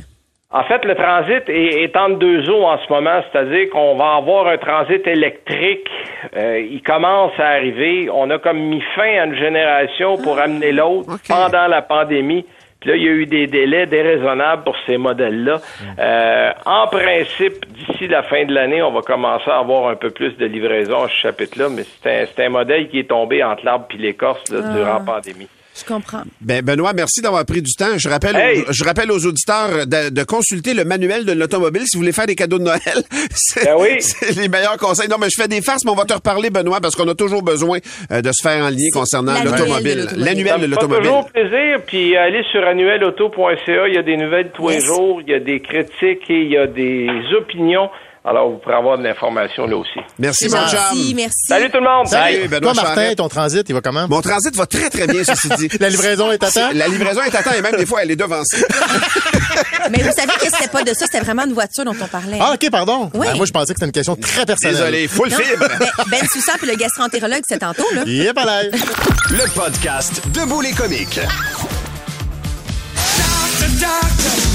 En 0.53 0.63
fait, 0.63 0.83
le 0.83 0.95
transit 0.95 1.47
est, 1.47 1.83
est 1.83 1.95
entre 1.95 2.17
deux 2.19 2.49
eaux 2.49 2.65
en 2.65 2.77
ce 2.77 2.91
moment, 2.91 3.21
c'est-à-dire 3.31 3.69
qu'on 3.69 3.95
va 3.95 4.15
avoir 4.15 4.47
un 4.47 4.57
transit 4.57 5.05
électrique. 5.07 5.87
Euh, 6.35 6.59
il 6.59 6.81
commence 6.83 7.31
à 7.37 7.51
arriver. 7.51 8.09
On 8.13 8.29
a 8.29 8.37
comme 8.37 8.59
mis 8.59 8.81
fin 8.95 9.19
à 9.21 9.25
une 9.25 9.35
génération 9.35 10.17
pour 10.17 10.39
amener 10.39 10.73
l'autre 10.73 11.17
pendant 11.29 11.67
la 11.67 11.81
pandémie. 11.81 12.45
Puis 12.81 12.89
là, 12.89 12.95
il 12.97 13.03
y 13.03 13.07
a 13.07 13.11
eu 13.11 13.25
des 13.27 13.47
délais 13.47 13.85
déraisonnables 13.85 14.63
pour 14.63 14.75
ces 14.87 14.97
modèles-là. 14.97 15.61
Euh, 15.99 16.51
en 16.65 16.87
principe, 16.87 17.65
d'ici 17.69 18.07
la 18.07 18.23
fin 18.23 18.43
de 18.43 18.53
l'année, 18.53 18.81
on 18.81 18.91
va 18.91 19.01
commencer 19.01 19.49
à 19.49 19.59
avoir 19.59 19.87
un 19.87 19.95
peu 19.95 20.09
plus 20.09 20.35
de 20.35 20.47
livraison 20.47 21.03
à 21.03 21.07
ce 21.07 21.15
chapitre-là, 21.15 21.69
mais 21.69 21.83
c'est 21.83 22.09
un, 22.09 22.25
c'est 22.25 22.45
un 22.45 22.49
modèle 22.49 22.89
qui 22.89 22.99
est 22.99 23.09
tombé 23.09 23.43
entre 23.43 23.63
l'arbre 23.63 23.85
et 23.93 23.97
l'écorce 23.97 24.43
durant 24.45 24.95
la 24.95 24.99
pandémie. 24.99 25.47
Je 25.73 25.85
comprends. 25.85 26.23
Ben, 26.41 26.61
Benoît, 26.63 26.91
merci 26.93 27.21
d'avoir 27.21 27.45
pris 27.45 27.61
du 27.61 27.71
temps. 27.73 27.97
Je 27.97 28.09
rappelle, 28.09 28.35
Hey! 28.35 28.63
je 28.69 28.83
rappelle 28.83 29.09
aux 29.09 29.25
auditeurs 29.25 29.87
de, 29.87 30.09
de 30.09 30.23
consulter 30.23 30.73
le 30.73 30.83
manuel 30.83 31.23
de 31.25 31.31
l'automobile 31.31 31.83
si 31.85 31.95
vous 31.95 32.01
voulez 32.01 32.11
faire 32.11 32.25
des 32.27 32.35
cadeaux 32.35 32.59
de 32.59 32.65
Noël. 32.65 32.81
C'est 33.33 33.63
Ben 33.65 33.75
oui. 33.79 33.95
c'est 34.01 34.35
les 34.35 34.49
meilleurs 34.49 34.77
conseils. 34.77 35.07
Non, 35.07 35.15
mais 35.17 35.27
je 35.33 35.41
fais 35.41 35.47
des 35.47 35.61
farces, 35.61 35.85
mais 35.85 35.91
on 35.91 35.95
va 35.95 36.03
te 36.05 36.13
reparler, 36.13 36.49
Benoît, 36.49 36.81
parce 36.81 36.95
qu'on 36.95 37.07
a 37.07 37.15
toujours 37.15 37.41
besoin 37.41 37.79
euh, 38.11 38.21
de 38.21 38.31
se 38.33 38.43
faire 38.43 38.63
en 38.65 38.69
lien 38.69 38.89
concernant 38.91 39.31
l'annuel 39.33 39.51
de 39.53 39.57
l'automobile. 39.59 40.07
L'annuel 40.17 40.47
Ça 40.47 40.57
de 40.59 40.65
l'automobile. 40.65 41.03
toujours 41.07 41.29
plaisir. 41.31 41.79
Puis 41.87 42.17
allez 42.17 42.43
sur 42.51 42.63
annuelauto.ca, 42.67 43.87
il 43.87 43.93
y 43.93 43.97
a 43.97 44.03
des 44.03 44.17
nouvelles 44.17 44.51
tous 44.53 44.69
Yes. 44.69 44.81
les 44.81 44.85
jours, 44.85 45.21
il 45.25 45.31
y 45.31 45.35
a 45.35 45.39
des 45.39 45.61
critiques 45.61 46.29
et 46.29 46.41
il 46.41 46.51
y 46.51 46.57
a 46.57 46.67
des 46.67 47.07
opinions. 47.37 47.89
Alors, 48.23 48.51
vous 48.51 48.57
pourrez 48.57 48.75
avoir 48.75 48.99
de 48.99 49.03
l'information 49.03 49.65
là 49.65 49.77
aussi. 49.77 49.99
Merci, 50.19 50.47
mon 50.47 50.67
chum. 50.67 51.15
merci. 51.15 51.47
Salut 51.47 51.71
tout 51.71 51.79
le 51.79 51.83
monde! 51.83 52.05
Salut. 52.05 52.47
Benoît 52.47 52.73
Toi, 52.73 52.83
Martin, 52.83 53.01
Charette. 53.01 53.17
ton 53.17 53.27
transit, 53.29 53.67
il 53.67 53.73
va 53.73 53.81
comment? 53.81 54.07
Mon 54.07 54.21
transit 54.21 54.55
va 54.55 54.67
très, 54.67 54.91
très 54.91 55.07
bien, 55.07 55.23
ceci 55.23 55.49
dit. 55.57 55.69
La 55.79 55.89
livraison 55.89 56.31
est 56.31 56.43
à 56.43 56.51
temps? 56.51 56.69
La 56.75 56.87
livraison 56.87 57.21
est 57.23 57.33
à 57.33 57.41
temps 57.41 57.53
et 57.57 57.61
même 57.63 57.75
des 57.77 57.85
fois, 57.87 58.03
elle 58.03 58.11
est 58.11 58.15
devancée. 58.15 58.57
Mais 59.89 60.03
vous 60.03 60.11
savez 60.11 60.33
que 60.39 60.45
c'était 60.45 60.67
pas 60.71 60.83
de 60.83 60.93
ça, 60.93 61.05
c'était 61.05 61.21
vraiment 61.21 61.45
une 61.45 61.53
voiture 61.53 61.83
dont 61.83 61.95
on 61.99 62.07
parlait. 62.07 62.37
Ah, 62.39 62.53
OK, 62.53 62.69
pardon. 62.69 63.09
Oui. 63.15 63.25
Ben, 63.25 63.37
moi, 63.37 63.47
je 63.47 63.51
pensais 63.51 63.73
que 63.73 63.79
c'était 63.79 63.87
une 63.87 63.91
question 63.91 64.15
très 64.15 64.45
personnelle. 64.45 64.75
Désolé, 64.75 65.07
full 65.07 65.31
fibre. 65.31 65.67
ben, 65.79 66.05
ben 66.11 66.27
Soussan 66.31 66.53
puis 66.59 66.67
le 66.67 66.75
gastro-entérologue, 66.75 67.41
c'est 67.47 67.59
tantôt, 67.59 67.87
là. 67.95 68.03
Yep, 68.05 68.37
à. 68.37 68.63
Le 68.63 69.53
podcast 69.55 70.21
Debout 70.27 70.61
les 70.61 70.73
comiques. 70.73 71.19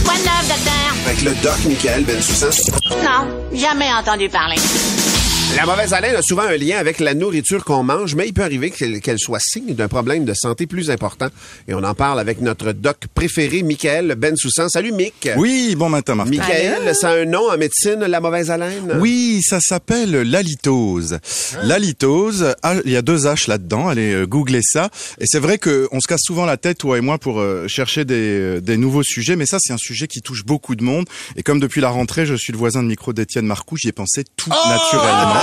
Quoi 0.04 0.14
de 0.14 0.22
neuf, 0.22 0.48
docteur? 0.48 0.95
Avec 1.06 1.22
le 1.22 1.34
doc 1.40 1.64
Michael 1.66 2.04
Bensoussan. 2.04 2.50
Non, 3.04 3.28
jamais 3.52 3.92
entendu 3.92 4.28
parler. 4.28 4.56
La 5.54 5.64
mauvaise 5.64 5.92
haleine 5.92 6.16
a 6.16 6.22
souvent 6.22 6.42
un 6.42 6.56
lien 6.56 6.76
avec 6.76 6.98
la 6.98 7.14
nourriture 7.14 7.64
qu'on 7.64 7.82
mange, 7.82 8.14
mais 8.14 8.26
il 8.26 8.34
peut 8.34 8.42
arriver 8.42 8.70
qu'elle 8.70 9.18
soit 9.18 9.40
signe 9.40 9.74
d'un 9.74 9.88
problème 9.88 10.24
de 10.24 10.34
santé 10.34 10.66
plus 10.66 10.90
important. 10.90 11.28
Et 11.68 11.74
on 11.74 11.84
en 11.84 11.94
parle 11.94 12.18
avec 12.20 12.40
notre 12.40 12.72
doc 12.72 12.96
préféré, 13.14 13.62
Michael 13.62 14.16
Bensoussan. 14.16 14.68
Salut, 14.68 14.92
Mick. 14.92 15.28
Oui, 15.36 15.74
bon 15.76 15.88
matin, 15.88 16.14
Martin. 16.14 16.30
Michael, 16.30 16.94
ça 16.94 17.10
a 17.10 17.14
un 17.20 17.24
nom 17.24 17.48
en 17.48 17.56
médecine, 17.56 18.00
la 18.00 18.20
mauvaise 18.20 18.50
haleine? 18.50 18.98
Oui, 18.98 19.40
ça 19.42 19.60
s'appelle 19.60 20.10
l'alitose. 20.10 21.18
L'alitose, 21.62 22.54
ah, 22.62 22.74
il 22.84 22.90
y 22.90 22.96
a 22.96 23.02
deux 23.02 23.26
H 23.26 23.48
là-dedans, 23.48 23.88
allez 23.88 24.12
euh, 24.12 24.26
googler 24.26 24.62
ça. 24.62 24.90
Et 25.20 25.26
c'est 25.26 25.40
vrai 25.40 25.58
que 25.58 25.88
on 25.92 26.00
se 26.00 26.06
casse 26.06 26.22
souvent 26.22 26.44
la 26.44 26.56
tête, 26.56 26.78
toi 26.78 26.98
et 26.98 27.00
moi, 27.00 27.18
pour 27.18 27.40
euh, 27.40 27.68
chercher 27.68 28.04
des, 28.04 28.14
euh, 28.14 28.60
des 28.60 28.76
nouveaux 28.76 29.04
sujets, 29.04 29.36
mais 29.36 29.46
ça 29.46 29.58
c'est 29.60 29.72
un 29.72 29.78
sujet 29.78 30.06
qui 30.06 30.20
touche 30.20 30.44
beaucoup 30.44 30.74
de 30.74 30.82
monde. 30.82 31.06
Et 31.36 31.42
comme 31.42 31.60
depuis 31.60 31.80
la 31.80 31.88
rentrée, 31.88 32.26
je 32.26 32.34
suis 32.34 32.52
le 32.52 32.58
voisin 32.58 32.82
de 32.82 32.88
micro 32.88 33.12
d'Étienne 33.12 33.46
Marcoux, 33.46 33.76
j'y 33.76 33.88
ai 33.88 33.92
pensé 33.92 34.24
tout 34.36 34.50
naturellement. 34.50 35.35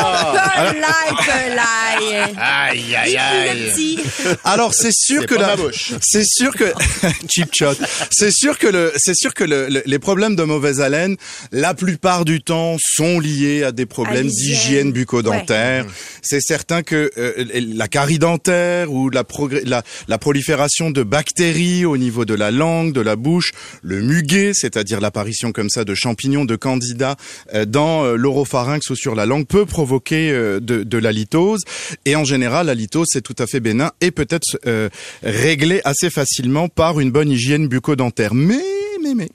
Aïe, 2.38 2.96
aïe, 2.96 3.18
aïe. 3.18 3.72
Petit. 3.72 4.00
Alors 4.44 4.74
c'est 4.74 4.92
sûr 4.94 5.22
C'est 5.22 5.28
que 5.28 5.36
la, 5.36 5.56
c'est 6.02 6.26
sûr 6.26 6.54
que 6.54 6.66
cheap 7.30 7.50
shot. 7.54 7.74
C'est 8.12 8.32
sûr 8.32 8.58
que 8.58 8.68
le, 8.68 8.92
c'est 8.98 9.16
sûr 9.16 9.34
que 9.34 9.44
le, 9.44 9.68
le- 9.70 9.84
les 9.86 10.00
problèmes 10.00 10.36
de 10.36 10.44
mauvaise 10.44 10.82
haleine, 10.82 11.16
la 11.52 11.74
plupart 11.74 12.26
du 12.26 12.42
temps, 12.42 12.78
sont 12.80 13.20
liés 13.20 13.64
à 13.64 13.72
des 13.72 13.86
problèmes 13.86 14.28
d'hygiène 14.28 14.92
bucco-dentaire. 14.92 15.86
C'est 16.22 16.42
certain 16.42 16.82
que 16.84 17.12
euh, 17.18 17.46
la 17.76 17.88
carie 17.88 18.20
dentaire 18.20 18.92
ou 18.92 19.10
la, 19.10 19.24
progr- 19.24 19.62
la, 19.66 19.84
la 20.08 20.18
prolifération 20.18 20.92
de 20.92 21.04
bactéries 21.04 21.86
au 21.86 21.98
niveau 21.98 22.26
de 22.26 22.34
la 22.34 22.52
langue, 22.52 22.94
de 22.94 23.02
la 23.02 23.16
bouche, 23.16 23.52
le 23.82 24.02
muguet, 24.02 24.52
c'est-à-dire 24.54 25.00
l'apparition 25.02 25.52
comme 25.52 25.70
ça 25.70 25.84
de 25.84 25.94
champignons, 25.96 26.46
de 26.46 26.56
candidats 26.56 27.16
euh, 27.54 27.66
dans 27.66 28.04
euh, 28.06 28.16
l'oropharynx 28.16 28.90
ou 28.90 28.96
sur 28.96 29.16
la 29.16 29.26
langue, 29.26 29.46
peut 29.46 29.66
provoquer 29.66 29.83
euh, 30.12 30.60
de, 30.60 30.84
de 30.84 30.98
la 30.98 31.12
litose. 31.12 31.62
Et 32.06 32.16
en 32.16 32.24
général, 32.24 32.68
la 32.68 32.76
litose, 32.76 33.08
c'est 33.10 33.22
tout 33.22 33.36
à 33.40 33.48
fait 33.48 33.60
bénin 33.60 33.92
et 34.02 34.12
peut-être 34.12 34.58
euh, 34.66 34.90
réglé 35.24 35.82
assez 35.84 36.10
facilement 36.10 36.70
par 36.70 37.00
une 37.00 37.12
bonne 37.12 37.30
hygiène 37.30 37.68
bucco-dentaire. 37.68 38.34
Mais, 38.34 38.62
mais, 39.02 39.14
mais, 39.16 39.30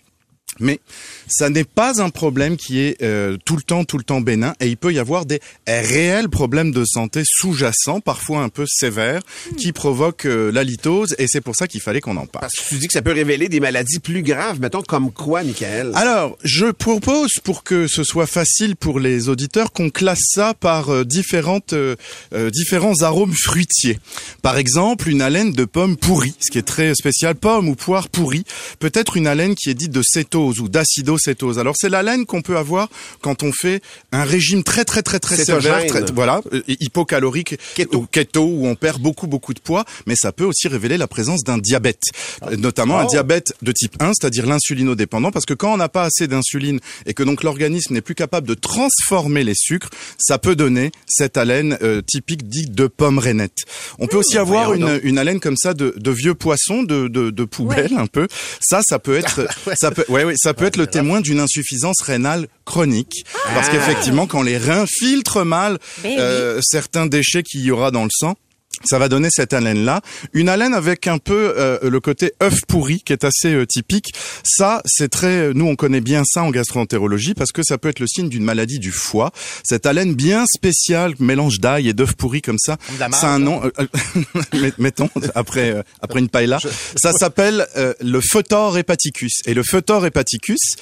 mais 0.60 0.80
ça 1.28 1.50
n'est 1.50 1.64
pas 1.64 2.02
un 2.02 2.10
problème 2.10 2.56
qui 2.56 2.80
est 2.80 3.02
euh, 3.02 3.36
tout 3.44 3.56
le 3.56 3.62
temps, 3.62 3.84
tout 3.84 3.98
le 3.98 4.04
temps 4.04 4.20
bénin, 4.20 4.54
et 4.60 4.68
il 4.68 4.76
peut 4.76 4.92
y 4.92 4.98
avoir 4.98 5.26
des 5.26 5.40
réels 5.66 6.28
problèmes 6.28 6.70
de 6.70 6.84
santé 6.84 7.22
sous-jacents, 7.24 8.00
parfois 8.00 8.42
un 8.42 8.48
peu 8.48 8.64
sévères, 8.66 9.22
qui 9.56 9.72
provoquent 9.72 10.26
euh, 10.26 10.50
la 10.50 10.64
litose, 10.64 11.14
et 11.18 11.26
c'est 11.28 11.40
pour 11.40 11.56
ça 11.56 11.66
qu'il 11.66 11.80
fallait 11.80 12.00
qu'on 12.00 12.16
en 12.16 12.26
parle. 12.26 12.42
Parce 12.42 12.54
que 12.54 12.68
tu 12.68 12.78
dis 12.78 12.86
que 12.86 12.92
ça 12.92 13.02
peut 13.02 13.12
révéler 13.12 13.48
des 13.48 13.60
maladies 13.60 13.98
plus 13.98 14.22
graves, 14.22 14.60
mettons, 14.60 14.82
comme 14.82 15.12
quoi, 15.12 15.42
Michael? 15.42 15.92
Alors, 15.94 16.36
je 16.44 16.66
propose, 16.66 17.32
pour 17.42 17.62
que 17.62 17.86
ce 17.86 18.04
soit 18.04 18.26
facile 18.26 18.76
pour 18.76 19.00
les 19.00 19.28
auditeurs, 19.28 19.72
qu'on 19.72 19.90
classe 19.90 20.22
ça 20.34 20.54
par 20.54 20.90
euh, 20.90 21.04
différentes, 21.04 21.72
euh, 21.72 21.96
euh, 22.34 22.50
différents 22.50 23.02
arômes 23.02 23.34
fruitiers. 23.34 23.98
Par 24.42 24.56
exemple, 24.56 25.08
une 25.08 25.22
haleine 25.22 25.52
de 25.52 25.64
pomme 25.64 25.96
pourrie, 25.96 26.34
ce 26.40 26.50
qui 26.50 26.58
est 26.58 26.62
très 26.62 26.94
spécial, 26.94 27.34
pomme 27.34 27.68
ou 27.68 27.74
poire 27.74 28.08
pourrie, 28.08 28.44
peut-être 28.78 29.16
une 29.16 29.26
haleine 29.26 29.54
qui 29.54 29.70
est 29.70 29.74
dite 29.74 29.92
de 29.92 30.02
cétose 30.02 30.60
ou 30.60 30.68
d'acidocétose. 31.18 31.58
Alors, 31.58 31.74
c'est 31.78 31.88
l'haleine 31.88 32.26
qu'on 32.26 32.42
peut 32.42 32.56
avoir 32.56 32.88
quand 33.20 33.42
on 33.42 33.52
fait 33.52 33.82
un 34.12 34.24
régime 34.24 34.62
très 34.62 34.84
très 34.84 35.02
très 35.02 35.18
très 35.18 35.36
sévère, 35.36 35.86
très- 35.86 36.12
voilà, 36.12 36.40
euh, 36.52 36.62
hypocalorique, 36.68 37.56
Keto. 37.74 37.98
ou 37.98 38.06
keto, 38.06 38.42
où 38.44 38.66
on 38.66 38.74
perd 38.74 39.00
beaucoup 39.00 39.26
beaucoup 39.26 39.54
de 39.54 39.60
poids, 39.60 39.84
mais 40.06 40.14
ça 40.16 40.32
peut 40.32 40.44
aussi 40.44 40.68
révéler 40.68 40.96
la 40.96 41.06
présence 41.06 41.42
d'un 41.44 41.58
diabète, 41.58 42.02
Euh, 42.44 42.56
notamment 42.56 42.98
un 42.98 43.04
diabète 43.06 43.52
de 43.62 43.72
type 43.72 43.96
1, 44.00 44.12
c'est-à-dire 44.14 44.46
l'insulinodépendant, 44.46 45.30
parce 45.30 45.44
que 45.44 45.54
quand 45.54 45.72
on 45.72 45.76
n'a 45.76 45.88
pas 45.88 46.04
assez 46.04 46.26
d'insuline 46.28 46.80
et 47.06 47.14
que 47.14 47.22
donc 47.22 47.42
l'organisme 47.42 47.94
n'est 47.94 48.00
plus 48.00 48.14
capable 48.14 48.46
de 48.46 48.54
transformer 48.54 49.42
les 49.44 49.54
sucres, 49.56 49.88
ça 50.18 50.38
peut 50.38 50.54
donner 50.56 50.92
cette 51.06 51.36
haleine 51.36 51.76
euh, 51.82 52.00
typique 52.02 52.48
dite 52.48 52.72
de 52.72 52.86
pomme 52.86 53.18
rainette. 53.18 53.56
On 53.98 54.06
peut 54.06 54.16
aussi 54.18 54.38
avoir 54.38 54.66
voyons 54.66 54.86
une, 54.86 55.00
une 55.02 55.18
haleine 55.18 55.40
comme 55.40 55.56
ça 55.56 55.74
de, 55.74 55.94
de 55.96 56.10
vieux 56.10 56.34
poissons, 56.34 56.82
de, 56.82 57.08
de, 57.08 57.30
de 57.30 57.44
poubelle 57.44 57.94
un 57.96 58.06
peu. 58.06 58.28
Ça, 58.60 58.80
ça 58.86 58.98
peut 58.98 59.16
être, 59.22 59.46
ça 59.76 59.90
peut, 59.90 60.04
ouais, 60.08 60.24
ouais, 60.24 60.34
ça 60.36 60.54
peut 60.54 60.64
être 60.66 60.76
le 60.76 60.86
témoin 60.86 61.07
d'une 61.20 61.40
insuffisance 61.40 62.00
rénale 62.02 62.48
chronique, 62.64 63.24
parce 63.54 63.68
qu'effectivement, 63.68 64.26
quand 64.26 64.42
les 64.42 64.58
reins 64.58 64.86
filtrent 64.86 65.44
mal 65.44 65.78
Ben 66.02 66.18
euh, 66.18 66.60
certains 66.62 67.06
déchets 67.06 67.42
qu'il 67.42 67.62
y 67.62 67.70
aura 67.70 67.90
dans 67.90 68.04
le 68.04 68.10
sang. 68.12 68.36
Ça 68.84 68.98
va 69.00 69.08
donner 69.08 69.28
cette 69.32 69.54
haleine-là. 69.54 70.02
Une 70.34 70.48
haleine 70.48 70.72
avec 70.72 71.08
un 71.08 71.18
peu 71.18 71.52
euh, 71.58 71.78
le 71.82 71.98
côté 71.98 72.32
œuf 72.40 72.60
pourri 72.68 73.02
qui 73.04 73.12
est 73.12 73.24
assez 73.24 73.52
euh, 73.52 73.66
typique. 73.66 74.14
Ça, 74.44 74.82
c'est 74.84 75.08
très... 75.08 75.52
Nous, 75.52 75.66
on 75.66 75.74
connaît 75.74 76.00
bien 76.00 76.22
ça 76.24 76.44
en 76.44 76.50
gastroentérologie 76.52 77.34
parce 77.34 77.50
que 77.50 77.64
ça 77.64 77.76
peut 77.76 77.88
être 77.88 77.98
le 77.98 78.06
signe 78.06 78.28
d'une 78.28 78.44
maladie 78.44 78.78
du 78.78 78.92
foie. 78.92 79.32
Cette 79.64 79.84
haleine 79.84 80.14
bien 80.14 80.44
spéciale, 80.46 81.14
mélange 81.18 81.58
d'ail 81.58 81.88
et 81.88 81.92
d'œuf 81.92 82.14
pourri 82.14 82.40
comme 82.40 82.58
ça, 82.58 82.76
c'est 83.18 83.26
un 83.26 83.40
nom... 83.40 83.64
euh, 83.64 83.70
euh, 83.80 84.22
met- 84.60 84.72
mettons, 84.78 85.10
après, 85.34 85.70
euh, 85.72 85.82
après 86.00 86.20
une 86.20 86.28
paella. 86.28 86.60
Ça 86.94 87.12
s'appelle 87.12 87.66
euh, 87.76 87.94
le 88.00 88.20
photor 88.20 88.78
hepaticus. 88.78 89.40
Et 89.46 89.54
le 89.54 89.64
photor 89.64 90.06
hepaticus, 90.06 90.76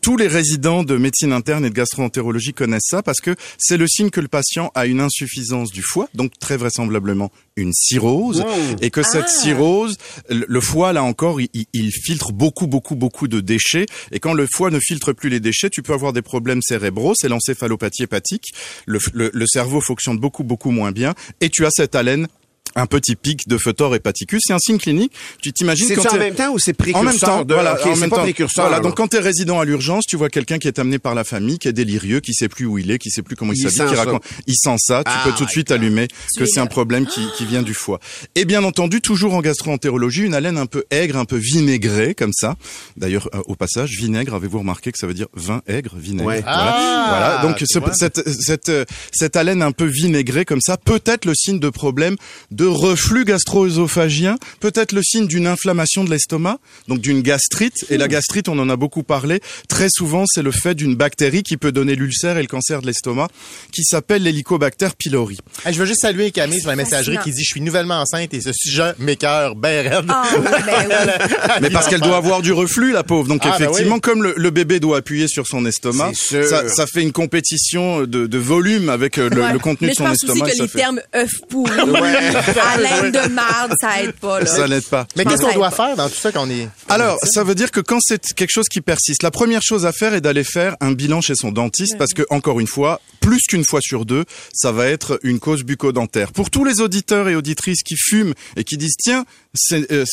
tous 0.00 0.16
les 0.16 0.26
résidents 0.26 0.82
de 0.82 0.96
médecine 0.96 1.32
interne 1.32 1.64
et 1.64 1.70
de 1.70 1.74
gastroentérologie 1.74 2.54
connaissent 2.54 2.88
ça 2.90 3.02
parce 3.04 3.20
que 3.20 3.36
c'est 3.56 3.76
le 3.76 3.86
signe 3.86 4.10
que 4.10 4.20
le 4.20 4.28
patient 4.28 4.72
a 4.74 4.86
une 4.86 4.98
insuffisance 5.00 5.70
du 5.70 5.82
foie, 5.82 6.08
donc 6.14 6.32
très 6.40 6.56
vraisemblablement 6.56 7.25
une 7.56 7.72
cirrhose, 7.72 8.44
et 8.82 8.90
que 8.90 9.02
cette 9.02 9.28
cirrhose, 9.28 9.96
le 10.28 10.60
foie 10.60 10.92
là 10.92 11.02
encore, 11.02 11.40
il, 11.40 11.48
il- 11.54 11.66
il 11.72 11.90
filtre 11.90 12.32
beaucoup 12.32 12.66
beaucoup 12.66 12.96
beaucoup 12.96 13.28
de 13.28 13.40
déchets, 13.40 13.86
et 14.12 14.20
quand 14.20 14.34
le 14.34 14.46
foie 14.52 14.70
ne 14.70 14.78
filtre 14.80 15.12
plus 15.12 15.28
les 15.30 15.40
déchets, 15.40 15.70
tu 15.70 15.82
peux 15.82 15.92
avoir 15.94 16.12
des 16.12 16.22
problèmes 16.22 16.60
cérébraux, 16.62 17.14
c'est 17.16 17.28
l'encéphalopathie 17.28 18.02
hépatique, 18.02 18.52
le, 18.86 18.98
f- 18.98 19.10
le- 19.14 19.30
le 19.32 19.46
cerveau 19.46 19.80
fonctionne 19.80 20.18
beaucoup 20.18 20.44
beaucoup 20.44 20.70
moins 20.70 20.92
bien, 20.92 21.14
et 21.40 21.48
tu 21.48 21.64
as 21.64 21.70
cette 21.70 21.94
haleine 21.94 22.26
un 22.74 22.86
petit 22.86 23.16
pic 23.16 23.48
de 23.48 23.56
photor 23.56 23.94
hépaticus. 23.94 24.42
C'est 24.46 24.52
un 24.52 24.58
signe 24.58 24.78
clinique. 24.78 25.12
Tu 25.42 25.52
t'imagines 25.52 25.86
C'est 25.86 26.06
en 26.08 26.16
même 26.18 26.34
temps 26.34 26.52
ou 26.52 26.58
c'est 26.58 26.72
précurseur 26.74 27.00
en 27.02 27.04
même 27.10 27.18
temps, 27.18 27.44
de- 27.44 27.54
voilà, 27.54 27.78
en 27.82 27.96
même 27.96 28.10
pas 28.10 28.16
temps. 28.16 28.22
précurseur, 28.22 28.64
Voilà, 28.64 28.76
alors. 28.78 28.88
donc 28.90 28.96
quand 28.96 29.08
tu 29.08 29.16
es 29.16 29.20
résident 29.20 29.58
à 29.60 29.64
l'urgence, 29.64 30.04
tu 30.06 30.16
vois 30.16 30.28
quelqu'un 30.28 30.58
qui 30.58 30.68
est 30.68 30.78
amené 30.78 30.98
par 30.98 31.14
la 31.14 31.24
famille, 31.24 31.58
qui 31.58 31.68
est 31.68 31.72
délirieux, 31.72 32.20
qui 32.20 32.34
sait 32.34 32.48
plus 32.48 32.66
où 32.66 32.78
il 32.78 32.90
est, 32.90 32.98
qui 32.98 33.10
sait 33.10 33.22
plus 33.22 33.36
comment 33.36 33.52
il, 33.52 33.58
Il 33.58 33.70
s'habille, 33.70 33.90
qui 33.92 33.96
ça. 33.96 34.04
raconte, 34.04 34.22
il 34.46 34.54
sent 34.56 34.76
ça, 34.78 35.02
tu 35.04 35.12
Ah, 35.14 35.22
peux 35.24 35.32
tout 35.32 35.44
de 35.44 35.50
suite 35.50 35.70
allumer 35.70 36.08
que 36.36 36.44
c'est 36.46 36.60
un 36.60 36.66
problème 36.66 37.06
qui, 37.06 37.20
qui 37.36 37.46
vient 37.46 37.62
du 37.62 37.72
foie. 37.74 38.00
Et 38.34 38.44
bien 38.44 38.62
entendu, 38.64 39.00
toujours 39.00 39.34
en 39.34 39.40
gastroentérologie, 39.40 40.22
une 40.24 40.34
haleine 40.34 40.58
un 40.58 40.66
peu 40.66 40.84
aigre, 40.90 41.16
un 41.16 41.24
peu 41.24 41.36
vinaigrée 41.36 42.14
comme 42.14 42.32
ça. 42.32 42.56
D'ailleurs, 42.96 43.28
euh, 43.34 43.40
au 43.46 43.54
passage, 43.54 43.90
vinaigre, 43.96 44.34
avez-vous 44.34 44.58
remarqué 44.58 44.92
que 44.92 44.98
ça 44.98 45.06
veut 45.06 45.14
dire 45.14 45.28
vin 45.34 45.62
aigre, 45.66 45.94
vinaigre? 45.96 46.26
Ouais. 46.28 46.40
Voilà. 46.42 46.74
Ah, 46.76 47.06
voilà. 47.08 47.42
Donc 47.42 47.58
ce- 47.66 47.80
cette, 47.94 48.28
cette, 48.40 48.68
euh, 48.68 48.84
cette 49.12 49.36
haleine 49.36 49.62
un 49.62 49.72
peu 49.72 49.84
vinaigrée 49.86 50.44
comme 50.44 50.60
ça 50.60 50.76
peut 50.76 51.00
être 51.06 51.24
le 51.24 51.34
signe 51.34 51.58
de 51.58 51.68
problème 51.70 52.16
de 52.56 52.64
reflux 52.66 53.24
gastro-œsophagien, 53.24 54.36
peut-être 54.60 54.92
le 54.92 55.02
signe 55.02 55.26
d'une 55.26 55.46
inflammation 55.46 56.04
de 56.04 56.10
l'estomac, 56.10 56.58
donc 56.88 57.00
d'une 57.00 57.20
gastrite. 57.22 57.84
Et 57.90 57.98
la 57.98 58.08
gastrite, 58.08 58.48
on 58.48 58.58
en 58.58 58.68
a 58.70 58.76
beaucoup 58.76 59.02
parlé. 59.02 59.40
Très 59.68 59.88
souvent, 59.90 60.24
c'est 60.26 60.42
le 60.42 60.50
fait 60.50 60.74
d'une 60.74 60.94
bactérie 60.94 61.42
qui 61.42 61.56
peut 61.56 61.72
donner 61.72 61.94
l'ulcère 61.94 62.38
et 62.38 62.42
le 62.42 62.48
cancer 62.48 62.80
de 62.80 62.86
l'estomac, 62.86 63.28
qui 63.72 63.82
s'appelle 63.84 64.22
l'hélicobacter 64.22 64.88
pylori. 64.98 65.38
Hey, 65.64 65.74
je 65.74 65.78
veux 65.78 65.86
juste 65.86 66.00
saluer 66.00 66.30
Camille 66.30 66.60
sur 66.60 66.70
la 66.70 66.76
messagerie 66.76 67.18
qui 67.22 67.30
dit 67.30 67.42
je 67.44 67.48
suis 67.50 67.60
nouvellement 67.60 68.00
enceinte 68.00 68.32
et 68.34 68.40
ce 68.40 68.52
sujet 68.52 68.92
m'écœure 68.98 69.54
ben 69.54 69.86
raide. 69.88 70.04
Ah 70.08 70.24
oui, 70.36 70.44
ben 70.66 70.86
oui. 70.88 71.34
Mais 71.62 71.70
parce 71.70 71.88
qu'elle 71.88 72.00
doit 72.00 72.16
avoir 72.16 72.42
du 72.42 72.52
reflux, 72.52 72.92
la 72.92 73.02
pauvre. 73.04 73.28
Donc 73.28 73.42
Ah, 73.44 73.50
bah 73.50 73.56
effectivement, 73.64 73.96
oui. 73.96 74.00
comme 74.00 74.22
le, 74.22 74.34
le 74.36 74.50
bébé 74.50 74.80
doit 74.80 74.98
appuyer 74.98 75.28
sur 75.28 75.46
son 75.46 75.64
estomac, 75.66 76.12
ça, 76.14 76.68
ça 76.68 76.86
fait 76.86 77.02
une 77.02 77.12
compétition 77.12 78.00
de, 78.02 78.26
de 78.26 78.38
volume 78.38 78.88
avec 78.88 79.18
euh, 79.18 79.28
le, 79.28 79.42
Ouais. 79.42 79.52
le 79.52 79.58
contenu 79.58 79.88
Mais 79.88 79.92
de 79.92 79.98
je 79.98 79.98
son 79.98 80.04
pense 80.08 80.22
estomac. 80.22 80.46
aussi 80.46 80.56
que 80.56 80.62
les 80.62 80.68
fait- 80.68 80.78
termes 80.78 81.00
œuf 81.14 81.30
pourri, 82.52 82.86
haleine 82.86 83.12
de 83.12 83.28
marde, 83.32 83.72
ça 83.80 84.02
aide 84.02 84.12
pas. 84.12 84.40
Là. 84.40 84.46
Ça 84.46 84.68
n'aide 84.68 84.86
pas. 84.86 85.06
Mais 85.16 85.24
qu'est-ce 85.24 85.42
qu'on 85.42 85.54
doit 85.54 85.70
faire 85.70 85.96
dans 85.96 86.08
tout 86.08 86.14
ça 86.14 86.32
quand 86.32 86.46
on 86.46 86.50
est... 86.50 86.68
Alors, 86.88 87.18
ça 87.22 87.44
veut 87.44 87.54
dire 87.54 87.70
que 87.70 87.80
quand 87.80 87.98
c'est 88.00 88.34
quelque 88.34 88.52
chose 88.52 88.68
qui 88.68 88.80
persiste, 88.80 89.22
la 89.22 89.30
première 89.30 89.62
chose 89.62 89.86
à 89.86 89.92
faire 89.92 90.14
est 90.14 90.20
d'aller 90.20 90.44
faire 90.44 90.76
un 90.80 90.92
bilan 90.92 91.20
chez 91.20 91.34
son 91.34 91.52
dentiste 91.52 91.96
parce 91.98 92.12
que, 92.12 92.22
encore 92.30 92.60
une 92.60 92.66
fois, 92.66 93.00
plus 93.20 93.42
qu'une 93.48 93.64
fois 93.64 93.80
sur 93.82 94.04
deux, 94.04 94.24
ça 94.52 94.72
va 94.72 94.86
être 94.86 95.18
une 95.22 95.40
cause 95.40 95.64
bucco-dentaire. 95.64 96.32
Pour 96.32 96.50
tous 96.50 96.64
les 96.64 96.80
auditeurs 96.80 97.28
et 97.28 97.34
auditrices 97.34 97.82
qui 97.82 97.96
fument 97.96 98.34
et 98.56 98.64
qui 98.64 98.76
disent, 98.76 98.96
tiens, 98.98 99.24
c'est 99.56 99.90
euh, 99.90 100.04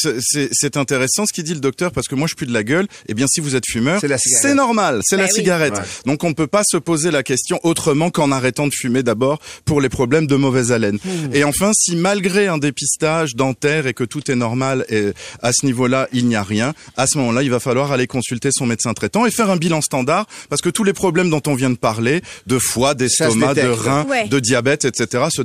intéressant 0.76 1.26
ce 1.26 1.34
qu'il 1.34 1.44
dit 1.44 1.54
le 1.54 1.60
docteur 1.60 1.92
parce 1.92 2.08
que 2.08 2.16
moi 2.16 2.28
je 2.28 2.36
pue 2.36 2.46
de 2.46 2.54
la 2.54 2.64
gueule, 2.64 2.88
eh 3.08 3.14
bien 3.14 3.28
si 3.28 3.40
vous 3.42 3.56
êtes 3.56 3.66
fumeur, 3.68 4.02
C'est 4.18 4.54
normal, 4.54 5.02
c'est 5.04 5.18
Ben 5.18 5.24
la 5.24 5.28
oui. 5.28 5.34
cigarette. 5.34 5.74
Ouais. 5.74 5.84
Donc 6.06 6.24
on 6.24 6.30
ne 6.30 6.34
peut 6.34 6.48
pas 6.48 6.64
se 6.66 6.78
poser 6.78 7.12
la 7.12 7.24
question 7.24 7.60
autrement 7.64 8.10
qu'en 8.10 8.32
arrêtant 8.32 8.68
de 8.68 8.74
fumer 8.74 9.04
d'abord 9.04 9.40
pour 9.66 9.82
les 9.82 9.90
problèmes 9.90 10.28
de 10.28 10.36
mauvaise 10.36 10.72
haleine. 10.72 10.98
Hmm. 11.04 11.34
Et 11.34 11.44
enfin, 11.44 11.72
si 11.74 11.96
malgré 11.96 12.23
un 12.24 12.58
dépistage 12.58 13.36
dentaire 13.36 13.86
et 13.88 13.94
que 13.94 14.04
tout 14.04 14.32
est 14.32 14.36
normal 14.36 14.86
et 14.90 15.12
à 15.42 15.52
ce 15.54 15.66
niveau-là, 15.66 16.08
il 16.14 16.26
n'y 16.28 16.36
a 16.36 16.44
rien, 16.44 16.74
à 16.98 17.06
ce 17.08 17.18
moment-là, 17.18 17.44
il 17.44 17.50
va 17.50 17.60
falloir 17.60 17.92
aller 17.92 18.08
consulter 18.08 18.50
son 18.52 18.66
médecin 18.66 18.94
traitant 18.94 19.26
et 19.26 19.32
faire 19.32 19.50
un 19.50 19.58
bilan 19.58 19.82
standard 19.82 20.26
parce 20.50 20.62
que 20.62 20.70
tous 20.70 20.84
les 20.84 20.94
problèmes 20.94 21.30
dont 21.30 21.42
on 21.48 21.54
vient 21.56 21.70
de 21.70 21.76
parler, 21.76 22.22
de 22.48 22.60
foie, 22.60 22.94
d'estomac, 22.94 23.54
de 23.56 23.68
rein, 23.68 24.06
Ouais. 24.06 24.28
de 24.28 24.40
diabète, 24.40 24.86
etc., 24.86 25.26
se, 25.30 25.42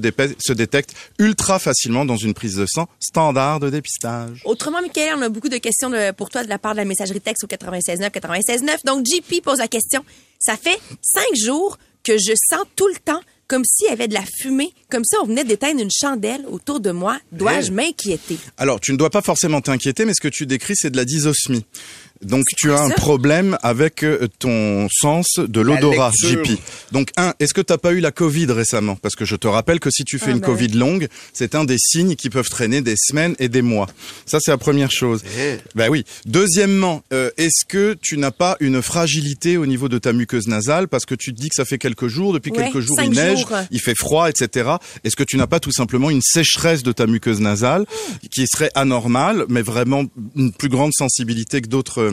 détectent 0.52 0.94
ultra 1.18 1.58
facilement 1.58 2.04
dans 2.04 2.16
une 2.16 2.34
prise 2.34 2.56
de 2.56 2.66
sang 2.66 2.88
standard 3.00 3.60
de 3.60 3.70
dépistage. 3.70 4.42
Autrement, 4.44 4.80
Michael, 4.80 5.14
on 5.18 5.22
a 5.22 5.28
beaucoup 5.28 5.48
de 5.48 5.58
questions 5.58 5.90
de- 5.90 6.12
pour 6.12 6.30
toi 6.30 6.44
de 6.44 6.48
la 6.48 6.58
part 6.58 6.72
de 6.72 6.78
la 6.78 6.84
messagerie 6.84 7.20
texte 7.20 7.44
au 7.44 7.46
96.9, 7.46 8.10
96.9. 8.10 8.84
Donc, 8.84 9.04
JP 9.06 9.42
pose 9.42 9.58
la 9.58 9.68
question. 9.68 10.04
Ça 10.38 10.56
fait 10.56 10.78
cinq 11.02 11.26
jours 11.44 11.78
que 12.04 12.16
je 12.18 12.32
sens 12.50 12.64
tout 12.76 12.86
le 12.88 12.96
temps 13.04 13.20
comme 13.48 13.64
s'il 13.64 13.88
y 13.88 13.90
avait 13.90 14.08
de 14.08 14.14
la 14.14 14.24
fumée, 14.40 14.72
comme 14.90 15.04
si 15.04 15.16
on 15.22 15.26
venait 15.26 15.44
d'éteindre 15.44 15.80
une 15.80 15.90
chandelle 15.90 16.44
autour 16.48 16.80
de 16.80 16.90
moi. 16.90 17.18
Dois-je 17.32 17.72
m'inquiéter? 17.72 18.38
Alors, 18.58 18.78
tu 18.78 18.92
ne 18.92 18.98
dois 18.98 19.10
pas 19.10 19.22
forcément 19.22 19.62
t'inquiéter, 19.62 20.04
mais 20.04 20.12
ce 20.14 20.20
que 20.20 20.28
tu 20.28 20.46
décris, 20.46 20.74
c'est 20.76 20.90
de 20.90 20.96
la 20.96 21.06
dysosmie. 21.06 21.64
Donc, 22.22 22.44
tu 22.56 22.72
as 22.72 22.80
un 22.80 22.90
problème 22.90 23.56
avec 23.62 24.02
euh, 24.02 24.28
ton 24.38 24.88
sens 24.90 25.38
de 25.38 25.60
l'odorat. 25.60 26.10
JP. 26.22 26.58
Donc, 26.92 27.10
un, 27.16 27.34
est-ce 27.38 27.54
que 27.54 27.60
t'as 27.60 27.78
pas 27.78 27.92
eu 27.92 28.00
la 28.00 28.10
Covid 28.10 28.46
récemment? 28.46 28.96
Parce 28.96 29.14
que 29.14 29.24
je 29.24 29.36
te 29.36 29.46
rappelle 29.46 29.80
que 29.80 29.90
si 29.90 30.04
tu 30.04 30.18
fais 30.18 30.30
Ah, 30.30 30.34
une 30.34 30.40
bah 30.40 30.46
Covid 30.46 30.68
longue, 30.68 31.08
c'est 31.32 31.54
un 31.54 31.64
des 31.64 31.76
signes 31.78 32.16
qui 32.16 32.30
peuvent 32.30 32.48
traîner 32.48 32.80
des 32.80 32.94
semaines 32.96 33.34
et 33.38 33.48
des 33.48 33.62
mois. 33.62 33.86
Ça, 34.26 34.38
c'est 34.40 34.50
la 34.50 34.58
première 34.58 34.90
chose. 34.90 35.22
Eh. 35.38 35.56
Ben 35.74 35.88
oui. 35.90 36.04
Deuxièmement, 36.26 37.02
euh, 37.12 37.30
est-ce 37.36 37.64
que 37.66 37.96
tu 38.00 38.16
n'as 38.18 38.30
pas 38.30 38.56
une 38.60 38.82
fragilité 38.82 39.56
au 39.56 39.66
niveau 39.66 39.88
de 39.88 39.98
ta 39.98 40.12
muqueuse 40.12 40.48
nasale? 40.48 40.88
Parce 40.88 41.04
que 41.06 41.14
tu 41.14 41.32
te 41.34 41.40
dis 41.40 41.48
que 41.48 41.54
ça 41.56 41.64
fait 41.64 41.78
quelques 41.78 42.08
jours, 42.08 42.32
depuis 42.32 42.50
Ouais, 42.52 42.64
quelques 42.64 42.80
jours 42.80 43.00
il 43.02 43.10
neige, 43.10 43.40
jours. 43.40 43.52
il 43.70 43.80
fait 43.80 43.94
froid, 43.96 44.28
etc. 44.28 44.70
Est-ce 45.04 45.16
que 45.16 45.24
tu 45.24 45.36
n'as 45.36 45.46
pas 45.46 45.60
tout 45.60 45.72
simplement 45.72 46.10
une 46.10 46.22
sécheresse 46.22 46.82
de 46.82 46.92
ta 46.92 47.06
muqueuse 47.06 47.40
nasale 47.40 47.84
qui 48.30 48.46
serait 48.46 48.70
anormale, 48.74 49.44
mais 49.48 49.62
vraiment 49.62 50.04
une 50.36 50.52
plus 50.52 50.68
grande 50.68 50.92
sensibilité 50.96 51.60
que 51.60 51.68
d'autres 51.68 52.07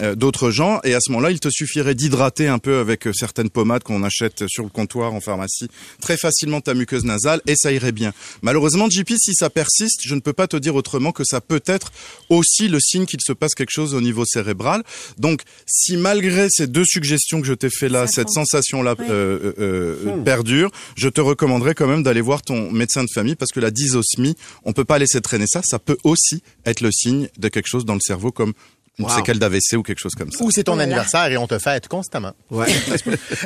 euh, 0.00 0.14
d'autres 0.14 0.50
gens 0.50 0.80
Et 0.84 0.94
à 0.94 1.00
ce 1.00 1.10
moment-là, 1.12 1.30
il 1.30 1.40
te 1.40 1.48
suffirait 1.50 1.94
d'hydrater 1.94 2.48
un 2.48 2.58
peu 2.58 2.78
avec 2.78 3.06
euh, 3.06 3.12
certaines 3.12 3.50
pommades 3.50 3.82
qu'on 3.82 4.02
achète 4.02 4.44
sur 4.48 4.64
le 4.64 4.70
comptoir 4.70 5.14
en 5.14 5.20
pharmacie 5.20 5.68
très 6.00 6.16
facilement 6.16 6.60
ta 6.60 6.74
muqueuse 6.74 7.04
nasale 7.04 7.40
et 7.46 7.54
ça 7.56 7.72
irait 7.72 7.92
bien. 7.92 8.12
Malheureusement, 8.42 8.88
JP, 8.88 9.12
si 9.18 9.34
ça 9.34 9.50
persiste, 9.50 10.00
je 10.04 10.14
ne 10.14 10.20
peux 10.20 10.32
pas 10.32 10.46
te 10.46 10.56
dire 10.56 10.74
autrement 10.74 11.12
que 11.12 11.24
ça 11.24 11.40
peut 11.40 11.62
être 11.66 11.92
aussi 12.28 12.68
le 12.68 12.80
signe 12.80 13.06
qu'il 13.06 13.20
se 13.20 13.32
passe 13.32 13.54
quelque 13.54 13.70
chose 13.70 13.94
au 13.94 14.00
niveau 14.00 14.24
cérébral. 14.24 14.82
Donc, 15.18 15.42
si 15.66 15.96
malgré 15.96 16.48
ces 16.50 16.66
deux 16.66 16.84
suggestions 16.84 17.40
que 17.40 17.46
je 17.46 17.54
t'ai 17.54 17.70
fait 17.70 17.88
là, 17.88 18.06
Ça 18.06 18.12
cette 18.16 18.30
sensation-là 18.30 18.94
euh, 19.00 19.54
euh, 19.58 19.96
euh, 20.06 20.22
perdure, 20.22 20.70
je 20.96 21.08
te 21.08 21.20
recommanderais 21.20 21.74
quand 21.74 21.86
même 21.86 22.02
d'aller 22.02 22.20
voir 22.20 22.42
ton 22.42 22.70
médecin 22.70 23.04
de 23.04 23.08
famille 23.12 23.36
parce 23.36 23.52
que 23.52 23.60
la 23.60 23.70
dysosmie, 23.70 24.36
on 24.64 24.72
peut 24.72 24.84
pas 24.84 24.98
laisser 24.98 25.20
traîner 25.20 25.46
ça. 25.46 25.60
Ça 25.64 25.78
peut 25.78 25.98
aussi 26.04 26.42
être 26.66 26.80
le 26.80 26.90
signe 26.92 27.28
de 27.38 27.48
quelque 27.48 27.68
chose 27.68 27.84
dans 27.84 27.94
le 27.94 28.00
cerveau 28.00 28.32
comme 28.32 28.52
une 28.98 29.04
Wow. 29.06 29.10
séquelle 29.16 29.38
d'AVC 29.38 29.74
ou 29.76 29.82
quelque 29.82 30.00
chose 30.00 30.14
comme 30.16 30.30
ça. 30.32 30.42
Ou 30.42 30.50
c'est 30.50 30.64
ton 30.64 30.76
Oh 30.76 30.80
anniversaire 30.80 31.26
et 31.30 31.36
on 31.36 31.46
te 31.46 31.58
fête 31.58 31.86
constamment. 31.88 32.32
Ouais. 32.50 32.66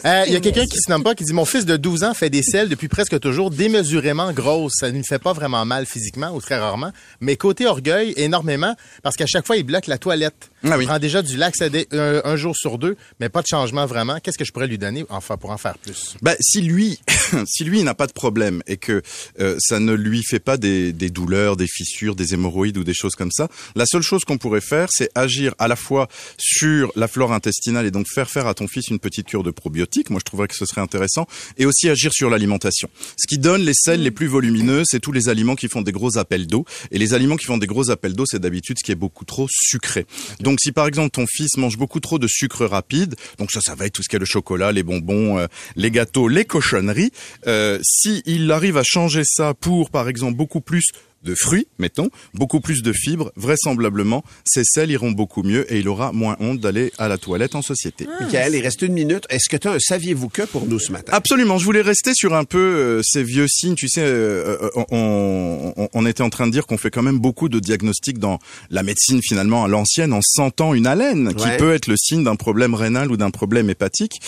Euh, 0.05 0.25
Il 0.27 0.33
y 0.33 0.37
a 0.37 0.41
quelqu'un 0.41 0.67
qui 0.67 0.79
se 0.79 0.91
nomme 0.91 1.03
pas 1.05 1.15
qui 1.15 1.25
dit 1.25 1.33
mon 1.33 1.45
fils 1.45 1.65
de 1.67 1.77
12 1.77 2.03
ans 2.05 2.15
fait 2.15 2.31
des 2.31 2.43
selles 2.43 2.69
depuis 2.69 2.89
presque 2.89 3.19
toujours 3.21 3.51
démesurément 3.51 4.33
grosses. 4.33 4.73
Ça 4.79 4.91
ne 4.91 4.97
lui 4.97 5.05
fait 5.05 5.19
pas 5.19 5.33
vraiment 5.33 5.65
mal 5.65 5.87
physiquement 5.87 6.35
ou 6.35 6.41
très 6.41 6.59
rarement, 6.59 6.91
mais 7.21 7.37
côté 7.37 7.67
orgueil 7.67 8.15
énormément 8.17 8.75
parce 9.03 9.17
qu'à 9.17 9.27
chaque 9.27 9.47
fois 9.47 9.57
il 9.57 9.65
bloque 9.65 9.87
la 9.87 9.99
toilette. 9.99 10.51
Ah 10.65 10.77
oui. 10.79 10.85
Il 10.85 10.87
prend 10.89 10.99
déjà 10.99 11.23
du 11.23 11.37
laxadé 11.37 11.87
un, 11.93 12.23
un 12.25 12.37
jour 12.37 12.57
sur 12.57 12.79
deux, 12.79 12.97
mais 13.21 13.29
pas 13.29 13.43
de 13.43 13.47
changement 13.47 13.85
vraiment. 13.87 14.19
Qu'est-ce 14.21 14.39
que 14.39 14.45
je 14.45 14.53
pourrais 14.53 14.67
lui 14.69 14.79
donner 14.79 15.05
enfin 15.11 15.37
pour 15.37 15.51
en 15.51 15.59
faire 15.59 15.77
plus? 15.79 16.15
Ben, 16.23 16.35
si 16.41 16.61
lui, 16.63 16.99
si 17.47 17.65
lui 17.65 17.81
il 17.81 17.85
n'a 17.85 17.95
pas 17.95 18.07
de 18.07 18.13
problème 18.13 18.63
et 18.67 18.77
que 18.77 19.03
euh, 19.41 19.57
ça 19.61 19.79
ne 19.81 19.93
lui 19.93 20.23
fait 20.23 20.41
pas 20.41 20.57
des, 20.57 20.93
des 20.93 21.11
douleurs, 21.11 21.57
des 21.57 21.67
fissures, 21.69 22.15
des 22.17 22.35
hémorroïdes 22.35 22.79
ou 22.79 22.85
des 22.85 22.95
choses 22.95 23.15
comme 23.15 23.31
ça, 23.33 23.49
la 23.77 23.87
seule 23.87 24.03
chose 24.03 24.23
qu'on 24.25 24.39
pourrait 24.39 24.61
faire, 24.61 24.89
c'est 24.91 25.11
agir 25.15 25.42
à 25.59 25.69
la 25.69 25.77
fois 25.77 26.09
sur 26.39 26.93
la 26.97 27.09
flore 27.09 27.33
intestinale 27.33 27.87
et 27.87 27.91
donc 27.91 28.07
faire 28.09 28.31
faire 28.31 28.47
à 28.47 28.55
ton 28.55 28.69
fils 28.69 28.89
une 28.89 28.99
petite 28.99 29.27
cure 29.27 29.43
de 29.43 29.51
probiotiques. 29.51 30.11
Moi, 30.11 30.21
je 30.21 30.25
trouverais 30.25 30.49
que 30.49 30.57
ce 30.57 30.67
serait 30.67 30.81
intéressant 30.81 31.27
et 31.59 31.67
aussi 31.67 31.89
agir 31.89 32.13
sur 32.13 32.31
l'alimentation. 32.31 32.89
Ce 33.17 33.27
qui 33.27 33.39
donne 33.39 33.63
les 33.63 33.75
selles 33.75 34.03
les 34.03 34.11
plus 34.11 34.27
volumineuses, 34.27 34.87
c'est 34.91 35.01
tous 35.01 35.13
les 35.13 35.29
aliments 35.29 35.57
qui 35.57 35.69
font 35.69 35.83
des 35.83 35.93
gros 35.93 36.19
appels 36.19 36.47
d'eau 36.47 36.65
et 36.91 36.99
les 36.99 37.15
aliments 37.15 37.37
qui 37.37 37.47
font 37.47 37.59
des 37.59 37.67
gros 37.67 37.91
appels 37.91 38.15
d'eau, 38.15 38.25
c'est 38.27 38.41
d'habitude 38.41 38.79
ce 38.79 38.85
qui 38.85 38.93
est 38.93 38.97
beaucoup 38.97 39.25
trop 39.25 39.47
sucré. 39.51 40.07
Donc, 40.41 40.61
si 40.61 40.73
par 40.73 40.87
exemple 40.87 41.11
ton 41.11 41.27
fils 41.27 41.57
mange 41.57 41.77
beaucoup 41.77 42.01
trop 42.01 42.19
de 42.19 42.27
sucre 42.27 42.67
rapide, 42.67 43.15
donc 43.39 43.51
ça, 43.51 43.61
ça 43.61 43.75
va 43.75 43.87
être 43.87 43.93
tout 43.93 44.03
ce 44.03 44.09
qui 44.09 44.17
est 44.17 44.21
le 44.21 44.25
chocolat, 44.25 44.73
les 44.73 44.83
bonbons, 44.83 45.39
euh, 45.39 45.47
les 45.77 45.91
gâteaux, 45.91 46.29
les 46.29 46.45
cochonneries. 46.45 47.13
Euh, 47.47 47.79
si 47.83 48.23
il 48.27 48.51
arrive 48.51 48.77
à 48.77 48.83
changer 48.85 49.23
ça 49.25 49.55
pour, 49.55 49.91
par 49.91 50.09
exemple, 50.09 50.37
beaucoup 50.37 50.61
plus 50.61 50.85
de 51.25 51.35
fruits, 51.35 51.67
mettons, 51.79 52.11
beaucoup 52.35 52.61
plus 52.61 52.83
de 52.83 52.93
fibres, 52.93 53.33
vraisemblablement, 53.37 54.25
ses 54.45 54.65
selles 54.65 54.91
iront 54.91 55.13
beaucoup 55.13 55.43
mieux 55.43 55.71
et 55.73 55.79
il 55.79 55.89
aura 55.89 56.13
moins 56.13 56.37
honte 56.41 56.61
d'aller 56.61 56.93
à 56.99 57.09
la 57.09 57.19
toilette 57.19 57.55
en 57.55 57.63
société. 57.63 58.07
Michael, 58.21 58.55
il 58.55 58.61
reste 58.63 58.83
une 58.83 58.93
minute. 58.93 59.25
Est-ce 59.31 59.49
que 59.49 59.57
tu 59.57 59.69
as 59.69 59.73
un 59.73 59.79
saviez-vous 59.79 60.29
que 60.29 60.43
pour 60.43 60.67
nous 60.67 60.79
ce 60.79 60.91
matin? 60.93 61.13
Absolument. 61.15 61.59
Je 61.59 61.65
voulais 61.65 61.81
rester 61.83 62.13
sur 62.15 62.35
un 62.35 62.45
peu 62.45 62.59
euh, 62.59 63.03
ces 63.05 63.23
vieux 63.23 63.47
signes. 63.49 63.75
Tu 63.75 63.89
sais, 63.89 64.03
euh, 64.03 64.57
euh, 64.63 64.71
on, 64.91 65.73
on- 65.77 65.89
on 65.93 66.07
était 66.07 66.23
en 66.23 66.31
train 66.31 66.47
de 66.47 66.53
dire 66.53 66.67
qu'on 66.67 66.79
fait 66.79 66.91
quand 66.91 67.03
même 67.03 67.19
beaucoup 67.19 67.49
de 67.49 67.59
diagnostics 67.61 68.19
dans 68.19 68.39
la 68.71 68.83
médecine 68.83 69.21
finalement 69.23 69.65
à 69.65 69.69
l'ancienne 69.69 70.13
en 70.13 70.21
sentant 70.23 70.75
une 70.75 70.87
haleine 70.87 71.35
qui 71.35 71.45
Ouais. 71.45 71.57
peut 71.57 71.73
être 71.75 71.87
le 71.89 71.97
signe 71.97 72.25
d'un 72.25 72.37
problème 72.37 72.75
rénal 72.75 73.11
ou 73.11 73.17
d'un 73.17 73.31
problème 73.31 73.69
hépatique. 73.71 74.21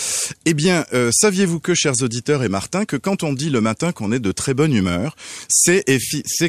Eh 0.47 0.55
bien, 0.55 0.85
euh, 0.93 1.11
saviez-vous 1.13 1.61
que, 1.61 1.75
chers 1.75 2.03
auditeurs 2.03 2.43
et 2.43 2.49
Martin, 2.49 2.85
que 2.85 2.97
quand 2.97 3.23
on 3.23 3.33
dit 3.33 3.51
le 3.51 3.61
matin 3.61 3.93
qu'on 3.93 4.13
est 4.13 4.19
de 4.21 4.33
très 4.33 4.53
bonne 4.55 4.73
humeur, 4.75 5.17
c'est 5.49 5.85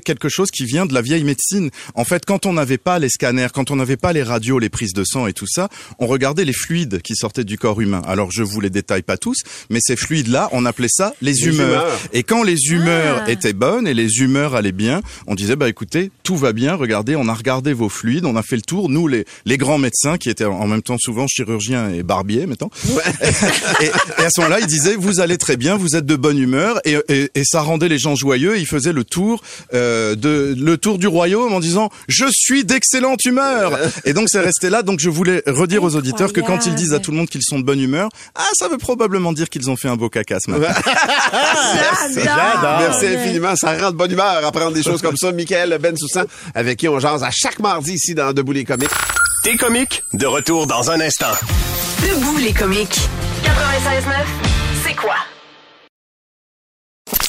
quelque 0.04 0.28
chose 0.30 0.35
qui 0.52 0.66
vient 0.66 0.86
de 0.86 0.94
la 0.94 1.02
vieille 1.02 1.24
médecine. 1.24 1.70
En 1.96 2.04
fait, 2.06 2.26
quand 2.26 2.46
on 2.46 2.54
n'avait 2.54 2.78
pas 2.78 3.00
les 3.00 3.10
scanners, 3.10 3.48
quand 3.54 3.72
on 3.72 3.76
n'avait 3.76 3.98
pas 3.98 4.14
les 4.14 4.24
radios, 4.24 4.60
les 4.60 4.70
prises 4.70 4.94
de 4.94 5.04
sang 5.04 5.28
et 5.28 5.34
tout 5.34 5.48
ça, 5.48 5.70
on 6.00 6.08
regardait 6.08 6.46
les 6.46 6.54
fluides 6.54 7.02
qui 7.02 7.16
sortaient 7.16 7.44
du 7.44 7.58
corps 7.58 7.80
humain. 7.82 8.02
Alors 8.08 8.32
je 8.32 8.44
vous 8.44 8.60
les 8.62 8.70
détaille 8.70 9.02
pas 9.04 9.18
tous, 9.18 9.38
mais 9.70 9.80
ces 9.82 9.96
fluides-là, 9.96 10.50
on 10.52 10.66
appelait 10.66 10.88
ça 10.90 11.14
les, 11.22 11.32
Les 11.34 11.46
humeurs. 11.48 11.68
humeurs. 11.84 12.00
Et 12.14 12.24
quand 12.24 12.44
les 12.44 12.58
humeurs 12.70 13.24
Ah. 13.26 13.32
étaient 13.32 13.54
bonnes 13.54 13.88
et 13.88 13.94
les 13.94 14.20
humeurs 14.20 14.56
allaient 14.56 14.72
bien, 14.72 15.02
on 15.28 15.36
disait 15.36 15.56
bah 15.56 15.70
écoutez, 15.70 16.12
tout 16.24 16.36
va 16.38 16.54
bien, 16.54 16.76
regardez, 16.76 17.16
on 17.16 17.28
a 17.28 17.34
regardé 17.34 17.74
vos 17.74 17.90
fluides, 17.90 18.26
on 18.26 18.36
a 18.36 18.44
fait 18.44 18.56
le 18.56 18.62
tour, 18.62 18.90
nous 18.90 19.08
les 19.08 19.26
les 19.46 19.58
grands 19.58 19.78
médecins 19.78 20.18
qui 20.18 20.30
étaient 20.30 20.46
en 20.46 20.68
même 20.68 20.82
temps 20.82 20.98
souvent 21.00 21.28
chirurgiens 21.28 21.90
et 21.90 22.04
barbiers 22.04 22.46
mettons. 22.48 22.70
et, 23.82 23.86
et 23.86 23.90
à 24.26 24.30
ce 24.30 24.42
moment-là, 24.42 24.60
ils 24.60 24.68
disaient 24.68 24.96
vous 24.98 25.20
allez 25.20 25.38
très 25.38 25.58
bien, 25.58 25.76
vous 25.78 25.96
êtes 25.96 26.06
de 26.06 26.16
bonne 26.16 26.38
humeur 26.38 26.80
et, 26.86 26.98
et, 27.10 27.30
et 27.36 27.44
ça 27.46 27.62
rendait 27.62 27.90
les 27.90 28.00
gens 28.00 28.16
joyeux, 28.16 28.58
ils 28.58 28.66
faisaient 28.68 28.94
le 28.94 29.04
tour 29.04 29.42
euh, 29.74 30.16
de 30.16 30.25
le 30.28 30.76
tour 30.78 30.98
du 30.98 31.08
royaume 31.08 31.54
en 31.54 31.60
disant 31.60 31.90
je 32.08 32.26
suis 32.32 32.66
d'excellente 32.66 33.24
humeur. 33.26 33.78
Et 34.06 34.14
donc 34.14 34.28
c'est 34.30 34.40
resté 34.40 34.70
là, 34.70 34.82
donc 34.82 35.00
je 35.00 35.10
voulais 35.10 35.44
redire 35.46 35.84
aux 35.84 35.96
auditeurs 35.96 36.34
que 36.34 36.42
quand 36.42 36.66
ils 36.66 36.76
disent 36.76 36.94
à 36.94 37.00
tout 37.00 37.12
le 37.12 37.18
monde 37.18 37.30
qu'ils 37.30 37.44
sont 37.44 37.60
de 37.60 37.64
bonne 37.64 37.80
humeur, 37.80 38.10
ah 38.36 38.48
ça 38.54 38.68
veut 38.68 38.78
probablement 38.78 39.34
dire 39.34 39.50
qu'ils 39.50 39.70
ont 39.70 39.76
fait 39.76 39.90
un 39.90 39.96
beau 39.96 40.10
caca 40.10 40.38
ce 40.40 40.52
matin. 40.52 40.74
J'adore. 42.16 42.80
Merci 42.80 43.08
infiniment. 43.08 43.56
Ça 43.56 43.78
rend 43.78 43.92
de 43.92 43.96
bonne 43.96 44.12
humeur 44.12 44.46
à 44.46 44.52
prendre 44.52 44.74
des 44.74 44.84
choses 44.84 45.02
comme 45.02 45.18
ça. 45.18 45.32
Michael 45.32 45.78
Bensoussan, 45.80 46.26
avec 46.54 46.80
qui 46.80 46.88
on 46.88 47.00
jase 47.00 47.24
à 47.24 47.32
chaque 47.32 47.60
mardi 47.60 47.94
ici 47.94 48.16
dans 48.16 48.34
Debout 48.34 48.54
les 48.54 48.66
comiques. 48.66 48.90
T'es 49.44 49.56
comiques, 49.56 50.04
de 50.14 50.26
retour 50.26 50.66
dans 50.66 50.90
un 50.90 51.00
instant. 51.00 51.34
Debout 52.02 52.38
les 52.38 52.54
comiques. 52.54 53.00
96.9, 53.44 54.12
c'est 54.86 54.96
quoi? 54.96 55.16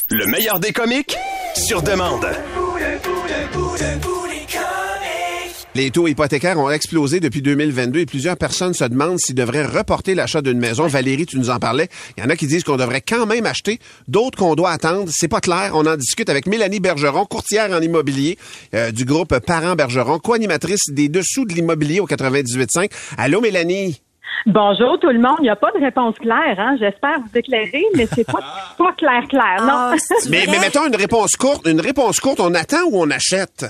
Le 0.09 0.25
meilleur 0.25 0.59
des 0.59 0.71
comiques, 0.71 1.15
sur 1.55 1.81
demande. 1.81 2.25
Les 5.77 5.91
taux 5.91 6.07
hypothécaires 6.07 6.57
ont 6.57 6.71
explosé 6.71 7.19
depuis 7.19 7.43
2022 7.43 7.99
et 7.99 8.05
plusieurs 8.07 8.35
personnes 8.35 8.73
se 8.73 8.83
demandent 8.85 9.19
s'ils 9.19 9.35
devraient 9.35 9.63
reporter 9.63 10.15
l'achat 10.15 10.41
d'une 10.41 10.57
maison. 10.57 10.87
Valérie, 10.87 11.27
tu 11.27 11.37
nous 11.37 11.51
en 11.51 11.59
parlais. 11.59 11.87
Il 12.17 12.23
y 12.23 12.25
en 12.25 12.31
a 12.31 12.35
qui 12.35 12.47
disent 12.47 12.63
qu'on 12.63 12.77
devrait 12.77 13.01
quand 13.01 13.27
même 13.27 13.45
acheter, 13.45 13.77
d'autres 14.07 14.39
qu'on 14.39 14.55
doit 14.55 14.71
attendre. 14.71 15.07
C'est 15.13 15.27
pas 15.27 15.39
clair. 15.39 15.73
On 15.75 15.85
en 15.85 15.95
discute 15.95 16.29
avec 16.29 16.47
Mélanie 16.47 16.79
Bergeron, 16.79 17.25
courtière 17.25 17.69
en 17.71 17.79
immobilier 17.79 18.39
euh, 18.73 18.91
du 18.91 19.05
groupe 19.05 19.37
Parents 19.37 19.75
Bergeron, 19.75 20.17
co-animatrice 20.17 20.89
des 20.89 21.09
Dessous 21.09 21.45
de 21.45 21.53
l'immobilier 21.53 21.99
au 21.99 22.07
98.5. 22.07 22.89
Allô, 23.19 23.39
Mélanie? 23.39 24.01
Bonjour 24.45 24.99
tout 24.99 25.09
le 25.09 25.19
monde. 25.19 25.37
Il 25.39 25.43
n'y 25.43 25.49
a 25.49 25.55
pas 25.55 25.71
de 25.71 25.79
réponse 25.83 26.15
claire. 26.19 26.55
Hein? 26.59 26.75
J'espère 26.79 27.19
vous 27.19 27.37
éclairer, 27.37 27.83
mais 27.95 28.07
c'est 28.13 28.23
pas, 28.25 28.39
pas 28.77 28.93
clair 28.93 29.23
clair. 29.27 29.57
Non? 29.61 29.91
Ah, 29.93 29.95
Mais, 30.29 30.45
mais 30.49 30.59
mettons 30.59 30.85
une 30.87 30.95
réponse 30.95 31.35
courte. 31.35 31.67
Une 31.67 31.81
réponse 31.81 32.19
courte, 32.19 32.39
on 32.39 32.53
attend 32.53 32.83
ou 32.89 33.01
on 33.01 33.09
achète? 33.11 33.65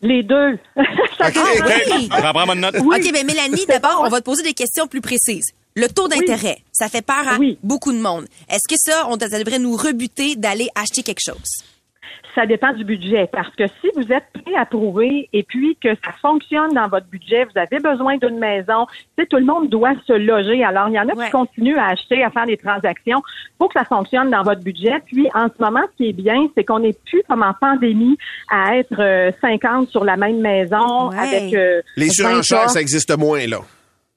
Les 0.00 0.22
deux. 0.24 0.58
Ça 1.18 1.28
Ok, 1.28 1.34
dépend. 1.54 1.96
oui. 1.96 2.08
On 2.12 2.20
va 2.20 2.32
prendre 2.32 2.52
une 2.54 2.60
note. 2.60 2.76
Oui. 2.82 2.96
OK, 2.98 3.12
ben 3.12 3.24
Mélanie, 3.26 3.64
d'abord, 3.66 4.02
on 4.04 4.08
va 4.08 4.18
te 4.20 4.24
poser 4.24 4.42
des 4.42 4.54
questions 4.54 4.86
plus 4.88 5.00
précises. 5.00 5.52
Le 5.76 5.86
taux 5.88 6.08
d'intérêt, 6.08 6.58
ça 6.72 6.88
fait 6.88 7.00
peur 7.02 7.26
à 7.26 7.36
Oui. 7.38 7.56
beaucoup 7.62 7.92
de 7.92 7.98
monde. 7.98 8.26
Est-ce 8.50 8.68
que 8.68 8.74
ça, 8.78 9.06
on 9.08 9.18
ça 9.18 9.38
devrait 9.38 9.58
nous 9.60 9.76
rebuter 9.76 10.34
d'aller 10.36 10.68
acheter 10.74 11.02
quelque 11.02 11.22
chose? 11.24 11.64
Ça 12.34 12.46
dépend 12.46 12.72
du 12.72 12.84
budget. 12.84 13.28
Parce 13.30 13.54
que 13.56 13.64
si 13.80 13.90
vous 13.94 14.10
êtes 14.12 14.24
prêt 14.32 14.54
à 14.56 14.64
prouver 14.64 15.28
et 15.32 15.42
puis 15.42 15.76
que 15.82 15.90
ça 16.04 16.12
fonctionne 16.22 16.72
dans 16.72 16.88
votre 16.88 17.06
budget, 17.06 17.44
vous 17.44 17.58
avez 17.58 17.78
besoin 17.78 18.16
d'une 18.16 18.38
maison, 18.38 18.86
tu 18.86 19.22
sais, 19.22 19.26
tout 19.26 19.36
le 19.36 19.44
monde 19.44 19.68
doit 19.68 19.92
se 20.06 20.12
loger. 20.14 20.64
Alors, 20.64 20.88
il 20.88 20.94
y 20.94 20.98
en 21.00 21.08
a 21.08 21.14
Ouais. 21.14 21.26
qui 21.26 21.30
continuent 21.30 21.76
à 21.76 21.88
acheter, 21.88 22.24
à 22.24 22.30
faire 22.30 22.46
des 22.46 22.56
transactions. 22.56 23.22
faut 23.58 23.68
que 23.68 23.74
ça 23.78 23.84
fonctionne 23.84 24.30
dans 24.30 24.42
votre 24.42 24.62
budget. 24.62 24.94
Puis, 25.06 25.28
en 25.34 25.46
ce 25.48 25.62
moment, 25.62 25.82
ce 25.92 25.96
qui 25.98 26.08
est 26.08 26.12
bien, 26.14 26.48
c'est 26.56 26.64
qu'on 26.64 26.80
n'est 26.80 26.96
plus 27.06 27.22
comme 27.28 27.42
en 27.42 27.52
pandémie 27.60 28.16
à 28.50 28.76
être 28.78 28.98
euh, 28.98 29.30
50 29.40 29.88
sur 29.90 30.04
la 30.04 30.16
même 30.16 30.40
maison 30.40 31.10
Ouais. 31.10 31.18
avec 31.18 31.54
euh, 31.54 31.80
Les 31.96 32.06
20 32.06 32.12
surenchères, 32.12 32.70
ça 32.70 32.80
existe 32.80 33.16
moins, 33.16 33.46
là. 33.46 33.58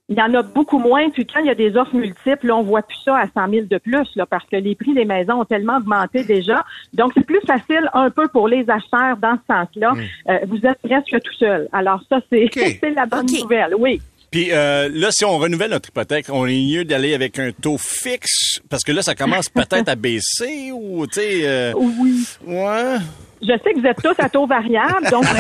Il 0.08 0.18
y 0.18 0.22
en 0.22 0.34
a 0.36 0.44
beaucoup 0.44 0.78
moins. 0.78 1.10
Puis 1.10 1.26
quand 1.26 1.40
il 1.40 1.48
y 1.48 1.50
a 1.50 1.56
des 1.56 1.76
offres 1.76 1.96
multiples, 1.96 2.48
là, 2.48 2.56
on 2.58 2.62
voit 2.62 2.84
plus 2.84 2.98
ça 3.04 3.18
à 3.18 3.26
100 3.28 3.50
000 3.50 3.66
de 3.70 3.78
plus, 3.80 4.08
là, 4.16 4.26
parce 4.28 4.46
que 4.46 4.56
les 4.56 4.76
prix 4.76 4.94
des 4.94 5.06
maisons 5.06 5.42
ont 5.42 5.46
tellement 5.46 5.78
augmenté 5.78 6.24
déjà. 6.24 6.64
Donc, 6.94 7.14
c'est 7.16 7.26
plus 7.26 7.42
facile 7.48 7.90
un 7.94 8.12
peu 8.12 8.28
pour 8.28 8.48
les 8.48 8.70
acheteurs 8.70 9.18
dans 9.18 9.36
ce 9.36 9.54
sens-là. 9.54 9.94
Euh, 10.30 10.40
vous 10.48 10.58
êtes 10.66 10.78
presque 10.84 11.24
tout 11.24 11.34
seul. 11.40 11.68
Alors, 11.72 12.02
ça, 12.08 12.20
c'est 12.32 12.50
la 12.96 13.06
bonne 13.08 13.26
nouvelle. 13.26 13.74
Oui. 13.80 14.00
Puis 14.30 14.52
euh, 14.52 14.90
là, 14.94 15.12
si 15.12 15.24
on 15.24 15.38
renouvelle 15.38 15.72
notre 15.72 15.90
hypothèque, 15.90 16.26
on 16.30 16.46
est 16.46 16.62
mieux 16.62 16.84
d'aller 16.84 17.14
avec 17.14 17.40
un 17.40 17.52
taux 17.52 17.78
fixe? 17.78 18.60
Parce 18.70 18.84
que 18.84 18.92
là, 18.92 19.02
ça 19.02 19.16
commence 19.16 19.50
peut-être 19.54 19.88
à 19.88 19.96
baisser 19.96 20.72
ou, 20.74 21.08
tu 21.08 21.14
sais... 21.22 21.40
euh, 21.44 21.74
Oui. 21.76 22.28
ouais. 22.46 22.98
Je 23.42 23.48
sais 23.48 23.74
que 23.74 23.80
vous 23.80 23.86
êtes 23.86 24.02
tous 24.02 24.16
à 24.18 24.30
taux 24.30 24.48
variable, 24.48 25.06
donc. 25.12 25.26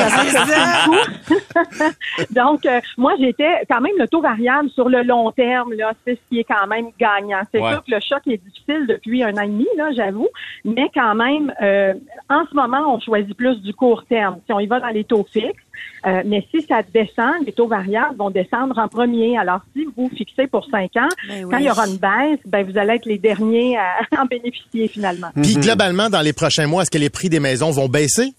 Donc, 2.31 2.65
euh, 2.65 2.79
moi, 2.97 3.13
j'étais 3.19 3.65
quand 3.69 3.81
même 3.81 3.93
le 3.97 4.07
taux 4.07 4.21
variable 4.21 4.69
sur 4.69 4.89
le 4.89 5.03
long 5.03 5.31
terme, 5.31 5.73
là, 5.73 5.93
c'est 6.05 6.15
ce 6.15 6.19
qui 6.29 6.39
est 6.39 6.43
quand 6.43 6.67
même 6.67 6.87
gagnant. 6.99 7.41
C'est 7.51 7.61
Ouais. 7.61 7.71
sûr 7.71 7.83
que 7.83 7.91
le 7.91 7.99
choc 8.01 8.21
est 8.27 8.37
difficile 8.43 8.85
depuis 8.87 9.23
un 9.23 9.33
an 9.37 9.41
et 9.41 9.47
demi, 9.47 9.67
là, 9.77 9.89
j'avoue, 9.95 10.27
mais 10.63 10.89
quand 10.93 11.15
même, 11.15 11.53
euh, 11.61 11.93
en 12.29 12.43
ce 12.49 12.55
moment, 12.55 12.93
on 12.95 12.99
choisit 12.99 13.35
plus 13.35 13.61
du 13.61 13.73
court 13.73 14.05
terme. 14.05 14.37
Si 14.45 14.53
on 14.53 14.59
y 14.59 14.67
va 14.67 14.79
dans 14.79 14.89
les 14.89 15.03
taux 15.03 15.25
fixes, 15.31 15.61
euh, 16.05 16.21
mais 16.25 16.45
si 16.51 16.61
ça 16.61 16.81
descend, 16.93 17.45
les 17.45 17.51
taux 17.51 17.67
variables 17.67 18.17
vont 18.17 18.29
descendre 18.29 18.77
en 18.77 18.87
premier. 18.87 19.37
Alors, 19.37 19.61
si 19.75 19.85
vous 19.95 20.09
fixez 20.15 20.47
pour 20.47 20.65
cinq 20.65 20.95
ans, 20.97 21.09
Ben 21.27 21.47
quand 21.49 21.57
il 21.57 21.65
y 21.65 21.69
aura 21.69 21.87
une 21.87 21.97
baisse, 21.97 22.39
ben 22.45 22.65
vous 22.65 22.77
allez 22.77 22.93
être 22.93 23.05
les 23.05 23.17
derniers 23.17 23.77
à 23.77 23.99
en 24.21 24.25
bénéficier 24.25 24.87
finalement. 24.87 25.29
Puis 25.41 25.55
globalement, 25.55 26.09
dans 26.09 26.21
les 26.21 26.33
prochains 26.33 26.67
mois, 26.67 26.83
est-ce 26.83 26.91
que 26.91 26.97
les 26.97 27.09
prix 27.09 27.29
des 27.29 27.39
maisons 27.39 27.71
vont 27.71 27.87
baisser? 27.87 28.33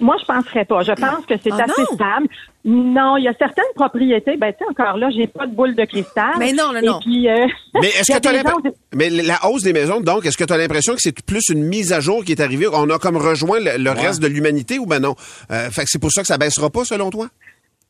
Moi, 0.00 0.16
je 0.20 0.24
penserais 0.26 0.64
pas. 0.64 0.82
Je 0.82 0.92
pense 0.92 1.24
que 1.26 1.34
c'est 1.42 1.52
Ah 1.52 1.64
assez 1.64 1.80
non? 1.82 1.94
stable. 1.94 2.28
Non, 2.64 3.16
il 3.16 3.24
y 3.24 3.28
a 3.28 3.34
certaines 3.38 3.64
propriétés. 3.74 4.36
Ben, 4.36 4.52
tu 4.52 4.58
sais, 4.64 4.70
encore 4.70 4.96
là, 4.98 5.08
j'ai 5.10 5.26
pas 5.26 5.46
de 5.46 5.54
boule 5.54 5.74
de 5.74 5.84
cristal. 5.84 6.32
Mais 6.38 6.52
non, 6.52 6.72
non, 6.72 6.80
Et 6.80 6.86
non. 6.86 6.98
puis, 7.00 7.28
euh, 7.28 7.46
Mais 7.80 7.88
est-ce 7.88 8.12
que 8.12 8.18
tu 8.18 8.70
Mais 8.94 9.08
la 9.10 9.46
hausse 9.48 9.62
des 9.62 9.72
maisons, 9.72 10.00
donc, 10.00 10.26
est-ce 10.26 10.36
que 10.36 10.44
tu 10.44 10.52
as 10.52 10.58
l'impression 10.58 10.94
que 10.94 11.00
c'est 11.00 11.24
plus 11.24 11.48
une 11.50 11.62
mise 11.64 11.92
à 11.92 12.00
jour 12.00 12.24
qui 12.24 12.32
est 12.32 12.40
arrivée? 12.40 12.66
On 12.72 12.90
a 12.90 12.98
comme 12.98 13.16
rejoint 13.16 13.60
le, 13.60 13.82
le 13.82 13.90
reste 13.90 14.20
de 14.20 14.26
l'humanité 14.26 14.78
ou 14.78 14.86
ben 14.86 15.00
non? 15.00 15.14
Euh, 15.50 15.70
fait 15.70 15.82
que 15.84 15.88
c'est 15.90 16.00
pour 16.00 16.10
ça 16.10 16.22
que 16.22 16.26
ça 16.26 16.38
baissera 16.38 16.68
pas, 16.70 16.84
selon 16.84 17.10
toi? 17.10 17.28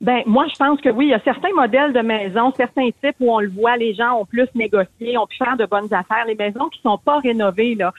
Ben, 0.02 0.20
moi, 0.26 0.44
je 0.52 0.56
pense 0.58 0.78
que 0.82 0.90
oui, 0.90 1.06
il 1.06 1.10
y 1.12 1.14
a 1.14 1.20
certains 1.24 1.54
modèles 1.54 1.94
de 1.94 2.00
maisons, 2.00 2.52
certains 2.54 2.90
types 3.02 3.16
où 3.18 3.32
on 3.32 3.40
le 3.40 3.48
voit, 3.48 3.78
les 3.78 3.94
gens 3.94 4.20
ont 4.20 4.26
plus 4.26 4.46
négocié, 4.54 5.16
ont 5.16 5.26
pu 5.26 5.38
faire 5.38 5.56
de 5.56 5.64
bonnes 5.64 5.86
affaires. 5.94 6.26
Les 6.26 6.34
maisons 6.34 6.68
qui 6.68 6.82
sont 6.82 6.98
pas 6.98 7.18
rénovées, 7.20 7.74
là, 7.76 7.94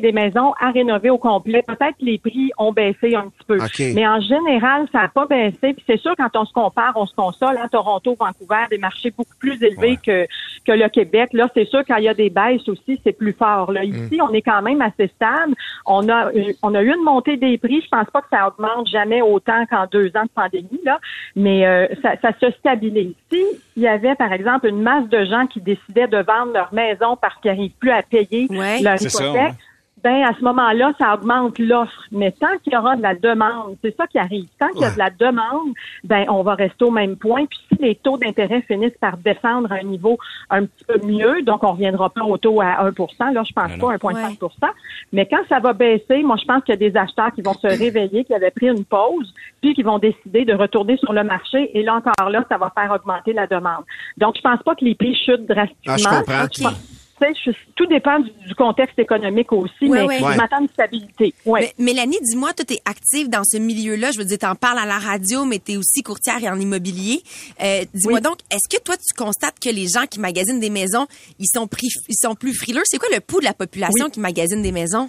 des 0.00 0.12
maisons 0.12 0.52
à 0.60 0.70
rénover 0.70 1.10
au 1.10 1.18
complet, 1.18 1.62
peut-être 1.66 1.96
les 2.00 2.18
prix 2.18 2.50
ont 2.58 2.72
baissé 2.72 3.14
un 3.14 3.28
petit 3.28 3.44
peu. 3.46 3.56
OK. 3.56 3.82
Mais 3.94 4.06
en 4.06 4.20
général, 4.20 4.86
ça 4.92 5.02
n'a 5.02 5.08
pas 5.08 5.26
baissé. 5.26 5.72
Puis 5.74 5.84
c'est 5.86 5.98
sûr, 6.00 6.14
quand 6.16 6.30
on 6.34 6.44
se 6.44 6.52
compare, 6.52 6.92
on 6.96 7.06
se 7.06 7.14
console. 7.14 7.56
Hein, 7.60 7.68
Toronto, 7.70 8.16
Vancouver, 8.18 8.64
des 8.70 8.78
marchés 8.78 9.10
beaucoup 9.16 9.36
plus 9.38 9.62
élevés 9.62 9.96
que, 10.04 10.26
que 10.66 10.72
le 10.72 10.88
Québec. 10.88 11.30
Là, 11.32 11.48
c'est 11.54 11.66
sûr, 11.68 11.80
quand 11.86 11.96
il 11.96 12.04
y 12.04 12.08
a 12.08 12.14
des 12.14 12.30
baisses 12.30 12.68
aussi, 12.68 13.00
c'est 13.04 13.12
plus 13.16 13.32
fort. 13.32 13.72
Là. 13.72 13.84
Ici, 13.84 14.18
on 14.20 14.32
est 14.32 14.42
quand 14.42 14.62
même 14.62 14.80
assez 14.80 15.08
stable. 15.16 15.54
On 15.86 16.08
a, 16.08 16.32
eu- 16.34 16.54
on 16.62 16.74
a 16.74 16.82
eu 16.82 16.88
une 16.94 17.02
montée 17.04 17.36
des 17.36 17.58
prix. 17.58 17.80
Je 17.82 17.88
pense 17.88 18.08
pas 18.10 18.22
que 18.22 18.28
ça 18.30 18.48
augmente 18.48 18.86
jamais 18.88 19.22
autant 19.22 19.64
qu'en 19.66 19.86
deux 19.90 20.08
ans 20.16 20.24
de 20.24 20.30
pandémie. 20.34 20.80
Là. 20.84 20.98
Mais 21.36 21.66
euh, 21.66 21.86
ça, 22.02 22.12
ça 22.22 22.30
se 22.40 22.50
stabilise. 22.58 23.14
S'il 23.32 23.82
y 23.82 23.88
avait, 23.88 24.14
par 24.14 24.32
exemple, 24.32 24.66
une 24.68 24.82
masse 24.82 25.08
de 25.08 25.24
gens 25.24 25.46
qui 25.46 25.60
décidaient 25.60 26.08
de 26.08 26.18
vendre 26.18 26.52
leur 26.52 26.72
maison 26.72 27.16
parce 27.20 27.34
qu'ils 27.40 27.50
n'arrivent 27.50 27.72
plus 27.78 27.90
à 27.90 28.02
payer 28.02 28.46
Ouais. 28.50 28.80
leur 28.82 29.00
hypothèque, 29.00 29.32
ouais. 29.34 29.50
Ben 30.02 30.22
à 30.22 30.34
ce 30.38 30.44
moment-là, 30.44 30.92
ça 30.98 31.14
augmente 31.14 31.58
l'offre. 31.58 32.04
Mais 32.12 32.32
tant 32.32 32.58
qu'il 32.62 32.72
y 32.72 32.76
aura 32.76 32.96
de 32.96 33.02
la 33.02 33.14
demande, 33.14 33.76
c'est 33.82 33.96
ça 33.96 34.06
qui 34.06 34.18
arrive. 34.18 34.46
Tant 34.58 34.68
qu'il 34.68 34.82
y 34.82 34.84
a 34.84 34.90
de 34.90 34.98
la 34.98 35.10
demande, 35.10 35.72
ben 36.04 36.26
on 36.28 36.42
va 36.42 36.54
rester 36.54 36.84
au 36.84 36.90
même 36.90 37.16
point. 37.16 37.46
Puis 37.46 37.58
si 37.72 37.82
les 37.82 37.94
taux 37.94 38.18
d'intérêt 38.18 38.62
finissent 38.62 38.98
par 39.00 39.16
descendre 39.16 39.72
à 39.72 39.76
un 39.76 39.82
niveau 39.82 40.18
un 40.50 40.66
petit 40.66 40.84
peu 40.84 40.98
mieux, 41.06 41.42
donc 41.42 41.64
on 41.64 41.72
reviendra 41.72 42.10
pas 42.10 42.22
au 42.22 42.36
taux 42.36 42.60
à 42.60 42.90
1% 42.90 43.32
Là, 43.32 43.42
je 43.44 43.52
pense 43.52 43.70
Non, 43.78 43.98
pas 43.98 44.12
non. 44.12 44.28
1,5% 44.28 44.50
Mais 45.12 45.26
quand 45.26 45.42
ça 45.48 45.60
va 45.60 45.72
baisser, 45.72 46.22
moi 46.22 46.36
je 46.36 46.44
pense 46.44 46.62
qu'il 46.64 46.74
y 46.74 46.76
a 46.76 46.90
des 46.90 46.96
acheteurs 46.96 47.32
qui 47.32 47.42
vont 47.42 47.54
se 47.54 47.66
réveiller, 47.66 48.24
qui 48.24 48.34
avaient 48.34 48.50
pris 48.50 48.68
une 48.68 48.84
pause, 48.84 49.32
puis 49.62 49.74
qui 49.74 49.82
vont 49.82 49.98
décider 49.98 50.44
de 50.44 50.54
retourner 50.54 50.96
sur 50.98 51.12
le 51.12 51.24
marché. 51.24 51.70
Et 51.78 51.82
là 51.82 51.94
encore 51.94 52.30
là, 52.30 52.44
ça 52.50 52.58
va 52.58 52.70
faire 52.76 52.92
augmenter 52.92 53.32
la 53.32 53.46
demande. 53.46 53.84
Donc 54.18 54.36
je 54.36 54.42
pense 54.42 54.62
pas 54.62 54.74
que 54.74 54.84
les 54.84 54.94
prix 54.94 55.14
chutent 55.14 55.46
drastiquement. 55.46 55.94
Ah, 55.94 55.96
je 55.96 56.62
comprends. 56.62 56.74
Je 57.20 57.50
tu 57.52 57.56
tout 57.76 57.86
dépend 57.86 58.18
du, 58.20 58.30
du 58.46 58.54
contexte 58.54 58.98
économique 58.98 59.52
aussi, 59.52 59.72
Ouais, 59.82 60.00
mais 60.00 60.02
ouais. 60.02 60.18
je 60.18 60.24
Ouais. 60.24 60.36
m'attends 60.36 60.58
à 60.58 60.60
une 60.60 60.68
stabilité. 60.68 61.32
Ouais. 61.46 61.72
Mais, 61.78 61.92
Mélanie, 61.92 62.18
dis-moi, 62.22 62.52
toi, 62.52 62.64
t'es 62.64 62.80
active 62.84 63.28
dans 63.28 63.42
ce 63.44 63.56
milieu-là. 63.56 64.10
Je 64.12 64.18
veux 64.18 64.24
dire, 64.24 64.38
t'en 64.38 64.54
parles 64.54 64.78
à 64.78 64.86
la 64.86 64.98
radio, 64.98 65.44
mais 65.44 65.58
t'es 65.58 65.76
aussi 65.76 66.02
courtière 66.02 66.42
et 66.42 66.48
en 66.48 66.58
immobilier. 66.60 67.22
Euh, 67.62 67.84
dis-moi 67.94 68.14
Oui. 68.16 68.20
donc, 68.20 68.38
est-ce 68.50 68.74
que 68.76 68.82
toi, 68.82 68.96
tu 68.96 69.14
constates 69.16 69.58
que 69.60 69.70
les 69.70 69.86
gens 69.88 70.06
qui 70.10 70.20
magasinent 70.20 70.60
des 70.60 70.70
maisons, 70.70 71.06
ils 71.38 71.46
sont 71.52 71.66
pris, 71.66 71.88
ils 72.08 72.16
sont 72.20 72.34
plus 72.34 72.52
frileux? 72.54 72.82
C'est 72.84 72.98
quoi 72.98 73.08
le 73.12 73.20
pouls 73.20 73.40
de 73.40 73.44
la 73.46 73.54
population 73.54 74.06
Oui. 74.06 74.10
qui 74.10 74.20
magasine 74.20 74.62
des 74.62 74.72
maisons? 74.72 75.08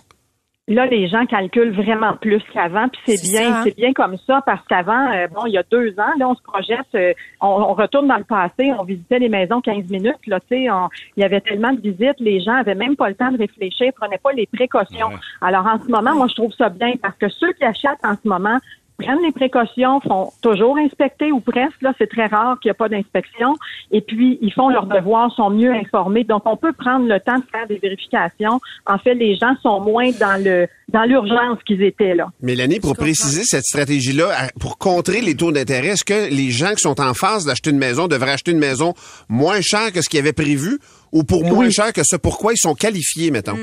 Là, 0.67 0.87
les 0.87 1.07
gens 1.07 1.27
calculent 1.27 1.75
vraiment 1.75 2.15
plus 2.15 2.41
qu'avant, 2.51 2.87
puis 2.89 2.99
c'est 3.05 3.29
bien, 3.31 3.53
hein? 3.53 3.61
c'est 3.63 3.75
bien 3.75 3.93
comme 3.93 4.17
ça 4.25 4.41
parce 4.47 4.65
qu'avant, 4.67 5.11
euh, 5.11 5.27
bon, 5.27 5.45
il 5.45 5.53
y 5.53 5.59
a 5.59 5.63
deux 5.69 5.91
ans, 5.99 6.11
là, 6.17 6.27
on 6.27 6.33
se 6.33 6.41
projette, 6.41 6.79
euh, 6.95 7.13
on, 7.39 7.47
on 7.49 7.73
retourne 7.75 8.07
dans 8.07 8.17
le 8.17 8.23
passé, 8.23 8.73
on 8.79 8.83
visitait 8.83 9.19
les 9.19 9.29
maisons 9.29 9.61
15 9.61 9.87
minutes, 9.91 10.25
là, 10.25 10.39
tu 10.39 10.47
sais, 10.57 10.71
on- 10.71 10.89
il 11.17 11.21
y 11.21 11.23
avait 11.23 11.41
tellement 11.41 11.71
de 11.71 11.79
visites, 11.81 12.19
les 12.19 12.39
gens 12.41 12.55
avaient 12.55 12.73
même 12.73 12.95
pas 12.95 13.09
le 13.09 13.15
temps 13.15 13.31
de 13.31 13.37
réfléchir, 13.37 13.93
prenaient 13.93 14.17
pas 14.17 14.31
les 14.33 14.47
précautions. 14.47 15.09
Alors 15.39 15.67
en 15.67 15.79
ce 15.79 15.87
moment, 15.87 16.15
moi, 16.15 16.25
je 16.29 16.33
trouve 16.33 16.51
ça 16.53 16.69
bien 16.69 16.93
parce 16.99 17.15
que 17.17 17.29
ceux 17.29 17.53
qui 17.53 17.63
achètent 17.63 18.03
en 18.03 18.15
ce 18.15 18.27
moment 18.27 18.57
prennent 18.97 19.21
les 19.23 19.31
précautions, 19.31 19.99
font 20.01 20.31
toujours 20.41 20.77
inspecter 20.77 21.31
ou 21.31 21.39
presque, 21.39 21.81
là, 21.81 21.93
c'est 21.97 22.09
très 22.09 22.27
rare 22.27 22.59
qu'il 22.59 22.69
n'y 22.69 22.71
a 22.71 22.75
pas 22.75 22.89
d'inspection, 22.89 23.55
et 23.91 24.01
puis 24.01 24.37
ils 24.41 24.53
font 24.53 24.69
leurs 24.69 24.85
devoirs, 24.85 25.31
sont 25.33 25.49
mieux 25.49 25.71
informés. 25.71 26.23
Donc, 26.23 26.43
on 26.45 26.57
peut 26.57 26.73
prendre 26.73 27.07
le 27.07 27.19
temps 27.19 27.37
de 27.37 27.43
faire 27.51 27.67
des 27.67 27.77
vérifications. 27.77 28.59
En 28.85 28.97
fait, 28.97 29.13
les 29.13 29.35
gens 29.35 29.55
sont 29.61 29.81
moins 29.81 30.11
dans 30.19 30.41
le 30.43 30.67
dans 30.89 31.03
l'urgence 31.03 31.57
qu'ils 31.65 31.81
étaient 31.81 32.13
là. 32.13 32.27
Mélanie, 32.41 32.79
pour 32.79 32.95
préciser 32.95 33.43
cette 33.43 33.63
stratégie-là, 33.63 34.49
pour 34.59 34.77
contrer 34.77 35.21
les 35.21 35.35
taux 35.35 35.51
d'intérêt, 35.51 35.89
est-ce 35.89 36.05
que 36.05 36.29
les 36.29 36.51
gens 36.51 36.69
qui 36.69 36.81
sont 36.81 37.01
en 37.01 37.13
phase 37.13 37.45
d'acheter 37.45 37.71
une 37.71 37.79
maison 37.79 38.07
devraient 38.07 38.33
acheter 38.33 38.51
une 38.51 38.59
maison 38.59 38.93
moins 39.27 39.61
chère 39.61 39.91
que 39.91 40.01
ce 40.01 40.09
qu'ils 40.09 40.19
avaient 40.19 40.31
prévu 40.31 40.79
ou 41.11 41.23
pour 41.23 41.43
moins 41.43 41.69
cher 41.69 41.91
que 41.91 42.01
ce 42.03 42.15
pourquoi 42.15 42.53
ils 42.53 42.59
sont 42.59 42.75
qualifiés, 42.75 43.31
mettons? 43.31 43.57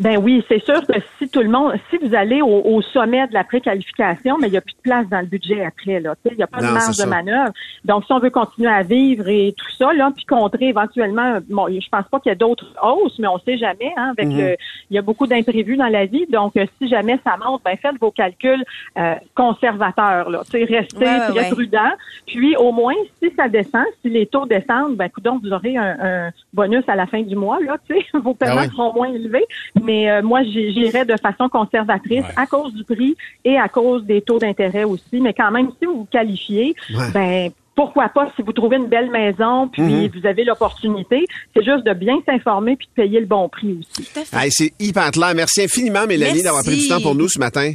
Ben 0.00 0.16
oui, 0.16 0.42
c'est 0.48 0.62
sûr 0.64 0.80
que 0.86 0.94
si 1.18 1.28
tout 1.28 1.40
le 1.40 1.50
monde, 1.50 1.74
si 1.90 1.98
vous 1.98 2.14
allez 2.14 2.40
au, 2.40 2.46
au 2.64 2.80
sommet 2.80 3.26
de 3.28 3.34
la 3.34 3.44
préqualification, 3.44 4.38
mais 4.40 4.48
il 4.48 4.52
n'y 4.52 4.56
a 4.56 4.62
plus 4.62 4.72
de 4.74 4.80
place 4.82 5.06
dans 5.08 5.20
le 5.20 5.26
budget 5.26 5.62
après, 5.64 6.00
là. 6.00 6.14
Tu 6.16 6.22
sais, 6.30 6.34
Il 6.34 6.38
n'y 6.38 6.42
a 6.42 6.46
pas 6.46 6.62
Non, 6.62 6.68
de 6.68 6.72
marge 6.72 6.88
de 6.88 6.92
ça. 7.02 7.06
manœuvre. 7.06 7.52
Donc, 7.84 8.04
si 8.06 8.12
on 8.12 8.18
veut 8.18 8.30
continuer 8.30 8.70
à 8.70 8.82
vivre 8.82 9.28
et 9.28 9.54
tout 9.56 9.70
ça, 9.76 9.92
là, 9.92 10.10
puis 10.16 10.24
contrer 10.24 10.68
éventuellement, 10.68 11.38
bon, 11.48 11.66
je 11.68 11.88
pense 11.90 12.06
pas 12.10 12.20
qu'il 12.20 12.30
y 12.30 12.32
a 12.32 12.36
d'autres 12.36 12.66
hausses, 12.82 13.18
mais 13.18 13.28
on 13.28 13.38
sait 13.40 13.58
jamais, 13.58 13.92
hein, 13.98 14.14
avec 14.16 14.28
Mhm. 14.28 14.38
le- 14.38 14.56
il 14.90 14.96
y 14.96 14.98
a 14.98 15.02
beaucoup 15.02 15.26
d'imprévus 15.26 15.76
dans 15.76 15.88
la 15.88 16.06
vie. 16.06 16.26
Donc, 16.30 16.56
euh, 16.56 16.64
si 16.80 16.88
jamais 16.88 17.18
ça 17.24 17.36
monte, 17.36 17.62
ben 17.62 17.76
faites 17.76 17.98
vos 18.00 18.10
calculs 18.10 18.64
euh, 18.98 19.14
conservateurs, 19.34 20.30
là. 20.30 20.40
Tu 20.50 20.52
sais, 20.52 20.64
restez 20.64 20.96
Ouais, 20.98 21.04
ouais, 21.06 21.20
très 21.20 21.32
ouais. 21.32 21.50
prudent. 21.50 21.92
Puis, 22.26 22.56
au 22.56 22.72
moins, 22.72 22.94
si 23.22 23.30
ça 23.36 23.48
descend, 23.48 23.84
si 24.02 24.08
les 24.10 24.26
taux 24.26 24.46
descendent, 24.46 24.96
ben, 24.96 25.10
donc 25.22 25.42
vous 25.42 25.52
aurez 25.52 25.76
un, 25.76 25.96
un 26.00 26.30
bonus 26.54 26.84
à 26.88 26.96
la 26.96 27.06
fin 27.06 27.20
du 27.22 27.36
mois, 27.36 27.58
là, 27.60 27.76
tu 27.88 27.94
sais. 27.94 28.04
Vos 28.14 28.34
paiements 28.34 28.54
Ah 28.60 28.62
oui. 28.64 28.70
seront 28.70 28.92
moins 28.94 29.12
élevés. 29.12 29.44
Mais 29.82 30.10
euh, 30.10 30.22
moi, 30.22 30.42
j'irais 30.42 31.04
de 31.04 31.16
façon 31.16 31.48
conservatrice 31.48 32.24
à 32.36 32.46
cause 32.46 32.72
du 32.74 32.84
prix 32.84 33.16
et 33.44 33.56
à 33.58 33.68
cause 33.68 34.04
des 34.04 34.20
taux 34.22 34.38
d'intérêt 34.38 34.84
aussi. 34.84 35.20
Mais 35.20 35.32
quand 35.34 35.50
même, 35.50 35.70
si 35.78 35.86
vous 35.86 35.98
vous 35.98 36.08
qualifiez, 36.10 36.74
Ouais. 36.94 37.10
ben 37.12 37.50
pourquoi 37.74 38.08
pas 38.08 38.32
si 38.36 38.42
vous 38.42 38.52
trouvez 38.52 38.76
une 38.78 38.86
belle 38.86 39.10
maison 39.10 39.68
puis 39.68 39.82
Mhm. 39.82 40.10
vous 40.18 40.26
avez 40.26 40.44
l'opportunité, 40.44 41.26
c'est 41.54 41.62
juste 41.62 41.84
de 41.84 41.92
bien 41.92 42.16
s'informer 42.26 42.74
puis 42.76 42.86
de 42.96 43.02
payer 43.02 43.20
le 43.20 43.26
bon 43.26 43.48
prix 43.50 43.78
aussi. 43.80 44.08
Hey, 44.32 44.50
c'est 44.50 44.72
hyper 44.80 45.10
clair. 45.10 45.34
Merci 45.36 45.62
infiniment, 45.64 46.06
Mélanie, 46.06 46.30
Merci. 46.32 46.42
d'avoir 46.44 46.64
pris 46.64 46.76
du 46.76 46.88
temps 46.88 47.00
pour 47.02 47.14
nous 47.14 47.28
ce 47.28 47.38
matin. 47.38 47.72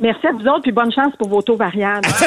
Merci 0.00 0.26
à 0.26 0.32
vous 0.32 0.40
autres 0.40 0.62
puis 0.62 0.72
bonne 0.72 0.92
chance 0.92 1.12
pour 1.18 1.28
vos 1.28 1.40
taux 1.42 1.56
variables. 1.56 2.06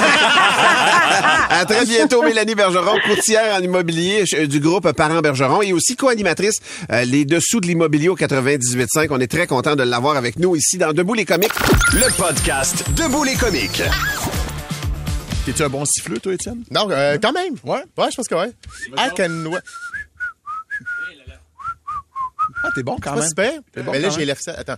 À 1.49 1.65
très 1.65 1.85
bientôt, 1.85 2.21
Mélanie 2.21 2.55
Bergeron, 2.55 2.97
courtière 3.05 3.55
en 3.55 3.61
immobilier 3.61 4.23
euh, 4.35 4.47
du 4.47 4.59
groupe 4.59 4.91
Parents 4.93 5.21
Bergeron 5.21 5.61
et 5.61 5.73
aussi 5.73 5.95
co-animatrice 5.95 6.59
euh, 6.91 7.03
Les 7.03 7.25
Dessous 7.25 7.59
de 7.59 7.67
l'immobilier 7.67 8.09
au 8.09 8.15
98.5. 8.15 9.07
On 9.09 9.19
est 9.19 9.31
très 9.31 9.47
content 9.47 9.75
de 9.75 9.83
l'avoir 9.83 10.15
avec 10.17 10.37
nous 10.39 10.55
ici 10.55 10.77
dans 10.77 10.93
Debout 10.93 11.13
les 11.13 11.25
comiques. 11.25 11.53
Le 11.93 12.15
podcast 12.15 12.85
Debout 12.91 13.23
les 13.23 13.35
comiques. 13.35 13.81
T'es-tu 15.45 15.63
un 15.63 15.69
bon 15.69 15.83
siffleux, 15.85 16.19
toi, 16.19 16.33
Étienne? 16.33 16.63
Non, 16.71 16.87
euh, 16.91 17.17
quand 17.21 17.31
même. 17.33 17.55
Ouais? 17.63 17.83
Ouais, 17.97 18.11
je 18.11 18.15
pense 18.15 18.27
que 18.27 18.35
ouais. 18.35 18.51
I 18.97 19.09
can... 19.15 19.45
ouais. 19.45 19.59
Ah, 22.63 22.69
t'es 22.75 22.83
bon 22.83 22.97
quand 23.01 23.13
pas 23.13 23.19
même. 23.19 23.29
super. 23.29 23.51
Bon 23.83 23.91
mais 23.91 23.99
là, 23.99 24.09
j'ai 24.09 24.33
ça. 24.35 24.53
Attends. 24.57 24.77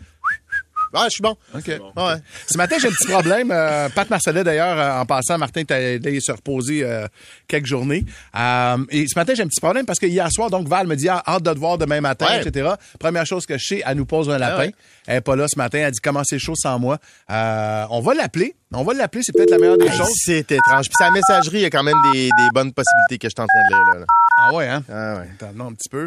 Ah, 0.94 1.06
je 1.06 1.10
suis 1.10 1.22
bon. 1.22 1.36
OK. 1.56 1.68
Ouais. 1.68 2.14
Ce 2.48 2.58
matin, 2.58 2.78
j'ai 2.82 2.88
un 2.88 2.92
petit 2.92 3.08
problème. 3.08 3.52
Euh, 3.52 3.90
Pat 3.90 4.10
Marcellet, 4.10 4.44
d'ailleurs, 4.44 4.78
euh, 4.80 5.02
en 5.02 5.06
passant, 5.06 5.38
Martin 5.38 5.64
t'a 5.64 5.80
aidé 5.80 6.20
se 6.20 6.32
reposer 6.32 6.84
euh, 6.84 7.08
quelques 7.48 7.68
journées. 7.68 8.06
Euh, 8.38 8.78
et 8.90 9.06
ce 9.08 9.18
matin, 9.18 9.34
j'ai 9.36 9.44
un 9.44 9.48
petit 9.48 9.62
problème 9.62 9.86
parce 9.86 10.00
que 10.00 10.06
hier 10.08 10.28
soir, 10.32 10.50
donc, 10.50 10.68
Val 10.68 10.88
me 10.88 10.96
dit 10.96 11.10
ah, 11.10 11.24
hâte 11.28 11.44
de 11.44 11.54
te 11.54 11.60
voir 11.60 11.78
demain 11.78 12.02
matin, 12.02 12.26
Ouais. 12.28 12.42
etc. 12.48 12.70
Première 13.00 13.26
chose 13.26 13.46
que 13.46 13.58
je 13.58 13.66
sais, 13.66 13.84
elle 13.86 13.98
nous 13.98 14.06
pose 14.06 14.30
un 14.30 14.38
lapin. 14.38 14.58
ouais. 14.60 14.74
Elle 15.08 15.16
n'est 15.16 15.22
pas 15.22 15.36
là 15.36 15.46
ce 15.48 15.58
matin. 15.58 15.80
Elle 15.80 15.92
dit 15.92 16.00
comment 16.04 16.22
c'est 16.24 16.40
chaud 16.40 16.56
sans 16.56 16.78
moi? 16.80 16.98
On 17.30 18.02
va 18.04 18.14
l'appeler. 18.14 18.56
On 18.72 18.84
va 18.84 18.94
l'appeler. 18.94 19.24
C'est 19.24 19.32
peut-être 19.32 19.50
la 19.52 19.58
meilleure 19.58 19.78
des 19.78 19.86
Hey, 19.88 19.98
choses. 19.98 20.10
C'est 20.14 20.52
étrange. 20.52 20.86
Puis 20.86 20.96
sa 20.98 21.10
messagerie, 21.12 21.58
il 21.58 21.62
y 21.62 21.66
a 21.66 21.70
quand 21.72 21.82
même 21.84 21.98
des, 22.14 22.26
des 22.38 22.50
bonnes 22.54 22.72
possibilités 22.72 23.18
que 23.18 23.28
je 23.28 23.34
suis 23.36 23.42
en 23.44 23.48
train 23.48 23.64
de 23.68 23.74
lire 23.76 23.94
là. 23.94 24.00
là. 24.02 24.06
Ah 24.42 24.54
ouais, 24.54 24.68
hein? 24.68 24.84
Ah 24.92 25.16
ouais. 25.16 25.28
Attends, 25.42 25.68
un 25.68 25.74
petit 25.74 25.90
peu. 25.90 26.06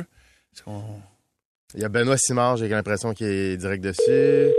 Est-ce 0.55 0.63
qu'on- 0.63 1.01
Il 1.75 1.81
y 1.81 1.85
a 1.85 1.89
Benoît 1.89 2.17
Simard, 2.19 2.57
j'ai 2.59 2.69
l'impression 2.69 3.15
qu'il 3.15 3.27
est 3.29 3.57
direct 3.57 3.83
dessus. 3.83 4.51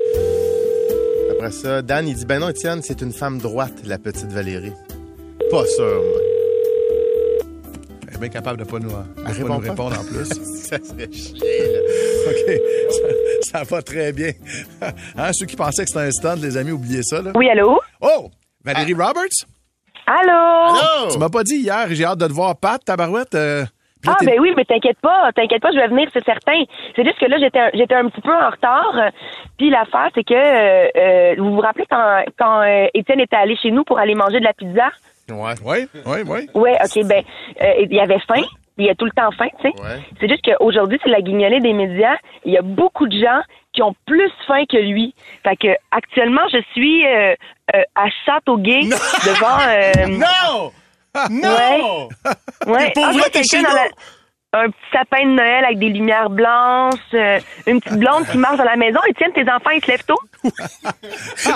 Après 1.32 1.52
ça, 1.52 1.82
Dan, 1.82 2.08
il 2.08 2.16
dit 2.16 2.26
Ben 2.26 2.40
non, 2.40 2.50
Étienne, 2.50 2.82
c'est 2.82 3.02
une 3.02 3.14
femme 3.14 3.38
droite, 3.38 3.74
la 3.86 3.98
petite 4.00 4.32
Valérie. 4.32 4.74
Pas 5.52 5.66
sûr, 5.68 6.02
moi. 6.04 6.20
Elle 8.08 8.16
est 8.16 8.20
bien 8.20 8.30
capable 8.30 8.60
de 8.60 8.64
pas 8.64 8.80
nous, 8.80 8.90
de 8.90 8.96
Elle 9.18 9.24
pas 9.24 9.30
répond 9.32 9.54
nous 9.56 9.62
pas. 9.62 9.70
répondre 9.70 10.00
en 10.00 10.04
plus. 10.04 10.26
ça 10.56 10.78
serait 10.84 11.12
chier, 11.12 11.74
là. 11.74 11.80
OK. 12.32 12.62
Ça, 12.90 13.52
ça 13.60 13.64
va 13.64 13.82
très 13.82 14.12
bien. 14.12 14.32
Hein, 15.16 15.32
ceux 15.34 15.46
qui 15.46 15.56
pensaient 15.56 15.84
que 15.84 15.90
c'était 15.90 16.06
un 16.08 16.12
stand, 16.12 16.42
les 16.42 16.58
amis, 16.58 16.72
oubliez 16.72 17.04
ça. 17.04 17.22
Là. 17.22 17.32
Oui, 17.36 17.48
allô? 17.50 17.80
Oh! 18.02 18.30
Valérie 18.64 18.94
Roberts? 18.94 19.46
Allô? 20.08 20.32
Allô? 20.32 21.12
Tu 21.12 21.18
m'as 21.20 21.30
pas 21.30 21.44
dit 21.44 21.58
hier, 21.58 21.86
j'ai 21.92 22.06
hâte 22.06 22.18
de 22.20 22.28
te 22.28 22.34
voir, 22.34 22.56
Pat, 22.58 22.84
tabarouette. 22.84 23.36
euh, 23.36 23.66
Ah 24.08 24.16
ben 24.26 24.40
oui, 24.40 24.54
mais 24.58 24.66
t'inquiète 24.66 25.00
pas, 25.02 25.32
t'inquiète 25.36 25.62
pas, 25.62 25.72
je 25.72 25.78
vais 25.78 25.88
venir, 25.88 26.10
c'est 26.14 26.24
certain. 26.26 26.64
C'est 26.96 27.06
juste 27.06 27.20
que 27.20 27.26
là, 27.26 27.38
j'étais 27.40 27.60
un- 27.60 27.70
j'étais 27.74 27.96
un 27.96 28.08
petit 28.10 28.22
peu 28.22 28.34
en 28.34 28.50
retard. 28.50 28.92
euh, 28.96 29.10
Puis 29.58 29.70
l'affaire, 29.70 30.10
c'est 30.16 30.24
que 30.24 30.34
euh, 30.34 30.88
euh, 30.96 31.36
vous 31.38 31.54
vous 31.56 31.62
rappelez 31.62 31.86
quand, 31.90 32.24
quand 32.38 32.62
euh, 32.62 32.88
Étienne 32.94 33.20
était 33.22 33.36
allé 33.36 33.56
chez 33.56 33.72
nous 33.72 33.84
pour 33.84 34.00
aller 34.00 34.16
manger 34.16 34.40
de 34.40 34.46
la 34.46 34.54
pizza? 34.54 34.90
Ouais. 35.30 35.54
Oui, 35.66 35.88
oui, 36.06 36.18
oui. 36.28 36.50
Ouais, 36.54 36.78
ok, 36.84 37.06
ben 37.08 37.24
euh, 37.62 37.74
il 37.80 37.94
y 37.94 38.00
avait 38.00 38.20
faim. 38.28 38.42
Il 38.78 38.86
y 38.86 38.90
a 38.90 38.96
tout 38.96 39.06
le 39.06 39.12
temps 39.12 39.30
faim, 39.32 39.48
tu 39.62 39.70
sais. 39.70 39.82
Ouais. 39.82 40.00
C'est 40.20 40.28
juste 40.28 40.42
qu'aujourd'hui, 40.44 41.00
c'est 41.04 41.10
la 41.12 41.22
guignolée 41.22 41.60
des 41.60 41.74
médias. 41.74 42.18
Il 42.44 42.52
y 42.52 42.58
a 42.58 42.62
beaucoup 42.64 43.08
de 43.08 43.16
gens 43.18 43.42
qui 43.72 43.84
ont 43.84 43.94
plus 44.08 44.32
faim 44.48 44.64
que 44.68 44.78
lui. 44.78 45.14
Fait 45.44 45.56
que 45.56 45.68
actuellement, 45.92 46.42
je 46.52 46.58
suis 46.74 47.06
euh, 47.06 47.36
euh, 47.76 47.82
à 47.96 48.06
Châteauguay 48.26 48.82
devant. 48.82 49.60
euh, 49.68 50.08
Non! 50.18 50.72
Non! 51.30 52.10
Ouais. 52.68 52.86
T'es 52.88 52.92
pour 52.94 53.06
Ah, 53.08 53.12
vrai, 53.14 53.30
t'es 53.32 53.44
chez 53.44 53.60
nous? 53.60 53.64
la- 53.66 53.88
Un 54.56 54.70
petit 54.70 54.78
sapin 54.92 55.24
de 55.26 55.32
Noël 55.32 55.66
avec 55.66 55.80
des 55.80 55.90
lumières 55.90 56.30
blanches, 56.30 56.94
euh, 57.16 57.40
une 57.66 57.82
petite 57.82 57.98
blonde 57.98 58.28
qui 58.28 58.38
marche 58.38 58.58
dans 58.58 58.64
la 58.64 58.76
maison. 58.76 59.00
Étienne, 59.10 59.32
tes 59.34 59.42
enfants, 59.50 59.72
ils 59.72 59.84
se 59.84 59.88
lèvent 59.90 60.06
tôt? 60.06 60.20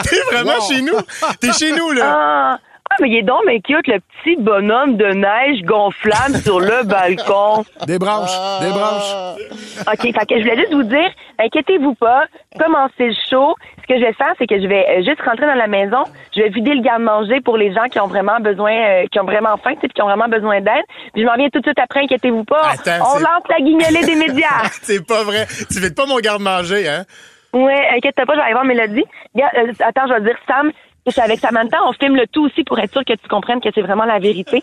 T'es 0.10 0.20
vraiment 0.32 0.60
chez 0.68 0.82
nous? 0.82 0.98
T'es 1.40 1.54
chez 1.54 1.72
nous, 1.74 1.92
là? 1.92 2.06
Ah, 2.18 2.60
mais 3.00 3.10
il 3.10 3.18
est 3.18 3.24
donc 3.24 3.42
mais 3.46 3.60
cute, 3.62 3.88
le 3.88 4.00
petit 4.00 4.36
bonhomme 4.42 4.98
de 4.98 5.06
neige 5.06 5.62
gonflable 5.64 6.38
sur 6.44 6.60
le 6.60 6.86
balcon. 6.86 7.64
Des 7.86 8.00
branches, 8.00 8.38
des 8.62 8.70
branches. 8.70 9.40
OK, 9.82 10.02
fait 10.02 10.26
que 10.26 10.38
je 10.38 10.42
voulais 10.42 10.58
juste 10.58 10.74
vous 10.74 10.84
dire, 10.84 11.10
inquiétez-vous 11.40 11.96
pas, 11.96 12.26
commencez 12.60 13.08
le 13.08 13.16
show. 13.30 13.56
Ce 13.82 13.94
que 13.94 14.00
je 14.00 14.06
vais 14.06 14.14
faire, 14.14 14.34
c'est 14.38 14.48
que 14.48 14.60
je 14.60 14.68
vais 14.68 14.86
euh, 14.90 15.04
juste 15.04 15.22
rentrer 15.22 15.46
dans 15.46 15.56
la 15.56 15.68
maison, 15.68 16.04
je 16.36 16.42
vais 16.42 16.50
vider 16.50 16.74
le 16.74 16.82
garde-manger 16.82 17.40
pour 17.40 17.56
les 17.56 17.74
gens 17.74 17.86
qui 17.90 18.00
ont 18.02 18.08
vraiment 18.08 18.40
besoin, 18.42 18.74
euh, 18.74 19.06
qui 19.10 19.20
ont 19.20 19.24
vraiment 19.24 19.56
faim, 19.58 19.76
tu 19.76 19.82
sais, 19.82 19.88
puis 19.88 19.94
qui 19.94 20.02
ont 20.02 20.08
vraiment 20.08 20.28
besoin 20.28 20.60
d'aide. 20.60 20.84
Puis 21.14 21.22
je 21.22 21.26
m'en 21.26 21.36
viens 21.36 21.48
tout 21.50 21.60
de 21.60 21.66
suite 21.66 21.80
après, 21.80 22.02
inquiétez-vous 22.02 22.44
pas. 22.44 22.72
Attends, 22.74 23.16
On 23.16 23.20
lance 23.20 23.44
la 23.50 23.60
guignolée 23.60 24.06
des 24.06 24.16
médias. 24.16 24.64
c'est 24.82 25.06
pas 25.06 25.24
vrai. 25.24 25.48
Tu 25.72 25.80
vides 25.80 25.96
pas 25.96 26.06
mon 26.06 26.20
garde-manger, 26.20 26.90
hein? 26.90 27.06
Ouais, 27.54 27.88
inquiète-toi 27.96 28.26
pas, 28.26 28.34
je 28.34 28.38
vais 28.38 28.44
aller 28.44 28.54
voir 28.54 28.66
Mélodie. 28.66 29.06
Euh, 29.38 29.74
attends, 29.80 30.08
je 30.08 30.14
vais 30.16 30.22
dire 30.22 30.38
Sam, 30.48 30.72
suis 31.12 31.22
avec 31.22 31.40
Samantha, 31.40 31.78
on 31.86 31.94
filme 31.94 32.16
le 32.16 32.28
tout 32.28 32.46
aussi 32.46 32.64
pour 32.64 32.78
être 32.80 32.92
sûr 32.92 33.04
que 33.06 33.14
tu 33.14 33.28
comprennes 33.30 33.62
que 33.62 33.70
c'est 33.74 33.82
vraiment 33.82 34.06
la 34.06 34.20
vérité. 34.20 34.62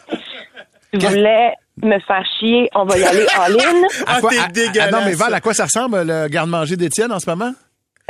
Tu 0.92 0.98
voulais 1.06 1.52
me 1.82 1.98
faire 2.00 2.24
chier, 2.38 2.68
on 2.74 2.84
va 2.84 2.96
y 2.98 3.02
aller 3.04 3.26
en 3.38 3.46
ligne. 3.48 3.86
Ah, 4.06 4.20
Quoi- 4.20 4.30
t'es 4.30 4.38
à- 4.38 4.44
à- 4.44 4.48
dégueulasse. 4.48 4.92
non, 4.92 4.98
mais 5.04 5.14
Val, 5.14 5.34
à 5.34 5.40
quoi 5.40 5.54
ça 5.54 5.64
ressemble 5.64 6.02
le 6.02 6.28
garde-manger 6.28 6.76
d'Étienne 6.76 7.10
en 7.12 7.18
ce 7.18 7.28
moment? 7.28 7.52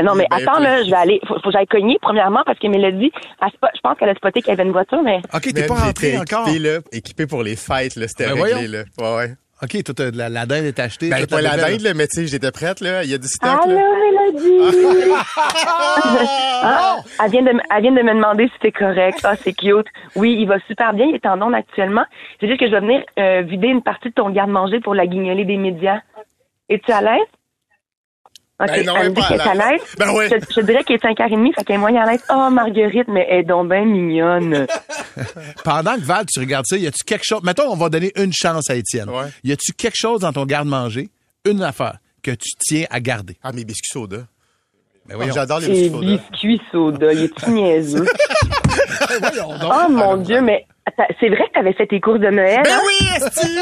Non, 0.03 0.14
mais 0.16 0.26
Ben, 0.28 0.39
attends, 0.39 0.59
là, 0.59 0.82
je 0.82 0.91
vais 0.91 0.97
aller. 0.97 1.20
Faut, 1.26 1.35
faut 1.35 1.41
que 1.41 1.53
j'aille 1.53 1.68
cogner, 1.68 1.99
premièrement, 2.03 2.43
parce 2.45 2.59
que 2.59 2.66
Mélodie, 2.66 3.12
elle 3.41 3.49
je 3.53 3.80
pense 3.80 3.97
qu'elle 3.97 4.09
a 4.09 4.14
spoté 4.16 4.41
qu'il 4.43 4.49
y 4.51 4.53
avait 4.53 4.64
une 4.64 4.72
voiture, 4.72 5.01
mais. 5.05 5.20
OK, 5.32 5.53
t'es 5.55 5.66
pas 5.66 5.74
rentré 5.74 6.18
encore. 6.18 6.49
équipé, 6.49 6.59
là, 6.59 6.78
équipé 6.91 7.26
pour 7.28 7.43
les 7.45 7.55
fêtes, 7.55 7.95
là. 7.97 8.09
C'était 8.09 8.26
Ben 8.26 8.43
réglé, 8.43 8.66
là. 8.68 8.82
Ouais, 8.99 9.16
ouais. 9.16 9.35
OK, 9.62 9.82
toi, 9.84 9.94
t'as 9.96 10.11
de 10.11 10.18
la, 10.18 10.28
la 10.28 10.46
dinde 10.46 10.64
est 10.64 10.78
achetée. 10.78 11.11
Ben, 11.11 11.20
toute 11.20 11.30
pas 11.30 11.40
la 11.40 11.57
dinde, 11.57 11.80
là, 11.80 11.94
mais 11.94 12.07
tu 12.09 12.20
sais, 12.20 12.26
j'étais 12.26 12.50
prête, 12.50 12.80
là. 12.80 13.05
Il 13.05 13.11
y 13.11 13.14
a 13.14 13.18
du 13.18 13.28
stock, 13.28 13.61
Allô, 13.64 13.74
là. 13.74 13.82
Mélodie! 14.32 15.12
Ah, 16.66 16.96
elle, 17.22 17.30
vient 17.30 17.42
de, 17.42 17.50
elle 17.50 17.82
vient 17.82 17.92
de 17.92 18.02
me 18.02 18.14
demander 18.14 18.46
si 18.46 18.52
c'est 18.62 18.72
correct. 18.72 19.20
Ah, 19.22 19.36
c'est 19.36 19.52
cute. 19.52 19.86
Oui, 20.16 20.36
il 20.40 20.46
va 20.48 20.59
super 20.61 20.94
bien. 20.94 21.07
Il 21.07 21.14
est 21.14 21.26
en 21.26 21.40
onde 21.42 21.55
actuellement. 21.55 22.05
C'est 22.40 22.48
juste 22.48 22.59
que 22.59 22.66
je 22.66 22.70
vais 22.70 22.80
venir 22.80 23.02
euh, 23.18 23.42
vider 23.42 23.68
une 23.68 23.82
partie 23.82 24.09
de 24.09 24.14
ton 24.14 24.30
garde-manger 24.30 24.80
pour 24.80 24.94
la 24.94 25.07
guignolée 25.07 25.44
des 25.44 25.59
médias. 25.59 26.00
Es-tu 26.70 26.90
à 26.90 27.02
l'aise? 27.02 27.20
OK, 28.64 28.70
Ben 28.70 28.86
non, 28.86 28.96
elle 28.96 29.06
est 29.06 29.10
dit 29.10 29.14
pas 29.20 29.28
qu'elle 29.28 29.40
est 29.40 29.48
à 29.48 29.54
l'aise. 29.54 29.80
Ben 29.98 30.10
ouais. 30.12 30.28
Je, 30.28 30.54
je 30.54 30.60
dirais 30.60 30.84
qu'il 30.84 30.96
est 30.96 31.04
5h30, 31.04 31.54
fait 31.54 31.64
qu'elle 31.64 31.76
est 31.76 31.78
moyen 31.78 32.02
à 32.02 32.10
l'aise. 32.10 32.22
Oh, 32.30 32.48
Marguerite, 32.50 33.08
mais 33.08 33.26
elle 33.30 33.40
est 33.40 33.44
donc 33.44 33.68
bien 33.70 33.84
mignonne. 33.84 34.66
Pendant 35.64 35.94
que 35.94 36.00
Val, 36.02 36.26
tu 36.26 36.40
regardes 36.40 36.66
ça, 36.66 36.76
y 36.76 36.86
a-tu 36.86 37.04
quelque 37.04 37.24
chose. 37.24 37.42
Mettons, 37.42 37.70
on 37.70 37.76
va 37.76 37.88
donner 37.88 38.12
une 38.16 38.32
chance 38.32 38.68
à 38.70 38.74
Étienne. 38.74 39.08
Ouais. 39.10 39.26
Y 39.44 39.52
a-tu 39.52 39.72
quelque 39.72 39.96
chose 39.96 40.20
dans 40.20 40.32
ton 40.32 40.44
garde-manger, 40.46 41.08
une 41.44 41.62
affaire, 41.62 41.98
que 42.22 42.30
tu 42.32 42.50
tiens 42.58 42.86
à 42.90 43.00
garder? 43.00 43.36
Ah, 43.42 43.52
mes 43.52 43.64
biscuits 43.64 43.90
soda. 43.92 44.18
Ben 45.06 45.16
voyons. 45.16 45.34
J'adore 45.34 45.60
les 45.60 45.68
biscuits 45.68 45.90
soda. 45.90 46.06
biscuits 46.16 46.60
soda, 46.72 47.12
il 47.12 47.22
est 47.24 47.34
tout 47.34 47.50
niaiseux. 47.50 48.06
Oh 49.62 49.90
mon 49.90 50.16
Dieu, 50.16 50.40
mais 50.40 50.66
c'est 51.20 51.28
vrai 51.28 51.47
que 51.47 51.53
tu 51.55 51.59
avais 51.59 51.72
fait 51.72 51.87
tes 51.87 52.01
courses 52.01 52.20
de 52.20 52.28
Noël? 52.30 52.61
Ben 52.64 52.72
hein? 52.74 52.80
oui, 52.87 53.09
Esti! 53.16 53.59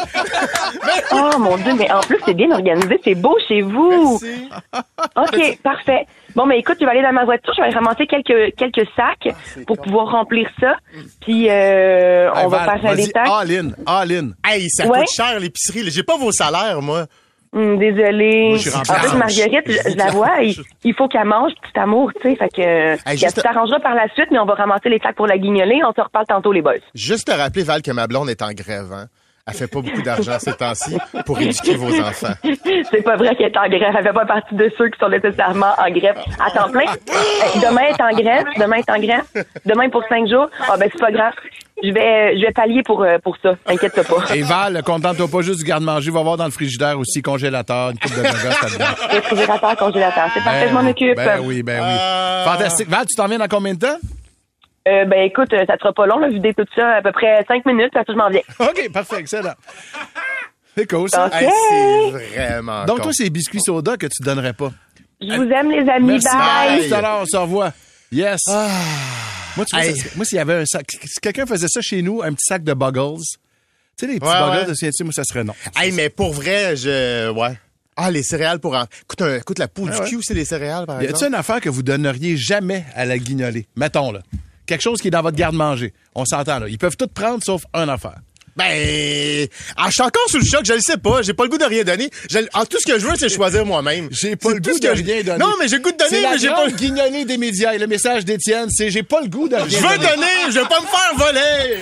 Oh 1.12 1.38
mon 1.38 1.56
Dieu, 1.58 1.74
mais 1.78 1.90
en 1.92 2.00
plus, 2.00 2.18
c'est 2.24 2.34
bien 2.34 2.50
organisé, 2.50 2.98
c'est 3.04 3.14
beau 3.14 3.36
chez 3.48 3.60
vous. 3.62 4.18
Merci. 4.22 4.48
OK, 5.16 5.58
parfait. 5.62 6.06
Bon, 6.34 6.46
mais 6.46 6.58
écoute, 6.58 6.76
je 6.80 6.84
vais 6.84 6.90
aller 6.90 7.02
dans 7.02 7.12
ma 7.12 7.24
voiture, 7.24 7.52
je 7.56 7.62
vais 7.62 7.68
ramasser 7.70 8.06
quelques, 8.06 8.54
quelques 8.56 8.88
sacs 8.96 9.28
pour 9.66 9.76
pouvoir 9.78 10.10
remplir 10.10 10.48
ça. 10.60 10.76
Puis, 11.20 11.48
euh, 11.50 12.30
on 12.34 12.48
va 12.48 12.64
Val, 12.66 12.80
faire 12.80 12.90
un 12.90 12.94
détail. 12.94 13.28
all 13.30 13.52
in, 13.52 13.70
all 13.86 14.12
in. 14.12 14.30
Hey, 14.44 14.68
ça 14.70 14.86
Ouais. 14.86 15.00
coûte 15.00 15.10
cher 15.14 15.38
l'épicerie. 15.38 15.90
J'ai 15.90 16.02
pas 16.02 16.16
vos 16.16 16.32
salaires, 16.32 16.80
moi. 16.82 17.06
Hum, 17.54 17.78
désolée. 17.78 18.48
Moi, 18.50 18.56
je 18.58 18.70
suis 18.70 18.78
En 18.78 18.82
plus, 18.82 19.14
Marguerite, 19.18 19.64
je, 19.66 19.90
je 19.92 19.96
la 19.96 20.06
vois, 20.10 20.40
il, 20.42 20.54
il 20.84 20.94
faut 20.94 21.06
qu'elle 21.08 21.24
mange, 21.26 21.52
petit 21.60 21.78
amour, 21.78 22.10
tu 22.14 22.30
sais. 22.30 22.36
Fait 22.36 22.48
que, 22.48 22.62
Hey, 22.62 22.96
elle 23.06 23.18
juste- 23.18 23.42
t'arrangera 23.42 23.78
par 23.80 23.94
la 23.94 24.08
suite, 24.14 24.28
mais 24.30 24.38
on 24.38 24.46
va 24.46 24.54
ramasser 24.54 24.88
les 24.88 24.98
sacs 24.98 25.16
pour 25.16 25.26
la 25.26 25.36
guignoler. 25.36 25.80
On 25.86 25.92
se 25.92 26.00
reparle 26.00 26.26
tantôt, 26.26 26.52
les 26.52 26.62
boys. 26.62 26.74
Juste 26.94 27.26
te 27.28 27.32
rappeler, 27.32 27.62
Val, 27.64 27.82
que 27.82 27.90
ma 27.90 28.06
blonde 28.06 28.30
est 28.30 28.40
en 28.42 28.52
grève. 28.52 28.92
Hein? 28.92 29.06
Elle 29.44 29.54
fait 29.54 29.66
pas 29.66 29.80
beaucoup 29.80 30.02
d'argent 30.02 30.38
ces 30.38 30.52
temps-ci 30.52 30.96
pour 31.26 31.40
éduquer 31.40 31.74
vos 31.74 31.92
enfants. 32.00 32.32
C'est 32.92 33.02
pas 33.02 33.16
vrai 33.16 33.34
qu'elle 33.34 33.50
est 33.50 33.58
en 33.58 33.68
grève. 33.68 33.92
Elle 33.98 34.04
fait 34.04 34.12
pas 34.12 34.24
partie 34.24 34.54
de 34.54 34.70
ceux 34.78 34.88
qui 34.88 34.98
sont 35.00 35.08
nécessairement 35.08 35.72
en 35.78 35.90
grève 35.90 36.16
à 36.38 36.48
temps 36.52 36.70
plein. 36.70 36.84
Euh, 36.88 37.60
Demain 37.60 37.80
elle 37.88 37.94
est 37.96 38.02
en 38.02 38.16
grève. 38.22 38.44
Demain 38.56 38.76
elle 38.76 38.84
est 38.96 38.98
en 38.98 39.02
grève. 39.04 39.44
Demain 39.66 39.88
pour 39.90 40.04
cinq 40.08 40.28
jours. 40.28 40.46
Ah 40.68 40.76
ben 40.78 40.88
c'est 40.92 41.00
pas 41.00 41.10
grave. 41.10 41.32
Je 41.82 41.92
vais, 41.92 42.36
je 42.38 42.46
vais 42.46 42.52
pallier 42.52 42.82
pour 42.84 43.02
euh, 43.02 43.18
pour 43.22 43.36
ça. 43.42 43.54
Inquiète-toi 43.66 44.04
pas. 44.04 44.34
Et 44.34 44.42
Val, 44.42 44.82
contente-toi 44.84 45.28
pas 45.28 45.42
juste 45.42 45.58
du 45.60 45.64
garde-manger. 45.64 46.10
Va 46.10 46.22
voir 46.22 46.36
dans 46.36 46.44
le 46.44 46.50
frigidaire 46.50 46.98
aussi, 46.98 47.22
congélateur, 47.22 47.90
une 47.90 47.98
coupe 47.98 48.16
de 48.16 48.22
là-dedans. 48.22 48.86
Réfrigérateur, 49.10 49.76
congélateur. 49.78 50.28
C'est 50.34 50.44
parfait, 50.44 50.68
je 50.68 50.74
m'en 50.74 50.88
occupe. 50.88 51.16
Ben 51.16 51.40
oui, 51.42 51.62
ben 51.62 51.80
oui. 51.80 51.88
Euh, 51.88 52.44
Fantastique. 52.44 52.88
Val, 52.88 53.06
tu 53.06 53.14
t'en 53.16 53.26
viens 53.26 53.38
dans 53.38 53.48
combien 53.48 53.74
de 53.74 53.78
temps? 53.78 53.98
Euh, 54.88 55.04
ben 55.06 55.22
écoute, 55.22 55.52
euh, 55.52 55.64
ça 55.66 55.76
sera 55.78 55.92
pas 55.92 56.06
long, 56.06 56.18
là, 56.18 56.28
vider 56.28 56.52
tout 56.54 56.66
ça 56.74 56.96
à 56.96 57.02
peu 57.02 57.12
près 57.12 57.44
cinq 57.48 57.64
minutes, 57.66 57.90
parce 57.92 58.04
que 58.06 58.12
je 58.12 58.18
m'en 58.18 58.28
viens. 58.28 58.40
OK, 58.60 58.92
parfait, 58.92 59.20
excellent. 59.20 59.54
C'est 60.76 60.90
cool, 60.90 61.08
ça. 61.08 61.26
OK. 61.26 61.34
Hey, 61.40 61.48
c'est 61.70 62.36
vraiment 62.36 62.84
Donc, 62.84 62.98
con. 62.98 63.02
toi, 63.04 63.12
c'est 63.12 63.24
les 63.24 63.30
biscuits 63.30 63.60
soda 63.60 63.96
que 63.96 64.06
tu 64.06 64.22
donnerais 64.22 64.52
pas. 64.54 64.70
Je 65.20 65.34
vous 65.36 65.50
aime, 65.50 65.70
les 65.70 65.88
amis. 65.88 66.18
Merci. 66.20 66.36
Bye. 66.36 66.88
Tout 66.88 66.94
à 66.94 67.00
l'heure, 67.00 67.18
on 67.22 67.26
se 67.26 67.36
revoit. 67.36 67.70
Yes. 68.12 68.40
Moi, 69.56 69.64
tu 69.66 69.74
vois, 69.76 69.84
Hey. 69.84 69.96
ça- 69.96 70.08
moi, 70.16 70.24
s'il 70.24 70.36
y 70.36 70.40
avait 70.40 70.54
un 70.54 70.66
sac, 70.66 70.86
si 71.04 71.18
quelqu'un 71.20 71.46
faisait 71.46 71.68
ça 71.68 71.80
chez 71.80 72.02
nous, 72.02 72.22
un 72.22 72.32
petit 72.32 72.44
sac 72.46 72.62
de 72.64 72.72
Buggles, 72.74 73.18
tu 73.18 74.06
sais, 74.06 74.06
les 74.12 74.18
petits 74.18 74.26
Ouais, 74.30 74.38
Buggles 74.38 74.58
ouais. 74.60 74.66
de 74.66 74.74
CNC, 74.74 75.04
moi, 75.04 75.12
ça 75.12 75.24
serait 75.24 75.44
non. 75.44 75.54
Hey, 75.76 75.92
mais 75.92 76.08
pour 76.08 76.32
vrai, 76.32 76.76
je. 76.76 77.30
Ouais. 77.30 77.58
Ah, 77.96 78.10
les 78.10 78.22
céréales 78.22 78.58
pour. 78.60 78.74
en- 78.74 78.84
Écoute, 79.02 79.22
un- 79.22 79.36
écoute 79.36 79.58
la 79.58 79.68
poule 79.68 79.90
Ouais, 79.90 80.00
du 80.04 80.16
cul, 80.16 80.22
c'est 80.22 80.34
les 80.34 80.44
céréales, 80.46 80.86
par 80.86 81.02
Y 81.02 81.06
exemple? 81.06 81.26
une 81.28 81.34
affaire 81.34 81.60
que 81.60 81.68
vous 81.68 81.82
donneriez 81.82 82.36
jamais 82.36 82.84
à 82.94 83.04
la 83.04 83.18
guignolée? 83.18 83.66
Mettons, 83.76 84.12
là. 84.12 84.20
Quelque 84.64 84.80
chose 84.82 85.00
qui 85.02 85.08
est 85.08 85.10
dans 85.10 85.20
votre 85.22 85.36
garde-manger. 85.36 85.92
On 86.14 86.24
s'entend, 86.24 86.58
là. 86.60 86.68
Ils 86.68 86.78
peuvent 86.78 86.96
tout 86.96 87.08
prendre 87.08 87.42
sauf 87.44 87.64
une 87.74 87.90
affaire. 87.90 88.20
Ben, 88.56 89.48
ah, 89.76 89.86
je 89.86 89.92
suis 89.92 90.02
encore 90.02 90.22
sous 90.28 90.38
le 90.38 90.44
choc, 90.44 90.60
je 90.64 90.74
le 90.74 90.80
sais 90.80 90.98
pas. 90.98 91.22
J'ai 91.22 91.32
pas 91.32 91.44
le 91.44 91.48
goût 91.48 91.58
de 91.58 91.64
rien 91.64 91.84
donner. 91.84 92.10
Je- 92.30 92.38
ah, 92.52 92.64
tout 92.66 92.78
ce 92.78 92.84
que 92.90 92.98
je 92.98 93.06
veux, 93.06 93.14
c'est 93.18 93.28
choisir 93.30 93.64
moi-même. 93.64 94.08
J'ai 94.10 94.36
pas 94.36 94.50
le 94.50 94.60
goût 94.60 94.78
de 94.78 94.88
rien 94.88 95.22
donner. 95.22 95.38
Non, 95.38 95.52
mais 95.58 95.68
j'ai 95.68 95.76
le 95.76 95.82
goût 95.82 95.92
de 95.92 95.96
donner, 95.96 96.22
mais 96.30 96.38
j'ai 96.38 96.48
pas. 96.48 96.66
grande 96.66 96.76
guignolée 96.76 97.24
des 97.24 97.38
médias. 97.38 97.72
Et 97.74 97.78
le 97.78 97.86
message 97.86 98.24
d'Étienne, 98.26 98.68
c'est 98.70 98.90
j'ai 98.90 99.02
pas 99.02 99.20
le 99.22 99.28
goût 99.28 99.48
de 99.48 99.56
rien 99.56 99.66
Je 99.68 99.76
veux 99.76 99.98
donner, 99.98 100.50
je 100.50 100.58
veux 100.58 100.66
pas 100.68 100.80
me 100.80 100.86
faire 100.86 101.14
voler. 101.16 101.80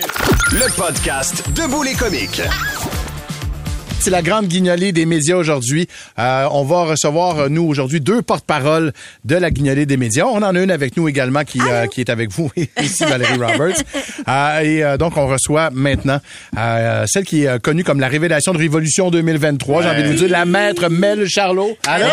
Le 0.53 0.75
podcast 0.75 1.43
Debout 1.55 1.83
les 1.83 1.93
comiques. 1.93 2.41
C'est 4.01 4.09
la 4.09 4.23
grande 4.23 4.47
guignolée 4.47 4.91
des 4.91 5.05
médias 5.05 5.35
aujourd'hui. 5.35 5.87
Euh, 6.17 6.47
on 6.51 6.63
va 6.63 6.85
recevoir, 6.85 7.37
euh, 7.37 7.49
nous, 7.49 7.61
aujourd'hui, 7.61 7.99
deux 8.01 8.23
porte-paroles 8.23 8.93
de 9.25 9.35
la 9.35 9.51
guignolée 9.51 9.85
des 9.85 9.95
médias. 9.95 10.25
On 10.25 10.41
en 10.41 10.55
a 10.55 10.59
une 10.59 10.71
avec 10.71 10.97
nous 10.97 11.07
également 11.07 11.43
qui, 11.43 11.59
euh, 11.61 11.85
qui 11.85 12.01
est 12.01 12.09
avec 12.09 12.31
vous, 12.31 12.49
ici, 12.81 13.05
Valérie 13.05 13.37
Roberts. 13.37 13.77
Euh, 14.27 14.59
et 14.59 14.83
euh, 14.83 14.97
donc, 14.97 15.17
on 15.17 15.27
reçoit 15.27 15.71
maintenant 15.71 16.19
euh, 16.57 17.05
celle 17.07 17.25
qui 17.25 17.45
est 17.45 17.59
connue 17.61 17.83
comme 17.83 17.99
la 17.99 18.07
révélation 18.07 18.53
de 18.53 18.57
Révolution 18.59 19.09
2023. 19.09 19.81
J'ai 19.81 19.89
envie 19.89 20.03
de 20.03 20.07
vous 20.09 20.13
dire, 20.13 20.29
la 20.29 20.45
maître 20.45 20.89
Mel 20.89 21.27
Charlot. 21.27 21.75
Alors? 21.87 22.09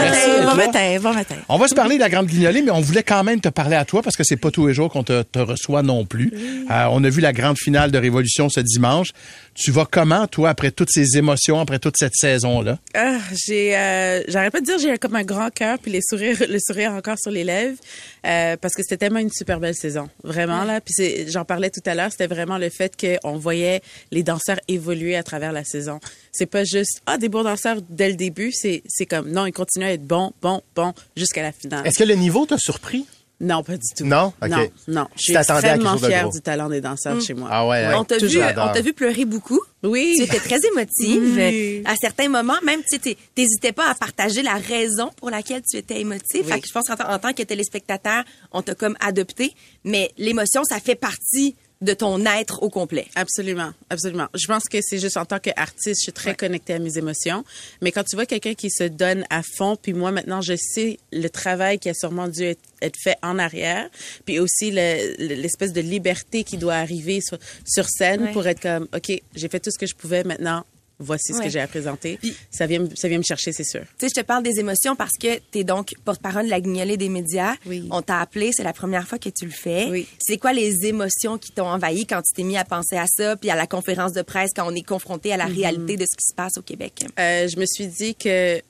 Merci 0.00 0.30
Bon 0.46 0.54
matin, 0.54 0.98
bon 1.00 1.12
matin. 1.12 1.34
On 1.48 1.58
va 1.58 1.68
se 1.68 1.74
parler 1.74 1.96
de 1.96 2.00
la 2.00 2.08
grande 2.08 2.26
guignolée, 2.26 2.62
mais 2.62 2.70
on 2.70 2.80
voulait 2.80 3.02
quand 3.02 3.24
même 3.24 3.40
te 3.40 3.48
parler 3.48 3.76
à 3.76 3.84
toi 3.84 4.02
parce 4.02 4.16
que 4.16 4.24
c'est 4.24 4.36
pas 4.36 4.50
tous 4.50 4.66
les 4.66 4.74
jours 4.74 4.90
qu'on 4.90 5.02
te, 5.02 5.22
te 5.22 5.38
reçoit 5.38 5.82
non 5.82 6.04
plus. 6.04 6.32
Euh, 6.70 6.86
on 6.90 7.02
a 7.04 7.08
vu 7.08 7.20
la 7.20 7.32
grande 7.32 7.58
finale 7.58 7.90
de 7.90 7.98
Révolution 7.98 8.48
ce 8.48 8.60
dimanche. 8.60 9.08
Tu 9.54 9.70
vas 9.70 9.86
comment, 9.90 10.26
toi, 10.26 10.50
après 10.50 10.70
toutes 10.70 10.90
ces 10.90 11.16
émotions, 11.16 11.58
après 11.60 11.78
toute 11.78 11.96
cette 11.96 12.14
saison-là? 12.14 12.78
Ah, 12.94 13.18
j'ai, 13.46 13.76
euh, 13.76 14.22
j'arrête 14.28 14.52
pas 14.52 14.60
de 14.60 14.66
dire, 14.66 14.78
j'ai 14.78 14.96
comme 14.98 15.16
un 15.16 15.24
grand 15.24 15.50
cœur 15.50 15.78
puis 15.78 15.90
les 15.90 16.00
sourires, 16.02 16.36
le 16.48 16.58
sourire 16.58 16.92
encore 16.92 17.18
sur 17.18 17.30
les 17.30 17.44
lèvres, 17.44 17.78
euh, 18.26 18.56
parce 18.60 18.74
que 18.74 18.82
c'était 18.82 18.98
tellement 18.98 19.20
une 19.20 19.32
super 19.32 19.58
belle 19.58 19.74
saison, 19.74 20.08
vraiment 20.22 20.64
là. 20.64 20.80
Puis 20.80 20.94
c'est, 20.96 21.26
j'en 21.30 21.44
parlais 21.44 21.70
tout 21.70 21.80
à 21.86 21.94
l'heure, 21.94 22.10
c'était 22.10 22.26
vraiment 22.26 22.58
le 22.58 22.68
fait 22.68 22.92
qu'on 22.96 23.36
voyait 23.36 23.80
les 24.12 24.22
danseurs 24.22 24.60
évoluer 24.68 25.16
à 25.16 25.22
travers 25.22 25.52
la 25.52 25.64
saison. 25.64 26.00
C'est 26.32 26.46
pas 26.46 26.64
juste 26.64 27.00
ah 27.06 27.18
des 27.18 27.28
bons 27.28 27.44
danseurs 27.44 27.78
dès 27.88 28.08
le 28.08 28.16
début, 28.16 28.52
c'est, 28.52 28.82
c'est 28.86 29.06
comme 29.06 29.30
non, 29.30 29.46
ils 29.46 29.52
continuent 29.52 29.85
à 29.86 29.92
être 29.92 30.06
bons, 30.06 30.32
bons, 30.42 30.62
bons 30.74 30.92
jusqu'à 31.16 31.42
la 31.42 31.52
finale. 31.52 31.86
Est-ce 31.86 31.98
que 31.98 32.04
le 32.04 32.14
niveau 32.14 32.46
t'a 32.46 32.58
surpris? 32.58 33.06
Non, 33.38 33.62
pas 33.62 33.76
du 33.76 33.82
tout. 33.94 34.06
Non? 34.06 34.32
OK. 34.42 34.48
Non, 34.48 34.66
non. 34.88 35.06
Je 35.12 35.18
Tu 35.18 35.24
suis 35.24 35.32
t'attendais 35.34 35.68
à 35.68 35.72
quelque 35.74 35.82
extrêmement 35.82 35.98
fière 36.08 36.30
du 36.30 36.40
talent 36.40 36.70
des 36.70 36.80
danseurs 36.80 37.20
chez 37.20 37.34
moi. 37.34 37.50
Ah 37.52 37.66
ouais, 37.68 37.84
hein? 37.84 37.92
On 37.98 38.04
t'a 38.04 38.16
vu, 38.16 38.20
toujours. 38.28 38.42
on 38.56 38.72
t'a 38.72 38.80
vu 38.80 38.94
pleurer 38.94 39.26
beaucoup. 39.26 39.60
Oui. 39.82 40.14
Tu 40.16 40.22
étais 40.22 40.38
très 40.38 40.58
émotive. 40.66 41.34
Oui. 41.36 41.82
À 41.84 41.96
certains 41.96 42.30
moments, 42.30 42.56
même, 42.64 42.80
tu 42.90 42.98
sais, 42.98 43.14
t'hésitais 43.34 43.72
pas 43.72 43.90
à 43.90 43.94
partager 43.94 44.40
la 44.42 44.54
raison 44.54 45.10
pour 45.18 45.28
laquelle 45.28 45.60
tu 45.70 45.76
étais 45.76 46.00
émotive. 46.00 46.44
Oui. 46.46 46.50
Fait 46.50 46.60
que 46.62 46.66
je 46.66 46.72
pense 46.72 46.86
qu'en 46.88 46.96
tant- 46.96 47.10
en 47.12 47.18
tant 47.18 47.34
que 47.34 47.42
téléspectateur, 47.42 48.24
on 48.52 48.62
t'a 48.62 48.74
comme 48.74 48.96
adopté. 49.00 49.52
Mais 49.84 50.10
l'émotion, 50.16 50.62
ça 50.64 50.80
fait 50.80 50.94
partie 50.94 51.56
de 51.82 51.92
ton 51.92 52.24
être 52.24 52.62
au 52.62 52.70
complet. 52.70 53.06
Absolument, 53.16 53.72
absolument. 53.90 54.28
Je 54.34 54.46
pense 54.46 54.64
que 54.64 54.78
c'est 54.80 54.98
juste 54.98 55.18
en 55.18 55.26
tant 55.26 55.38
qu'artiste, 55.38 56.00
je 56.00 56.04
suis 56.04 56.12
très 56.12 56.34
connectée 56.34 56.72
à 56.72 56.78
mes 56.78 56.96
émotions. 56.96 57.44
Mais 57.82 57.92
quand 57.92 58.02
tu 58.02 58.16
vois 58.16 58.24
quelqu'un 58.24 58.54
qui 58.54 58.70
se 58.70 58.84
donne 58.84 59.24
à 59.28 59.42
fond, 59.42 59.76
puis 59.76 59.92
moi 59.92 60.10
maintenant, 60.10 60.40
je 60.40 60.54
sais 60.56 60.98
le 61.12 61.28
travail 61.28 61.78
qui 61.78 61.90
a 61.90 61.94
sûrement 61.94 62.28
dû 62.28 62.44
être, 62.44 62.60
être 62.80 62.96
fait 62.98 63.16
en 63.22 63.38
arrière, 63.38 63.90
puis 64.24 64.38
aussi 64.38 64.70
le- 64.70 65.16
le- 65.18 65.34
l'espèce 65.34 65.72
de 65.74 65.82
liberté 65.82 66.44
qui 66.44 66.56
doit 66.56 66.76
arriver 66.76 67.20
sur, 67.20 67.38
sur 67.66 67.86
scène 67.90 68.22
Ouais. 68.22 68.32
pour 68.32 68.46
être 68.46 68.60
comme, 68.60 68.88
OK, 68.94 69.12
j'ai 69.34 69.48
fait 69.48 69.60
tout 69.60 69.70
ce 69.70 69.78
que 69.78 69.86
je 69.86 69.94
pouvais, 69.94 70.24
maintenant, 70.24 70.64
voici 70.98 71.32
ce 71.34 71.40
que 71.42 71.48
j'ai 71.48 71.60
à 71.60 71.66
présenter. 71.66 72.18
ça, 72.50 72.66
vient, 72.66 72.80
me- 72.80 72.94
ça 72.94 73.08
vient 73.08 73.18
me 73.18 73.22
chercher, 73.22 73.52
c'est 73.52 73.64
sûr. 73.64 73.82
Tu 73.98 74.06
sais, 74.06 74.08
je 74.14 74.20
te 74.20 74.26
parle 74.26 74.42
des 74.42 74.58
émotions 74.60 74.96
parce 74.96 75.12
que 75.20 75.36
tu 75.52 75.58
es 75.58 75.64
donc 75.64 75.94
porte-parole 76.04 76.44
de 76.46 76.50
la 76.50 76.60
guignolée 76.60 76.96
des 76.96 77.08
médias. 77.08 77.54
Oui. 77.66 77.86
On 77.90 78.02
t'a 78.02 78.20
appelé, 78.20 78.50
c'est 78.52 78.62
la 78.64 78.72
première 78.72 79.06
fois 79.06 79.18
que 79.18 79.28
tu 79.28 79.44
le 79.44 79.50
fais. 79.52 79.86
Oui. 79.90 80.06
C'est 80.18 80.38
quoi 80.38 80.52
les 80.52 80.86
émotions 80.86 81.38
qui 81.38 81.52
t'ont 81.52 81.66
envahi 81.68 82.06
quand 82.06 82.22
tu 82.22 82.34
t'es 82.34 82.42
mis 82.42 82.56
à 82.56 82.64
penser 82.64 82.96
à 82.96 83.06
ça, 83.06 83.36
puis 83.36 83.50
à 83.50 83.56
la 83.56 83.66
conférence 83.66 84.12
de 84.12 84.22
presse 84.22 84.50
quand 84.54 84.66
on 84.70 84.74
est 84.74 84.82
confronté 84.86 85.32
à 85.32 85.36
la 85.36 85.46
réalité 85.46 85.96
de 85.96 86.04
ce 86.04 86.16
qui 86.16 86.24
se 86.30 86.34
passe 86.34 86.56
au 86.58 86.62
Québec? 86.62 87.04
Euh, 87.18 87.46
je 87.48 87.56
me 87.58 87.66
suis 87.66 87.86
dit 87.88 88.14
que 88.14 88.56
euh, 88.56 88.60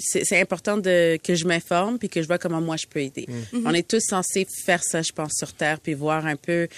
c'est 0.00 0.40
important 0.40 0.76
de, 0.78 1.18
que 1.22 1.34
je 1.34 1.44
m'informe 1.46 1.98
puis 1.98 2.08
que 2.08 2.22
je 2.22 2.26
vois 2.26 2.38
comment 2.38 2.60
moi 2.60 2.76
je 2.76 2.86
peux 2.86 3.00
aider. 3.00 3.26
Mhm. 3.52 3.62
On 3.66 3.74
est 3.74 3.86
tous 3.86 4.00
censés 4.08 4.46
faire 4.64 4.82
ça, 4.84 5.02
je 5.02 5.12
pense, 5.12 5.32
sur 5.36 5.52
Terre, 5.52 5.80
puis 5.80 5.94
voir 5.94 6.26
un 6.26 6.36
peu 6.36 6.68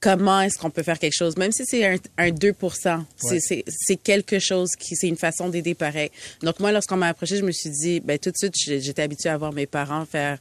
comment 0.00 0.40
est-ce 0.40 0.58
qu'on 0.58 0.70
peut 0.70 0.82
faire 0.82 0.98
quelque 0.98 1.16
chose, 1.16 1.36
même 1.36 1.52
si 1.52 1.64
c'est 1.66 1.84
un, 1.86 1.96
un 2.18 2.30
2 2.30 2.54
c'est- 3.18 3.56
Ouais. 3.56 3.64
c'est 3.68 3.96
quelque 3.96 4.38
chose 4.38 4.70
qui, 4.78 4.96
c'est 4.96 5.08
une 5.08 5.16
façon 5.16 5.48
d'aider 5.50 5.74
pareil. 5.74 6.10
Donc 6.42 6.58
moi, 6.60 6.72
lorsqu'on 6.72 6.96
m'a 6.96 7.08
approché, 7.08 7.36
je 7.36 7.44
me 7.44 7.52
suis 7.52 7.70
dit, 7.70 8.00
ben 8.00 8.18
tout 8.18 8.30
de 8.30 8.36
suite, 8.36 8.54
j'étais 8.56 9.02
habituée 9.02 9.28
à 9.28 9.36
voir 9.36 9.52
mes 9.52 9.66
parents 9.66 10.06
faire 10.06 10.38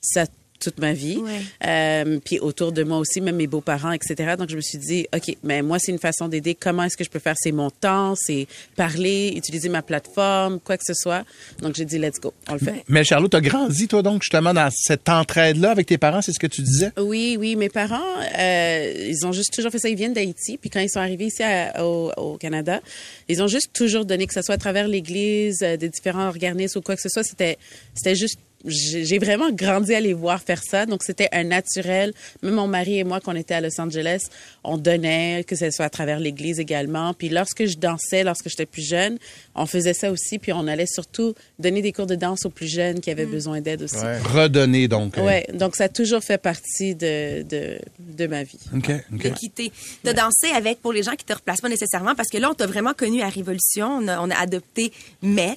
ça 0.00 0.26
toute 0.60 0.78
ma 0.78 0.92
vie. 0.92 1.16
Ouais. 1.16 1.40
Euh, 1.66 2.18
puis 2.24 2.38
autour 2.38 2.72
de 2.72 2.82
moi 2.84 2.98
aussi, 2.98 3.20
même 3.20 3.36
mes 3.36 3.46
beaux-parents, 3.46 3.92
etc. 3.92 4.34
Donc, 4.38 4.48
je 4.50 4.56
me 4.56 4.60
suis 4.60 4.78
dit, 4.78 5.06
OK, 5.14 5.36
mais 5.42 5.62
moi, 5.62 5.78
c'est 5.78 5.90
une 5.92 5.98
façon 5.98 6.28
d'aider. 6.28 6.54
Comment 6.54 6.84
est-ce 6.84 6.96
que 6.96 7.04
je 7.04 7.10
peux 7.10 7.18
faire? 7.18 7.34
C'est 7.38 7.52
mon 7.52 7.70
temps, 7.70 8.14
c'est 8.16 8.46
parler, 8.76 9.32
utiliser 9.36 9.68
ma 9.68 9.82
plateforme, 9.82 10.60
quoi 10.60 10.76
que 10.76 10.84
ce 10.86 10.94
soit. 10.94 11.24
Donc, 11.60 11.74
j'ai 11.74 11.84
dit, 11.84 11.98
let's 11.98 12.20
go, 12.20 12.32
on 12.48 12.52
le 12.54 12.58
fait. 12.60 12.84
Mais 12.88 13.02
Charlotte, 13.04 13.30
t'as 13.32 13.40
grandi, 13.40 13.88
toi, 13.88 14.02
donc, 14.02 14.22
justement, 14.22 14.54
dans 14.54 14.68
cette 14.72 15.08
entraide-là 15.08 15.70
avec 15.70 15.86
tes 15.86 15.98
parents, 15.98 16.22
c'est 16.22 16.32
ce 16.32 16.38
que 16.38 16.46
tu 16.46 16.62
disais? 16.62 16.90
Oui, 16.98 17.36
oui, 17.40 17.56
mes 17.56 17.68
parents, 17.68 17.98
euh, 18.38 19.06
ils 19.08 19.26
ont 19.26 19.32
juste 19.32 19.52
toujours 19.52 19.70
fait 19.72 19.78
ça. 19.78 19.88
Ils 19.88 19.96
viennent 19.96 20.12
d'Haïti, 20.14 20.58
puis 20.58 20.70
quand 20.70 20.80
ils 20.80 20.90
sont 20.90 21.00
arrivés 21.00 21.26
ici 21.26 21.42
à- 21.42 21.84
au, 21.84 22.12
au 22.16 22.36
Canada, 22.36 22.80
ils 23.28 23.42
ont 23.42 23.48
juste 23.48 23.70
toujours 23.72 24.04
donné, 24.04 24.26
que 24.26 24.34
ce 24.34 24.42
soit 24.42 24.56
à 24.56 24.58
travers 24.58 24.86
l'Église, 24.88 25.62
euh, 25.62 25.76
des 25.76 25.88
différents 25.88 26.26
organismes 26.28 26.78
ou 26.78 26.82
quoi 26.82 26.96
que 26.96 27.02
ce 27.02 27.08
soit, 27.08 27.22
c'était, 27.24 27.56
c'était 27.94 28.14
juste 28.14 28.38
j'ai 28.66 29.18
vraiment 29.18 29.50
grandi 29.50 29.94
à 29.94 30.00
les 30.00 30.12
voir 30.12 30.40
faire 30.42 30.62
ça, 30.62 30.86
donc 30.86 31.02
c'était 31.02 31.28
un 31.32 31.44
naturel. 31.44 32.12
Même 32.42 32.54
mon 32.54 32.66
mari 32.66 32.98
et 32.98 33.04
moi, 33.04 33.20
quand 33.20 33.32
on 33.32 33.36
était 33.36 33.54
à 33.54 33.60
Los 33.60 33.80
Angeles, 33.80 34.24
on 34.64 34.76
donnait, 34.76 35.44
que 35.46 35.56
ce 35.56 35.70
soit 35.70 35.86
à 35.86 35.90
travers 35.90 36.20
l'Église 36.20 36.60
également. 36.60 37.14
Puis 37.14 37.28
lorsque 37.30 37.64
je 37.64 37.76
dansais, 37.78 38.22
lorsque 38.24 38.48
j'étais 38.48 38.66
plus 38.66 38.86
jeune, 38.86 39.18
on 39.54 39.66
faisait 39.66 39.94
ça 39.94 40.10
aussi. 40.10 40.38
Puis 40.38 40.52
on 40.52 40.66
allait 40.66 40.86
surtout 40.86 41.34
donner 41.58 41.80
des 41.82 41.92
cours 41.92 42.06
de 42.06 42.14
danse 42.14 42.44
aux 42.44 42.50
plus 42.50 42.68
jeunes 42.70 43.00
qui 43.00 43.10
avaient 43.10 43.26
besoin 43.26 43.60
d'aide 43.60 43.82
aussi. 43.82 43.96
Redonner, 43.96 44.88
donc. 44.88 45.16
euh, 45.16 45.24
Ouais, 45.24 45.46
donc 45.54 45.76
ça 45.76 45.84
a 45.84 45.88
toujours 45.88 46.22
fait 46.22 46.38
partie 46.38 46.94
de, 46.94 47.42
de, 47.42 47.78
de 47.98 48.26
ma 48.26 48.42
vie. 48.42 48.58
OK, 48.74 48.90
OK. 49.14 49.22
L'équité. 49.24 49.72
T'as 50.02 50.12
dansé 50.12 50.48
avec, 50.54 50.80
pour 50.80 50.92
les 50.92 51.02
gens 51.02 51.12
qui 51.12 51.24
te 51.24 51.32
replacent 51.32 51.60
pas 51.60 51.68
nécessairement, 51.68 52.14
parce 52.14 52.28
que 52.28 52.38
là, 52.38 52.50
on 52.50 52.54
t'a 52.54 52.66
vraiment 52.66 52.92
connu 52.94 53.22
à 53.22 53.28
Révolution, 53.28 53.86
on 54.02 54.08
a, 54.08 54.20
on 54.20 54.30
a 54.30 54.36
adopté 54.36 54.92
Mel. 55.22 55.56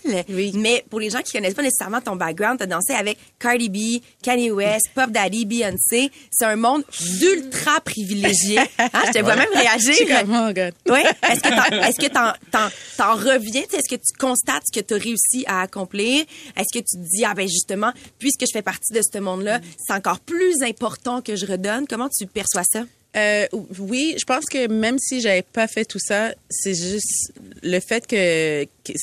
Mais 0.54 0.86
pour 0.90 1.00
les 1.00 1.10
gens 1.10 1.20
qui 1.22 1.34
connaissent 1.34 1.54
pas 1.54 1.62
nécessairement 1.64 2.02
ton 2.02 2.16
background, 2.16 2.60
t'as 2.60 2.66
dansé 2.66 2.93
avec 2.94 3.18
Cardi 3.40 3.70
B, 3.70 4.02
Kanye 4.22 4.52
West, 4.52 4.90
Pop 4.96 5.12
Daddy, 5.12 5.46
Beyoncé. 5.46 6.12
C'est 6.32 6.46
un 6.46 6.56
monde 6.56 6.84
d'ultra 7.20 7.82
privilégié. 7.82 8.60
Hein, 8.80 8.90
je 9.08 9.12
te 9.12 9.20
vois 9.20 9.36
même 9.36 9.54
réagir. 9.54 9.96
Oh 10.24 10.54
God. 10.54 10.74
Oui. 10.90 11.00
Est-ce 11.24 12.00
que 12.00 12.08
t'en, 12.08 12.34
t'en 12.98 13.16
reviens? 13.16 13.62
Est-ce 13.62 13.90
que 13.90 13.96
tu 13.96 14.18
constates 14.18 14.64
ce 14.72 14.80
que 14.80 14.86
tu 14.86 14.94
as 14.94 14.98
réussi 14.98 15.44
à 15.48 15.62
accomplir? 15.62 16.26
Est-ce 16.56 16.78
que 16.78 16.80
tu 16.80 16.98
te 16.98 17.16
dis, 17.16 17.26
ah 17.26 17.34
ben 17.34 17.48
justement, 17.48 17.92
puisque 18.20 18.42
je 18.42 18.52
fais 18.54 18.62
partie 18.62 18.94
de 18.94 19.02
ce 19.02 19.20
monde-là, 19.20 19.60
c'est 19.78 19.94
encore 19.94 20.20
plus 20.20 20.62
important 20.62 21.22
que 21.22 21.36
je 21.36 21.46
redonne? 21.46 21.86
Comment 21.88 22.10
tu 22.10 22.26
perçois 22.28 22.64
ça? 22.64 22.84
Euh, 23.16 23.46
oui, 23.78 24.16
je 24.18 24.26
pense 24.26 24.46
que 24.46 24.68
même 24.68 24.98
si 24.98 25.22
j'avais 25.22 25.44
pas 25.44 25.68
fait 25.68 25.86
tout 25.86 26.00
ça, 26.00 26.34
c'est 26.50 26.74
juste 26.74 27.32
le 27.62 27.80
fait 27.80 28.08
que, 28.08 28.64
que 28.84 28.94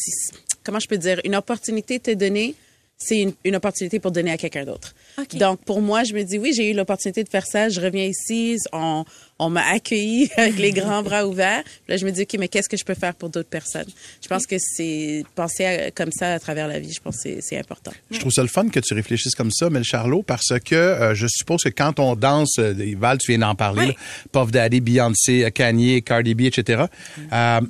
comment 0.65 0.81
je 0.81 0.89
peux 0.89 0.99
dire, 0.99 1.21
une 1.25 1.37
opportunité 1.37 2.01
t'est 2.01 2.17
donnée, 2.17 2.57
c'est 3.03 3.19
une, 3.21 3.33
une 3.45 3.57
opportunité 3.57 3.99
pour 3.99 4.11
donner 4.11 4.31
à 4.31 4.37
quelqu'un 4.37 4.65
d'autre. 4.67 4.95
Donc 5.35 5.65
pour 5.65 5.81
moi, 5.81 6.05
je 6.05 6.13
me 6.13 6.23
dis 6.23 6.39
oui, 6.39 6.53
j'ai 6.55 6.71
eu 6.71 6.75
l'opportunité 6.75 7.25
de 7.25 7.29
faire 7.31 7.47
ça, 7.47 7.71
je 7.71 7.81
reviens 7.81 8.05
ici, 8.05 8.59
on, 8.75 9.05
on 9.39 9.49
m'a 9.49 9.67
accueilli 9.69 10.29
avec 10.37 10.59
les 10.59 10.71
grands 10.71 11.03
bras 11.03 11.27
ouverts. 11.27 11.63
Puis 11.65 11.73
Là, 11.89 11.97
je 11.97 12.05
me 12.05 12.11
dis 12.11 12.23
ok, 12.23 12.37
mais 12.39 12.49
qu'est-ce 12.49 12.69
que 12.69 12.77
je 12.77 12.85
peux 12.85 12.95
faire 12.95 13.15
pour 13.15 13.31
d'autres 13.31 13.49
personnes? 13.49 13.87
Je 14.23 14.29
pense 14.29 14.47
que 14.47 14.57
c'est 14.59 15.25
penser 15.35 15.65
à- 15.65 15.91
comme 15.91 16.13
ça 16.13 16.35
à 16.35 16.39
travers 16.39 16.69
la 16.69 16.79
vie, 16.79 16.93
je 16.93 17.01
pense 17.01 17.17
que 17.17 17.23
c'est- 17.23 17.41
c'est 17.41 17.59
important. 17.59 17.93
Je 18.11 18.19
trouve 18.19 18.33
ça 18.33 18.43
le 18.43 18.49
fun 18.49 18.69
que 18.69 18.81
tu 18.81 18.93
réfléchisses 18.93 19.35
comme 19.35 19.51
ça, 19.51 19.71
Mel 19.71 19.83
Charlot, 19.85 20.23
parce 20.23 20.53
que 20.63 20.75
euh, 20.75 21.15
je 21.15 21.27
suppose 21.27 21.63
que 21.63 21.71
quand 21.71 21.99
on 22.01 22.17
danse, 22.17 22.59
euh, 22.59 22.75
Val, 22.99 23.17
tu 23.17 23.33
viens 23.33 23.39
d'en 23.39 23.55
parler, 23.55 23.87
là, 23.87 23.95
Puff 24.31 24.51
Daddy, 24.51 24.81
Beyoncé, 24.83 25.45
euh, 25.45 25.51
Kanye, 25.51 26.03
Cardi 26.03 26.35
B, 26.35 26.43
etc., 26.43 26.85
euh, 27.33 27.61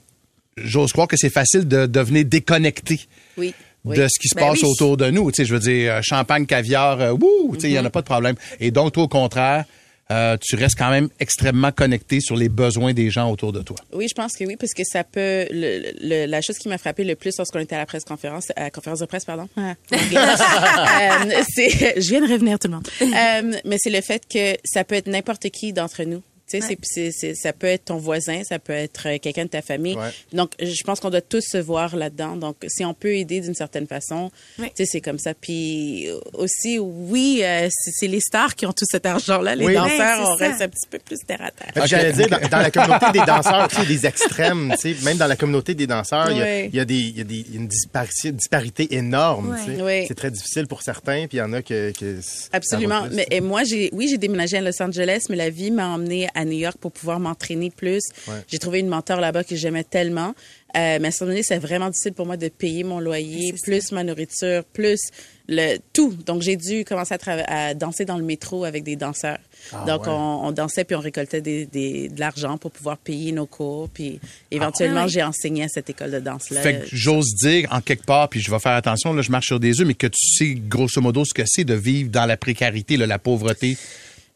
j'ose 0.56 0.92
croire 0.92 1.06
que 1.08 1.16
c'est 1.16 1.30
facile 1.30 1.68
de 1.68 1.86
devenir 1.86 2.24
déconnecté 2.24 3.00
Oui. 3.36 3.54
Oui. 3.84 3.96
de 3.96 4.06
ce 4.08 4.18
qui 4.20 4.28
se 4.28 4.34
Ben 4.34 4.48
passe 4.48 4.62
oui. 4.62 4.68
autour 4.68 4.96
de 4.96 5.10
nous. 5.10 5.30
Tu 5.30 5.36
sais, 5.36 5.44
je 5.44 5.54
veux 5.54 5.60
dire, 5.60 5.94
euh, 5.94 6.00
champagne, 6.02 6.46
caviar, 6.46 7.00
euh, 7.00 7.12
wouh, 7.12 7.54
tu 7.54 7.60
sais, 7.62 7.68
il 7.70 7.74
y 7.74 7.78
en 7.78 7.84
a 7.84 7.90
pas 7.90 8.00
de 8.02 8.06
problème. 8.06 8.34
Et 8.60 8.70
donc, 8.70 8.92
toi, 8.92 9.04
au 9.04 9.08
contraire, 9.08 9.64
euh, 10.10 10.36
tu 10.40 10.56
restes 10.56 10.76
quand 10.76 10.90
même 10.90 11.08
extrêmement 11.20 11.70
connecté 11.70 12.20
sur 12.20 12.34
les 12.36 12.48
besoins 12.48 12.92
des 12.92 13.10
gens 13.10 13.30
autour 13.30 13.52
de 13.52 13.62
toi. 13.62 13.76
Oui, 13.92 14.06
je 14.08 14.14
pense 14.14 14.32
que 14.36 14.42
oui, 14.44 14.56
parce 14.58 14.72
que 14.74 14.82
ça 14.84 15.04
peut. 15.04 15.46
le- 15.52 15.92
le- 16.02 16.26
la 16.26 16.40
chose 16.40 16.56
qui 16.58 16.68
m'a 16.68 16.78
frappé 16.78 17.04
le 17.04 17.14
plus 17.14 17.36
lorsqu'on 17.38 17.60
était 17.60 17.76
à 17.76 17.78
la 17.78 17.86
presse 17.86 18.02
conférence, 18.04 18.50
à 18.56 18.62
la 18.64 18.70
conférence 18.72 18.98
de 18.98 19.06
presse, 19.06 19.24
pardon. 19.24 19.48
Ah. 19.56 19.74
Euh, 19.92 21.42
c'est, 21.54 22.00
je 22.00 22.08
viens 22.10 22.20
de 22.26 22.32
revenir 22.32 22.58
tout 22.58 22.68
le 22.68 22.74
monde. 22.74 22.88
Euh, 23.02 23.58
mais 23.64 23.76
c'est 23.78 23.90
le 23.90 24.00
fait 24.00 24.22
que 24.28 24.56
ça 24.64 24.84
peut 24.84 24.94
être 24.96 25.06
n'importe 25.06 25.48
qui 25.50 25.72
d'entre 25.72 26.02
nous. 26.04 26.22
Tu 26.50 26.60
sais, 26.60 26.66
c'est- 26.66 26.78
c'est, 26.82 27.10
c'est- 27.12 27.34
ça 27.34 27.52
peut 27.52 27.66
être 27.66 27.86
ton 27.86 27.96
voisin, 27.98 28.42
ça 28.44 28.58
peut 28.58 28.72
être 28.72 29.06
euh, 29.08 29.18
quelqu'un 29.18 29.44
de 29.44 29.50
ta 29.50 29.62
famille. 29.62 29.94
Ouais. 29.96 30.10
Donc, 30.32 30.50
je 30.60 30.82
pense 30.84 30.98
qu'on 31.00 31.10
doit 31.10 31.20
tous 31.20 31.44
se 31.46 31.58
voir 31.58 31.94
là-dedans. 31.96 32.36
Donc, 32.36 32.56
si 32.68 32.84
on 32.84 32.94
peut 32.94 33.14
aider 33.14 33.40
d'une 33.40 33.54
certaine 33.54 33.86
façon, 33.86 34.30
Ouais. 34.58 34.68
tu 34.68 34.84
sais, 34.84 34.86
c'est 34.86 35.00
comme 35.00 35.18
ça. 35.18 35.32
Puis 35.34 36.08
euh, 36.08 36.18
aussi, 36.34 36.78
oui, 36.78 37.40
euh, 37.42 37.68
c'est, 37.70 37.90
c'est 37.94 38.06
les 38.08 38.20
stars 38.20 38.54
qui 38.56 38.66
ont 38.66 38.72
tout 38.72 38.84
cet 38.90 39.06
argent-là. 39.06 39.54
Les 39.54 39.66
Oui. 39.66 39.74
danseurs, 39.74 40.20
Ouais, 40.20 40.26
on 40.34 40.38
ça. 40.38 40.48
reste 40.48 40.62
un 40.62 40.68
petit 40.68 40.88
peu 40.90 40.98
plus 40.98 41.18
terre 41.26 41.42
à 41.42 41.50
terre. 41.50 41.72
Que 41.72 41.86
J'allais 41.88 42.12
dire, 42.12 42.28
dans, 42.28 42.38
dans 42.48 42.58
la 42.58 42.70
communauté 42.70 43.06
des 43.12 43.20
danseurs, 43.26 43.68
tu 43.68 43.76
sais, 43.76 43.86
des 43.86 44.06
extrêmes, 44.06 44.74
tu 44.80 44.94
sais, 44.94 45.04
même 45.04 45.16
dans 45.16 45.26
la 45.26 45.36
communauté 45.36 45.74
des 45.74 45.86
danseurs, 45.86 46.30
il 46.30 46.38
y 46.38 46.42
a- 46.42 46.64
y, 46.66 46.80
a 46.80 46.84
des, 46.84 46.94
il 46.94 47.18
y 47.18 47.20
a 47.20 47.24
des, 47.24 47.34
il 47.48 47.54
y 47.54 47.56
a 47.56 47.60
une 47.60 47.68
disparité, 47.68 48.32
disparité 48.32 48.94
énorme. 48.96 49.56
tu 49.64 49.76
sais. 49.76 49.82
Ouais. 49.82 50.04
C'est 50.08 50.14
très 50.14 50.30
difficile 50.30 50.66
pour 50.66 50.82
certains, 50.82 51.26
puis 51.28 51.38
il 51.38 51.40
y 51.40 51.42
en 51.42 51.52
a 51.52 51.62
que. 51.62 51.92
que 51.92 52.18
Absolument. 52.52 53.06
Mais 53.12 53.26
et 53.30 53.40
moi, 53.40 53.64
j'ai 53.64 53.90
oui, 53.92 54.08
j'ai 54.10 54.18
déménagé 54.18 54.56
à 54.56 54.60
Los 54.60 54.80
Angeles, 54.82 55.22
mais 55.28 55.36
la 55.36 55.50
vie 55.50 55.70
m'a 55.70 55.88
emmené 55.88 56.28
à 56.34 56.39
New 56.44 56.58
York 56.58 56.76
pour 56.80 56.92
pouvoir 56.92 57.20
m'entraîner 57.20 57.70
plus. 57.70 58.02
Ouais. 58.28 58.34
J'ai 58.48 58.58
trouvé 58.58 58.80
une 58.80 58.88
mentor 58.88 59.20
là-bas 59.20 59.44
que 59.44 59.56
j'aimais 59.56 59.84
tellement. 59.84 60.34
Euh, 60.76 60.98
mais 61.00 61.08
à 61.08 61.10
ce 61.10 61.24
moment 61.24 61.32
donné, 61.32 61.42
c'est 61.42 61.58
vraiment 61.58 61.88
difficile 61.88 62.12
pour 62.12 62.26
moi 62.26 62.36
de 62.36 62.48
payer 62.48 62.84
mon 62.84 63.00
loyer, 63.00 63.52
plus 63.64 63.90
ma 63.90 64.04
nourriture, 64.04 64.62
plus 64.72 65.00
le 65.48 65.78
tout. 65.92 66.14
Donc, 66.26 66.42
j'ai 66.42 66.54
dû 66.54 66.84
commencer 66.84 67.14
à, 67.26 67.68
à 67.70 67.74
danser 67.74 68.04
dans 68.04 68.16
le 68.16 68.22
métro 68.22 68.64
avec 68.64 68.84
des 68.84 68.94
danseurs. 68.94 69.38
Ah, 69.72 69.84
Donc, 69.84 70.02
ouais. 70.04 70.12
on, 70.12 70.46
on 70.46 70.52
dansait 70.52 70.84
puis 70.84 70.94
on 70.94 71.00
récoltait 71.00 71.40
des, 71.40 71.66
des- 71.66 72.08
de 72.08 72.20
l'argent 72.20 72.56
pour 72.56 72.70
pouvoir 72.70 72.98
payer 72.98 73.32
nos 73.32 73.46
cours. 73.46 73.88
Puis, 73.88 74.20
éventuellement, 74.52 75.00
Ah 75.00 75.04
ouais. 75.06 75.08
j'ai 75.10 75.24
enseigné 75.24 75.64
à 75.64 75.68
cette 75.68 75.90
école 75.90 76.12
de 76.12 76.20
danse-là. 76.20 76.60
Fait 76.62 76.82
que 76.82 76.86
j'ose 76.96 77.34
dire, 77.42 77.66
en 77.72 77.80
quelque 77.80 78.04
part, 78.06 78.28
puis 78.28 78.38
je 78.38 78.48
vais 78.48 78.60
faire 78.60 78.72
attention, 78.76 79.12
là, 79.12 79.22
je 79.22 79.30
marche 79.32 79.46
sur 79.48 79.58
des 79.58 79.80
œufs, 79.80 79.86
mais 79.88 79.94
que 79.94 80.06
tu 80.06 80.20
sais 80.36 80.54
grosso 80.54 81.00
modo 81.00 81.24
ce 81.24 81.34
que 81.34 81.42
c'est 81.46 81.64
de 81.64 81.74
vivre 81.74 82.10
dans 82.10 82.26
la 82.26 82.36
précarité, 82.36 82.96
là, 82.96 83.06
la 83.08 83.18
pauvreté? 83.18 83.76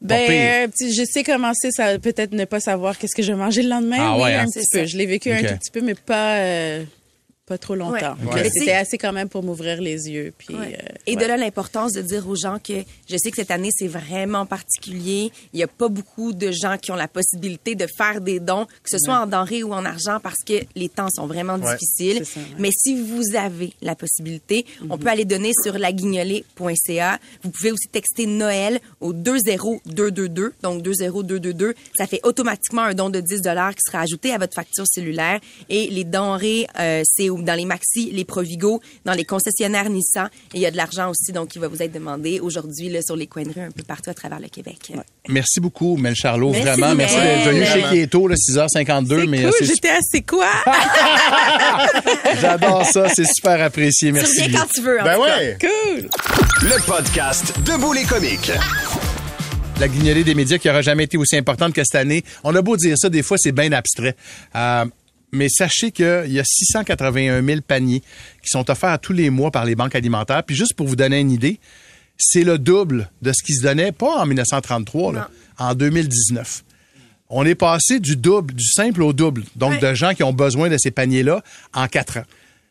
Ben, 0.05 0.69
euh, 0.69 0.69
je 0.79 1.05
sais 1.11 1.25
comment 1.25 1.53
c'est, 1.55 1.71
ça 1.71 1.99
peut-être 1.99 2.33
ne 2.33 2.45
pas 2.45 2.61
savoir 2.61 2.99
qu'est-ce 2.99 3.15
que 3.15 3.23
je 3.23 3.33
vais 3.33 3.39
manger 3.39 3.63
le 3.63 3.71
lendemain. 3.71 3.97
Ah 3.99 4.19
ouais, 4.19 4.35
un 4.35 4.41
hein? 4.41 4.45
petit 4.45 4.67
peu. 4.71 4.81
ça. 4.81 4.85
Je 4.85 4.99
l'ai 4.99 5.07
vécu 5.07 5.33
un 5.33 5.43
tout 5.43 5.57
petit 5.57 5.71
peu, 5.71 5.81
mais 5.81 5.95
pas, 5.95 6.37
euh, 6.37 6.85
pas 7.47 7.59
trop 7.59 7.75
longtemps. 7.75 8.17
Ouais. 8.33 8.49
C'était 8.51 8.73
assez 8.73 8.97
quand 8.97 9.13
même 9.13 9.29
pour 9.29 9.43
m'ouvrir 9.43 9.81
les 9.83 10.09
yeux. 10.09 10.33
Puis, 10.39 10.55
Ouais. 10.55 10.79
euh, 10.83 10.95
Et 11.07 11.15
ouais. 11.15 11.23
de 11.23 11.27
là, 11.27 11.37
l'importance 11.37 11.93
de 11.93 12.01
dire 12.01 12.27
aux 12.27 12.37
gens 12.37 12.59
que 12.59 12.73
je 13.07 13.17
sais 13.19 13.31
que 13.31 13.37
cette 13.37 13.51
année, 13.51 13.69
c'est 13.71 13.87
vraiment 13.87 14.47
particulier. 14.47 15.31
Il 15.53 15.59
n'y 15.59 15.63
a 15.63 15.67
pas 15.69 15.89
beaucoup 15.89 16.33
de 16.33 16.51
gens 16.51 16.79
qui 16.79 16.91
ont 16.91 16.97
la 16.97 17.07
possibilité 17.09 17.75
de 17.75 17.87
faire 17.99 18.23
des 18.23 18.41
dons, 18.41 18.65
que 18.83 18.89
ce 18.91 18.97
soit 18.99 19.19
en 19.21 19.27
denrées 19.27 19.63
ou 19.63 19.75
en 19.75 19.85
argent, 19.85 20.21
parce 20.23 20.43
que 20.47 20.55
les 20.75 20.89
temps 20.89 21.09
sont 21.11 21.27
vraiment 21.27 21.57
Ouais, 21.57 21.75
difficiles. 21.75 22.25
c'est 22.25 22.35
ça, 22.35 22.41
ouais. 22.41 22.47
Mais 22.59 22.71
si 22.75 23.03
vous 23.03 23.37
avez 23.37 23.75
la 23.83 23.95
possibilité, 23.95 24.65
on 24.89 24.97
peut 24.97 25.09
aller 25.09 25.27
donner 25.27 25.53
sur 25.63 25.77
laguignolée.ca. 25.79 27.19
Vous 27.43 27.51
pouvez 27.51 27.73
aussi 27.73 27.89
texter 27.89 28.27
Noël 28.27 28.81
au 29.01 29.13
20222, 29.13 30.55
donc 30.63 30.83
20222. 30.83 31.75
Ça 31.97 32.07
fait 32.07 32.21
automatiquement 32.25 32.83
un 32.83 32.95
don 32.95 33.11
de 33.11 33.21
10 33.21 33.43
dollars 33.43 33.75
qui 33.75 33.83
sera 33.87 34.01
ajouté 34.01 34.33
à 34.33 34.39
votre 34.39 34.55
facture 34.55 34.85
cellulaire. 34.91 35.41
Et 35.69 35.89
les 35.91 36.05
denrées, 36.05 36.67
euh, 36.79 37.03
c'est 37.05 37.31
dans 37.43 37.55
les 37.55 37.65
Maxi, 37.65 38.11
les 38.13 38.25
Provigo, 38.25 38.81
dans 39.05 39.13
les 39.15 39.25
concessionnaires 39.25 39.89
Nissan. 39.91 40.29
Et 40.53 40.59
il 40.59 40.61
y 40.61 40.67
a 40.67 40.71
de 40.71 40.77
l'argent 40.77 41.11
aussi, 41.11 41.33
donc 41.33 41.49
qui 41.49 41.59
va 41.59 41.69
vous 41.69 41.83
être 41.83 41.93
demandé 41.93 42.41
aujourd'hui 42.41 42.89
là, 42.89 43.01
sur 43.03 43.17
les 43.17 43.27
coins 43.27 43.43
de 43.45 43.53
rue 43.53 43.61
un 43.63 43.71
peu 43.71 43.83
partout 43.83 44.11
à 44.11 44.15
travers 44.15 44.41
le 44.41 44.49
Québec. 44.49 44.93
Merci 45.29 45.61
beaucoup, 45.61 45.97
Mel 45.97 46.15
Charlot. 46.15 46.51
Merci, 46.51 46.63
vraiment, 46.67 46.95
merci 46.95 47.17
d'être 47.17 47.47
venu 47.49 47.65
chez 47.65 47.81
là, 47.81 48.35
6h52. 48.67 49.21
C'est 49.21 49.27
mais 49.27 49.43
cool, 49.43 49.53
c'est 49.59 49.65
j'étais 49.67 49.91
assez 49.91 50.23
quoi? 50.23 50.47
J'adore 52.41 52.85
ça, 52.87 53.09
c'est 53.09 53.27
super 53.27 53.63
apprécié. 53.63 54.09
Tu 54.09 54.15
Merci. 54.15 54.43
reviens 54.43 54.61
quand 54.61 54.67
tu 54.75 54.81
veux. 54.83 55.01
en 55.01 55.05
Ben 55.05 55.15
tout 55.17 55.23
cas. 55.23 55.39
ouais! 55.39 55.59
cool! 55.61 56.09
Le 56.63 56.87
podcast 56.87 57.53
Debout 57.65 57.93
les 57.93 58.05
comiques. 58.05 58.53
La 59.81 59.89
guignolée 59.89 60.23
des 60.25 60.35
médias 60.35 60.59
qui 60.59 60.71
aura 60.71 60.83
jamais 60.83 61.05
été 61.05 61.17
aussi 61.17 61.37
importante 61.37 61.73
que 61.75 61.83
cette 61.85 61.97
année. 61.97 62.23
On 62.45 62.55
a 62.55 62.63
beau 62.63 62.77
dire 62.77 62.97
ça, 62.97 63.09
des 63.09 63.23
fois, 63.23 63.37
c'est 63.39 63.51
bien 63.53 63.73
abstrait. 63.73 64.15
Euh, 64.55 64.85
mais 65.35 65.49
sachez 65.49 65.91
qu'il 65.91 66.25
y 66.29 66.39
a 66.39 66.45
681 66.45 67.45
000 67.45 67.61
paniers 67.67 68.03
qui 68.43 68.49
sont 68.49 68.71
offerts 68.71 68.99
tous 69.01 69.13
les 69.13 69.31
mois 69.31 69.51
par 69.51 69.65
les 69.65 69.75
banques 69.75 69.95
alimentaires. 69.95 70.43
Puis 70.45 70.57
juste 70.57 70.75
pour 70.75 70.87
vous 70.87 70.97
donner 70.97 71.21
une 71.21 71.31
idée, 71.31 71.61
c'est 72.17 72.45
le 72.45 72.59
double 72.59 73.11
de 73.23 73.33
ce 73.33 73.43
qui 73.43 73.55
se 73.55 73.63
donnait, 73.63 73.93
pas 73.93 74.21
en 74.21 74.27
1933, 74.27 75.13
là, 75.13 75.31
en 75.59 75.75
2019. 75.75 76.65
On 77.29 77.45
est 77.45 77.55
passé 77.55 78.01
du 78.01 78.17
double, 78.17 78.55
du 78.55 78.65
simple 78.65 79.03
au 79.03 79.13
double. 79.13 79.45
Donc, 79.57 79.81
de 79.81 79.95
gens 79.95 80.15
qui 80.15 80.23
ont 80.23 80.33
besoin 80.33 80.69
de 80.69 80.77
ces 80.79 80.91
paniers-là 80.91 81.43
en 81.73 81.89
quatre 81.89 82.19
ans. 82.19 82.25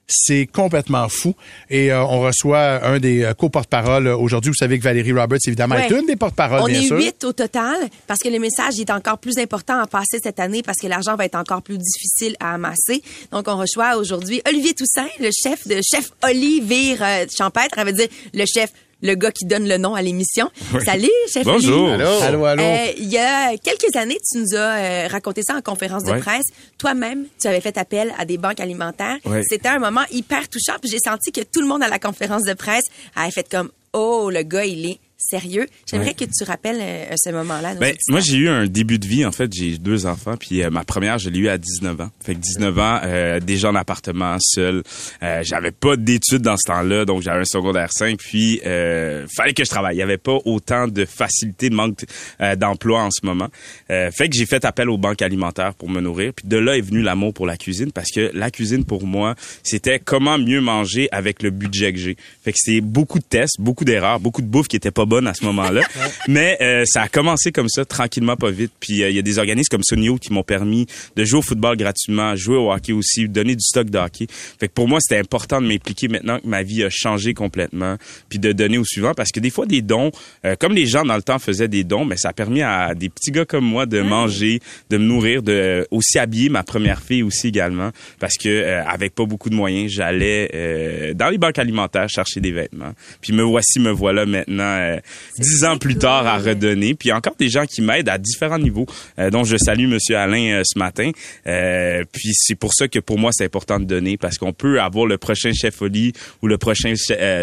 C'est 0.08 0.47
complètement 0.47 1.08
fou. 1.08 1.34
Et 1.70 1.91
euh, 1.91 2.04
on 2.04 2.20
reçoit 2.20 2.86
un 2.86 2.99
des 2.99 3.24
euh, 3.24 3.34
co-porte-parole 3.34 4.08
euh, 4.08 4.18
aujourd'hui. 4.18 4.49
Vous 4.49 4.58
savez 4.58 4.78
que 4.78 4.84
Valérie 4.84 5.14
Roberts, 5.14 5.39
évidemment, 5.47 5.76
est 5.76 5.89
une 5.89 6.06
des 6.06 6.18
porte-paroles, 6.18 6.62
On 6.62 6.68
est 6.68 6.89
huit 6.89 7.24
au 7.24 7.32
total 7.32 7.78
parce 8.06 8.20
que 8.20 8.28
le 8.28 8.38
message 8.39 8.80
est 8.80 8.89
encore 8.89 9.18
plus 9.18 9.38
important 9.38 9.80
à 9.80 9.88
passer 9.88 10.20
cette 10.22 10.41
année 10.41 10.62
parce 10.62 10.80
que 10.80 10.88
l'argent 10.88 11.16
va 11.16 11.26
être 11.26 11.36
encore 11.36 11.62
plus 11.62 11.78
difficile 11.78 12.36
à 12.41 12.54
amasser. 12.56 13.01
Donc, 13.32 13.47
on 13.47 13.56
reçoit 13.56 13.95
aujourd'hui 13.95 14.41
Olivier 14.47 14.74
Toussaint, 14.74 15.08
le 15.22 15.30
chef 15.32 15.68
de 15.68 15.80
chef 15.82 16.12
Olivier 16.22 16.97
euh, 17.01 17.26
Champêtre. 17.36 17.82
Veut 17.84 17.93
dire 17.93 18.08
le 18.34 18.45
chef, 18.45 18.72
le 19.04 19.16
gars 19.16 19.32
qui 19.32 19.45
donne 19.45 19.68
le 19.68 19.78
nom 19.78 19.93
à 19.93 20.01
l'émission. 20.01 20.49
Salut, 20.84 21.10
chef 21.32 21.43
Bonjour. 21.43 21.89
Allô? 21.89 22.08
Allô, 22.22 22.45
allô. 22.45 22.64
Euh, 22.64 22.91
il 22.97 23.10
y 23.12 23.18
a 23.18 23.56
quelques 23.58 23.95
années, 23.95 24.18
tu 24.32 24.39
nous 24.39 24.56
as 24.56 24.58
euh, 24.58 25.08
raconté 25.08 25.43
ça 25.43 25.56
en 25.56 25.62
conférence 25.62 26.04
de 26.04 26.14
presse. 26.20 26.45
Toi-même, 26.78 27.26
tu 27.39 27.47
avais 27.47 27.62
fait 27.62 27.78
appel 27.78 28.14
à 28.18 28.26
des 28.26 28.38
banques 28.38 28.62
alimentaires. 28.62 29.18
C'était 29.47 29.70
un 29.70 29.80
moment 29.80 30.04
hyper 30.12 30.47
touchant. 30.49 30.78
Puis 30.82 30.89
j'ai 30.89 30.99
senti 30.99 31.32
que 31.32 31.41
tout 31.41 31.62
le 31.62 31.68
monde 31.68 31.84
à 31.84 31.89
la 31.89 31.99
conférence 31.99 32.43
de 32.43 32.54
presse 32.54 32.86
avait 33.16 33.32
fait 33.32 33.47
comme 33.49 33.70
oh 33.91 34.30
le 34.32 34.41
gars 34.41 34.66
il 34.66 34.86
est 34.89 34.99
sérieux. 35.30 35.68
J'aimerais 35.90 36.08
Ouais. 36.10 36.14
que 36.14 36.26
tu 36.26 36.44
rappelles 36.44 36.80
euh, 36.82 37.16
ce 37.18 37.30
moment-là. 37.32 37.76
Ben, 37.76 37.96
moi, 38.10 38.20
j'ai 38.20 38.38
eu 38.38 38.50
un 38.50 38.68
début 38.68 39.00
de 39.00 39.08
vie. 39.08 39.26
En 39.26 39.32
fait, 39.32 39.52
j'ai 39.54 39.78
deux 39.78 40.06
enfants. 40.06 40.36
Puis 40.38 40.62
euh, 40.64 40.70
ma 40.70 40.84
première, 40.84 41.18
je 41.18 41.30
l'ai 41.30 41.40
eu 41.40 41.48
à 41.50 41.58
19 41.58 42.02
ans. 42.02 42.10
Fait 42.24 42.36
que 42.36 42.40
19 42.40 42.78
ans, 42.80 43.00
euh, 43.04 43.40
déjà 43.40 43.70
en 43.70 43.76
appartement, 43.76 44.38
seul. 44.40 44.84
Euh, 45.24 45.42
j'avais 45.44 45.72
pas 45.72 45.96
d'études 45.96 46.42
dans 46.42 46.58
ce 46.58 46.68
temps-là, 46.68 47.06
donc 47.06 47.22
j'avais 47.22 47.42
un 47.42 47.46
secondaire 47.46 47.90
5. 47.92 48.18
Puis, 48.18 48.62
euh, 48.66 49.26
fallait 49.34 49.54
que 49.54 49.64
je 49.64 49.70
travaille. 49.70 49.96
Il 49.96 50.00
y 50.00 50.04
avait 50.04 50.18
pas 50.18 50.38
autant 50.46 50.88
de 50.88 51.06
facilité, 51.06 51.70
de 51.70 51.76
manque 51.76 52.06
euh, 52.42 52.56
d'emploi 52.56 53.02
en 53.04 53.10
ce 53.12 53.26
moment. 53.26 53.48
Euh, 53.90 54.12
fait 54.12 54.30
que 54.30 54.36
j'ai 54.38 54.46
fait 54.46 54.66
appel 54.66 54.90
aux 54.90 54.98
banques 54.98 55.22
alimentaires 55.22 55.74
pour 55.74 55.90
me 55.90 56.02
nourrir. 56.02 56.34
Puis 56.36 56.48
de 56.48 56.58
là 56.58 56.78
est 56.78 56.82
venu 56.82 57.02
l'amour 57.02 57.34
pour 57.34 57.46
la 57.46 57.58
cuisine, 57.58 57.92
parce 57.92 58.12
que 58.12 58.32
la 58.34 58.52
cuisine, 58.52 58.84
pour 58.86 59.06
moi, 59.06 59.36
c'était 59.64 60.00
comment 60.00 60.38
mieux 60.38 60.62
manger 60.62 61.08
avec 61.12 61.42
le 61.44 61.50
budget 61.52 61.94
que 61.94 62.00
j'ai. 62.00 62.18
Fait 62.44 62.52
que 62.52 62.58
c'est 62.60 62.82
beaucoup 62.82 63.20
de 63.20 63.24
tests, 63.24 63.60
beaucoup 63.60 63.86
d'erreurs, 63.86 64.20
beaucoup 64.20 64.42
de 64.42 64.48
bouffe 64.48 64.68
qui 64.68 64.76
était 64.76 64.92
pas 64.92 65.06
bonne 65.06 65.12
bonne 65.14 65.28
à 65.28 65.36
ce 65.36 65.45
moment-là. 65.45 65.82
Mais 66.28 66.57
euh, 66.61 66.84
ça 66.88 67.03
a 67.03 67.07
commencé 67.07 67.51
comme 67.51 67.70
ça, 67.70 67.86
tranquillement, 67.86 68.36
pas 68.36 68.49
vite. 68.49 68.72
Puis 68.80 69.03
euh, 69.03 69.09
il 69.11 69.16
y 69.16 69.20
a 69.20 69.22
des 69.22 69.38
organismes 69.38 69.70
comme 69.70 69.84
Sonio 69.84 70.18
qui 70.18 70.34
m'ont 70.34 70.43
permis 70.43 70.88
de 71.16 71.24
jouer 71.24 71.39
au 71.39 71.43
football 71.43 71.78
gratuitement, 71.78 72.36
jouer 72.36 72.57
au 72.57 72.72
hockey 72.72 72.93
aussi, 72.93 73.30
donner 73.30 73.55
du 73.55 73.64
stock 73.64 73.89
de 73.91 73.97
hockey. 73.99 74.26
Fait 74.59 74.68
que 74.68 74.74
pour 74.74 74.88
moi, 74.88 74.99
c'était 74.99 75.20
important 75.20 75.61
de 75.61 75.68
m'impliquer 75.68 76.07
maintenant 76.07 76.39
que 76.39 76.47
ma 76.47 76.64
vie 76.64 76.84
a 76.84 76.89
changé 76.89 77.36
complètement, 77.36 77.97
puis 78.28 78.39
de 78.39 78.51
donner 78.53 78.80
au 78.80 78.86
suivant. 78.86 79.14
Parce 79.14 79.30
que 79.32 79.39
des 79.39 79.51
fois, 79.51 79.68
des 79.68 79.84
dons, 79.84 80.11
euh, 80.45 80.55
comme 80.59 80.74
les 80.74 80.88
gens 80.88 81.03
dans 81.03 81.16
le 81.16 81.22
temps 81.22 81.38
faisaient 81.38 81.68
des 81.68 81.84
dons, 81.84 82.05
mais 82.05 82.18
ça 82.18 82.30
a 82.30 82.34
permis 82.34 82.64
à 82.64 82.95
des 82.95 83.09
petits 83.09 83.32
gars 83.32 83.45
comme 83.45 83.66
moi 83.66 83.86
de 83.86 84.01
manger, 84.01 84.61
de 84.89 84.97
me 84.97 85.03
nourrir, 85.03 85.43
de 85.43 85.88
aussi 85.91 86.18
habiller 86.18 86.49
ma 86.49 86.64
première 86.64 87.01
fille 87.01 87.22
aussi 87.22 87.49
également. 87.49 87.91
Parce 88.20 88.36
que 88.36 88.49
euh, 88.49 88.84
avec 88.86 89.14
pas 89.14 89.26
beaucoup 89.26 89.49
de 89.51 89.55
moyens, 89.55 89.91
j'allais 89.91 90.49
euh, 90.53 91.14
dans 91.14 91.30
les 91.30 91.38
banques 91.38 91.59
alimentaires 91.59 92.09
chercher 92.09 92.39
des 92.39 92.51
vêtements. 92.51 92.93
Puis 93.22 93.34
me 93.34 93.43
voici, 93.43 93.80
me 93.80 93.91
voilà 93.91 94.26
maintenant 94.26 94.64
euh, 94.64 94.97
dix 95.38 95.64
ans 95.64 95.78
plus 95.78 95.95
tard 95.95 96.26
à 96.28 96.38
redonner. 96.38 96.93
Puis 96.93 97.08
il 97.08 97.10
y 97.10 97.12
a 97.12 97.18
encore 97.18 97.36
des 97.38 97.49
gens 97.49 97.66
qui 97.66 97.82
m'aident 97.82 98.10
à 98.10 98.18
différents 98.18 98.60
niveaux, 98.60 98.86
euh, 99.20 99.30
dont 99.30 99.43
je 99.43 99.58
salue 99.58 99.88
Monsieur 99.88 100.18
Alain 100.18 100.60
euh, 100.60 100.62
ce 100.64 100.78
matin. 100.78 101.12
Euh, 101.47 102.04
puis 102.12 102.34
c'est 102.34 102.56
pour 102.56 102.74
ça 102.74 102.88
que 102.88 102.99
pour 102.99 103.18
moi 103.18 103.32
c'est 103.34 103.45
important 103.45 103.80
de 103.80 103.86
donner 103.86 104.18
parce 104.18 104.38
qu'on 104.38 104.54
peut 104.54 104.82
avoir 104.82 105.06
le 105.06 105.18
prochain 105.18 105.51
chef 105.54 105.82
Oli 105.82 106.14
ou 106.41 106.47
le 106.47 106.58
prochain 106.58 106.93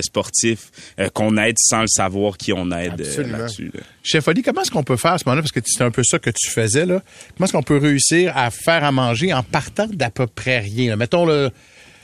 sportif 0.01 0.71
qu'on 1.15 1.37
aide 1.37 1.57
sans 1.59 1.83
le 1.83 1.89
savoir 1.89 2.37
qui 2.37 2.53
on 2.53 2.71
aide 2.71 2.99
là-dessus. 2.99 3.71
là. 3.75 3.81
Chef 4.03 4.27
Oli, 4.29 4.43
comment 4.43 4.63
est-ce 4.63 4.71
qu'on 4.71 4.83
peut 4.83 4.97
faire 4.97 5.13
à 5.13 5.19
ce 5.19 5.25
moment-là, 5.27 5.43
parce 5.43 5.53
que 5.53 5.61
c'est 5.65 5.85
un 5.85 5.91
peu 5.91 6.03
ça 6.03 6.19
que 6.19 6.31
tu 6.31 6.51
faisais, 6.51 6.87
là. 6.87 7.03
Comment 7.37 7.45
est-ce 7.45 7.53
qu'on 7.53 7.63
peut 7.63 7.77
réussir 7.77 8.37
à 8.37 8.51
faire 8.51 8.83
à 8.85 8.93
manger 8.93 9.33
en 9.33 9.43
partant 9.43 9.87
d'à 9.87 10.11
peu 10.11 10.27
près 10.27 10.59
rien? 10.61 10.91
là? 10.91 10.97
Mettons 10.97 11.27
le. 11.27 11.51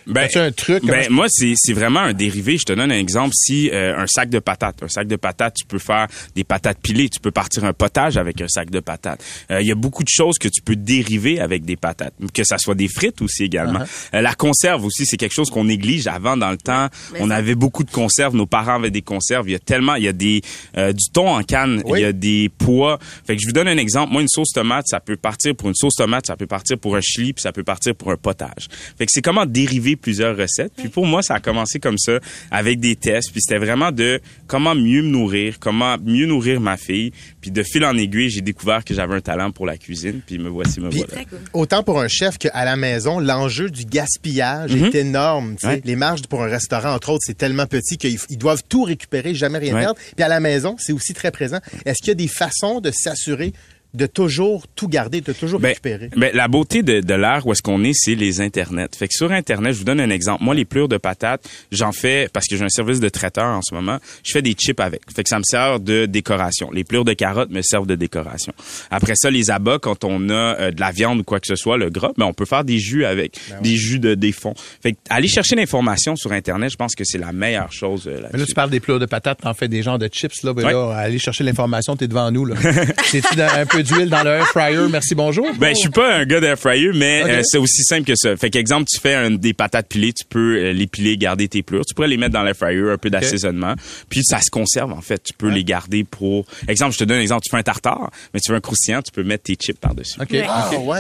Ben, 0.06 0.28
un 0.36 0.52
truc? 0.52 0.84
Ben, 0.84 1.06
moi, 1.10 1.26
c'est, 1.28 1.54
c'est 1.56 1.72
vraiment 1.72 2.00
un 2.00 2.12
dérivé. 2.12 2.58
Je 2.58 2.64
te 2.64 2.72
donne 2.72 2.92
un 2.92 2.98
exemple. 2.98 3.34
Si 3.34 3.70
euh, 3.70 3.96
un 3.96 4.06
sac 4.06 4.30
de 4.30 4.38
patates, 4.38 4.82
un 4.82 4.88
sac 4.88 5.08
de 5.08 5.16
patates, 5.16 5.54
tu 5.54 5.66
peux 5.66 5.78
faire 5.78 6.06
des 6.34 6.44
patates 6.44 6.78
pilées, 6.80 7.08
tu 7.08 7.18
peux 7.18 7.32
partir 7.32 7.64
un 7.64 7.72
potage 7.72 8.16
avec 8.16 8.40
un 8.40 8.48
sac 8.48 8.70
de 8.70 8.80
patates. 8.80 9.22
Euh, 9.50 9.60
Il 9.60 9.66
y 9.66 9.72
a 9.72 9.74
beaucoup 9.74 10.04
de 10.04 10.08
choses 10.08 10.38
que 10.38 10.48
tu 10.48 10.62
peux 10.62 10.76
dériver 10.76 11.40
avec 11.40 11.64
des 11.64 11.76
patates, 11.76 12.14
que 12.32 12.44
ça 12.44 12.58
soit 12.58 12.74
des 12.74 12.88
frites 12.88 13.20
aussi 13.20 13.44
également. 13.44 13.80
Uh-huh. 13.80 14.14
Euh, 14.14 14.20
la 14.20 14.34
conserve 14.34 14.84
aussi, 14.84 15.06
c'est 15.06 15.16
quelque 15.16 15.34
chose 15.34 15.50
qu'on 15.50 15.64
néglige. 15.64 16.06
Avant, 16.06 16.36
dans 16.36 16.50
le 16.50 16.58
temps, 16.58 16.88
on 17.18 17.30
avait 17.30 17.54
beaucoup 17.54 17.82
de 17.82 17.90
conserves. 17.90 18.36
Nos 18.36 18.46
parents 18.46 18.76
avaient 18.76 18.90
des 18.90 19.02
conserves. 19.02 19.48
Il 19.48 19.52
y 19.52 19.56
a 19.56 19.60
tellement, 19.60 19.96
il 19.96 20.04
y 20.04 20.08
a 20.08 20.12
des 20.12 20.42
euh, 20.76 20.92
du 20.92 21.10
thon 21.12 21.28
en 21.28 21.42
canne, 21.42 21.82
il 21.88 21.98
y 21.98 22.04
a 22.04 22.12
des 22.12 22.48
pois. 22.56 22.98
Fait 23.26 23.34
que 23.34 23.42
je 23.42 23.46
vous 23.46 23.52
donne 23.52 23.68
un 23.68 23.78
exemple. 23.78 24.12
Moi, 24.12 24.22
une 24.22 24.28
sauce 24.28 24.52
tomate, 24.52 24.86
ça 24.86 25.00
peut 25.00 25.16
partir 25.16 25.56
pour 25.56 25.68
une 25.68 25.74
sauce 25.74 25.94
tomate, 25.96 26.26
ça 26.26 26.36
peut 26.36 26.46
partir 26.46 26.78
pour 26.78 26.96
un 26.96 27.00
chili, 27.00 27.32
puis 27.32 27.42
ça 27.42 27.52
peut 27.52 27.64
partir 27.64 27.94
pour 27.94 28.12
un 28.12 28.16
potage. 28.16 28.68
Fait 28.96 29.06
que 29.06 29.12
c'est 29.12 29.22
comment 29.22 29.46
dériver 29.46 29.95
plusieurs 29.96 30.36
recettes. 30.36 30.72
Puis 30.76 30.88
pour 30.88 31.06
moi, 31.06 31.22
ça 31.22 31.34
a 31.34 31.40
commencé 31.40 31.78
comme 31.78 31.98
ça, 31.98 32.18
avec 32.50 32.80
des 32.80 32.96
tests. 32.96 33.32
Puis 33.32 33.40
c'était 33.42 33.58
vraiment 33.58 33.92
de 33.92 34.20
comment 34.46 34.74
mieux 34.74 35.02
me 35.02 35.08
nourrir, 35.08 35.58
comment 35.58 35.96
mieux 36.04 36.26
nourrir 36.26 36.60
ma 36.60 36.76
fille. 36.76 37.12
Puis 37.40 37.50
de 37.50 37.62
fil 37.62 37.84
en 37.84 37.96
aiguille, 37.96 38.30
j'ai 38.30 38.40
découvert 38.40 38.84
que 38.84 38.94
j'avais 38.94 39.14
un 39.14 39.20
talent 39.20 39.50
pour 39.50 39.66
la 39.66 39.76
cuisine. 39.76 40.20
Puis 40.26 40.38
me 40.38 40.48
voici, 40.48 40.80
me 40.80 40.88
Puis, 40.90 41.04
voilà. 41.08 41.24
autant 41.52 41.82
pour 41.82 42.00
un 42.00 42.08
chef 42.08 42.38
qu'à 42.38 42.64
la 42.64 42.76
maison, 42.76 43.18
l'enjeu 43.20 43.70
du 43.70 43.84
gaspillage 43.84 44.72
Mhm. 44.74 44.84
est 44.86 44.94
énorme. 44.96 45.56
tu 45.56 45.66
sais. 45.66 45.74
Ouais. 45.74 45.82
Les 45.84 45.96
marges 45.96 46.22
pour 46.22 46.42
un 46.42 46.48
restaurant, 46.48 46.92
entre 46.94 47.10
autres, 47.10 47.22
c'est 47.26 47.36
tellement 47.36 47.66
petit 47.66 47.96
qu'ils 47.98 48.18
ils 48.28 48.38
doivent 48.38 48.62
tout 48.68 48.82
récupérer, 48.82 49.34
jamais 49.34 49.58
rien 49.58 49.74
Ouais. 49.74 49.80
perdre. 49.80 49.98
Puis 50.14 50.24
à 50.24 50.28
la 50.28 50.40
maison, 50.40 50.76
c'est 50.78 50.92
aussi 50.92 51.14
très 51.14 51.30
présent. 51.30 51.58
Est-ce 51.84 51.98
qu'il 51.98 52.08
y 52.08 52.10
a 52.10 52.14
des 52.14 52.28
façons 52.28 52.80
de 52.80 52.90
s'assurer 52.90 53.52
de 53.94 54.06
toujours 54.06 54.66
tout 54.74 54.88
garder, 54.88 55.20
de 55.20 55.32
toujours 55.32 55.60
récupérer? 55.60 56.10
Ben, 56.16 56.30
la 56.34 56.48
beauté 56.48 56.82
de, 56.82 57.00
de 57.00 57.14
l'ère 57.14 57.46
où 57.46 57.52
est-ce 57.52 57.62
qu'on 57.62 57.82
est, 57.84 57.92
c'est 57.94 58.14
les 58.14 58.40
internets. 58.40 58.88
Fait 58.96 59.08
que 59.08 59.14
sur 59.14 59.32
internet, 59.32 59.72
je 59.72 59.78
vous 59.78 59.84
donne 59.84 60.00
un 60.00 60.10
exemple. 60.10 60.44
Moi, 60.44 60.54
les 60.54 60.64
plures 60.64 60.88
de 60.88 60.96
patates, 60.98 61.48
j'en 61.72 61.92
fais 61.92 62.28
parce 62.32 62.46
que 62.46 62.56
j'ai 62.56 62.64
un 62.64 62.68
service 62.68 63.00
de 63.00 63.08
traiteur 63.08 63.44
en 63.46 63.62
ce 63.62 63.74
moment. 63.74 63.98
Je 64.24 64.32
fais 64.32 64.42
des 64.42 64.52
chips 64.52 64.80
avec. 64.80 65.00
Fait 65.14 65.22
que 65.22 65.28
ça 65.28 65.38
me 65.38 65.44
sert 65.44 65.80
de 65.80 66.06
décoration. 66.06 66.70
Les 66.70 66.84
plures 66.84 67.04
de 67.04 67.12
carottes 67.14 67.50
me 67.50 67.62
servent 67.62 67.86
de 67.86 67.94
décoration. 67.94 68.52
Après 68.90 69.14
ça, 69.16 69.30
les 69.30 69.50
abats, 69.50 69.78
quand 69.78 70.04
on 70.04 70.28
a 70.28 70.32
euh, 70.34 70.70
de 70.70 70.80
la 70.80 70.90
viande 70.90 71.20
ou 71.20 71.24
quoi 71.24 71.40
que 71.40 71.46
ce 71.46 71.56
soit, 71.56 71.78
le 71.78 71.88
gras, 71.90 72.12
ben 72.18 72.26
on 72.26 72.34
peut 72.34 72.44
faire 72.44 72.64
des 72.64 72.78
jus 72.78 73.04
avec, 73.04 73.38
des 73.62 73.76
jus 73.76 73.98
de 73.98 74.14
des 74.14 74.32
fonds. 74.32 74.54
Fait 74.82 74.92
que 74.92 74.98
aller 75.08 75.28
chercher 75.28 75.56
l'information 75.56 76.16
sur 76.16 76.32
internet, 76.32 76.70
je 76.70 76.76
pense 76.76 76.94
que 76.94 77.04
c'est 77.04 77.18
la 77.18 77.32
meilleure 77.32 77.72
chose 77.72 78.04
euh, 78.06 78.20
Mais 78.32 78.38
là, 78.40 78.44
tu 78.46 78.54
parles 78.54 78.70
des 78.70 78.80
plats 78.80 78.98
de 78.98 79.06
patates, 79.06 79.40
t'en 79.42 79.54
fais 79.54 79.68
des 79.68 79.82
genres 79.82 79.98
de 79.98 80.08
chips, 80.08 80.42
là. 80.42 80.52
Ben 80.52 80.64
Ouais. 80.66 80.72
là, 80.72 80.90
aller 80.96 81.18
chercher 81.18 81.44
l'information, 81.44 81.96
t'es 81.96 82.08
devant 82.08 82.30
nous, 82.30 82.44
là. 82.44 82.56
C'est-tu 83.04 83.36
dans- 83.36 83.48
un 83.56 83.64
peu 83.66 83.82
d'huile 83.86 84.08
dans 84.10 84.22
le 84.22 84.30
air 84.30 84.46
fryer? 84.48 84.86
Merci, 84.90 85.14
bonjour. 85.14 85.46
Ben, 85.58 85.74
je 85.74 85.80
suis 85.80 85.88
pas 85.90 86.16
un 86.16 86.24
gars 86.24 86.40
d'air 86.40 86.58
fryer, 86.58 86.90
mais 86.94 87.22
Ok. 87.22 87.28
euh, 87.30 87.42
c'est 87.44 87.58
aussi 87.58 87.82
simple 87.84 88.04
que 88.04 88.14
ça. 88.16 88.36
Fait 88.36 88.50
qu'exemple, 88.50 88.84
tu 88.92 88.98
fais 89.00 89.14
un- 89.14 89.30
des 89.30 89.52
patates 89.54 89.88
pilées, 89.88 90.12
tu 90.12 90.24
peux 90.24 90.56
euh, 90.56 90.72
les 90.72 90.86
piler, 90.86 91.16
garder 91.16 91.48
tes 91.48 91.62
plures. 91.62 91.84
Tu 91.86 91.94
pourrais 91.94 92.08
les 92.08 92.16
mettre 92.16 92.32
dans 92.34 92.42
l'air 92.42 92.56
fryer, 92.56 92.90
un 92.90 92.98
peu 92.98 93.10
d'assaisonnement. 93.10 93.74
Puis 94.10 94.22
ça 94.24 94.40
se 94.40 94.50
conserve, 94.50 94.92
en 94.92 95.00
fait. 95.00 95.22
Tu 95.22 95.32
peux 95.32 95.48
les 95.48 95.64
garder 95.64 96.04
pour... 96.04 96.44
Exemple, 96.68 96.92
je 96.92 96.98
te 96.98 97.04
donne 97.04 97.18
un 97.18 97.22
exemple. 97.22 97.42
Tu 97.44 97.50
fais 97.50 97.56
un 97.58 97.62
tartare, 97.62 98.10
mais 98.34 98.40
tu 98.40 98.50
veux 98.52 98.56
un 98.58 98.60
croustillant, 98.60 99.02
tu 99.02 99.12
peux 99.12 99.22
mettre 99.22 99.44
tes 99.44 99.54
chips 99.54 99.78
par-dessus. 99.80 100.18
Ouais. 100.20 100.46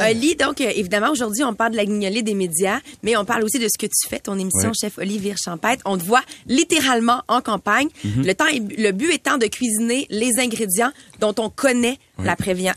Euh, 0.00 0.12
Lee, 0.12 0.36
donc, 0.36 0.60
euh, 0.60 0.70
évidemment, 0.74 1.10
aujourd'hui, 1.10 1.44
on 1.44 1.54
parle 1.54 1.72
de 1.72 1.76
la 1.76 1.84
guignolée 1.84 2.22
des 2.22 2.34
médias, 2.34 2.78
mais 3.02 3.16
on 3.16 3.24
parle 3.24 3.42
aussi 3.44 3.58
de 3.58 3.66
ce 3.68 3.78
que 3.78 3.86
tu 3.86 4.08
fais, 4.08 4.18
ton 4.20 4.34
émission 4.38 4.68
Ouais. 4.68 4.74
Chef 4.80 4.98
Olivier 4.98 5.34
Champêtre. 5.42 5.82
On 5.84 5.96
te 5.98 6.04
voit 6.04 6.22
littéralement 6.46 7.22
en 7.28 7.40
campagne. 7.40 7.88
Mhm. 8.04 8.24
Le 8.26 8.34
temps, 8.34 8.46
est- 8.46 8.78
le 8.80 8.92
but 8.92 9.12
étant 9.12 9.38
de 9.38 9.46
cuisiner 9.46 10.06
les 10.10 10.38
ingrédients 10.38 10.90
dont 11.20 11.34
on 11.38 11.50
connaît 11.50 11.98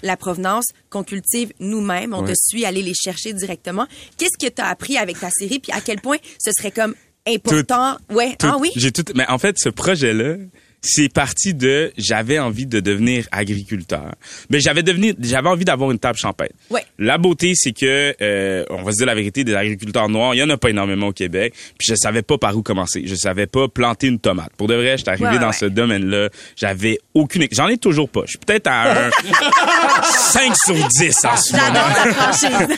la, 0.01 0.17
provenance, 0.17 0.65
qu'on 0.89 1.03
cultive 1.03 1.51
nous-mêmes. 1.59 2.13
On 2.13 2.23
te 2.23 2.33
suit 2.35 2.65
aller 2.65 2.81
les 2.81 2.93
chercher 2.93 3.33
directement. 3.33 3.87
Qu'est-ce 4.17 4.37
que 4.37 4.51
tu 4.53 4.61
as 4.61 4.67
appris 4.67 4.97
avec 4.97 5.19
ta 5.19 5.29
série, 5.31 5.59
puis 5.59 5.71
à 5.71 5.81
quel 5.81 6.01
point 6.01 6.17
ce 6.43 6.51
serait 6.57 6.71
comme 6.71 6.95
important? 7.27 7.97
Ouais. 8.09 8.35
Tout- 8.37 8.47
Ah 8.49 8.57
oui? 8.59 8.71
J'ai 8.75 8.91
tout. 8.91 9.03
Mais 9.15 9.27
en 9.27 9.37
fait, 9.37 9.57
ce 9.59 9.69
projet-là, 9.69 10.35
c'est 10.81 11.11
parti 11.11 11.53
de 11.53 11.91
j'avais 11.97 12.39
envie 12.39 12.65
de 12.65 12.79
devenir 12.79 13.27
agriculteur. 13.31 14.13
Mais 14.49 14.59
j'avais 14.59 14.83
devenu 14.83 15.13
j'avais 15.19 15.49
envie 15.49 15.65
d'avoir 15.65 15.91
une 15.91 15.99
table 15.99 16.17
champêtre. 16.17 16.53
Ouais. 16.69 16.83
La 16.97 17.17
beauté, 17.17 17.53
c'est 17.55 17.71
que 17.73 18.15
euh, 18.21 18.63
on 18.69 18.83
va 18.83 18.91
se 18.91 18.97
dire 18.97 19.05
la 19.07 19.15
vérité, 19.15 19.43
des 19.43 19.55
agriculteurs 19.55 20.09
noirs, 20.09 20.35
il 20.35 20.37
y 20.39 20.43
en 20.43 20.49
a 20.49 20.57
pas 20.57 20.69
énormément 20.69 21.07
au 21.07 21.13
Québec. 21.13 21.53
Puis 21.77 21.87
je 21.89 21.95
savais 21.95 22.21
pas 22.21 22.37
par 22.37 22.55
où 22.55 22.61
commencer. 22.63 23.03
Je 23.05 23.15
savais 23.15 23.47
pas 23.47 23.67
planter 23.67 24.07
une 24.07 24.19
tomate. 24.19 24.51
Pour 24.57 24.67
de 24.67 24.75
vrai, 24.75 24.97
j'étais 24.97 25.09
arrivé 25.11 25.27
Ouais, 25.29 25.39
dans 25.39 25.47
ouais. 25.47 25.53
ce 25.53 25.65
domaine-là, 25.65 26.29
j'avais 26.55 26.97
aucune. 27.13 27.45
J'en 27.51 27.67
ai 27.67 27.77
toujours 27.77 28.09
pas. 28.09 28.21
Je 28.25 28.29
suis 28.31 28.39
peut-être 28.39 28.67
à 28.67 29.07
un 29.07 29.09
5 30.31 30.53
sur 30.65 30.75
10 30.87 31.25
en 31.25 31.37
ce 31.37 31.53
moment. 31.53 32.69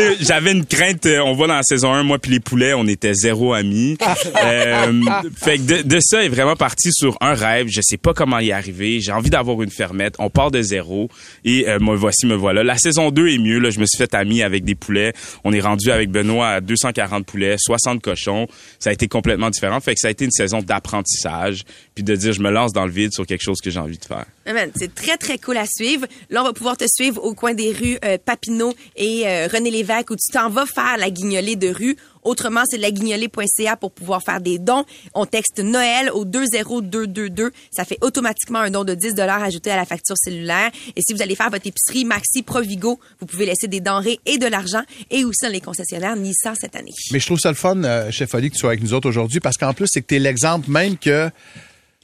J'avais 0.20 0.52
une 0.52 0.64
crainte. 0.66 1.06
euh, 1.06 1.20
On 1.20 1.34
voit 1.34 1.46
dans 1.46 1.54
la 1.56 1.62
saison 1.62 1.92
1, 1.92 2.02
moi 2.02 2.18
puis 2.18 2.30
les 2.32 2.40
poulets, 2.40 2.74
on 2.74 2.86
était 2.86 3.14
zéro 3.14 3.52
amis. 3.54 3.96
Euh, 4.42 5.00
fait 5.36 5.58
que 5.58 5.62
de, 5.62 5.82
de 5.82 5.98
ça 6.00 6.22
est 6.24 6.28
vraiment 6.28 6.54
parti 6.56 6.79
sur 6.90 7.18
un 7.20 7.34
rêve. 7.34 7.68
Je 7.68 7.80
sais 7.82 7.96
pas 7.96 8.14
comment 8.14 8.38
y 8.38 8.52
arriver. 8.52 9.00
J'ai 9.00 9.12
envie 9.12 9.30
d'avoir 9.30 9.60
une 9.62 9.70
fermette. 9.70 10.14
On 10.18 10.30
part 10.30 10.50
de 10.50 10.62
zéro. 10.62 11.08
Et 11.44 11.68
euh, 11.68 11.78
me 11.78 11.94
voici, 11.94 12.26
me 12.26 12.34
voilà. 12.34 12.64
La 12.64 12.78
saison 12.78 13.10
2 13.10 13.28
est 13.28 13.38
mieux. 13.38 13.58
Là, 13.58 13.70
je 13.70 13.78
me 13.78 13.86
suis 13.86 13.98
fait 13.98 14.14
ami 14.14 14.42
avec 14.42 14.64
des 14.64 14.74
poulets. 14.74 15.12
On 15.44 15.52
est 15.52 15.60
rendu 15.60 15.90
avec 15.90 16.10
Benoît 16.10 16.48
à 16.48 16.60
240 16.60 17.26
poulets, 17.26 17.56
60 17.58 18.00
cochons. 18.00 18.46
Ça 18.78 18.90
a 18.90 18.92
été 18.92 19.08
complètement 19.08 19.50
différent. 19.50 19.80
Fait 19.80 19.94
que 19.94 20.00
ça 20.00 20.08
a 20.08 20.10
été 20.10 20.24
une 20.24 20.30
saison 20.30 20.60
d'apprentissage. 20.60 21.64
Puis 22.00 22.04
de 22.06 22.16
dire, 22.16 22.32
je 22.32 22.40
me 22.40 22.48
lance 22.48 22.72
dans 22.72 22.86
le 22.86 22.90
vide 22.90 23.12
sur 23.12 23.26
quelque 23.26 23.42
chose 23.42 23.58
que 23.60 23.68
j'ai 23.68 23.78
envie 23.78 23.98
de 23.98 24.04
faire. 24.06 24.24
Ah, 24.46 24.52
C'est 24.74 24.94
très, 24.94 25.18
très 25.18 25.36
cool 25.36 25.58
à 25.58 25.66
suivre. 25.66 26.06
Là, 26.30 26.40
on 26.40 26.44
va 26.44 26.54
pouvoir 26.54 26.78
te 26.78 26.86
suivre 26.88 27.22
au 27.22 27.34
coin 27.34 27.52
des 27.52 27.72
rues 27.72 27.98
euh, 28.06 28.16
Papineau 28.16 28.72
et 28.96 29.28
euh, 29.28 29.48
René 29.52 29.70
Lévesque 29.70 30.08
où 30.08 30.16
tu 30.16 30.32
t'en 30.32 30.48
vas 30.48 30.64
faire 30.64 30.96
la 30.96 31.10
guignolée 31.10 31.56
de 31.56 31.68
rue. 31.68 31.98
Autrement, 32.22 32.62
c'est 32.66 32.78
laguignolée.ca 32.78 33.76
pour 33.76 33.92
pouvoir 33.92 34.22
faire 34.22 34.40
des 34.40 34.58
dons. 34.58 34.86
On 35.14 35.26
texte 35.26 35.58
Noël 35.58 36.10
au 36.14 36.24
20222. 36.24 37.50
Ça 37.70 37.84
fait 37.84 37.98
automatiquement 38.00 38.60
un 38.60 38.70
don 38.70 38.84
de 38.84 38.94
10 38.94 39.20
ajouté 39.20 39.70
à 39.70 39.76
la 39.76 39.84
facture 39.84 40.16
cellulaire. 40.16 40.70
Et 40.96 41.02
si 41.06 41.12
vous 41.12 41.20
allez 41.20 41.34
faire 41.34 41.50
votre 41.50 41.66
épicerie 41.66 42.06
Maxi 42.06 42.42
Provigo, 42.42 42.98
vous 43.20 43.26
pouvez 43.26 43.44
laisser 43.44 43.68
des 43.68 43.80
denrées 43.80 44.20
et 44.24 44.38
de 44.38 44.46
l'argent 44.46 44.82
et 45.10 45.22
aussi 45.26 45.44
dans 45.44 45.52
les 45.52 45.60
concessionnaires 45.60 46.16
Nissan 46.16 46.54
cette 46.58 46.76
année. 46.76 46.94
Mais 47.12 47.20
je 47.20 47.26
trouve 47.26 47.40
ça 47.40 47.50
le 47.50 47.56
fun, 47.56 47.84
euh, 47.84 48.10
Chef 48.10 48.32
Oli, 48.32 48.48
que 48.48 48.54
tu 48.54 48.60
sois 48.60 48.70
avec 48.70 48.82
nous 48.82 48.94
autres 48.94 49.08
aujourd'hui, 49.08 49.40
parce 49.40 49.58
qu'en 49.58 49.74
plus, 49.74 49.86
c'est 49.90 50.00
que 50.00 50.06
tu 50.06 50.16
es 50.16 50.18
l'exemple 50.18 50.70
même 50.70 50.96
que. 50.96 51.30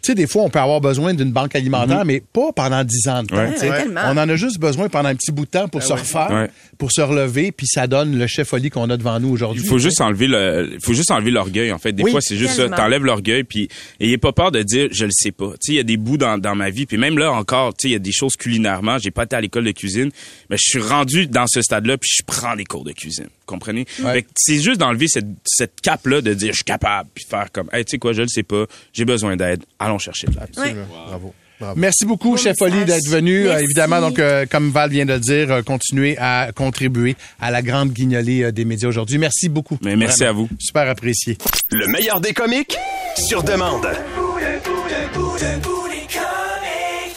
Tu 0.06 0.12
sais, 0.12 0.14
des 0.14 0.28
fois, 0.28 0.42
on 0.42 0.50
peut 0.50 0.60
avoir 0.60 0.80
besoin 0.80 1.14
d'une 1.14 1.32
banque 1.32 1.56
alimentaire, 1.56 2.04
mais 2.04 2.20
pas 2.32 2.52
pendant 2.54 2.84
10 2.84 3.08
ans 3.08 3.22
de 3.24 3.28
temps. 3.28 3.36
Ouais. 3.36 3.68
Ouais, 3.68 3.84
on 4.04 4.16
en 4.16 4.28
a 4.28 4.36
juste 4.36 4.60
besoin 4.60 4.88
pendant 4.88 5.08
un 5.08 5.16
petit 5.16 5.32
bout 5.32 5.46
de 5.46 5.50
temps 5.50 5.66
pour 5.66 5.80
Ben 5.80 5.86
se 5.88 5.92
refaire, 5.94 6.30
Ouais. 6.30 6.48
pour 6.78 6.92
se 6.92 7.00
relever, 7.00 7.50
puis 7.50 7.66
ça 7.66 7.88
donne 7.88 8.16
le 8.16 8.26
Chef 8.28 8.52
Oli 8.52 8.70
qu'on 8.70 8.88
a 8.90 8.96
devant 8.96 9.18
nous 9.18 9.30
aujourd'hui. 9.30 9.62
Il 9.64 9.68
faut 9.68 9.78
juste 9.78 10.00
enlever 10.00 10.28
le, 10.28 10.70
il 10.74 10.80
faut 10.80 10.92
juste 10.92 11.10
enlever 11.10 11.32
l'orgueil 11.32 11.72
en 11.72 11.78
fait. 11.78 11.92
Des 11.92 12.04
Oui, 12.04 12.12
fois 12.12 12.20
c'est 12.20 12.36
juste 12.36 12.54
ça, 12.54 12.68
t'enlèves 12.68 13.04
l'orgueil 13.04 13.42
puis 13.42 13.68
ayez 13.98 14.16
pas 14.18 14.30
peur 14.32 14.52
de 14.52 14.62
dire 14.62 14.88
je 14.92 15.06
le 15.06 15.10
sais 15.12 15.32
pas. 15.32 15.50
Tu 15.54 15.56
sais 15.60 15.72
il 15.72 15.76
y 15.76 15.80
a 15.80 15.82
des 15.82 15.96
bouts 15.96 16.18
dans, 16.18 16.38
dans 16.38 16.54
ma 16.54 16.70
vie 16.70 16.86
puis 16.86 16.98
même 16.98 17.18
là 17.18 17.32
encore, 17.32 17.74
tu 17.74 17.82
sais 17.82 17.88
il 17.88 17.92
y 17.92 17.96
a 17.96 17.98
des 17.98 18.12
choses 18.12 18.36
culinairement, 18.36 18.98
j'ai 18.98 19.10
pas 19.10 19.24
été 19.24 19.34
à 19.34 19.40
l'école 19.40 19.64
de 19.64 19.72
cuisine, 19.72 20.10
mais 20.50 20.56
je 20.56 20.62
suis 20.68 20.78
rendu 20.80 21.26
dans 21.26 21.46
ce 21.48 21.62
stade-là 21.62 21.96
puis 21.98 22.10
je 22.16 22.22
prends 22.24 22.54
des 22.54 22.64
cours 22.64 22.84
de 22.84 22.92
cuisine. 22.92 23.26
Comprenez? 23.46 23.86
Ouais. 24.04 24.12
Fait 24.12 24.22
que 24.22 24.28
c'est 24.36 24.60
juste 24.60 24.78
d'enlever 24.78 25.08
cette 25.08 25.26
cette 25.44 25.80
cape 25.80 26.06
là 26.06 26.20
de 26.20 26.32
dire 26.32 26.50
je 26.52 26.56
suis 26.58 26.64
capable 26.64 27.08
puis 27.12 27.24
faire 27.28 27.50
comme 27.50 27.68
hey, 27.72 27.84
tu 27.84 27.92
sais 27.92 27.98
quoi, 27.98 28.12
je 28.12 28.22
le 28.22 28.28
sais 28.28 28.42
pas, 28.44 28.66
j'ai 28.92 29.04
besoin 29.04 29.36
d'aide, 29.36 29.64
allons 29.78 29.95
chercher 29.98 30.26
de 30.28 30.32
l'aide. 30.34 30.58
Ouais. 30.58 30.74
Bravo. 31.08 31.34
Bravo. 31.58 31.80
Merci 31.80 32.04
beaucoup, 32.04 32.32
Bon 32.32 32.36
Chef. 32.36 32.60
Oli, 32.60 32.84
d'être 32.84 33.08
venu. 33.08 33.44
Merci. 33.44 33.56
Euh, 33.56 33.64
évidemment, 33.64 34.00
donc, 34.00 34.18
euh, 34.18 34.44
comme 34.50 34.70
Val 34.70 34.90
vient 34.90 35.06
de 35.06 35.14
le 35.14 35.20
dire, 35.20 35.50
euh, 35.50 35.62
continuer 35.62 36.16
à 36.18 36.50
contribuer 36.54 37.16
à 37.40 37.50
la 37.50 37.62
grande 37.62 37.92
guignolée 37.92 38.42
euh, 38.42 38.52
des 38.52 38.66
médias 38.66 38.88
aujourd'hui. 38.88 39.16
Merci 39.16 39.48
beaucoup. 39.48 39.78
Mais 39.82 39.96
merci 39.96 40.18
Vraiment. 40.24 40.30
à 40.30 40.42
vous. 40.42 40.48
Super 40.58 40.88
apprécié. 40.88 41.38
Le 41.70 41.86
meilleur 41.88 42.20
des 42.20 42.34
comiques 42.34 42.76
sur 43.16 43.42
demande. 43.42 43.86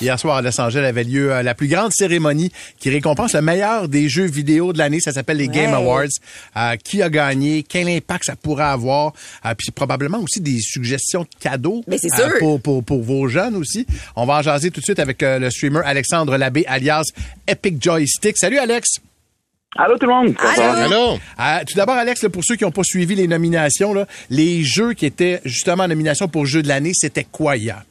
Hier 0.01 0.17
soir 0.17 0.37
à 0.37 0.41
Los 0.41 0.59
Angeles 0.61 0.85
avait 0.85 1.03
lieu 1.03 1.33
euh, 1.33 1.43
la 1.43 1.53
plus 1.53 1.67
grande 1.67 1.91
cérémonie 1.91 2.51
qui 2.79 2.89
récompense 2.89 3.33
le 3.33 3.41
meilleur 3.41 3.89
des 3.89 4.07
jeux 4.07 4.25
vidéo 4.25 4.71
de 4.71 4.77
l'année. 4.77 4.99
Ça 5.01 5.11
s'appelle 5.11 5.37
les 5.37 5.47
Game. 5.49 5.73
Awards. 5.73 6.05
Euh, 6.55 6.75
qui 6.77 7.01
a 7.01 7.09
gagné? 7.09 7.63
Quel 7.67 7.89
impact 7.89 8.25
ça 8.25 8.35
pourrait 8.35 8.63
avoir? 8.63 9.13
Euh, 9.45 9.53
puis 9.57 9.71
probablement 9.71 10.19
aussi 10.19 10.39
des 10.39 10.59
suggestions 10.59 11.23
de 11.23 11.29
cadeaux 11.39 11.83
Mais 11.87 11.97
c'est 11.97 12.13
euh, 12.13 12.29
sûr. 12.29 12.39
pour, 12.39 12.61
pour, 12.61 12.83
pour 12.83 13.03
vos 13.03 13.27
jeunes 13.27 13.55
aussi. 13.55 13.85
On 14.15 14.25
va 14.25 14.37
en 14.37 14.41
jaser 14.41 14.71
tout 14.71 14.79
de 14.79 14.85
suite 14.85 14.99
avec 14.99 15.21
euh, 15.21 15.39
le 15.39 15.49
streamer 15.49 15.81
Alexandre 15.83 16.37
Labbé, 16.37 16.65
alias 16.67 17.03
Epic 17.47 17.81
Joystick. 17.81 18.37
Salut 18.37 18.57
Alex! 18.57 18.99
Allô 19.77 19.97
tout 19.97 20.07
le 20.07 20.13
monde! 20.13 20.35
Allô! 20.39 21.19
Euh, 21.39 21.59
tout 21.67 21.75
d'abord, 21.75 21.95
Alex, 21.95 22.23
là, 22.23 22.29
pour 22.29 22.43
ceux 22.43 22.55
qui 22.55 22.63
n'ont 22.63 22.71
pas 22.71 22.83
suivi 22.83 23.13
les 23.13 23.27
nominations, 23.27 23.93
là, 23.93 24.07
les 24.31 24.63
jeux 24.63 24.93
qui 24.93 25.05
étaient 25.05 25.41
justement 25.45 25.83
en 25.83 25.87
nomination 25.87 26.27
pour 26.27 26.45
jeu 26.47 26.63
de 26.63 26.67
l'année, 26.67 26.91
c'était 26.95 27.25
quoi 27.25 27.55
hier? 27.55 27.83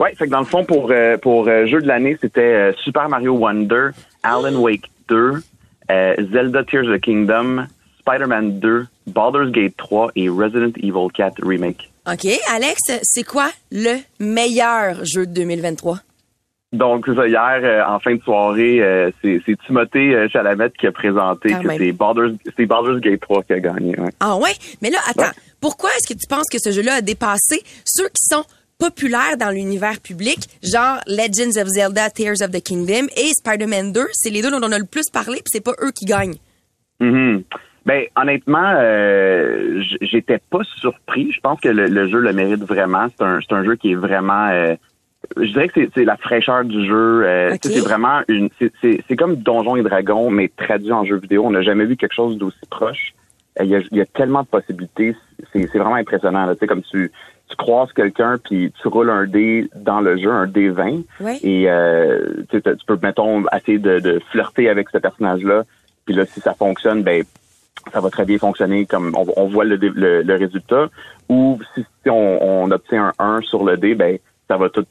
Oui, 0.00 0.08
fait 0.16 0.26
que 0.26 0.30
dans 0.30 0.40
le 0.40 0.44
fond, 0.44 0.64
pour, 0.64 0.90
euh, 0.90 1.16
pour 1.18 1.46
euh, 1.46 1.66
jeu 1.66 1.80
de 1.80 1.86
l'année, 1.86 2.16
c'était 2.20 2.40
euh, 2.40 2.72
Super 2.82 3.08
Mario 3.08 3.34
Wonder, 3.34 3.90
Alan 4.24 4.54
Wake 4.56 4.90
2, 5.08 5.34
euh, 5.90 6.14
Zelda 6.32 6.64
Tears 6.64 6.88
of 6.88 6.96
the 6.96 7.00
Kingdom, 7.00 7.66
Spider-Man 8.00 8.58
2, 8.58 8.86
Baldur's 9.06 9.52
Gate 9.52 9.76
3 9.76 10.10
et 10.16 10.28
Resident 10.28 10.72
Evil 10.82 11.08
4 11.14 11.34
Remake. 11.46 11.92
OK, 12.10 12.26
Alex, 12.52 12.80
c'est 13.02 13.22
quoi 13.22 13.48
le 13.70 13.98
meilleur 14.18 15.04
jeu 15.04 15.26
de 15.26 15.32
2023? 15.32 15.98
Donc, 16.72 17.04
c'est 17.06 17.14
ça, 17.14 17.28
hier, 17.28 17.88
en 17.88 18.00
fin 18.00 18.16
de 18.16 18.20
soirée, 18.22 19.12
c'est 19.22 19.40
c'est 19.46 19.56
Timothée 19.64 20.12
euh, 20.12 20.28
Chalamet 20.28 20.70
qui 20.76 20.88
a 20.88 20.92
présenté 20.92 21.50
Quand 21.50 21.62
que 21.62 21.76
c'est 21.78 21.92
Baldur's, 21.92 22.32
c'est 22.56 22.66
Baldur's 22.66 23.00
Gate 23.00 23.20
3 23.20 23.44
qui 23.44 23.52
a 23.52 23.60
gagné. 23.60 23.96
ouais. 23.98 24.10
Ah 24.18 24.36
ouais? 24.36 24.50
Mais 24.82 24.90
là, 24.90 24.98
attends. 25.08 25.30
Pourquoi 25.60 25.90
est-ce 25.96 26.12
que 26.12 26.18
tu 26.18 26.26
penses 26.28 26.48
que 26.50 26.58
ce 26.58 26.72
jeu-là 26.72 26.94
a 26.94 27.00
dépassé 27.00 27.62
ceux 27.84 28.08
qui 28.08 28.26
sont 28.28 28.44
populaires 28.78 29.36
dans 29.38 29.50
l'univers 29.50 30.00
public, 30.00 30.38
genre 30.62 30.98
Legends 31.06 31.60
of 31.60 31.68
Zelda, 31.68 32.10
Tears 32.10 32.42
of 32.42 32.50
the 32.50 32.62
Kingdom 32.62 33.06
et 33.16 33.30
Spider-Man 33.38 33.92
2? 33.92 34.06
C'est 34.12 34.30
les 34.30 34.42
deux 34.42 34.50
dont 34.50 34.60
on 34.62 34.72
a 34.72 34.78
le 34.78 34.86
plus 34.86 35.08
parlé, 35.12 35.36
puis 35.36 35.44
c'est 35.52 35.64
pas 35.64 35.74
eux 35.82 35.90
qui 35.92 36.04
gagnent. 36.04 36.36
Mhm. 37.00 37.42
Ben 37.86 38.04
honnêtement, 38.16 38.72
euh, 38.76 39.82
j'étais 40.00 40.38
pas 40.50 40.60
surpris. 40.78 41.32
Je 41.32 41.40
pense 41.40 41.60
que 41.60 41.68
le, 41.68 41.86
le 41.86 42.08
jeu 42.08 42.18
le 42.20 42.32
mérite 42.32 42.62
vraiment. 42.64 43.08
C'est 43.18 43.24
un, 43.24 43.40
un 43.50 43.64
jeu 43.64 43.76
qui 43.76 43.92
est 43.92 43.96
vraiment. 43.96 44.48
euh, 44.48 44.74
je 45.36 45.52
dirais 45.52 45.68
que 45.68 45.80
c'est- 45.94 46.04
la 46.04 46.16
fraîcheur 46.16 46.64
du 46.64 46.86
jeu. 46.86 47.24
Euh, 47.26 47.54
C'est 47.62 47.80
vraiment 47.80 48.22
une. 48.28 48.48
c'est- 48.58 49.16
comme 49.16 49.36
Donjons 49.36 49.76
et 49.76 49.82
Dragons, 49.82 50.30
mais 50.30 50.50
traduit 50.56 50.92
en 50.92 51.04
jeu 51.04 51.16
vidéo. 51.18 51.44
On 51.44 51.50
n'a 51.50 51.60
jamais 51.62 51.84
vu 51.84 51.96
quelque 51.96 52.14
chose 52.14 52.38
d'aussi 52.38 52.56
proche. 52.70 53.12
Il 53.60 53.66
y, 53.66 53.76
a, 53.76 53.80
il 53.92 53.98
y 53.98 54.00
a 54.00 54.06
tellement 54.06 54.42
de 54.42 54.48
possibilités. 54.48 55.14
C'est 55.52 55.66
vraiment 55.78 55.94
impressionnant. 55.96 56.46
là. 56.46 56.54
Tu 56.54 56.60
sais, 56.60 56.66
comme 56.66 56.82
tu, 56.90 57.12
tu 57.54 57.64
croises 57.64 57.92
quelqu'un 57.92 58.36
puis 58.42 58.72
tu 58.80 58.88
roules 58.88 59.10
un 59.10 59.26
dé 59.26 59.68
dans 59.76 60.00
le 60.00 60.16
jeu, 60.16 60.30
un 60.30 60.46
dé 60.46 60.68
20. 60.68 61.02
Ouais. 61.20 61.38
Et 61.42 61.70
euh, 61.70 62.42
tu, 62.50 62.60
peux, 62.86 62.98
mettons, 63.02 63.44
essayer 63.56 63.78
de, 63.78 64.00
de 64.00 64.20
flirter 64.30 64.68
avec 64.68 64.88
ce 64.90 64.98
personnage-là. 64.98 65.62
Puis 66.04 66.14
là, 66.14 66.26
si 66.26 66.40
ça 66.40 66.54
fonctionne, 66.54 67.02
ben 67.02 67.22
ça 67.92 68.00
va 68.00 68.10
très 68.10 68.24
bien 68.24 68.38
fonctionner 68.38 68.86
comme 68.86 69.12
on, 69.16 69.26
on 69.36 69.46
voit 69.48 69.64
le, 69.64 69.78
dé- 69.78 69.92
le, 69.94 70.22
le 70.22 70.34
résultat. 70.34 70.88
Ou 71.28 71.58
si, 71.74 71.84
si 72.02 72.10
on, 72.10 72.42
on 72.64 72.70
obtient 72.70 73.12
un 73.18 73.36
1 73.36 73.40
sur 73.42 73.64
le 73.64 73.76
dé, 73.76 73.94
ben 73.94 74.18
ça 74.48 74.56
va 74.56 74.68
tout 74.68 74.84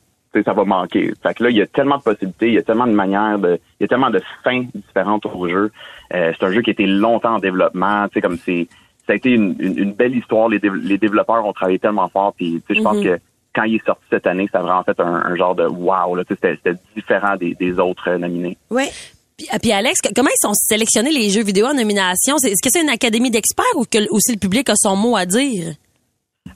ça 0.45 0.53
va 0.53 0.63
manquer. 0.65 1.13
Fait 1.21 1.35
que 1.35 1.43
là, 1.43 1.51
il 1.51 1.57
y 1.57 1.61
a 1.61 1.67
tellement 1.67 1.97
de 1.97 2.01
possibilités, 2.01 2.47
il 2.47 2.53
y 2.55 2.57
a 2.57 2.63
tellement 2.63 2.87
de 2.87 2.91
manières, 2.93 3.37
de, 3.37 3.59
il 3.79 3.83
y 3.83 3.85
a 3.85 3.87
tellement 3.87 4.09
de 4.09 4.19
fins 4.43 4.65
différentes 4.73 5.27
au 5.27 5.47
jeu. 5.47 5.71
Euh, 6.13 6.31
c'est 6.35 6.43
un 6.45 6.51
jeu 6.51 6.61
qui 6.63 6.71
a 6.71 6.73
été 6.73 6.87
longtemps 6.87 7.35
en 7.35 7.39
développement, 7.39 8.07
tu 8.07 8.13
sais, 8.15 8.21
comme 8.21 8.37
c'est, 8.37 8.67
ça 9.07 9.13
a 9.13 9.15
été 9.15 9.31
une, 9.31 9.55
une, 9.59 9.77
une 9.77 9.93
belle 9.93 10.15
histoire. 10.15 10.49
Les, 10.49 10.59
dév- 10.59 10.81
les 10.83 10.97
développeurs 10.97 11.45
ont 11.45 11.53
travaillé 11.53 11.79
tellement 11.79 12.07
fort, 12.09 12.33
puis 12.35 12.61
tu 12.67 12.73
sais, 12.73 12.79
je 12.79 12.83
pense 12.83 12.97
Mhm. 12.97 13.03
que 13.03 13.19
quand 13.55 13.63
il 13.63 13.75
est 13.75 13.85
sorti 13.85 14.03
cette 14.09 14.25
année, 14.25 14.49
ça 14.51 14.59
a 14.59 14.61
vraiment 14.63 14.83
fait 14.83 14.99
un, 14.99 15.05
un 15.25 15.35
genre 15.35 15.53
de 15.55 15.65
wow, 15.65 16.17
c'était, 16.27 16.57
différent 16.95 17.35
des, 17.35 17.53
des 17.55 17.77
autres 17.79 18.09
euh, 18.09 18.17
nominés. 18.17 18.57
Ouais. 18.71 18.89
Puis, 19.37 19.47
ah, 19.51 19.59
puis 19.59 19.71
Alex, 19.71 19.99
comment 20.15 20.29
ils 20.29 20.47
sont 20.47 20.53
sélectionnés 20.53 21.11
les 21.11 21.29
jeux 21.29 21.43
vidéo 21.43 21.65
en 21.67 21.73
nomination? 21.73 22.35
Est-ce 22.37 22.61
que 22.63 22.69
c'est 22.69 22.81
une 22.81 22.89
académie 22.89 23.31
d'experts 23.31 23.65
ou 23.75 23.83
que 23.83 23.97
aussi 24.11 24.31
le 24.33 24.39
public 24.39 24.69
a 24.69 24.73
son 24.75 24.95
mot 24.95 25.15
à 25.15 25.25
dire? 25.25 25.73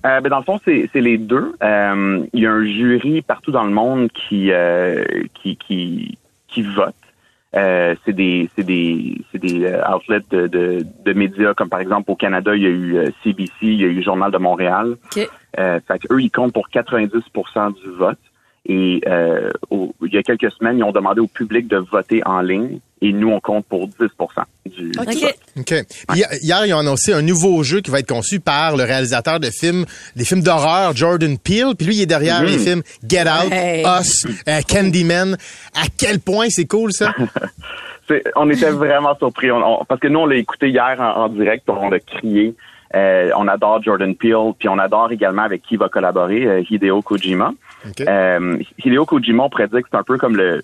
Euh, 0.05 0.21
ben 0.21 0.29
dans 0.29 0.37
le 0.39 0.43
fond, 0.43 0.59
c'est 0.65 0.89
les 0.95 1.17
deux. 1.17 1.55
Euh, 1.63 2.25
Il 2.33 2.41
y 2.41 2.45
a 2.45 2.51
un 2.51 2.65
jury 2.65 3.21
partout 3.23 3.51
dans 3.51 3.63
le 3.63 3.71
monde 3.71 4.09
qui 4.11 4.51
euh, 4.51 5.03
qui, 5.41 5.55
qui 5.57 6.17
qui 6.47 6.61
vote. 6.61 6.93
Euh, 7.55 7.95
c'est 8.05 8.13
des 8.13 8.49
c'est 8.55 8.63
des 8.63 9.21
c'est 9.31 9.37
des 9.37 9.63
euh, 9.63 9.81
outlets 9.89 10.21
de, 10.29 10.47
de, 10.47 10.85
de 11.05 11.13
médias. 11.13 11.53
Comme 11.53 11.69
par 11.69 11.79
exemple 11.79 12.11
au 12.11 12.15
Canada 12.15 12.55
il 12.55 12.61
y 12.61 12.65
a 12.65 12.69
eu 12.69 12.97
euh, 12.97 13.09
CBC 13.23 13.51
il 13.61 13.81
y 13.81 13.85
a 13.85 13.87
eu 13.87 14.03
Journal 14.03 14.31
de 14.31 14.37
Montréal. 14.37 14.97
Euh, 15.57 15.79
fait 15.87 15.99
que 15.99 16.13
eux 16.13 16.21
ils 16.21 16.29
comptent 16.29 16.53
pour 16.53 16.67
90% 16.69 17.73
du 17.81 17.89
vote 17.91 18.19
et 18.67 19.01
euh, 19.07 19.49
au- 19.69 19.93
il 20.05 20.13
y 20.13 20.17
a 20.17 20.23
quelques 20.23 20.51
semaines 20.51 20.77
ils 20.77 20.83
ont 20.83 20.91
demandé 20.91 21.21
au 21.21 21.27
public 21.27 21.67
de 21.67 21.77
voter 21.77 22.21
en 22.25 22.41
ligne 22.41 22.79
et 23.01 23.13
nous 23.13 23.29
on 23.29 23.39
compte 23.39 23.65
pour 23.67 23.87
10% 23.87 24.09
du, 24.65 24.89
du 24.89 24.91
vote. 24.97 25.07
OK. 25.57 25.85
Puis 26.09 26.23
Hier, 26.41 26.65
ils 26.65 26.73
ont 26.73 26.79
annoncé 26.79 27.13
un 27.13 27.21
nouveau 27.21 27.63
jeu 27.63 27.81
qui 27.81 27.91
va 27.91 27.99
être 27.99 28.07
conçu 28.09 28.39
par 28.39 28.75
le 28.75 28.83
réalisateur 28.83 29.39
de 29.39 29.49
films, 29.49 29.85
des 30.15 30.25
films 30.25 30.41
d'horreur, 30.41 30.95
Jordan 30.95 31.37
Peele. 31.37 31.75
Puis 31.77 31.87
lui, 31.87 31.95
il 31.97 32.01
est 32.01 32.05
derrière 32.07 32.43
les 32.43 32.57
films 32.57 32.81
Get 33.07 33.21
Out, 33.23 33.51
Hey. 33.51 33.85
Us, 33.85 34.25
euh, 34.47 34.59
Candyman. 34.67 35.37
À 35.75 35.85
quel 35.97 36.19
point 36.19 36.47
c'est 36.49 36.65
cool, 36.65 36.91
ça? 36.91 37.13
C'est- 38.07 38.23
on 38.35 38.49
était 38.49 38.71
vraiment 38.71 39.15
surpris. 39.17 39.51
On- 39.51 39.81
on- 39.81 39.85
parce 39.85 39.99
que 39.99 40.07
nous, 40.07 40.19
on 40.19 40.25
l'a 40.25 40.35
écouté 40.37 40.69
hier 40.69 40.95
en, 40.99 41.23
en 41.25 41.29
direct, 41.29 41.63
on 41.69 41.89
l'a 41.89 41.99
crié. 41.99 42.55
Euh, 42.95 43.31
on 43.37 43.47
adore 43.47 43.83
Jordan 43.83 44.15
Peele, 44.15 44.53
puis 44.57 44.69
on 44.69 44.77
adore 44.79 45.11
également 45.11 45.41
avec 45.43 45.61
qui 45.63 45.75
il 45.75 45.77
va 45.79 45.89
collaborer, 45.89 46.45
euh, 46.45 46.63
Hideo 46.69 47.01
Kojima. 47.01 47.53
Euh, 48.07 48.57
Hideo 48.83 49.05
Kojima, 49.05 49.43
on 49.43 49.49
pourrait 49.49 49.67
dire 49.67 49.81
que 49.81 49.87
c'est 49.91 49.97
un 49.97 50.03
peu 50.03 50.17
comme 50.17 50.35
le... 50.37 50.61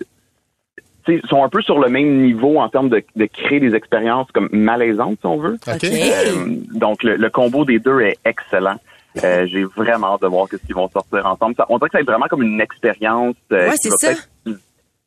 tu 1.04 1.14
sais, 1.14 1.20
Ils 1.22 1.28
sont 1.28 1.44
un 1.44 1.48
peu 1.48 1.60
sur 1.62 1.78
le 1.78 1.88
même 1.88 2.22
niveau 2.22 2.58
en 2.58 2.68
termes 2.68 2.88
de, 2.88 3.02
de 3.14 3.26
créer 3.26 3.60
des 3.60 3.74
expériences 3.74 4.30
comme 4.32 4.48
malaisantes, 4.52 5.18
si 5.20 5.26
on 5.26 5.38
veut. 5.38 5.58
OK. 5.66 5.84
Euh, 5.84 6.46
donc, 6.74 7.02
le, 7.02 7.16
le 7.16 7.30
combo 7.30 7.64
des 7.64 7.78
deux 7.78 8.00
est 8.00 8.16
excellent. 8.24 8.76
Euh, 9.22 9.46
J'ai 9.46 9.62
vraiment 9.64 10.14
hâte 10.14 10.22
de 10.22 10.26
voir 10.26 10.48
ce 10.50 10.56
qu'ils 10.56 10.74
vont 10.74 10.88
sortir 10.88 11.24
ensemble. 11.26 11.54
Ça- 11.56 11.66
on 11.68 11.78
dirait 11.78 11.88
que 11.88 11.92
ça 11.92 11.98
va 11.98 12.02
être 12.02 12.08
vraiment 12.08 12.26
comme 12.28 12.42
une 12.42 12.60
expérience. 12.60 13.36
euh, 13.52 13.68
Ouais, 13.68 13.74
qui 13.76 13.90
c'est 13.98 14.08
va 14.14 14.18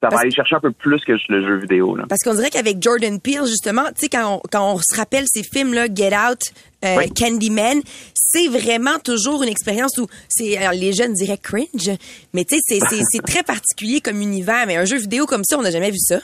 ça. 0.02 0.10
va 0.10 0.20
aller 0.20 0.32
chercher 0.32 0.56
un 0.56 0.60
peu 0.60 0.72
plus 0.72 1.04
que 1.06 1.14
le 1.30 1.42
jeu 1.48 1.56
vidéo. 1.58 1.96
Là. 1.96 2.06
Parce 2.10 2.22
qu'on 2.24 2.34
dirait 2.34 2.50
qu'avec 2.50 2.82
Jordan 2.82 3.20
Peele, 3.20 3.46
justement, 3.48 3.86
tu 3.88 4.02
sais, 4.02 4.10
quand 4.10 4.36
on, 4.36 4.42
quand 4.52 4.74
on 4.74 4.78
se 4.78 4.96
rappelle 4.96 5.26
ces 5.28 5.44
films-là, 5.44 5.88
Get 5.94 6.12
Out, 6.16 6.40
euh, 6.86 6.96
Oui. 6.98 7.10
Candyman, 7.14 7.82
c'est 8.14 8.48
vraiment 8.48 9.00
toujours 9.04 9.44
une 9.44 9.50
expérience 9.50 9.98
où 9.98 10.08
c'est, 10.28 10.58
les 10.76 10.94
jeunes 10.94 11.14
diraient 11.14 11.38
cringe, 11.38 11.98
mais 12.34 12.44
tu 12.46 12.58
sais, 12.60 12.80
c'est- 12.80 13.22
très 13.26 13.44
particulier 13.44 14.00
comme 14.02 14.22
univers, 14.22 14.66
mais 14.68 14.78
un 14.78 14.86
jeu 14.86 14.98
vidéo 14.98 15.26
comme 15.26 15.44
ça, 15.44 15.58
on 15.58 15.62
n'a 15.64 15.72
jamais 15.72 15.92
vu 15.92 15.98
ça. 16.00 16.20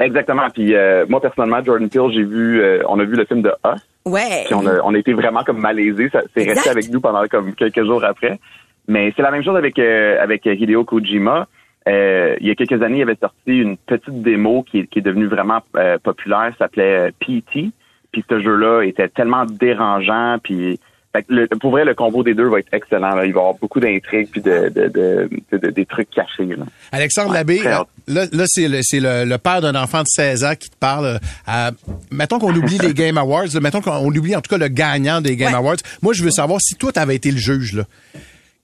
Exactement. 0.00 0.48
Puis 0.50 0.74
euh, 0.74 1.04
moi 1.08 1.20
personnellement, 1.20 1.62
Jordan 1.64 1.88
Peele, 1.88 2.12
j'ai 2.14 2.22
vu, 2.24 2.60
euh, 2.60 2.82
on 2.88 2.98
a 3.00 3.04
vu 3.04 3.16
le 3.16 3.24
film 3.24 3.42
de 3.42 3.50
Us. 3.66 3.80
Ouais. 4.06 4.44
Puis 4.46 4.54
on 4.54 4.64
a, 4.66 4.80
on 4.84 4.94
a 4.94 4.98
été 4.98 5.12
vraiment 5.12 5.42
comme 5.42 5.58
malaisés. 5.58 6.08
Ça 6.12 6.22
c'est 6.36 6.44
resté 6.44 6.70
avec 6.70 6.88
nous 6.90 7.00
pendant 7.00 7.26
comme 7.26 7.52
quelques 7.54 7.84
jours 7.84 8.04
après. 8.04 8.38
Mais 8.86 9.12
c'est 9.16 9.22
la 9.22 9.30
même 9.32 9.42
chose 9.42 9.56
avec 9.56 9.76
euh, 9.78 10.22
avec 10.22 10.46
Hideo 10.46 10.84
Kojima. 10.84 11.48
Euh, 11.88 12.36
il 12.40 12.46
y 12.46 12.50
a 12.50 12.54
quelques 12.54 12.82
années, 12.82 12.98
il 12.98 13.02
avait 13.02 13.16
sorti 13.20 13.58
une 13.58 13.76
petite 13.76 14.22
démo 14.22 14.62
qui, 14.62 14.80
est- 14.80 14.86
qui 14.86 14.98
est 14.98 15.02
devenue 15.02 15.26
vraiment 15.26 15.60
euh, 15.76 15.96
populaire, 15.98 16.50
ça 16.52 16.64
s'appelait 16.66 17.08
euh, 17.08 17.10
PT. 17.18 17.70
Puis 18.12 18.24
ce 18.28 18.40
jeu-là 18.40 18.82
était 18.82 19.08
tellement 19.08 19.44
dérangeant. 19.46 20.36
Puis 20.42 20.78
fait 21.14 21.22
que 21.22 21.32
le, 21.32 21.46
pour 21.46 21.70
vrai, 21.70 21.84
le 21.86 21.94
combo 21.94 22.22
des 22.22 22.34
deux 22.34 22.48
va 22.48 22.58
être 22.58 22.72
excellent. 22.74 23.14
Là. 23.14 23.24
Il 23.24 23.32
va 23.32 23.38
y 23.38 23.42
avoir 23.42 23.54
beaucoup 23.54 23.80
d'intrigues 23.80 24.28
puis 24.30 24.42
de, 24.42 24.68
de, 24.68 24.88
de, 24.88 25.30
de- 25.52 25.58
de- 25.58 25.70
des 25.70 25.86
trucs 25.86 26.10
cachés. 26.10 26.44
Là. 26.44 26.64
Alexandre 26.92 27.30
Ouais, 27.30 27.36
Labbé, 27.38 27.60
là, 27.62 27.84
là 28.06 28.44
c'est 28.46 28.68
le, 28.68 28.80
c'est 28.82 29.00
le, 29.00 29.24
le 29.24 29.38
père 29.38 29.60
d'un 29.62 29.74
enfant 29.74 30.00
de 30.02 30.06
16 30.08 30.44
ans 30.44 30.54
qui 30.58 30.68
te 30.68 30.76
parle. 30.76 31.18
Euh, 31.48 31.70
mettons 32.10 32.38
qu'on 32.38 32.54
oublie 32.54 32.78
les 32.78 32.92
Game 32.94 33.16
Awards, 33.16 33.46
mettons 33.62 33.80
qu'on 33.80 34.04
oublie 34.04 34.36
en 34.36 34.40
tout 34.42 34.50
cas 34.50 34.58
le 34.58 34.68
gagnant 34.68 35.20
des 35.22 35.36
Game 35.36 35.54
Awards. 35.54 35.76
Moi, 36.02 36.12
je 36.12 36.22
veux 36.22 36.30
savoir 36.30 36.60
si 36.60 36.74
toi, 36.74 36.92
tu 36.92 37.00
avais 37.00 37.16
été 37.16 37.30
le 37.30 37.38
juge. 37.38 37.74
Là. 37.74 37.84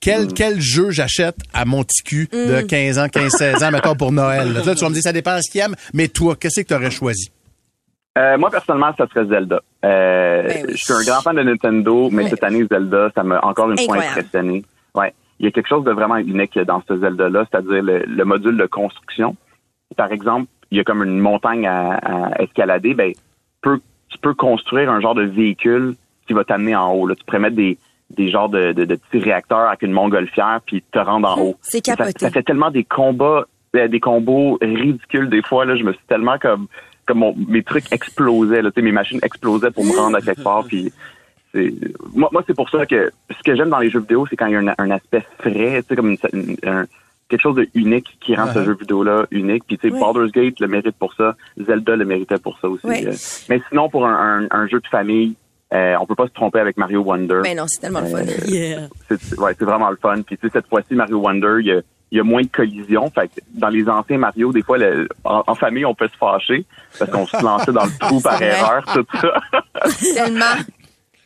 Quel, 0.05 0.29
quel 0.35 0.61
jeu 0.61 0.91
j'achète 0.91 1.37
à 1.55 1.65
mon 1.65 1.83
petit 1.83 2.03
cul 2.03 2.29
de 2.33 2.63
Mm. 2.63 2.67
15 2.67 2.99
ans, 2.99 3.07
15-16 3.09 3.65
ans, 3.65 3.71
mettons 3.71 3.95
pour 3.97 4.13
Noël? 4.13 4.53
Là, 4.53 4.61
tu 4.75 4.81
vas 4.85 4.89
me 4.91 4.95
dire, 4.95 5.03
ça 5.03 5.13
dépend 5.13 5.37
de 5.37 5.41
ce 5.41 5.51
qu'il 5.51 5.61
aime, 5.63 5.75
mais 5.95 6.09
toi, 6.09 6.37
qu'est-ce 6.39 6.61
que 6.61 6.67
tu 6.69 6.75
aurais 6.75 6.91
choisi? 6.91 7.31
Euh, 8.19 8.37
moi, 8.39 8.51
personnellement, 8.51 8.93
ça 8.97 9.07
serait 9.09 9.27
Zelda. 9.27 9.61
Euh, 9.85 10.43
Ben 10.47 10.67
Je 10.71 10.77
suis 10.77 10.93
un 10.93 11.03
grand 11.05 11.21
fan 11.23 11.35
de 11.37 11.43
Nintendo, 11.43 12.11
mais 12.13 12.29
cette 12.29 12.45
année, 12.45 12.65
Zelda, 12.71 13.11
ça 13.15 13.23
m'a 13.25 13.41
encore 13.45 13.71
une 13.73 13.79
fois 13.79 13.97
impressionné. 13.97 14.63
Ouais. 14.95 15.13
Il 15.41 15.47
y 15.47 15.49
a 15.49 15.51
quelque 15.51 15.69
chose 15.69 15.85
de 15.85 15.91
vraiment 15.91 16.17
unique 16.19 16.57
dans 16.61 16.81
ce 16.87 16.97
Zelda-là, 16.97 17.45
c'est-à-dire 17.51 17.83
le, 17.83 18.05
le 18.07 18.25
module 18.25 18.57
de 18.57 18.67
construction. 18.67 19.37
Par 19.97 20.13
exemple, 20.13 20.47
il 20.71 20.79
y 20.79 20.81
a 20.81 20.85
comme 20.85 21.03
une 21.03 21.19
montagne 21.19 21.67
à, 21.67 21.95
à 21.95 22.43
escalader, 22.43 22.95
ben, 22.95 23.13
peux- 23.63 23.81
tu 24.11 24.19
peux 24.19 24.35
construire 24.35 24.91
un 24.91 25.01
genre 25.01 25.15
de 25.17 25.23
véhicule 25.25 25.95
qui 26.29 26.35
va 26.35 26.45
t'amener 26.45 26.77
en 26.77 26.93
haut. 26.93 27.07
Là. 27.09 27.15
Tu 27.17 27.25
pourrais 27.25 27.41
mettre 27.41 27.57
des, 27.57 27.77
des 28.15 28.31
genres 28.31 28.49
de, 28.49 28.73
de, 28.73 28.85
de 28.85 28.95
petits 28.97 29.23
réacteurs 29.23 29.69
avec 29.69 29.83
une 29.83 29.93
montgolfière 29.93 30.61
puis 30.67 30.83
te 30.93 30.99
rendre 30.99 31.29
en 31.29 31.41
haut. 31.41 31.57
C'est 31.61 31.85
ça- 31.85 31.97
capoté. 31.97 32.19
Ça, 32.19 32.31
fait 32.31 32.43
tellement 32.43 32.71
des 32.71 32.85
combats, 32.85 33.47
euh, 33.77 33.89
des 33.89 34.01
combos 34.01 34.59
ridicules 34.63 35.29
des 35.29 35.43
fois. 35.43 35.65
Là, 35.65 35.77
je 35.77 35.83
me 35.85 35.93
suis 35.93 36.05
tellement 36.09 36.39
comme 36.39 36.67
comme 37.07 37.19
mon- 37.19 37.35
mes 37.37 37.63
trucs 37.63 37.93
explosaient, 37.93 38.63
là, 38.63 38.71
tu 38.71 38.77
sais, 38.81 38.83
mes 38.83 38.91
machines 38.93 39.21
explosaient 39.23 39.71
pour 39.71 39.85
me 39.85 39.95
rendre 39.95 40.17
à 40.17 40.23
quelque 40.23 40.43
part. 40.43 40.65
Puis 40.65 40.91
c'est- 41.53 41.75
moi, 42.15 42.31
moi 42.33 42.43
c'est 42.47 42.55
pour 42.57 42.71
ça 42.71 42.87
que 42.87 43.11
ce 43.31 43.43
que 43.45 43.55
j'aime 43.55 43.69
dans 43.69 43.79
les 43.79 43.91
jeux 43.91 44.01
vidéo, 44.01 44.27
c'est 44.29 44.37
quand 44.37 44.47
il 44.47 44.53
y 44.53 44.57
a 44.57 44.61
un, 44.61 44.75
un 44.79 44.91
aspect 44.91 45.23
frais, 45.39 45.83
tu 45.83 45.89
sais, 45.89 45.97
comme 45.97 46.11
une, 46.11 46.19
une- 46.33 46.57
un- 46.67 46.87
quelque 47.29 47.43
chose 47.43 47.57
de 47.57 47.69
unique 47.75 48.17
qui 48.21 48.35
rend 48.35 48.47
ce 48.53 48.59
Uh-huh. 48.59 48.65
jeu 48.65 48.77
vidéo-là 48.81 49.27
unique. 49.31 49.65
Puis 49.67 49.77
tu 49.79 49.89
sais, 49.89 49.95
Oui. 49.95 50.01
Baldur's 50.01 50.33
Gate 50.33 50.61
le 50.61 50.69
mérite 50.69 50.97
pour 50.99 51.13
ça. 51.15 51.37
Zelda 51.59 51.95
le 51.97 52.05
méritait 52.07 52.39
pour 52.39 52.59
ça 52.61 52.69
aussi. 52.69 52.87
Oui. 52.87 53.05
Euh, 53.07 53.13
Mais 53.51 53.61
sinon, 53.69 53.89
pour 53.91 54.07
un, 54.07 54.43
un- 54.43 54.49
un 54.51 54.67
jeu 54.67 54.81
de 54.81 54.87
famille, 54.87 55.35
euh, 55.75 55.97
on 56.01 56.07
peut 56.07 56.15
pas 56.15 56.27
se 56.27 56.33
tromper 56.33 56.61
avec 56.61 56.77
Mario 56.77 57.01
Wonder. 57.03 57.41
Ben 57.43 57.57
non, 57.57 57.65
c'est 57.67 57.81
tellement 57.81 58.01
le 58.01 58.07
fun. 58.07 58.19
Euh, 58.19 58.47
Yeah. 58.47 58.89
c'est 59.09 59.39
ouais, 59.39 59.55
c'est 59.59 59.65
vraiment 59.65 59.91
le 59.91 59.97
fun. 59.97 60.23
Puis 60.23 60.37
tu 60.39 60.47
sais, 60.47 60.53
cette 60.53 60.69
fois-ci, 60.69 60.95
Mario 60.95 61.19
Wonder, 61.19 61.57
il 61.61 61.67
y 61.67 61.73
a, 61.73 61.81
il 62.13 62.19
y 62.19 62.21
a 62.21 62.23
moins 62.25 62.43
de 62.43 62.49
collisions. 62.49 63.11
Fait 63.11 63.29
que 63.29 63.41
dans 63.55 63.69
les 63.71 63.89
anciens 63.89 64.19
Mario, 64.19 64.53
des 64.53 64.63
fois, 64.63 64.79
le- 64.79 65.09
en, 65.25 65.43
en 65.47 65.55
famille, 65.55 65.85
on 65.85 65.95
peut 65.95 66.09
se 66.09 66.17
fâcher 66.17 66.65
parce 66.99 67.11
qu'on 67.11 67.27
se 67.27 67.43
lançait 67.43 67.73
dans 67.73 67.85
le 67.85 67.99
trou 67.99 68.21
par 68.23 68.41
erreur, 68.41 68.85
tout 68.95 69.05
ça. 69.21 69.33
Tellement. 70.15 70.45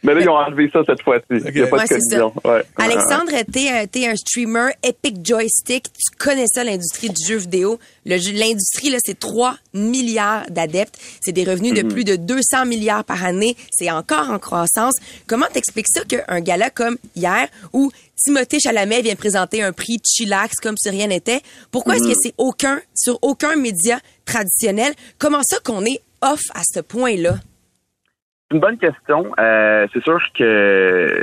Mais 0.05 0.15
là, 0.15 0.21
ils 0.21 0.29
ont 0.29 0.35
enlevé 0.37 0.71
ça 0.73 0.81
cette 0.87 1.03
fois-ci. 1.03 1.25
Il 1.31 1.53
n'y 1.55 1.61
a 1.61 1.67
pas 1.67 1.77
Ouais, 1.79 1.83
de 1.83 1.89
c'est 1.89 2.01
ça. 2.01 2.19
collision. 2.21 2.33
Ouais. 2.45 2.63
Alexandre, 2.77 3.33
t'es 3.53 3.69
un, 3.69 3.87
t'es 3.87 4.07
un 4.07 4.15
streamer 4.15 4.71
Epic 4.85 5.27
Joystick. 5.27 5.85
Tu 5.93 6.17
connais 6.17 6.47
ça, 6.47 6.63
l'industrie 6.63 7.09
du 7.11 7.27
jeu 7.27 7.37
vidéo. 7.37 7.81
L'industrie, 8.07 8.91
là, 8.91 8.99
c'est 9.05 9.19
3 9.19 9.57
milliards 9.75 10.45
d'adeptes. 10.51 10.97
C'est 11.21 11.33
des 11.33 11.43
revenus 11.45 11.75
de 11.75 11.83
Mhm. 11.83 11.89
plus 11.93 12.05
de 12.05 12.15
200 12.17 12.65
milliards 12.67 13.05
par 13.05 13.25
année. 13.25 13.57
C'est 13.73 13.91
encore 13.91 14.31
en 14.31 14.39
croissance. 14.39 14.95
Comment 15.27 15.47
t'expliques 15.53 15.89
ça 15.93 16.03
qu'un 16.05 16.41
gala 16.41 16.71
comme 16.71 16.97
hier, 17.17 17.49
où 17.73 17.91
Timothée 18.25 18.61
Chalamet 18.61 19.03
vient 19.03 19.17
présenter 19.17 19.63
un 19.63 19.73
prix 19.73 19.99
chillax 20.05 20.57
comme 20.63 20.77
si 20.77 20.91
rien 20.91 21.09
n'était, 21.09 21.41
pourquoi 21.73 21.97
est-ce 21.97 22.05
Mhm. 22.05 22.13
que 22.13 22.19
c'est 22.23 22.35
aucun, 22.39 22.81
sur 22.95 23.19
aucun 23.23 23.57
média 23.57 23.99
traditionnel? 24.25 24.93
Comment 25.19 25.43
ça 25.43 25.59
qu'on 25.65 25.85
est 25.85 26.01
off 26.23 26.43
à 26.55 26.63
ce 26.65 26.81
point-là? 26.81 27.37
C'est 28.51 28.55
une 28.55 28.61
bonne 28.61 28.79
question. 28.79 29.27
Euh, 29.39 29.87
c'est 29.93 30.03
sûr 30.03 30.21
que 30.35 31.23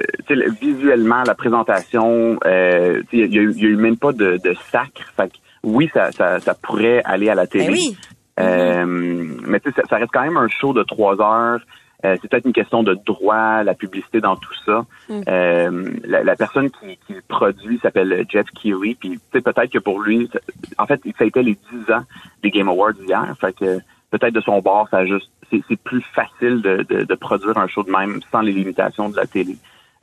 visuellement, 0.61 1.23
la 1.25 1.33
présentation, 1.33 2.37
euh, 2.45 3.01
il 3.11 3.19
y, 3.19 3.39
a 3.39 3.41
y 3.41 3.65
a 3.65 3.69
eu 3.69 3.75
même 3.75 3.97
pas 3.97 4.11
de, 4.11 4.37
de 4.43 4.53
sacre. 4.71 5.11
Fait 5.15 5.29
que 5.29 5.37
oui, 5.63 5.89
ça, 5.91 6.11
ça, 6.11 6.39
ça 6.39 6.53
pourrait 6.53 7.01
aller 7.03 7.29
à 7.29 7.35
la 7.35 7.47
télé. 7.47 7.65
Ben 7.65 7.73
oui. 7.73 7.97
Euh, 8.39 8.85
mais 9.47 9.59
tu 9.59 9.71
sais, 9.71 9.81
ça, 9.81 9.87
ça 9.89 9.95
reste 9.97 10.11
quand 10.13 10.21
même 10.21 10.37
un 10.37 10.49
show 10.49 10.73
de 10.73 10.83
trois 10.83 11.19
heures. 11.19 11.61
Euh, 12.03 12.15
c'est 12.21 12.29
peut-être 12.29 12.45
une 12.45 12.53
question 12.53 12.83
de 12.83 12.93
droit, 12.93 13.63
la 13.63 13.73
publicité 13.73 14.21
dans 14.21 14.35
tout 14.35 14.53
ça. 14.65 14.85
Mm. 15.09 15.21
Euh, 15.27 15.89
la, 16.03 16.23
la 16.23 16.35
personne 16.35 16.69
qui, 16.69 16.97
qui 17.07 17.13
le 17.13 17.23
produit 17.27 17.79
s'appelle 17.79 18.25
Jeff 18.29 18.45
Keighley. 18.51 18.95
Puis 18.99 19.19
peut-être 19.31 19.71
que 19.71 19.79
pour 19.79 20.01
lui, 20.01 20.29
en 20.77 20.85
fait, 20.85 21.01
ça 21.17 21.23
a 21.23 21.25
été 21.25 21.41
les 21.41 21.57
10 21.71 21.91
ans 21.91 22.03
des 22.43 22.51
Game 22.51 22.67
Awards 22.67 22.93
hier. 23.07 23.33
Fait 23.41 23.53
que 23.53 23.79
peut-être 24.11 24.33
de 24.33 24.41
son 24.41 24.59
bord, 24.59 24.87
ça 24.89 24.97
a 24.97 25.05
juste 25.05 25.29
c'est, 25.49 25.75
plus 25.83 26.01
facile 26.13 26.61
de, 26.61 26.85
de, 26.89 27.03
de 27.03 27.15
produire 27.15 27.57
un 27.57 27.67
show 27.67 27.83
de 27.83 27.91
même 27.91 28.19
sans 28.31 28.41
les 28.41 28.51
limitations 28.51 29.09
de 29.09 29.15
la 29.15 29.25
télé. 29.25 29.57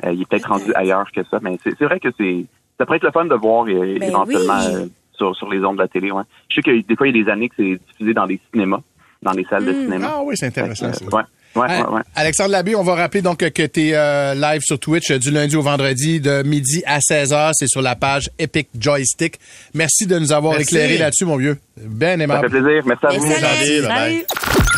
Euh, 0.05 0.13
il 0.13 0.23
est 0.23 0.29
peut-être 0.29 0.49
rendu 0.49 0.73
ailleurs 0.75 1.11
que 1.13 1.23
ça, 1.25 1.39
mais 1.43 1.59
c'est, 1.63 1.77
c'est 1.79 1.85
vrai 1.85 2.01
que 2.01 2.09
c'est 2.19 2.47
ça 2.79 2.87
pourrait 2.87 2.97
être 2.97 3.05
le 3.05 3.11
fun 3.13 3.27
de 3.27 3.35
voir 3.35 3.65
euh, 3.65 3.99
Ben 3.99 4.03
éventuellement 4.03 4.59
oui. 4.59 4.75
euh, 4.75 4.87
sur, 5.13 5.37
sur 5.37 5.51
les 5.51 5.65
ondes 5.65 5.77
de 5.77 5.83
la 5.83 5.89
télé. 5.89 6.11
Ouais. 6.11 6.23
Je 6.49 6.57
sais 6.57 6.63
que 6.63 6.81
des 6.81 6.97
fois, 6.97 7.07
il 7.07 7.17
y 7.17 7.21
a 7.21 7.25
des 7.25 7.31
années 7.31 7.49
que 7.49 7.55
c'est 7.57 7.79
diffusé 7.91 8.15
dans 8.15 8.27
des 8.27 8.41
cinémas, 8.51 8.81
dans 9.23 9.33
des 9.33 9.45
salles 9.49 9.65
de 9.67 9.73
cinéma. 9.73 10.15
Ah 10.17 10.21
oui, 10.25 10.35
c'est 10.37 10.47
intéressant. 10.47 10.91
Que, 10.91 10.97
ça. 10.97 11.05
ouais, 11.05 11.23
ouais, 11.57 11.67
Hein, 11.69 11.85
ouais, 11.89 11.95
ouais. 11.97 12.01
Alexandre 12.15 12.51
Labbé, 12.51 12.75
on 12.75 12.83
va 12.83 12.95
rappeler 12.95 13.23
donc 13.23 13.39
que 13.39 13.67
tu 13.67 13.89
es 13.91 14.35
live 14.35 14.63
sur 14.63 14.79
Twitch 14.79 15.11
euh, 15.11 15.19
du 15.19 15.31
lundi 15.31 15.55
au 15.57 15.63
vendredi 15.63 16.19
de 16.21 16.43
midi 16.43 16.83
à 16.87 16.99
16h. 16.99 17.51
C'est 17.55 17.69
sur 17.69 17.83
la 17.83 17.95
page 17.95 18.31
Epic 18.39 18.69
Joystick. 18.79 19.39
Merci 19.75 20.07
de 20.07 20.19
nous 20.19 20.33
avoir 20.33 20.55
Merci. 20.55 20.75
éclairé 20.75 20.99
là-dessus, 20.99 21.25
mon 21.25 21.37
vieux. 21.37 21.59
Ben 21.77 22.19
Ça 22.19 22.25
aimable. 22.25 22.51
fait 22.51 22.61
plaisir. 22.61 22.83
Merci 22.87 23.07
à 23.07 23.11
vous. 23.11 23.27
Merci. 23.27 24.25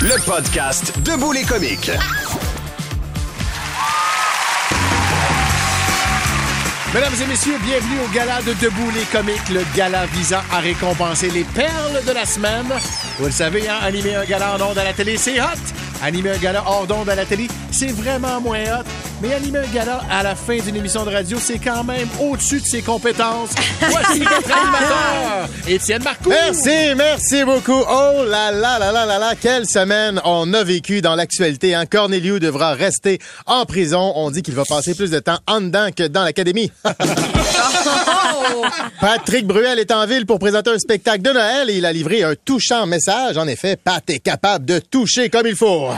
Le 0.02 0.24
podcast 0.26 0.92
Debout 1.04 1.32
les 1.32 1.42
comiques. 1.44 1.90
Mesdames 6.94 7.12
et 7.24 7.26
messieurs, 7.26 7.58
bienvenue 7.64 7.98
au 8.04 8.14
gala 8.14 8.40
de 8.42 8.52
Debout 8.52 8.88
les 8.94 9.02
comiques, 9.06 9.48
le 9.52 9.62
gala 9.76 10.06
visant 10.06 10.42
à 10.52 10.60
récompenser 10.60 11.28
les 11.28 11.42
perles 11.42 12.04
de 12.06 12.12
la 12.12 12.24
semaine. 12.24 12.66
Vous 13.18 13.26
le 13.26 13.32
savez, 13.32 13.68
hein, 13.68 13.78
animer 13.82 14.14
un 14.14 14.24
gala 14.24 14.54
en 14.54 14.70
ondes 14.70 14.78
à 14.78 14.84
la 14.84 14.92
télé, 14.92 15.16
c'est 15.16 15.40
hot. 15.40 15.74
Animer 16.04 16.30
un 16.30 16.38
gala 16.38 16.62
hors 16.66 16.86
d'ondes 16.86 17.08
à 17.08 17.14
la 17.14 17.24
télé, 17.24 17.48
c'est 17.70 17.90
vraiment 17.90 18.40
moins 18.40 18.62
hot. 18.62 18.84
Mais 19.22 19.32
animer 19.32 19.60
un 19.60 19.72
gala 19.72 20.02
à 20.10 20.22
la 20.22 20.34
fin 20.34 20.58
d'une 20.58 20.76
émission 20.76 21.04
de 21.04 21.10
radio, 21.10 21.38
c'est 21.40 21.58
quand 21.58 21.82
même 21.82 22.08
au-dessus 22.20 22.60
de 22.60 22.66
ses 22.66 22.82
compétences. 22.82 23.50
Voici 23.80 24.20
votre 24.20 24.52
animateur, 24.52 25.48
Étienne 25.66 26.02
Marcoux. 26.02 26.28
Merci, 26.28 26.94
merci 26.94 27.44
beaucoup. 27.44 27.72
Oh 27.88 28.24
là 28.26 28.50
là 28.50 28.78
là 28.78 28.92
là 28.92 29.06
là 29.06 29.18
là, 29.18 29.32
quelle 29.40 29.66
semaine 29.66 30.20
on 30.24 30.52
a 30.52 30.62
vécu 30.62 31.00
dans 31.00 31.14
l'actualité. 31.14 31.74
Hein? 31.74 31.86
Corneliu 31.86 32.38
devra 32.38 32.74
rester 32.74 33.18
en 33.46 33.64
prison. 33.64 34.12
On 34.16 34.30
dit 34.30 34.42
qu'il 34.42 34.54
va 34.54 34.64
passer 34.64 34.94
plus 34.94 35.10
de 35.10 35.20
temps 35.20 35.38
en 35.46 35.60
dedans 35.62 35.88
que 35.96 36.06
dans 36.06 36.24
l'académie. 36.24 36.70
Patrick 39.00 39.46
Bruel 39.46 39.78
est 39.78 39.90
en 39.90 40.06
ville 40.06 40.26
pour 40.26 40.38
présenter 40.38 40.70
un 40.70 40.78
spectacle 40.78 41.22
de 41.22 41.30
Noël 41.30 41.70
et 41.70 41.78
il 41.78 41.86
a 41.86 41.92
livré 41.92 42.22
un 42.22 42.34
touchant 42.34 42.86
message. 42.86 43.36
En 43.36 43.46
effet, 43.46 43.76
Pat 43.76 44.02
est 44.10 44.18
capable 44.18 44.66
de 44.66 44.78
toucher 44.78 45.30
comme 45.30 45.46
il 45.46 45.56
faut. 45.56 45.88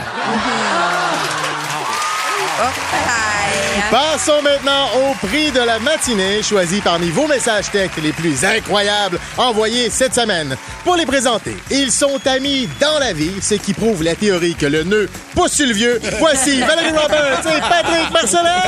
Passons 3.91 4.41
maintenant 4.41 4.87
au 4.97 5.27
prix 5.27 5.49
de 5.51 5.59
la 5.61 5.79
matinée, 5.79 6.43
choisi 6.43 6.81
parmi 6.81 7.09
vos 7.09 7.25
messages 7.25 7.71
tech 7.71 7.91
les 8.03 8.11
plus 8.11 8.43
incroyables 8.43 9.17
envoyés 9.37 9.89
cette 9.89 10.13
semaine. 10.13 10.57
Pour 10.83 10.95
les 10.97 11.05
présenter, 11.05 11.55
ils 11.71 11.91
sont 11.91 12.19
amis 12.25 12.67
dans 12.81 12.99
la 12.99 13.13
vie, 13.13 13.31
ce 13.41 13.53
qui 13.55 13.73
prouve 13.73 14.03
la 14.03 14.15
théorie 14.15 14.55
que 14.55 14.65
le 14.65 14.83
nœud 14.83 15.09
pousse 15.33 15.53
sur 15.53 15.67
le 15.67 15.73
vieux. 15.73 16.01
Voici 16.19 16.59
Valérie 16.67 16.97
Roberts 16.97 17.39
et 17.45 17.59
Patrick 17.61 18.11
Marcelin! 18.11 18.61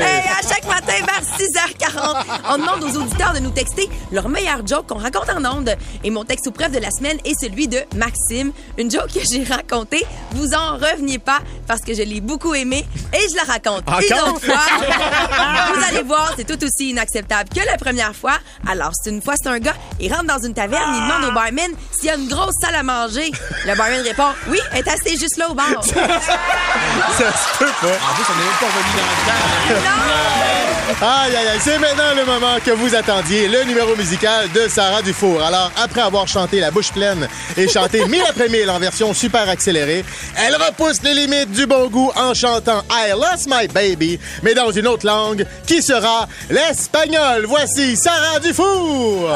Hey, 0.00 0.22
à 0.28 0.48
chaque 0.48 0.66
matin 0.66 0.94
vers 1.06 1.22
6h40, 1.38 2.24
on 2.54 2.58
demande 2.58 2.84
aux 2.84 2.96
auditeurs 3.02 3.34
de 3.34 3.40
nous 3.40 3.50
texter 3.50 3.90
leur 4.12 4.30
meilleur 4.30 4.66
joke 4.66 4.86
qu'on 4.86 4.98
raconte 4.98 5.28
en 5.28 5.44
ondes. 5.58 5.76
Et 6.04 6.10
mon 6.10 6.24
texte 6.24 6.46
au 6.46 6.52
preuve 6.52 6.72
de 6.72 6.78
la 6.78 6.90
semaine 6.90 7.18
est 7.26 7.38
celui 7.38 7.68
de 7.68 7.78
Maxime. 7.96 8.52
Une 8.78 8.90
joke 8.90 9.12
que 9.12 9.20
j'ai 9.30 9.44
racontée. 9.44 10.04
Vous 10.32 10.54
en 10.54 10.76
reveniez 10.76 11.18
pas 11.18 11.40
parce 11.66 11.82
que 11.82 11.92
je 11.92 12.02
l'ai 12.02 12.20
beaucoup 12.22 12.54
aimé 12.54 12.86
et 13.12 13.28
je 13.30 13.36
la 13.36 13.42
raconte 13.42 13.82
Encore? 13.86 14.21
Fois. 14.26 14.60
Vous 15.74 15.84
allez 15.88 16.02
voir, 16.02 16.32
c'est 16.36 16.46
tout 16.46 16.62
aussi 16.64 16.90
inacceptable 16.90 17.48
que 17.50 17.64
la 17.64 17.76
première 17.76 18.14
fois. 18.14 18.38
Alors, 18.68 18.90
c'est 18.94 19.10
une 19.10 19.22
fois, 19.22 19.34
c'est 19.40 19.48
un 19.48 19.58
gars, 19.58 19.74
il 20.00 20.12
rentre 20.12 20.26
dans 20.26 20.44
une 20.44 20.54
taverne, 20.54 20.94
il 20.94 21.00
demande 21.02 21.30
au 21.30 21.32
barman 21.32 21.70
s'il 21.92 22.06
y 22.06 22.10
a 22.10 22.16
une 22.16 22.28
grosse 22.28 22.54
salle 22.60 22.74
à 22.74 22.82
manger. 22.82 23.30
Le 23.66 23.76
barman 23.76 24.00
répond, 24.02 24.28
oui, 24.48 24.58
elle 24.72 24.78
est 24.78 24.88
assise 24.88 25.20
juste 25.20 25.36
là 25.38 25.50
au 25.50 25.54
bar. 25.54 25.66
Ça 25.82 25.92
se 25.92 27.58
peut 27.58 27.72
pas. 27.80 27.88
En 27.88 28.14
plus, 28.14 28.24
on 28.28 28.36
n'est 28.38 28.44
même 28.44 28.58
pas 28.60 28.66
revenu 28.66 28.92
dans 28.96 29.74
le 29.74 29.80
temps. 29.80 30.81
Aïe, 31.00 31.34
aïe, 31.36 31.46
aïe. 31.48 31.58
C'est 31.60 31.78
maintenant 31.78 32.14
le 32.14 32.24
moment 32.24 32.58
que 32.64 32.70
vous 32.70 32.94
attendiez, 32.94 33.48
le 33.48 33.64
numéro 33.64 33.96
musical 33.96 34.50
de 34.52 34.68
Sarah 34.68 35.02
Dufour. 35.02 35.42
Alors, 35.42 35.70
après 35.76 36.02
avoir 36.02 36.28
chanté 36.28 36.60
la 36.60 36.70
bouche 36.70 36.92
pleine 36.92 37.28
et 37.56 37.68
chanté 37.68 38.04
mille 38.08 38.24
après 38.28 38.48
mille 38.48 38.68
en 38.70 38.78
version 38.78 39.14
super 39.14 39.48
accélérée, 39.48 40.04
elle 40.36 40.54
repousse 40.56 41.02
les 41.02 41.14
limites 41.14 41.50
du 41.52 41.66
bon 41.66 41.88
goût 41.88 42.12
en 42.14 42.34
chantant 42.34 42.82
I 42.90 43.12
Lost 43.12 43.48
My 43.48 43.68
Baby, 43.68 44.18
mais 44.42 44.54
dans 44.54 44.70
une 44.70 44.86
autre 44.86 45.06
langue 45.06 45.46
qui 45.66 45.82
sera 45.82 46.28
l'espagnol. 46.50 47.46
Voici 47.46 47.96
Sarah 47.96 48.38
Dufour. 48.40 49.30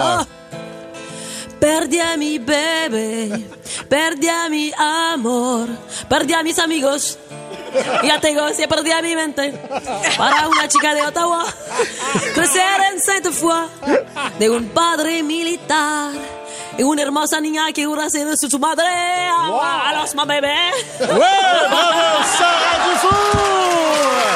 Perdí 1.59 1.99
a 1.99 2.19
mi 2.19 2.39
bebé, 2.39 3.31
perdí 3.89 4.29
a 4.29 4.49
mi 4.51 4.71
amor, 5.15 5.67
perdí 6.07 6.35
a 6.35 6.43
mis 6.43 6.59
amigos. 6.61 7.17
Ya 8.03 8.20
tengo, 8.20 8.49
se 8.51 8.66
perdí 8.68 8.91
a 8.93 9.03
mi 9.03 9.14
mente 9.14 9.53
para 10.16 10.49
una 10.49 10.68
chica 10.68 10.95
de 10.95 11.03
Ottawa. 11.03 11.45
Crecer 12.35 12.81
en 12.93 13.01
Sainte-Foy 13.01 13.66
de 14.39 14.51
un 14.51 14.68
padre 14.68 15.22
militar 15.22 16.12
y 16.79 16.83
una 16.83 17.03
hermosa 17.03 17.41
niña 17.41 17.72
que 17.72 17.85
jura 17.87 18.09
ser 18.11 18.37
su, 18.37 18.49
su 18.51 18.59
madre. 18.59 18.85
A 18.87 19.93
los 19.99 20.14
ma 20.14 20.24
bebé. 20.24 20.70
Ouais, 21.01 21.09
bravo, 21.09 22.24
Sarah 22.39 22.87
Dufour. 22.87 24.36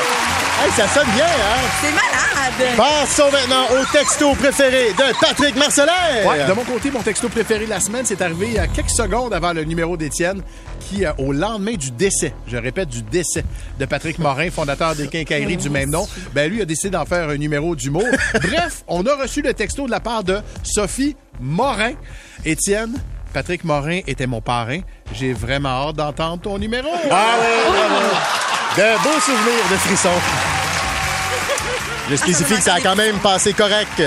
Hey, 0.62 0.70
ça 0.72 0.86
sonne 0.88 1.08
bien, 1.14 1.24
hein? 1.24 1.68
C'est 1.80 1.90
malade! 1.90 2.76
Passons 2.76 3.32
maintenant 3.32 3.64
au 3.70 3.84
texto 3.90 4.34
préféré 4.34 4.92
de 4.92 5.18
Patrick 5.18 5.56
Marcelin. 5.56 5.92
Ouais, 6.26 6.46
de 6.46 6.52
mon 6.52 6.64
côté, 6.64 6.90
mon 6.90 7.00
texto 7.00 7.30
préféré 7.30 7.64
de 7.64 7.70
la 7.70 7.80
semaine, 7.80 8.04
c'est 8.04 8.20
arrivé 8.20 8.48
il 8.48 8.52
y 8.52 8.58
a 8.58 8.66
quelques 8.66 8.90
secondes 8.90 9.32
avant 9.32 9.54
le 9.54 9.64
numéro 9.64 9.96
d'Étienne, 9.96 10.42
qui, 10.80 11.06
euh, 11.06 11.12
au 11.16 11.32
lendemain 11.32 11.72
du 11.72 11.90
décès, 11.92 12.34
je 12.46 12.58
répète, 12.58 12.90
du 12.90 13.02
décès 13.02 13.42
de 13.78 13.86
Patrick 13.86 14.18
Morin, 14.18 14.50
fondateur 14.50 14.94
des 14.94 15.08
quincailleries 15.08 15.56
du 15.56 15.70
même 15.70 15.88
nom, 15.88 16.06
ben 16.34 16.50
lui 16.50 16.60
a 16.60 16.66
décidé 16.66 16.90
d'en 16.90 17.06
faire 17.06 17.30
un 17.30 17.38
numéro 17.38 17.74
d'humour. 17.74 18.04
Bref, 18.34 18.84
on 18.86 19.06
a 19.06 19.14
reçu 19.14 19.40
le 19.40 19.54
texto 19.54 19.86
de 19.86 19.90
la 19.90 20.00
part 20.00 20.24
de 20.24 20.40
Sophie 20.62 21.16
Morin. 21.40 21.92
Étienne, 22.44 22.94
Patrick 23.32 23.64
Morin 23.64 24.00
était 24.06 24.26
mon 24.26 24.40
parrain. 24.40 24.80
J'ai 25.12 25.32
vraiment 25.32 25.88
hâte 25.88 25.96
d'entendre 25.96 26.42
ton 26.42 26.58
numéro. 26.58 26.88
Ah 27.10 27.34
oui. 27.40 27.46
De 28.76 29.02
beaux 29.02 29.20
souvenirs 29.20 29.64
de 29.70 29.76
frissons. 29.76 30.08
Je 32.10 32.16
spécifie 32.16 32.56
que 32.56 32.62
ça 32.62 32.74
a 32.74 32.80
quand 32.80 32.96
même 32.96 33.18
passé 33.18 33.52
correct. 33.52 34.02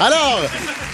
Alors, 0.00 0.40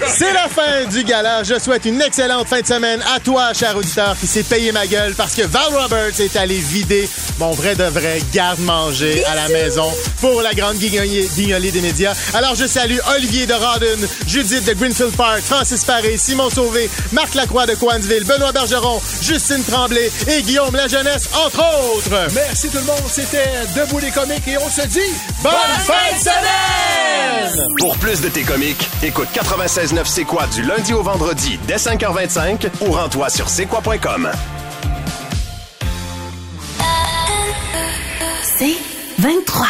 c'est 0.08 0.32
la 0.32 0.48
fin 0.48 0.86
du 0.90 1.04
gala. 1.04 1.42
Je 1.42 1.58
souhaite 1.58 1.84
une 1.84 2.00
excellente 2.00 2.48
fin 2.48 2.60
de 2.60 2.66
semaine 2.66 3.02
à 3.14 3.20
toi, 3.20 3.52
cher 3.52 3.76
auditeur, 3.76 4.16
qui 4.18 4.26
s'est 4.26 4.42
payé 4.42 4.72
ma 4.72 4.86
gueule 4.86 5.14
parce 5.14 5.34
que 5.34 5.42
Val 5.42 5.74
Roberts 5.74 6.20
est 6.20 6.36
allé 6.36 6.58
vider 6.58 7.08
mon 7.38 7.52
vrai 7.52 7.74
de 7.74 7.84
vrai 7.84 8.20
garde-manger 8.32 9.24
à 9.26 9.34
la 9.34 9.48
maison 9.48 9.90
pour 10.20 10.42
la 10.42 10.54
grande 10.54 10.76
guignolée 10.76 11.70
des 11.70 11.80
médias. 11.80 12.14
Alors, 12.34 12.54
je 12.54 12.66
salue 12.66 12.98
Olivier 13.16 13.46
de 13.46 13.54
Rodden, 13.54 14.08
Judith 14.26 14.64
de 14.64 14.72
Greenfield 14.74 15.16
Park, 15.16 15.40
Francis 15.40 15.84
Paré, 15.84 16.16
Simon 16.16 16.50
Sauvé, 16.50 16.90
Marc 17.12 17.34
Lacroix 17.34 17.66
de 17.66 17.74
Coansville, 17.74 18.24
Benoît 18.24 18.52
Bergeron, 18.52 19.00
Justine 19.22 19.64
Tremblay 19.64 20.10
et 20.28 20.42
Guillaume 20.42 20.74
La 20.74 20.88
Jeunesse, 20.88 21.28
entre 21.46 21.60
autres. 21.94 22.28
Merci 22.34 22.68
tout 22.68 22.78
le 22.78 22.84
monde. 22.84 23.02
C'était 23.08 23.50
Debout 23.76 23.98
les 23.98 24.10
comiques 24.10 24.48
et 24.48 24.58
on 24.58 24.68
se 24.68 24.86
dit 24.86 25.00
bonne 25.42 25.52
fin 25.84 26.14
de 26.14 26.20
semaine! 26.20 27.66
Pour 27.78 27.96
plus 27.98 28.20
de 28.20 28.28
tes 28.28 28.42
comiques, 28.42 28.88
écoute 29.02 29.28
96.9 29.90 30.04
C'est 30.04 30.24
quoi 30.24 30.46
du 30.46 30.62
lundi 30.62 30.92
au 30.94 31.02
vendredi 31.02 31.58
dès 31.66 31.76
5h25 31.76 32.68
ou 32.82 32.92
rends-toi 32.92 33.28
sur 33.28 33.48
c'est 33.48 33.66
quoi.com. 33.66 34.30
C'est 38.42 38.76
23. 39.18 39.66